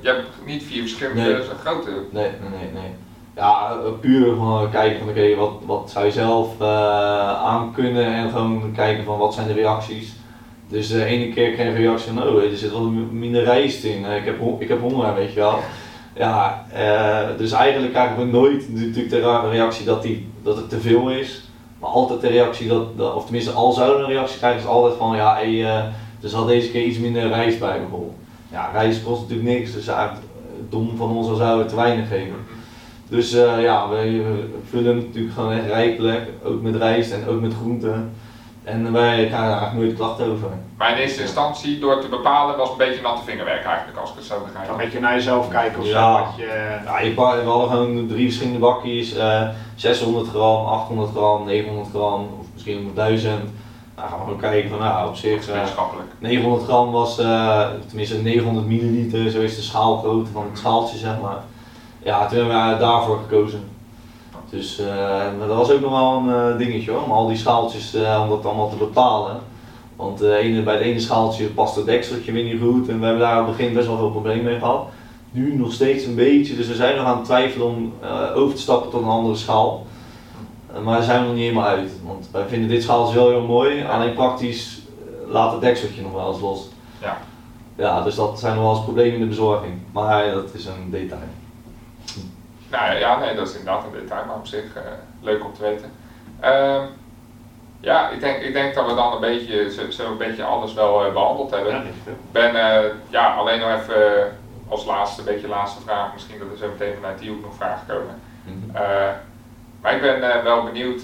je 0.00 0.08
hebt 0.08 0.26
niet 0.44 0.62
vier 0.62 0.80
verschillende 0.82 1.22
Nee. 1.22 1.42
grootte. 1.64 1.90
Nee, 1.90 2.30
nee, 2.40 2.50
nee, 2.60 2.70
nee. 2.72 2.94
Ja, 3.36 3.70
eh, 3.70 3.90
puur 4.00 4.34
van 4.36 4.70
kijken 4.70 4.98
van 4.98 5.08
oké, 5.08 5.34
wat, 5.34 5.52
wat 5.66 5.90
zou 5.90 6.04
je 6.04 6.12
zelf 6.12 6.60
eh 6.60 7.42
aan 7.44 7.72
kunnen 7.72 8.04
en 8.06 8.30
gewoon 8.30 8.72
kijken 8.74 9.04
van 9.04 9.18
wat 9.18 9.34
zijn 9.34 9.46
de 9.46 9.52
reacties. 9.52 10.12
Dus 10.68 10.88
de 10.88 11.04
ene 11.04 11.32
keer 11.32 11.52
kreeg 11.52 11.66
een 11.66 11.74
reactie 11.74 12.12
van 12.12 12.22
oh, 12.22 12.42
er 12.42 12.56
zit 12.56 12.70
wel 12.72 12.88
minder 13.10 13.44
rijst 13.44 13.84
in, 13.84 14.04
Eh, 14.04 14.16
ik 14.16 14.24
heb, 14.24 14.36
ik 14.58 14.68
heb 14.68 14.80
honger, 14.80 15.14
weet 15.14 15.32
je 15.32 15.40
wel. 15.40 15.58
Ja, 16.16 16.64
eh, 16.72 17.38
dus 17.38 17.52
eigenlijk 17.52 17.92
krijgen 17.92 18.16
we 18.16 18.24
nooit 18.24 18.68
natuurlijk 18.74 19.10
de 19.10 19.48
reactie 19.50 19.84
dat, 19.86 20.02
die, 20.02 20.28
dat 20.42 20.56
het 20.56 20.68
te 20.70 20.80
veel 20.80 21.10
is. 21.10 21.42
Maar 21.80 21.90
altijd 21.90 22.20
de 22.20 22.28
reactie 22.28 22.68
dat, 22.68 22.96
dat- 22.98 23.14
of 23.14 23.22
tenminste 23.24 23.50
al 23.50 23.72
zouden 23.72 24.00
een 24.00 24.10
reactie 24.12 24.38
krijgen, 24.38 24.60
is 24.60 24.66
altijd 24.66 24.94
van 24.98 25.16
ja, 25.16 25.34
hey, 25.34 25.64
eh, 25.64 25.76
er 26.22 26.28
zal 26.28 26.44
deze 26.46 26.70
keer 26.70 26.82
iets 26.84 26.98
minder 26.98 27.28
rijst 27.28 27.58
bij 27.58 27.78
bijvoorbeeld. 27.78 28.14
Ja, 28.50 28.70
rijst 28.72 29.02
kost 29.04 29.20
natuurlijk 29.20 29.48
niks, 29.48 29.72
dus 29.72 29.86
eigenlijk 29.86 30.18
eh, 30.18 30.64
dom 30.70 30.96
van 30.96 31.10
ons 31.16 31.28
al 31.28 31.34
zouden 31.34 31.64
we 31.64 31.70
te 31.70 31.76
weinig 31.76 32.08
geven. 32.08 32.34
Dus 33.08 33.32
eh, 33.32 33.62
ja, 33.62 33.88
we, 33.88 34.22
vullen 34.70 34.96
het 34.96 35.06
natuurlijk 35.06 35.34
gewoon 35.34 35.52
echt 35.52 35.66
rijkelijk, 35.66 36.28
ook 36.44 36.62
met 36.62 36.76
rijst 36.76 37.12
en 37.12 37.28
ook 37.28 37.40
met 37.40 37.54
groenten. 37.54 38.12
En 38.64 38.92
wij 38.92 39.14
krijgen 39.14 39.30
daar 39.30 39.58
eigenlijk 39.58 39.74
nooit 39.86 39.94
klachten 39.96 40.26
over. 40.26 40.48
Maar 40.78 40.90
in 40.90 40.96
eerste 40.96 41.20
instantie, 41.22 41.78
door 41.78 42.00
te 42.00 42.08
bepalen, 42.08 42.56
was 42.56 42.70
een 42.70 42.76
beetje 42.76 43.02
natte 43.02 43.24
vingerwerk 43.24 43.64
eigenlijk, 43.64 43.98
als 43.98 44.10
ik 44.10 44.16
het 44.16 44.24
zo 44.24 44.34
Dan 44.34 44.44
begrijp. 44.44 44.70
een 44.70 44.76
beetje 44.76 45.00
naar 45.00 45.14
jezelf 45.14 45.48
kijken 45.48 45.80
of 45.80 45.86
Ja. 45.86 46.16
zo. 46.18 46.24
Wat 46.24 46.36
je, 46.36 46.78
Ja, 46.84 47.00
je 47.00 47.14
we 47.14 47.20
hadden 47.50 47.68
gewoon 47.68 48.06
drie 48.06 48.24
verschillende 48.24 48.58
bakjes, 48.58 49.14
eh 49.14 49.48
600 49.76 50.28
gram, 50.28 50.64
800 50.66 51.10
gram, 51.10 51.44
900 51.44 51.88
gram 51.90 52.20
of 52.40 52.46
misschien 52.52 52.90
1000. 52.94 53.32
Nou 53.96 54.08
gaan 54.08 54.18
we 54.18 54.24
gewoon 54.24 54.40
kijken 54.40 54.70
van 54.70 54.78
nou 54.78 55.08
op 55.08 55.16
zich, 55.16 55.48
eh, 55.48 55.54
Wetenschappelijk. 55.54 56.08
900 56.18 56.64
gram 56.64 56.90
was, 56.90 57.18
eh, 57.18 57.66
tenminste 57.86 58.16
900 58.22 58.66
milliliter, 58.66 59.30
zo 59.30 59.40
is 59.40 59.56
de 59.56 59.62
schaalgrootte 59.62 60.30
van 60.32 60.44
het 60.50 60.58
schaaltje 60.58 60.98
zeg 60.98 61.20
maar. 61.22 61.42
Ja, 62.04 62.26
toen 62.26 62.38
hebben 62.38 62.72
we 62.72 62.78
daarvoor 62.78 63.18
gekozen. 63.18 63.60
Dus 64.50 64.78
eh, 64.78 65.22
dat 65.38 65.56
was 65.56 65.70
ook 65.70 65.80
nog 65.80 65.90
wel 65.90 66.16
een 66.16 66.52
eh, 66.52 66.58
dingetje 66.58 66.90
hoor, 66.90 67.02
om 67.02 67.10
al 67.10 67.26
die 67.26 67.36
schaaltjes, 67.36 67.94
eh, 67.94 68.20
om 68.22 68.28
dat 68.28 68.46
allemaal 68.46 68.70
te 68.70 68.76
bepalen. 68.76 69.36
Want 69.96 70.20
ene, 70.20 70.62
bij 70.62 70.74
het 70.74 70.82
ene 70.82 71.00
schaaltje 71.00 71.46
past 71.46 71.76
het 71.76 71.86
dekseltje 71.86 72.32
weer 72.32 72.44
niet 72.44 72.60
goed 72.62 72.88
en 72.88 72.98
we 72.98 73.04
hebben 73.04 73.22
daar 73.22 73.32
aan 73.32 73.46
het 73.46 73.56
begin 73.56 73.74
best 73.74 73.86
wel 73.86 73.96
veel 73.96 74.10
problemen 74.10 74.44
mee 74.44 74.58
gehad. 74.58 74.86
Nu 75.30 75.56
nog 75.56 75.72
steeds 75.72 76.04
een 76.04 76.14
beetje, 76.14 76.56
dus 76.56 76.66
we 76.66 76.74
zijn 76.74 76.96
nog 76.96 77.06
aan 77.06 77.16
het 77.16 77.24
twijfelen 77.24 77.66
om 77.66 77.92
over 78.34 78.54
te 78.54 78.60
stappen 78.60 78.90
tot 78.90 79.02
een 79.02 79.08
andere 79.08 79.36
schaal. 79.36 79.86
Maar 80.84 80.94
daar 80.94 81.02
zijn 81.02 81.20
we 81.20 81.26
nog 81.26 81.34
niet 81.34 81.44
helemaal 81.44 81.66
uit, 81.66 81.90
want 82.06 82.28
wij 82.32 82.46
vinden 82.48 82.68
dit 82.68 82.82
schaaltje 82.82 83.14
wel 83.14 83.28
heel 83.28 83.46
mooi, 83.46 83.84
alleen 83.84 84.14
praktisch 84.14 84.80
laat 85.28 85.52
het 85.52 85.60
dekseltje 85.60 86.02
nog 86.02 86.12
wel 86.12 86.32
eens 86.32 86.40
los. 86.40 86.68
Ja. 87.00 87.18
Ja, 87.76 88.02
dus 88.02 88.14
dat 88.14 88.38
zijn 88.38 88.54
nog 88.54 88.64
wel 88.64 88.74
eens 88.74 88.84
problemen 88.84 89.14
in 89.14 89.20
de 89.20 89.26
bezorging, 89.26 89.74
maar 89.92 90.30
dat 90.30 90.54
is 90.54 90.66
een 90.66 90.90
detail. 90.90 91.43
Nou 92.74 92.92
ja, 92.92 92.98
ja, 92.98 93.18
nee, 93.18 93.34
dat 93.34 93.48
is 93.48 93.56
inderdaad 93.56 93.84
een 93.84 94.00
detail, 94.00 94.24
maar 94.26 94.36
op 94.36 94.46
zich 94.46 94.74
eh, 94.74 94.82
leuk 95.20 95.44
om 95.44 95.54
te 95.54 95.62
weten. 95.62 95.92
Ehm, 96.40 96.84
ja, 97.80 98.08
ik 98.10 98.20
denk, 98.20 98.42
ik 98.42 98.52
denk 98.52 98.74
dat 98.74 98.86
we 98.86 98.94
dan 98.94 99.12
een 99.12 99.20
beetje, 99.20 99.72
zo, 99.72 99.90
zo 99.90 100.10
een 100.10 100.16
beetje 100.16 100.44
alles 100.44 100.74
wel 100.74 101.04
eh, 101.04 101.12
behandeld 101.12 101.50
hebben. 101.50 101.72
ja, 101.72 101.82
ben 102.32 102.56
eh, 102.56 102.90
ja, 103.08 103.34
alleen 103.34 103.60
nog 103.60 103.68
even 103.68 104.32
als 104.68 104.84
laatste, 104.84 105.20
een 105.20 105.26
beetje 105.26 105.48
laatste 105.48 105.82
vraag, 105.82 106.12
misschien 106.12 106.38
dat 106.38 106.50
er 106.50 106.56
zo 106.56 106.68
meteen 106.68 106.94
vanuit 106.94 107.18
die 107.18 107.30
hoek 107.30 107.42
nog 107.42 107.54
vragen 107.54 107.86
komen. 107.86 108.20
Mhm. 108.44 108.76
Eh, 108.76 109.10
maar 109.80 109.94
ik 109.94 110.00
ben 110.00 110.44
wel 110.44 110.64
benieuwd 110.64 111.02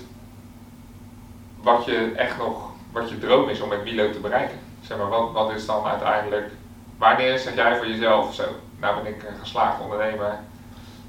wat 1.63 1.85
je 1.85 2.13
echt 2.17 2.39
nog, 2.39 2.71
wat 2.93 3.11
je 3.11 3.19
droom 3.19 3.49
is 3.49 3.61
om 3.61 3.69
met 3.69 3.85
Milo 3.85 4.11
te 4.11 4.21
bereiken. 4.21 4.59
Zeg 4.83 4.99
maar, 4.99 5.09
wat, 5.09 5.33
wat 5.33 5.53
is 5.53 5.67
dan 5.67 5.85
uiteindelijk, 5.85 6.51
wanneer 6.99 7.39
zeg 7.39 7.55
jij 7.55 7.77
voor 7.77 7.87
jezelf 7.87 8.35
zo, 8.35 8.45
nou 8.79 9.03
ben 9.03 9.15
ik 9.15 9.23
een 9.23 9.39
geslaagd 9.41 9.81
ondernemer, 9.81 10.39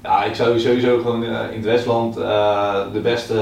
Ja, 0.02 0.24
ik 0.24 0.34
zou 0.34 0.60
sowieso 0.60 0.98
gewoon 0.98 1.24
eh, 1.24 1.50
in 1.50 1.56
het 1.56 1.64
Westland 1.64 2.16
eh, 2.16 2.92
de 2.92 3.00
beste 3.00 3.38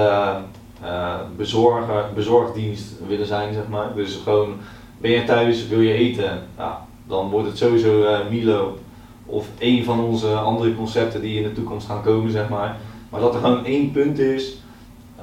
eh, 0.83 1.15
bezorger, 1.37 2.05
bezorgdienst 2.15 2.93
willen 3.07 3.27
zijn, 3.27 3.55
zeg 3.55 3.69
maar. 3.69 3.95
Dus 3.95 4.21
gewoon, 4.25 4.55
ben 4.99 5.11
je 5.11 5.25
thuis, 5.25 5.69
wil 5.69 5.81
je 5.81 5.93
eten, 5.93 6.43
ja, 6.59 6.87
dan 7.07 7.31
wordt 7.31 7.49
het 7.49 7.59
sowieso 7.59 8.07
Milo 8.31 8.79
of 9.27 9.47
een 9.59 9.85
van 9.85 10.01
onze 10.01 10.35
andere 10.35 10.75
concepten 10.75 11.21
die 11.21 11.37
in 11.37 11.43
de 11.43 11.53
toekomst 11.53 11.87
gaan 11.87 12.03
komen, 12.03 12.31
zeg 12.31 12.49
maar. 12.49 12.77
Maar 13.11 13.21
dat 13.21 13.35
er 13.35 13.41
gewoon 13.41 13.65
één 13.65 13.91
punt 13.91 14.19
is 14.19 14.57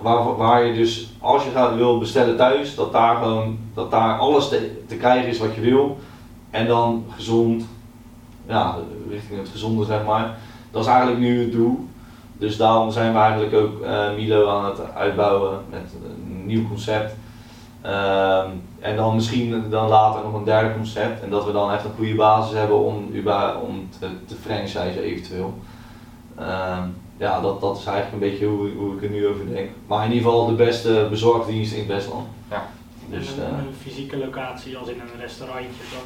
waar, 0.01 0.35
waar 0.35 0.65
je 0.65 0.73
dus, 0.73 1.09
als 1.19 1.43
je 1.43 1.49
gaat, 1.49 1.75
wil 1.75 1.97
bestellen 1.97 2.37
thuis, 2.37 2.75
dat 2.75 2.91
daar 2.91 3.15
gewoon, 3.15 3.59
dat 3.73 3.91
daar 3.91 4.17
alles 4.17 4.49
te, 4.49 4.83
te 4.87 4.95
krijgen 4.95 5.29
is 5.29 5.39
wat 5.39 5.55
je 5.55 5.61
wil. 5.61 5.97
En 6.49 6.67
dan 6.67 7.05
gezond, 7.09 7.67
ja, 8.47 8.77
richting 9.09 9.39
het 9.39 9.49
gezonde, 9.49 9.85
zeg 9.85 10.05
maar. 10.05 10.37
Dat 10.77 10.85
is 10.85 10.91
eigenlijk 10.91 11.21
nu 11.21 11.41
het 11.41 11.51
doel. 11.51 11.87
Dus 12.37 12.57
daarom 12.57 12.91
zijn 12.91 13.13
we 13.13 13.19
eigenlijk 13.19 13.53
ook 13.53 13.81
eh, 13.81 14.13
Milo 14.15 14.49
aan 14.49 14.65
het 14.65 14.93
uitbouwen 14.93 15.59
met 15.69 15.93
een 16.05 16.45
nieuw 16.45 16.67
concept. 16.67 17.15
Ehm, 17.81 18.49
en 18.79 18.95
dan 18.95 19.15
misschien 19.15 19.69
dan 19.69 19.87
later 19.87 20.23
nog 20.23 20.33
een 20.33 20.43
derde 20.43 20.73
concept. 20.73 21.23
En 21.23 21.29
dat 21.29 21.45
we 21.45 21.51
dan 21.51 21.71
echt 21.71 21.85
een 21.85 21.95
goede 21.95 22.15
basis 22.15 22.57
hebben 22.57 22.77
om, 22.77 22.95
om 23.67 23.89
te, 23.99 24.07
te 24.25 24.35
franchisen 24.35 25.01
eventueel. 25.01 25.53
Ehm, 26.35 26.83
ja, 27.17 27.41
dat, 27.41 27.61
dat 27.61 27.77
is 27.77 27.85
eigenlijk 27.85 28.13
een 28.13 28.29
beetje 28.29 28.45
hoe, 28.45 28.69
hoe 28.77 28.95
ik 28.95 29.03
er 29.03 29.09
nu 29.09 29.27
over 29.27 29.49
denk. 29.49 29.69
Maar 29.87 30.05
in 30.05 30.11
ieder 30.11 30.29
geval 30.29 30.45
de 30.45 30.53
beste 30.53 31.07
bezorgdienst 31.09 31.73
in 31.73 31.79
het 31.79 31.87
Westland. 31.87 32.27
Ja. 32.49 32.65
Dus, 33.09 33.27
een, 33.29 33.43
eh, 33.43 33.49
een 33.49 33.75
fysieke 33.81 34.17
locatie 34.17 34.77
als 34.77 34.87
in 34.87 34.99
een 34.99 35.19
restaurantje 35.19 35.83
dan. 35.91 36.03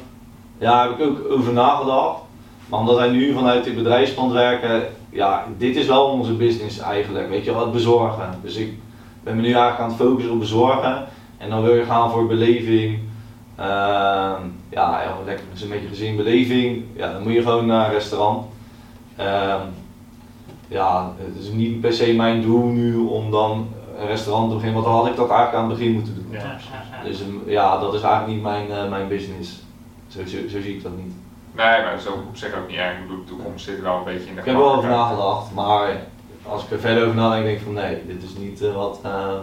ja, 0.58 0.70
daar 0.72 0.88
heb 0.88 0.98
ik 0.98 1.06
ook 1.06 1.32
over 1.32 1.52
nagedacht. 1.52 2.20
Maar 2.72 2.80
omdat 2.80 2.96
wij 2.96 3.10
nu 3.10 3.32
vanuit 3.32 3.64
het 3.64 3.74
bedrijfspand 3.74 4.32
werken, 4.32 4.82
ja, 5.10 5.46
dit 5.58 5.76
is 5.76 5.86
wel 5.86 6.04
onze 6.04 6.32
business 6.32 6.78
eigenlijk, 6.78 7.28
weet 7.28 7.44
je 7.44 7.52
wel, 7.52 7.60
het 7.60 7.72
bezorgen. 7.72 8.38
Dus 8.42 8.56
ik 8.56 8.72
ben 9.22 9.36
me 9.36 9.40
nu 9.40 9.46
eigenlijk 9.46 9.78
aan 9.78 9.88
het 9.88 9.98
focussen 9.98 10.32
op 10.32 10.38
bezorgen. 10.38 11.04
En 11.38 11.50
dan 11.50 11.62
wil 11.62 11.74
je 11.74 11.84
gaan 11.84 12.10
voor 12.10 12.26
beleving. 12.26 12.98
Ehm, 13.56 14.40
ja, 14.68 15.02
ja, 15.02 15.16
lekker 15.24 15.44
met 15.52 15.62
een 15.62 15.68
beetje 15.68 15.88
gezin 15.88 16.16
beleving. 16.16 16.84
Ja, 16.96 17.12
dan 17.12 17.22
moet 17.22 17.32
je 17.32 17.42
gewoon 17.42 17.66
naar 17.66 17.86
een 17.86 17.92
restaurant. 17.92 18.46
Ehm, 19.16 19.66
ja, 20.68 21.12
het 21.18 21.44
is 21.44 21.50
niet 21.50 21.80
per 21.80 21.92
se 21.92 22.12
mijn 22.12 22.42
doel 22.42 22.66
nu 22.66 22.96
om 22.96 23.30
dan 23.30 23.68
een 23.98 24.06
restaurant 24.06 24.48
te 24.48 24.54
beginnen, 24.54 24.82
want 24.82 24.94
dan 24.94 25.02
had 25.02 25.10
ik 25.10 25.16
dat 25.16 25.30
eigenlijk 25.30 25.62
aan 25.62 25.70
het 25.70 25.78
begin 25.78 25.94
moeten 25.94 26.14
doen. 26.14 26.26
Ja, 26.30 26.38
ja, 26.38 26.56
ja. 26.98 27.04
Dus 27.04 27.22
ja, 27.46 27.78
dat 27.78 27.94
is 27.94 28.02
eigenlijk 28.02 28.34
niet 28.34 28.42
mijn, 28.42 28.70
eh, 28.70 28.88
mijn 28.88 29.08
business. 29.08 29.62
Zo, 30.08 30.20
zo, 30.26 30.48
zo 30.48 30.60
zie 30.60 30.74
ik 30.74 30.82
dat 30.82 30.96
niet. 30.96 31.21
Nee, 31.52 31.82
maar 31.82 31.90
dat 31.90 32.00
is 32.00 32.06
ook 32.06 32.14
op 32.28 32.36
zich 32.36 32.54
ook 32.54 32.68
niet 32.68 32.76
erg. 32.76 32.92
Ik 32.92 33.06
bedoel, 33.06 33.24
de 33.24 33.30
toekomst 33.30 33.64
zit 33.64 33.80
wel 33.80 33.96
een 33.96 34.04
beetje 34.04 34.28
in 34.28 34.34
de 34.34 34.40
Ik 34.40 34.46
heb 34.46 34.54
er 34.54 34.60
wel 34.60 34.74
over 34.74 34.88
nagedacht, 34.88 35.54
maar 35.54 35.88
als 36.46 36.64
ik 36.64 36.70
er 36.70 36.80
verder 36.80 37.02
over 37.02 37.16
nadenk, 37.16 37.44
denk 37.44 37.58
ik 37.58 37.64
van 37.64 37.72
nee, 37.72 38.06
dit 38.06 38.22
is 38.22 38.34
niet 38.34 38.62
eh, 38.62 38.74
wat, 38.74 38.98
eh, 39.02 39.34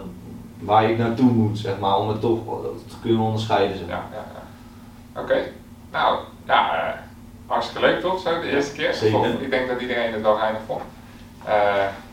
waar 0.60 0.90
ik 0.90 0.98
naartoe 0.98 1.30
moet, 1.30 1.58
zeg 1.58 1.78
maar, 1.78 1.98
om 1.98 2.08
het 2.08 2.20
toch 2.20 2.38
te 2.88 2.94
kunnen 3.02 3.22
onderscheiden. 3.22 3.78
Zeg. 3.78 3.86
Ja, 3.88 4.02
ja, 4.12 4.24
ja. 4.34 5.20
Oké. 5.20 5.42
Nou, 5.92 6.18
ja, 6.46 6.74
eh, 6.74 6.98
hartstikke 7.46 7.86
leuk 7.86 8.00
toch, 8.00 8.20
zo 8.20 8.40
de 8.40 8.50
eerste 8.50 8.74
keer. 8.74 8.94
zeker. 8.94 9.42
Ik 9.42 9.50
denk 9.50 9.68
dat 9.68 9.80
iedereen 9.80 10.12
het 10.12 10.22
wel 10.22 10.36
geinig 10.36 10.60
vond. 10.66 10.82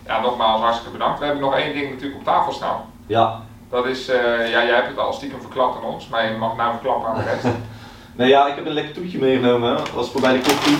Ja, 0.05 0.21
nogmaals 0.21 0.61
hartstikke 0.61 0.91
bedankt. 0.91 1.19
We 1.19 1.25
hebben 1.25 1.43
nog 1.43 1.55
één 1.55 1.73
ding 1.73 1.89
natuurlijk 1.89 2.19
op 2.19 2.25
tafel 2.25 2.53
staan. 2.53 2.81
Ja, 3.05 3.41
Dat 3.69 3.85
is, 3.85 4.05
ja, 4.05 4.47
jij 4.47 4.75
hebt 4.75 4.87
het 4.87 4.97
al 4.97 5.13
stiekem 5.13 5.41
verklapt 5.41 5.77
aan 5.77 5.89
ons, 5.89 6.07
maar 6.07 6.31
je 6.31 6.37
mag 6.37 6.55
nou 6.55 6.71
verklappen 6.71 7.09
aan 7.09 7.15
de 7.15 7.23
rest. 7.23 7.45
nee, 8.17 8.29
ja, 8.29 8.47
ik 8.47 8.55
heb 8.55 8.65
een 8.65 8.73
lekker 8.73 8.93
toetje 8.93 9.19
meegenomen, 9.19 9.77
dat 9.77 9.91
was 9.91 10.09
voor 10.09 10.21
bij 10.21 10.33
de 10.33 10.39
koffie. 10.39 10.77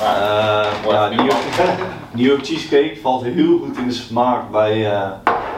Maar, 0.00 0.66
mooi 0.84 0.96
ja, 0.96 1.08
even 1.08 1.16
New, 1.16 1.26
York, 1.26 1.42
New 2.16 2.26
York 2.26 2.44
cheesecake 2.44 2.98
valt 3.02 3.22
heel 3.22 3.58
goed 3.58 3.76
in 3.76 3.86
de 3.86 3.92
smaak 3.92 4.50
bij, 4.50 4.92
eh, 4.92 5.10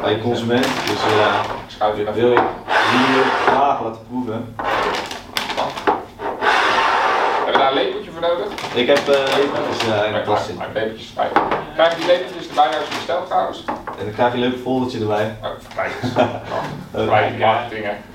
bij 0.03 0.15
de 0.15 0.21
consument, 0.21 0.65
dus 0.65 1.01
je 1.97 2.05
naar 2.05 2.15
wil 2.15 2.33
ik 2.33 2.43
die 2.91 3.23
graag 3.47 3.83
laten 3.83 4.01
proeven. 4.09 4.55
Hebben 7.45 7.53
we 7.53 7.59
daar 7.59 7.69
een 7.69 7.75
lepeltje 7.75 8.11
voor 8.11 8.21
nodig? 8.21 8.75
Ik 8.75 8.87
heb 8.87 8.99
uh, 8.99 9.15
lepeltjes 9.37 9.85
in 9.85 10.23
de 10.23 10.37
zitten. 10.37 10.73
lepeltjes 10.75 11.09
erbij. 11.09 11.31
Krijg 11.75 11.93
je 11.93 11.99
die 11.99 12.07
lepeltjes 12.07 12.49
erbij 12.49 12.67
als 12.67 12.89
je 12.89 12.95
bestelt 12.95 13.27
trouwens? 13.27 13.65
En 13.99 14.05
dan 14.05 14.13
krijg 14.15 14.33
je 14.33 14.39
een 14.39 14.49
leuk 14.51 14.59
foldertje 14.63 15.01
erbij. 15.01 15.37
Oh, 15.43 15.51
kijk 15.75 15.93
eens. 16.03 16.13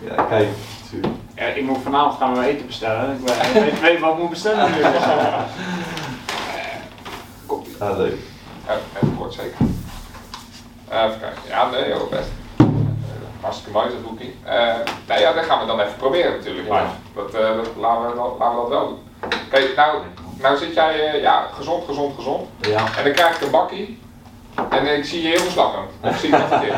Ja, 0.08 0.24
kijk, 0.24 0.48
natuurlijk. 0.84 1.23
Ja, 1.36 1.46
ik 1.46 1.64
moet 1.64 1.78
vanavond 1.84 2.18
gaan 2.18 2.34
we 2.34 2.46
eten 2.46 2.66
bestellen. 2.66 3.20
Ik 3.26 3.54
weet, 3.62 3.80
weet 3.82 4.00
wat 4.00 4.12
ik 4.14 4.18
moet 4.20 4.30
bestellen 4.30 4.72
nu. 4.72 4.78
Eh, 6.54 6.80
Komt 7.46 7.68
ie. 7.68 7.76
Ah, 7.80 7.98
leuk. 7.98 8.16
Ja, 8.68 8.74
even 8.96 9.18
kort 9.18 9.34
zeker. 9.34 9.56
Eh, 10.88 11.04
even 11.04 11.20
kijken. 11.20 11.42
Ja, 11.48 11.70
nee, 11.70 11.84
heel 11.84 12.08
best. 12.12 12.30
Hartstikke 13.42 13.72
mooi 13.72 13.88
dat 13.90 13.98
nou 15.08 15.20
ja, 15.22 15.34
dat 15.34 15.44
gaan 15.44 15.60
we 15.60 15.66
dan 15.66 15.80
even 15.80 15.96
proberen 15.98 16.32
natuurlijk. 16.32 16.68
Ja. 16.68 16.86
Dat, 17.16 17.34
eh, 17.34 17.42
dat, 17.56 17.68
laten, 17.78 18.10
we, 18.10 18.16
dat- 18.16 18.36
laten 18.40 18.56
we 18.56 18.62
dat 18.62 18.70
wel 18.70 18.88
doen. 18.88 19.00
Kijk, 19.50 19.76
nou, 19.76 19.98
nou 20.42 20.58
zit 20.58 20.74
jij 20.74 21.08
eh, 21.14 21.22
ja, 21.22 21.48
gezond, 21.58 21.84
gezond, 21.86 22.16
gezond. 22.16 22.50
Ja. 22.60 22.78
En 22.98 23.04
dan 23.04 23.14
krijg 23.14 23.36
ik 23.36 23.42
een 23.42 23.52
bakkie. 23.52 24.00
En 24.70 24.98
ik 24.98 25.06
zie 25.06 25.22
je 25.22 25.28
heel 25.28 25.40
verslaggend. 25.40 25.90
Of 26.02 26.18
zie 26.20 26.30
ik 26.30 26.40
dat 26.40 26.48
verkeerd? 26.48 26.76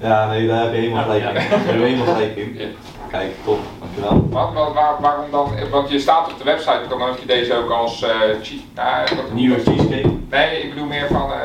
ja, 0.00 0.26
nee, 0.28 0.46
daar 0.46 0.62
heb 0.62 0.72
je 0.72 0.78
helemaal 0.78 1.02
gelijk 1.02 1.24
in. 1.24 1.34
Daar 1.34 1.42
heb 1.42 1.66
je 1.66 1.72
helemaal 1.72 2.14
gelijk 2.14 2.36
in. 2.36 2.76
Kijk, 3.10 3.34
top, 3.44 3.58
dankjewel. 3.80 4.28
Wat, 4.30 4.52
wat, 4.52 4.72
waar, 4.74 5.00
waarom 5.00 5.30
dan? 5.30 5.50
Want 5.70 5.90
je 5.90 6.00
staat 6.00 6.32
op 6.32 6.38
de 6.38 6.44
website, 6.44 6.80
dan 6.88 7.00
heb 7.00 7.18
je 7.18 7.26
deze 7.26 7.54
ook 7.54 7.70
als 7.70 8.02
eh 8.02 8.10
cheat. 8.42 8.60
Nou, 8.74 9.16
wat- 9.16 9.32
Nieuwe 9.32 9.60
cheesecake. 9.60 10.10
Nee, 10.30 10.60
ik 10.62 10.68
bedoel 10.74 10.86
meer 10.88 11.06
van, 11.06 11.32
eh, 11.32 11.38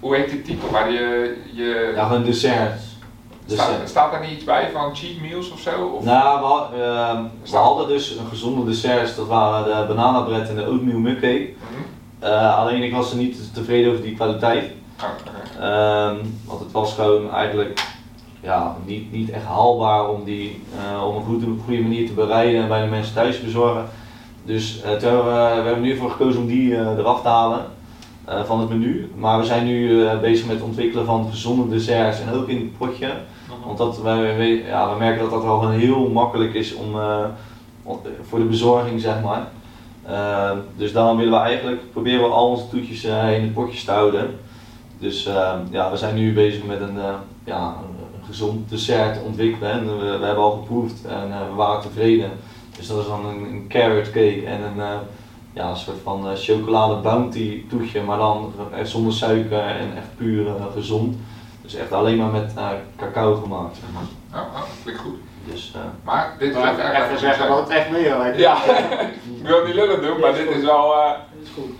hoe 0.00 0.16
heet 0.16 0.30
die 0.30 0.42
titel? 0.42 0.70
Waar 0.70 0.90
je, 0.90 1.36
je 1.52 1.92
Ja, 1.96 2.06
gewoon 2.06 2.24
dessert. 2.24 2.80
staat, 3.46 3.68
dessert. 3.68 3.88
staat 3.88 4.10
daar 4.12 4.20
niet 4.20 4.30
iets 4.30 4.44
bij 4.44 4.68
van 4.72 4.96
cheat 4.96 5.20
meals 5.20 5.50
of 5.50 5.60
zo? 5.60 5.84
Of? 5.86 6.04
Nou, 6.04 6.40
we, 6.70 6.82
ehm, 6.82 7.22
we 7.50 7.56
hadden 7.56 7.88
dus 7.88 8.10
een 8.16 8.26
gezonde 8.26 8.64
desserts, 8.64 9.16
dat 9.16 9.26
waren 9.26 9.64
de 9.64 9.94
bananabread 9.94 10.48
en 10.48 10.56
de 10.56 10.66
oatmeal 10.66 10.98
mugcake. 10.98 11.52
Mhm. 11.70 11.82
Eh, 12.32 12.58
alleen 12.58 12.82
ik 12.82 12.92
was 12.94 13.10
er 13.10 13.16
niet 13.16 13.54
tevreden 13.54 13.90
over 13.90 14.02
die 14.02 14.14
kwaliteit. 14.14 14.64
Oh. 15.02 15.62
Ehm, 15.62 16.16
want 16.46 16.60
het 16.60 16.72
was 16.72 16.94
gewoon 16.94 17.32
eigenlijk 17.34 17.80
ja, 18.46 18.76
niet, 18.84 19.12
niet 19.12 19.30
echt 19.30 19.44
haalbaar 19.44 20.08
om 20.08 20.24
die 20.24 20.62
eh, 20.78 21.06
op 21.06 21.16
een 21.16 21.22
goede, 21.22 21.46
goede 21.64 21.82
manier 21.82 22.06
te 22.06 22.12
bereiden 22.12 22.62
en 22.62 22.68
bij 22.68 22.80
de 22.80 22.90
mensen 22.90 23.14
thuis 23.14 23.38
te 23.38 23.44
bezorgen. 23.44 23.84
Dus 24.44 24.82
eh, 24.82 24.90
toen 24.90 25.08
hebben 25.08 25.24
we, 25.24 25.60
we 25.60 25.66
hebben 25.66 25.82
nu 25.82 25.96
voor 25.96 26.10
gekozen 26.10 26.40
om 26.40 26.46
die 26.46 26.76
eh, 26.76 26.98
eraf 26.98 27.22
te 27.22 27.28
halen 27.28 27.64
eh, 28.24 28.44
van 28.44 28.60
het 28.60 28.68
menu. 28.68 29.10
Maar 29.16 29.38
we 29.38 29.44
zijn 29.44 29.64
nu 29.64 30.06
eh, 30.06 30.20
bezig 30.20 30.46
met 30.46 30.56
het 30.56 30.64
ontwikkelen 30.64 31.04
van 31.04 31.26
gezonde 31.30 31.68
desserts 31.68 32.20
en 32.20 32.34
ook 32.34 32.48
in 32.48 32.56
het 32.56 32.78
potje. 32.78 33.10
Want 33.64 33.78
dat, 33.78 34.02
wij, 34.02 34.62
ja, 34.66 34.92
we 34.92 34.98
merken 34.98 35.22
dat 35.22 35.30
dat 35.30 35.42
wel 35.42 35.70
heel 35.70 36.08
makkelijk 36.08 36.54
is 36.54 36.74
om, 36.74 36.98
eh, 37.00 37.24
voor 38.28 38.38
de 38.38 38.44
bezorging, 38.44 39.00
zeg 39.00 39.22
maar. 39.22 39.48
Dus 40.76 40.92
daarom 40.92 41.16
willen 41.16 41.32
we 41.32 41.38
eigenlijk, 41.38 41.92
proberen 41.92 42.20
we 42.20 42.26
al 42.26 42.48
onze 42.48 42.68
toetjes 42.68 43.04
eh, 43.04 43.36
in 43.36 43.42
het 43.42 43.54
potjes 43.54 43.84
te 43.84 43.90
houden. 43.90 44.38
Dus 44.98 45.28
ja, 45.70 45.90
we 45.90 45.96
zijn 45.96 46.14
nu 46.14 46.32
bezig 46.34 46.64
met 46.64 46.80
een, 46.80 46.98
eh, 46.98 47.14
ja, 47.44 47.76
gezond 48.36 48.68
dessert 48.70 49.14
te 49.14 49.20
ontwikkelen. 49.20 49.70
En 49.70 49.98
we, 49.98 50.18
we 50.18 50.24
hebben 50.24 50.44
al 50.44 50.50
geproefd 50.50 51.04
en 51.04 51.32
eh, 51.32 51.48
we 51.48 51.54
waren 51.54 51.80
tevreden. 51.82 52.30
Dus 52.76 52.86
dat 52.86 52.98
is 52.98 53.06
dan 53.06 53.26
een, 53.26 53.44
een 53.44 53.64
carrot 53.68 54.04
cake 54.10 54.42
en 54.46 54.62
een, 54.62 54.80
eh, 54.80 54.98
ja, 55.52 55.68
een 55.70 55.76
soort 55.76 55.96
van 56.02 56.28
eh, 56.30 56.36
chocolade 56.36 56.94
bounty 57.00 57.68
toetje, 57.68 58.02
maar 58.02 58.18
dan 58.18 58.52
echt 58.76 58.88
zonder 58.88 59.12
suiker 59.12 59.58
en 59.60 59.96
echt 59.96 60.16
puur 60.16 60.46
eh, 60.46 60.52
gezond. 60.74 61.16
Dus 61.62 61.74
echt 61.74 61.92
alleen 61.92 62.16
maar 62.16 62.30
met 62.30 62.52
eh, 62.56 62.68
cacao 62.96 63.34
gemaakt. 63.34 63.76
Zeg 63.76 63.84
maar. 63.94 64.40
Oh, 64.42 64.54
oh, 64.54 64.62
klinkt 64.82 65.00
goed. 65.00 65.16
Dus, 65.44 65.72
eh, 65.74 65.80
Maar 66.04 66.34
dit 66.38 66.56
is 66.56 66.62
echt 66.62 66.78
even 67.04 67.18
zeggen 67.18 67.48
dat 67.48 67.58
het 67.58 67.68
echt 67.68 67.90
meer 67.90 68.16
lijkt. 68.18 68.38
Ja, 68.38 68.56
ik 69.40 69.42
wil 69.42 69.56
het 69.56 69.66
niet 69.66 69.74
lullen 69.74 70.02
doen, 70.02 70.20
maar 70.20 70.34
dit 70.34 70.48
is 70.50 70.62
wel 70.64 70.94
eh 70.94 71.08
Dat 71.10 71.42
is 71.42 71.48
goed. 71.54 71.70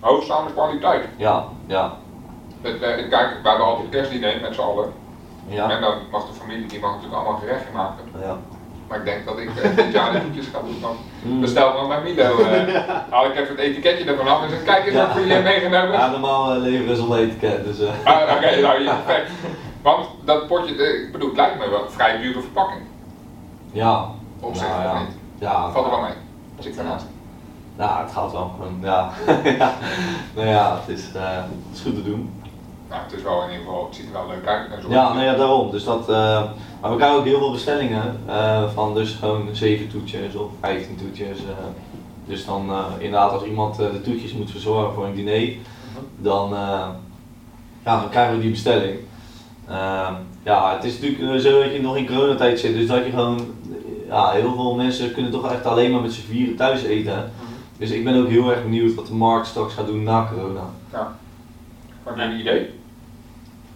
hoogstaande 0.00 0.52
kwaliteit. 0.52 1.04
ja, 1.16 1.44
ja, 1.66 1.96
Het, 2.62 2.74
eh, 2.82 3.08
kijk, 3.10 3.38
we 3.42 3.48
hebben 3.48 3.66
altijd 3.66 3.88
kerstdiner 3.88 4.40
met 4.40 4.54
z'n 4.54 4.60
allen. 4.60 4.92
Ja, 5.46 5.70
En 5.70 5.80
dan 5.80 5.94
mag 6.10 6.26
de 6.26 6.32
familie 6.32 6.66
die 6.66 6.80
mag 6.80 6.90
natuurlijk 6.90 7.16
allemaal 7.22 7.40
gerechtje 7.40 7.72
maken. 7.74 8.04
ja. 8.20 8.36
Maar 8.88 8.98
ik 8.98 9.04
denk 9.04 9.26
dat 9.26 9.38
ik 9.38 9.48
eh, 9.56 9.76
dit 9.76 9.92
jaar 9.92 10.12
de 10.12 10.20
toetjes 10.22 10.46
ga 10.46 10.58
doen. 10.60 10.80
Dan 10.80 10.96
Mm. 11.22 11.40
bestel 11.40 11.86
maar 11.86 12.02
bij 12.02 12.12
Milo. 12.12 12.38
eh 12.38 12.84
haal 13.12 13.24
ik 13.26 13.32
even 13.36 13.48
het 13.48 13.58
etiketje 13.58 14.04
ervan 14.04 14.28
af 14.28 14.42
en 14.42 14.50
zeg 14.50 14.62
kijk 14.62 14.86
eens 14.86 14.96
wat 14.96 15.06
voor 15.10 15.20
jullie 15.20 15.32
hebben 15.34 15.52
meegenomen. 15.52 15.92
Ja, 15.98 16.10
normaal 16.10 16.52
eh, 16.54 16.60
leveren 16.60 16.96
zonder 16.96 17.18
etiket, 17.18 17.64
dus 17.64 17.80
eh, 17.80 17.88
Ah, 18.04 18.36
Oké, 18.36 18.60
nou 18.60 18.78
hier, 18.82 18.94
perfect. 19.04 19.30
Want 19.82 20.06
dat 20.24 20.46
potje, 20.46 20.74
eh, 20.76 21.02
ik 21.04 21.12
bedoel, 21.12 21.28
het 21.28 21.36
lijkt 21.36 21.58
me 21.58 21.70
wel 21.70 21.84
een 21.84 21.90
vrij 21.90 22.18
dure 22.18 22.40
verpakking. 22.40 22.80
ja. 23.72 24.06
Op 24.40 24.54
zich, 24.56 24.68
Nou, 24.68 24.84
of 24.86 24.92
ja. 24.92 24.98
niet? 24.98 25.16
Ja, 25.38 25.70
Valt 25.70 25.84
er 25.84 25.90
wel 25.90 26.00
mee. 26.00 26.12
Als 26.56 26.66
ik 26.66 26.74
Ja. 26.74 26.82
vanuit. 26.82 27.04
Ja, 27.78 28.02
het 28.02 28.12
gaat 28.12 28.32
wel 28.32 28.52
gewoon, 28.56 28.78
ja. 28.82 29.10
ja. 29.58 29.72
Nou 30.34 30.48
ja, 30.48 30.78
het 30.80 30.96
is, 30.98 31.12
eh, 31.14 31.22
het 31.36 31.74
is 31.76 31.80
goed 31.80 31.94
te 31.94 32.02
doen. 32.02 32.42
Nou, 32.90 33.02
het 33.02 33.12
is 33.12 33.22
wel 33.22 33.42
in 33.42 33.50
ieder 33.50 33.64
geval, 33.64 33.84
het 33.86 33.94
ziet 33.94 34.06
er 34.06 34.12
wel 34.12 34.26
leuk 34.28 34.46
uit. 34.46 34.70
En 34.72 34.82
zo. 34.82 34.88
Ja, 34.90 35.12
nou 35.12 35.24
ja, 35.24 35.34
daarom. 35.34 35.70
Dus 35.70 35.84
dat, 35.84 36.08
eh, 36.08 36.42
maar 36.80 36.90
we 36.90 36.96
krijgen 36.96 37.18
ook 37.18 37.24
heel 37.24 37.38
veel 37.38 37.52
bestellingen 37.52 38.20
eh, 38.26 38.62
van 38.74 38.94
dus 38.94 39.12
gewoon 39.12 39.48
7 39.52 39.88
toetjes 39.88 40.34
of 40.34 40.50
15 40.60 40.96
toetjes. 40.96 41.38
eh. 41.38 41.64
dus 42.26 42.44
dan 42.44 42.70
inderdaad 42.98 43.32
als 43.32 43.44
iemand 43.44 43.76
de 43.76 44.00
toetjes 44.04 44.32
moet 44.32 44.50
verzorgen 44.50 44.94
voor 44.94 45.04
een 45.06 45.14
diner, 45.14 45.52
dan, 46.18 46.50
ja, 47.84 48.00
dan 48.00 48.08
krijgen 48.10 48.34
we 48.36 48.40
die 48.42 48.50
bestelling. 48.50 48.98
Ehm, 49.68 50.12
ja, 50.42 50.74
het 50.74 50.84
is 50.84 51.00
natuurlijk 51.00 51.40
zo 51.40 51.62
dat 51.62 51.72
je 51.72 51.80
nog 51.80 51.96
in 51.96 52.06
coronatijd 52.06 52.60
zit, 52.60 52.74
dus 52.74 52.86
dat 52.86 53.04
je 53.04 53.10
gewoon, 53.10 53.40
ja, 54.08 54.30
heel 54.30 54.54
veel 54.54 54.74
mensen 54.74 55.12
kunnen 55.12 55.30
toch 55.30 55.52
echt 55.52 55.66
alleen 55.66 55.90
maar 55.90 56.00
met 56.00 56.12
z'n 56.12 56.26
vieren 56.26 56.56
thuis 56.56 56.82
eten. 56.82 57.32
Dus 57.78 57.90
ik 57.90 58.04
ben 58.04 58.20
ook 58.22 58.28
heel 58.28 58.50
erg 58.50 58.62
benieuwd 58.62 58.94
wat 58.94 59.06
de 59.06 59.14
markt 59.14 59.46
straks 59.46 59.74
gaat 59.74 59.86
doen 59.86 60.02
na 60.02 60.28
corona. 60.34 60.70
Heb 62.04 62.16
je 62.16 62.22
een 62.22 62.38
idee? 62.40 62.70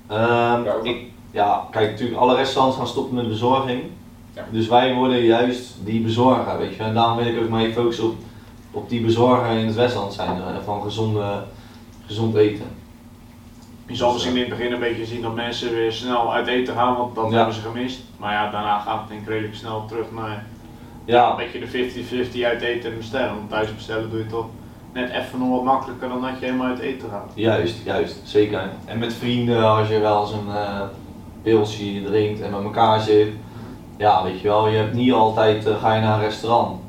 Ehm, 0.06 0.62
ik, 0.82 1.02
ja, 1.30 1.66
kijk, 1.70 1.90
natuurlijk, 1.90 2.18
alle 2.20 2.34
restaurants 2.36 2.76
gaan 2.76 2.86
stoppen 2.86 3.14
met 3.14 3.28
bezorging. 3.28 3.82
Ja. 4.34 4.44
Dus 4.50 4.68
wij 4.68 4.94
worden 4.94 5.18
juist 5.22 5.74
die 5.84 6.00
bezorger, 6.00 6.58
weet 6.58 6.74
je. 6.74 6.82
En 6.82 6.94
daarom 6.94 7.16
wil 7.16 7.26
ik 7.26 7.40
ook 7.42 7.48
mij 7.48 7.72
focussen 7.72 8.04
op, 8.04 8.14
op 8.70 8.88
die 8.88 9.00
bezorger 9.00 9.50
in 9.58 9.66
het 9.66 9.74
Westland 9.74 10.12
zijn, 10.12 10.36
eh, 10.36 10.44
van 10.64 10.82
gezonde, 10.82 11.42
gezond 12.06 12.34
eten. 12.34 12.66
Je 13.86 13.96
zal 13.96 14.12
misschien 14.12 14.34
in 14.34 14.40
het 14.40 14.48
begin 14.50 14.72
een 14.72 14.80
beetje 14.80 15.06
zien 15.06 15.22
dat 15.22 15.34
mensen 15.34 15.74
weer 15.74 15.92
snel 15.92 16.32
uit 16.32 16.46
eten 16.46 16.74
gaan, 16.74 16.96
want 16.96 17.14
dat 17.14 17.30
Ja. 17.30 17.36
hebben 17.36 17.54
ze 17.54 17.60
gemist. 17.60 18.00
Maar 18.16 18.32
ja, 18.32 18.50
daarna 18.50 18.78
gaat 18.78 19.00
het 19.00 19.08
denk 19.08 19.20
ik 19.20 19.28
redelijk 19.28 19.54
snel 19.54 19.84
terug 19.86 20.06
naar 20.12 20.46
Ja, 21.04 21.30
een 21.30 21.36
beetje 21.36 21.58
de 21.60 21.66
50-50 21.66 22.42
uit 22.44 22.60
eten 22.60 22.90
en 22.90 22.96
bestellen. 22.96 23.34
Want 23.34 23.50
thuis 23.50 23.74
bestellen 23.74 24.10
doe 24.10 24.18
je 24.18 24.26
toch 24.26 24.46
net 24.92 25.10
even 25.10 25.38
nog 25.38 25.50
wat 25.50 25.64
makkelijker 25.64 26.08
dan 26.08 26.20
dat 26.20 26.30
je 26.38 26.44
helemaal 26.44 26.66
uit 26.66 26.78
eten 26.78 27.08
gaat. 27.10 27.30
juist, 27.34 27.76
juist, 27.84 28.16
zeker. 28.24 28.70
En 28.84 28.98
met 28.98 29.14
vrienden, 29.14 29.64
als 29.64 29.88
je 29.88 29.98
wel 29.98 30.20
eens 30.20 30.32
een 30.32 30.54
eh 30.54 30.80
pilsje 31.42 32.02
drinkt 32.06 32.40
en 32.40 32.50
met 32.50 32.62
elkaar 32.62 33.00
zit, 33.00 33.28
ja, 33.96 34.22
weet 34.22 34.40
je 34.40 34.48
wel, 34.48 34.68
je 34.68 34.76
hebt 34.76 34.94
niet 34.94 35.12
altijd, 35.12 35.66
eh, 35.66 35.80
ga 35.80 35.94
je 35.94 36.00
naar 36.00 36.14
een 36.18 36.24
restaurant. 36.24 36.80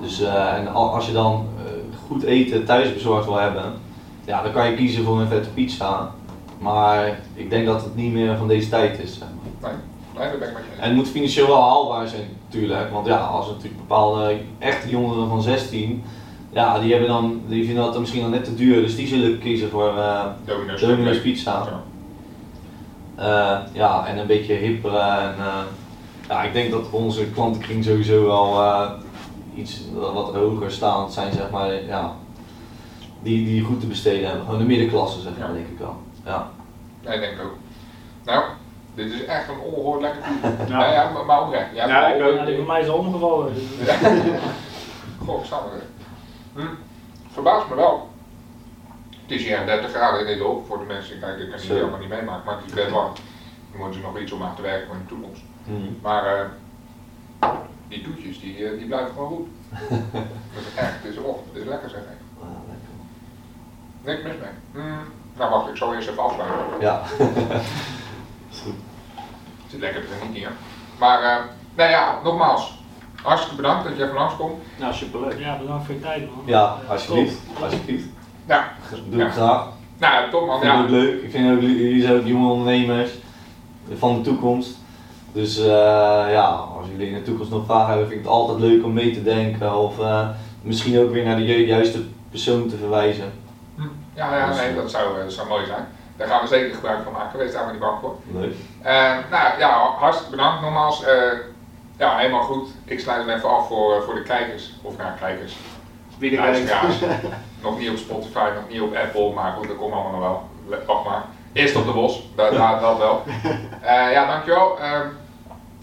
Dus 0.00 0.20
eh, 0.22 0.54
en 0.54 0.72
al- 0.72 0.94
als 0.94 1.06
je 1.06 1.12
dan 1.12 1.46
eh, 1.58 1.72
goed 2.06 2.22
eten 2.22 2.64
thuis 2.64 2.94
bezorgd 2.94 3.24
wil 3.24 3.36
hebben, 3.38 3.64
ja, 4.24 4.42
dan 4.42 4.52
kan 4.52 4.70
je 4.70 4.76
kiezen 4.76 5.04
voor 5.04 5.20
een 5.20 5.26
vette 5.28 5.48
pizza. 5.48 6.10
Maar 6.58 7.18
ik 7.34 7.50
denk 7.50 7.66
dat 7.66 7.82
het 7.84 7.96
niet 7.96 8.12
meer 8.12 8.36
van 8.36 8.48
deze 8.48 8.68
tijd 8.68 8.98
is. 8.98 9.18
zeg 9.18 9.28
maar. 9.60 9.70
Nee, 9.70 9.78
nee, 10.22 10.30
dat 10.30 10.38
ben 10.38 10.48
ik 10.48 10.54
met 10.54 10.62
je 10.64 10.70
eens. 10.70 10.80
En 10.80 10.86
het 10.88 10.96
moet 10.96 11.08
financieel 11.08 11.46
wel 11.46 11.62
haalbaar 11.62 12.08
zijn 12.08 12.28
natuurlijk, 12.44 12.90
want 12.92 13.06
ja, 13.06 13.16
als 13.16 13.46
natuurlijk 13.48 13.76
bepaalde 13.76 14.36
echte 14.58 14.88
jongeren 14.88 15.28
van 15.28 15.42
16, 15.42 16.02
ja, 16.54 16.78
die, 16.78 16.90
hebben 16.90 17.08
dan, 17.08 17.40
die 17.46 17.64
vinden 17.64 17.82
dat 17.82 17.92
dan 17.92 18.00
misschien 18.00 18.22
dan 18.22 18.30
net 18.30 18.44
te 18.44 18.54
duur, 18.54 18.82
dus 18.82 18.96
die 18.96 19.06
zullen 19.06 19.38
kiezen 19.38 19.70
voor 19.70 19.98
eh 19.98 20.24
Domino's. 20.44 20.80
Domino's 20.80 21.20
pizza. 21.20 21.52
Ja. 21.52 21.82
Eh, 23.16 23.58
ja, 23.72 24.06
en 24.06 24.18
een 24.18 24.26
beetje 24.26 24.54
hippere 24.54 24.98
en 24.98 25.34
eh, 25.38 25.58
ja, 26.28 26.42
ik 26.42 26.52
denk 26.52 26.70
dat 26.70 26.90
onze 26.90 27.30
klantenkring 27.30 27.84
sowieso 27.84 28.24
wel 28.24 28.60
eh, 28.62 28.90
iets 29.54 29.80
wat 29.94 30.34
hoger 30.34 30.70
staand 30.70 31.12
zijn, 31.12 31.32
zeg 31.32 31.50
maar, 31.50 31.84
ja, 31.84 32.12
die, 33.22 33.44
die 33.44 33.62
goed 33.62 33.80
te 33.80 33.86
besteden 33.86 34.26
hebben, 34.28 34.44
gewoon 34.44 34.58
de 34.60 34.66
middenklasse 34.66 35.20
zeg 35.20 35.32
maar, 35.38 35.48
Ja. 35.48 35.54
denk 35.54 35.66
ik 35.68 35.78
wel. 35.78 35.96
Ja. 36.24 36.50
Nee, 37.04 37.20
denk 37.20 37.32
ik 37.32 37.42
ook. 37.42 37.56
Nou, 38.24 38.44
dit 38.94 39.12
is 39.12 39.24
echt 39.24 39.48
een 39.48 39.60
ongehoord 39.60 40.00
lekker 40.00 40.20
koek. 40.22 40.68
Ja. 40.68 40.80
Ja, 40.80 40.92
ja, 40.92 41.10
maar, 41.10 41.24
maar 41.24 41.42
oprecht. 41.42 41.66
Ja, 41.74 41.86
Ja, 41.86 42.06
ik 42.14 42.22
ook. 42.22 42.34
Ja, 42.34 42.44
die 42.44 42.56
bij 42.56 42.64
mij 42.64 42.80
is 42.80 42.88
al 42.88 42.98
omgevallen. 42.98 43.52
Goh, 45.24 45.44
ik 45.44 45.50
er 45.50 45.58
weer. 45.72 45.82
Hm. 46.54 46.74
Verbaast 47.32 47.68
me 47.68 47.74
wel. 47.74 48.08
Het 49.10 49.30
is 49.30 49.44
hier 49.44 49.66
30 49.66 49.90
graden 49.90 50.20
in 50.20 50.26
dit 50.26 50.46
op 50.46 50.66
voor 50.66 50.78
de 50.78 50.84
mensen 50.84 51.12
die 51.12 51.20
kijken, 51.20 51.42
ik 51.42 51.50
kan 51.50 51.58
het 51.58 51.68
helemaal 51.68 51.98
niet 51.98 52.08
meemaken, 52.08 52.44
maar 52.44 52.56
het 52.56 52.66
is 52.66 52.72
best 52.72 52.90
warm. 52.90 53.12
Dan 53.70 53.80
moeten 53.80 54.00
ze 54.00 54.06
nog 54.06 54.18
iets 54.18 54.32
om 54.32 54.42
aan 54.42 54.56
te 54.56 54.62
werken 54.62 54.86
voor 54.86 54.96
in 54.96 55.02
de 55.02 55.08
toekomst. 55.08 55.42
Mhm. 55.64 55.92
Maar 56.02 56.26
eh, 56.26 57.48
die 57.88 58.02
toetjes, 58.02 58.40
die, 58.40 58.64
eh, 58.64 58.78
die 58.78 58.86
blijven 58.86 59.12
gewoon 59.12 59.28
goed. 59.28 59.48
dat 60.54 60.62
is 60.66 60.74
echt, 60.74 61.02
het 61.02 61.12
is, 61.12 61.18
oh, 61.18 61.38
het 61.52 61.62
is 61.62 61.68
lekker 61.68 61.90
zeg 61.90 62.00
ik. 62.00 62.20
Ah, 62.42 62.48
lekker. 62.68 62.94
Niks 64.02 64.22
mis 64.22 64.46
mee. 64.46 64.82
Hm. 64.82 65.04
Nou 65.36 65.50
wacht, 65.50 65.68
ik 65.68 65.76
zal 65.76 65.94
eerst 65.94 66.08
even 66.08 66.22
afsluiten. 66.22 66.80
Ja. 66.80 67.02
Is 68.50 68.60
goed. 68.60 68.74
Het 69.62 69.70
zit 69.70 69.80
lekker 69.80 70.00
te 70.00 70.06
genieten 70.18 70.40
hier. 70.40 70.52
Maar, 70.98 71.22
eh 71.22 71.44
nou 71.74 71.90
ja, 71.90 72.20
nogmaals, 72.22 72.78
hartstikke 73.24 73.56
bedankt 73.62 73.84
dat 73.84 73.96
je 73.96 74.02
even 74.02 74.14
langskomt. 74.14 74.62
Nou, 74.80 74.94
superleuk. 74.94 75.38
Ja, 75.38 75.58
bedankt 75.58 75.84
voor 75.86 75.94
je 75.94 76.00
tijd 76.00 76.20
man. 76.34 76.42
Ja, 76.44 76.76
Eh, 76.84 76.90
alsjeblieft. 76.90 77.36
Alsjeblieft. 77.62 78.06
Ja, 78.46 78.72
Doe 79.10 79.18
Ja. 79.20 79.26
ik 79.26 79.32
graag. 79.32 79.66
nou 79.98 80.30
top 80.30 80.46
man. 80.46 80.56
Ik 80.56 80.60
vind 80.62 80.72
het 80.72 80.80
Ja. 80.80 80.84
ook 80.86 80.90
leuk. 81.02 81.22
Ik 81.22 81.30
vind 81.30 81.56
ook, 81.56 81.60
jullie 81.60 82.02
zijn 82.02 82.16
ook 82.16 82.26
jonge 82.26 82.48
ondernemers 82.52 83.10
van 83.98 84.14
de 84.14 84.20
toekomst. 84.20 84.70
Dus 85.32 85.58
eh, 85.58 85.64
ja, 86.32 86.44
als 86.78 86.86
jullie 86.90 87.08
in 87.08 87.14
de 87.14 87.22
toekomst 87.22 87.50
nog 87.50 87.64
vragen 87.64 87.88
hebben, 87.88 88.06
vind 88.06 88.18
ik 88.20 88.26
het 88.26 88.34
altijd 88.34 88.58
leuk 88.58 88.84
om 88.84 88.92
mee 88.92 89.10
te 89.12 89.22
denken. 89.22 89.74
Of 89.78 89.98
eh, 90.00 90.28
misschien 90.62 90.98
ook 90.98 91.10
weer 91.12 91.24
naar 91.24 91.36
de 91.36 91.44
ju- 91.44 91.66
juiste 91.66 92.02
persoon 92.30 92.68
te 92.68 92.76
verwijzen. 92.76 93.32
Hm. 93.76 93.82
Ja, 94.14 94.36
ja, 94.36 94.54
nee, 94.54 94.74
dat 94.74 94.90
zou, 94.90 95.16
eh, 95.18 95.22
dat 95.24 95.32
zou 95.32 95.48
mooi 95.48 95.66
zijn. 95.66 95.86
Daar 96.16 96.28
gaan 96.28 96.40
we 96.42 96.46
zeker 96.48 96.74
gebruik 96.74 97.02
van 97.04 97.12
maken, 97.12 97.38
wees 97.38 97.52
daar 97.52 97.62
maar 97.62 97.72
niet 97.72 97.80
bang 97.80 97.98
voor. 98.00 98.14
Leuk. 98.32 98.54
Eh, 98.82 98.92
nou 99.30 99.58
ja, 99.58 99.94
hartstikke 99.98 100.30
bedankt 100.30 100.62
nogmaals. 100.62 101.02
Ja, 101.98 102.16
helemaal 102.16 102.42
goed. 102.42 102.68
Ik 102.84 103.00
sluit 103.00 103.26
hem 103.26 103.36
even 103.36 103.48
af 103.48 103.66
voor, 103.66 104.02
voor 104.02 104.14
de 104.14 104.22
kijkers. 104.22 104.72
Of 104.82 104.96
ja, 104.96 105.16
kijkers. 105.20 105.56
Wie 106.18 106.30
kijkt. 106.30 106.44
Luisteraars. 106.44 106.98
nog 107.62 107.78
niet 107.78 107.90
op 107.90 107.96
Spotify, 107.96 108.48
nog 108.54 108.68
niet 108.68 108.80
op 108.80 108.94
Apple, 108.94 109.32
maar 109.32 109.52
goed, 109.52 109.68
dat 109.68 109.76
komt 109.76 109.92
allemaal 109.92 110.12
nog 110.12 110.20
wel. 110.20 110.42
Wacht 110.86 111.04
maar. 111.04 111.24
Eerst 111.52 111.76
op 111.76 111.86
de 111.86 111.92
bos, 111.92 112.22
dat, 112.34 112.50
dat, 112.56 112.80
dat 112.80 112.98
wel. 112.98 113.22
Eh, 113.80 114.12
ja, 114.12 114.26
dankjewel. 114.26 114.78
Ehm, 114.80 115.06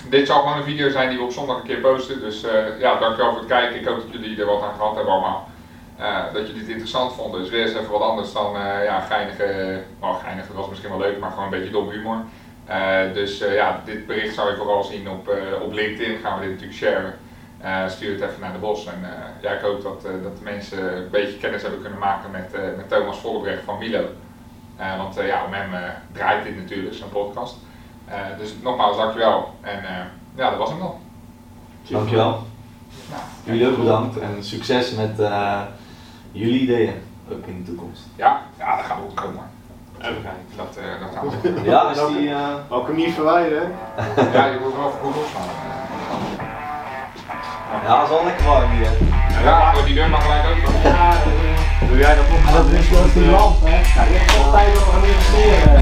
dit 0.09 0.27
zal 0.27 0.39
gewoon 0.39 0.57
een 0.57 0.63
video 0.63 0.89
zijn 0.89 1.09
die 1.09 1.17
we 1.17 1.23
op 1.23 1.31
zondag 1.31 1.57
een 1.57 1.63
keer 1.63 1.77
posten. 1.77 2.19
Dus 2.19 2.43
eh, 2.43 2.79
ja, 2.79 2.99
dankjewel 2.99 3.31
voor 3.31 3.39
het 3.39 3.49
kijken. 3.49 3.79
Ik 3.79 3.85
hoop 3.85 3.95
dat 3.95 4.11
jullie 4.11 4.39
er 4.39 4.45
wat 4.45 4.63
aan 4.63 4.75
gehad 4.77 4.95
hebben 4.95 5.13
allemaal. 5.13 5.49
Eh, 5.97 6.23
dat 6.33 6.47
jullie 6.47 6.61
het 6.61 6.69
interessant 6.69 7.13
vonden. 7.13 7.41
Dus 7.41 7.49
weer 7.49 7.61
eens 7.61 7.73
even 7.73 7.91
wat 7.91 8.01
anders 8.01 8.33
dan 8.33 8.53
ja, 8.83 8.99
geinige, 8.99 9.79
nou 10.01 10.15
geinig, 10.23 10.47
dat 10.47 10.55
was 10.55 10.69
misschien 10.69 10.89
wel 10.89 10.99
leuk, 10.99 11.19
maar 11.19 11.29
gewoon 11.29 11.43
een 11.43 11.49
beetje 11.49 11.71
dom 11.71 11.89
humor. 11.89 12.17
Eh, 12.71 13.13
dus 13.13 13.41
eh, 13.41 13.53
ja, 13.53 13.81
dit 13.85 14.07
bericht 14.07 14.33
zou 14.33 14.49
je 14.49 14.55
vooral 14.55 14.83
zien 14.83 15.09
op, 15.09 15.27
eh, 15.27 15.61
op 15.61 15.73
LinkedIn, 15.73 16.19
gaan 16.19 16.39
we 16.39 16.45
dit 16.45 16.53
natuurlijk 16.53 16.79
sharen. 16.79 17.13
Stuur 17.89 18.11
het 18.11 18.21
even 18.21 18.41
naar 18.41 18.51
de 18.51 18.57
bos. 18.57 18.85
En 18.85 18.99
ja, 19.41 19.51
ik 19.51 19.61
hoop 19.61 19.81
dat, 19.81 20.01
dat 20.01 20.37
de 20.37 20.43
mensen 20.43 20.97
een 20.97 21.09
beetje 21.09 21.37
kennis 21.37 21.61
hebben 21.61 21.81
kunnen 21.81 21.99
maken 21.99 22.31
met, 22.31 22.51
met 22.77 22.89
Thomas 22.89 23.17
Vollebrecht 23.17 23.63
van 23.63 23.77
Milo. 23.77 24.05
Want 24.97 25.15
ja, 25.15 25.45
om 25.45 25.53
hem 25.53 25.69
draait 26.11 26.43
dit 26.43 26.55
natuurlijk, 26.55 26.95
zo'n 26.95 27.09
podcast. 27.09 27.55
Dus 28.37 28.53
nogmaals, 28.61 28.97
dankjewel. 28.97 29.53
En 29.61 29.83
ja, 30.35 30.49
dat 30.49 30.59
was 30.59 30.69
hem 30.69 30.79
dan. 30.79 30.95
Dankjewel. 31.89 32.43
Nou, 33.09 33.21
Jullie 33.43 33.67
ook 33.67 33.77
bedankt 33.77 34.19
en 34.19 34.43
succes 34.43 34.91
met 34.91 35.17
jullie 36.31 36.59
ideeën. 36.59 36.95
Ook 37.31 37.45
in 37.45 37.57
de 37.57 37.63
toekomst. 37.63 38.03
Ja, 38.15 38.41
ja, 38.57 38.75
dat 38.75 38.85
gaat 38.85 38.97
goed 38.97 39.13
komen. 39.13 39.50
Kijken. 40.01 40.21
Dat, 40.55 40.77
eh, 40.77 40.83
dat 41.01 41.09
gaan 41.15 41.29
we. 41.29 41.61
Ja, 41.71 41.89
is 41.91 41.97
die. 42.17 42.29
eh, 42.29 42.37
Ook 42.69 42.87
hem 42.87 42.95
niet 42.95 43.13
verwijderen. 43.13 43.71
Ja, 44.33 44.45
je 44.45 44.57
moet 44.63 44.75
wel 44.75 44.87
even 44.87 44.99
goed 45.03 45.15
opslaan. 45.23 45.49
ja, 47.85 47.93
het 47.99 48.03
is 48.03 48.09
wel 48.15 48.23
lekker 48.25 48.45
warm 48.45 48.71
hier. 48.71 48.91
Ja, 49.43 49.73
voor 49.73 49.85
die 49.85 49.95
deur 49.95 50.09
mag 50.09 50.21
gelijk 50.21 50.43
ook. 50.45 51.87
Doe 51.89 51.97
jij 51.97 52.15
dat 52.15 52.25
op? 52.25 52.53
Dat 52.53 52.65
is 52.79 52.89
wel 52.89 53.03
die 53.13 53.25
lamp, 53.31 53.55
hè. 53.63 53.75
Ja, 53.75 54.03
je 54.11 54.17
hebt 54.17 54.37
wel 54.43 54.51
tijd 54.51 54.67
om 54.67 54.73
te 54.73 54.89
gaan 54.91 55.03
investeren. 55.03 55.79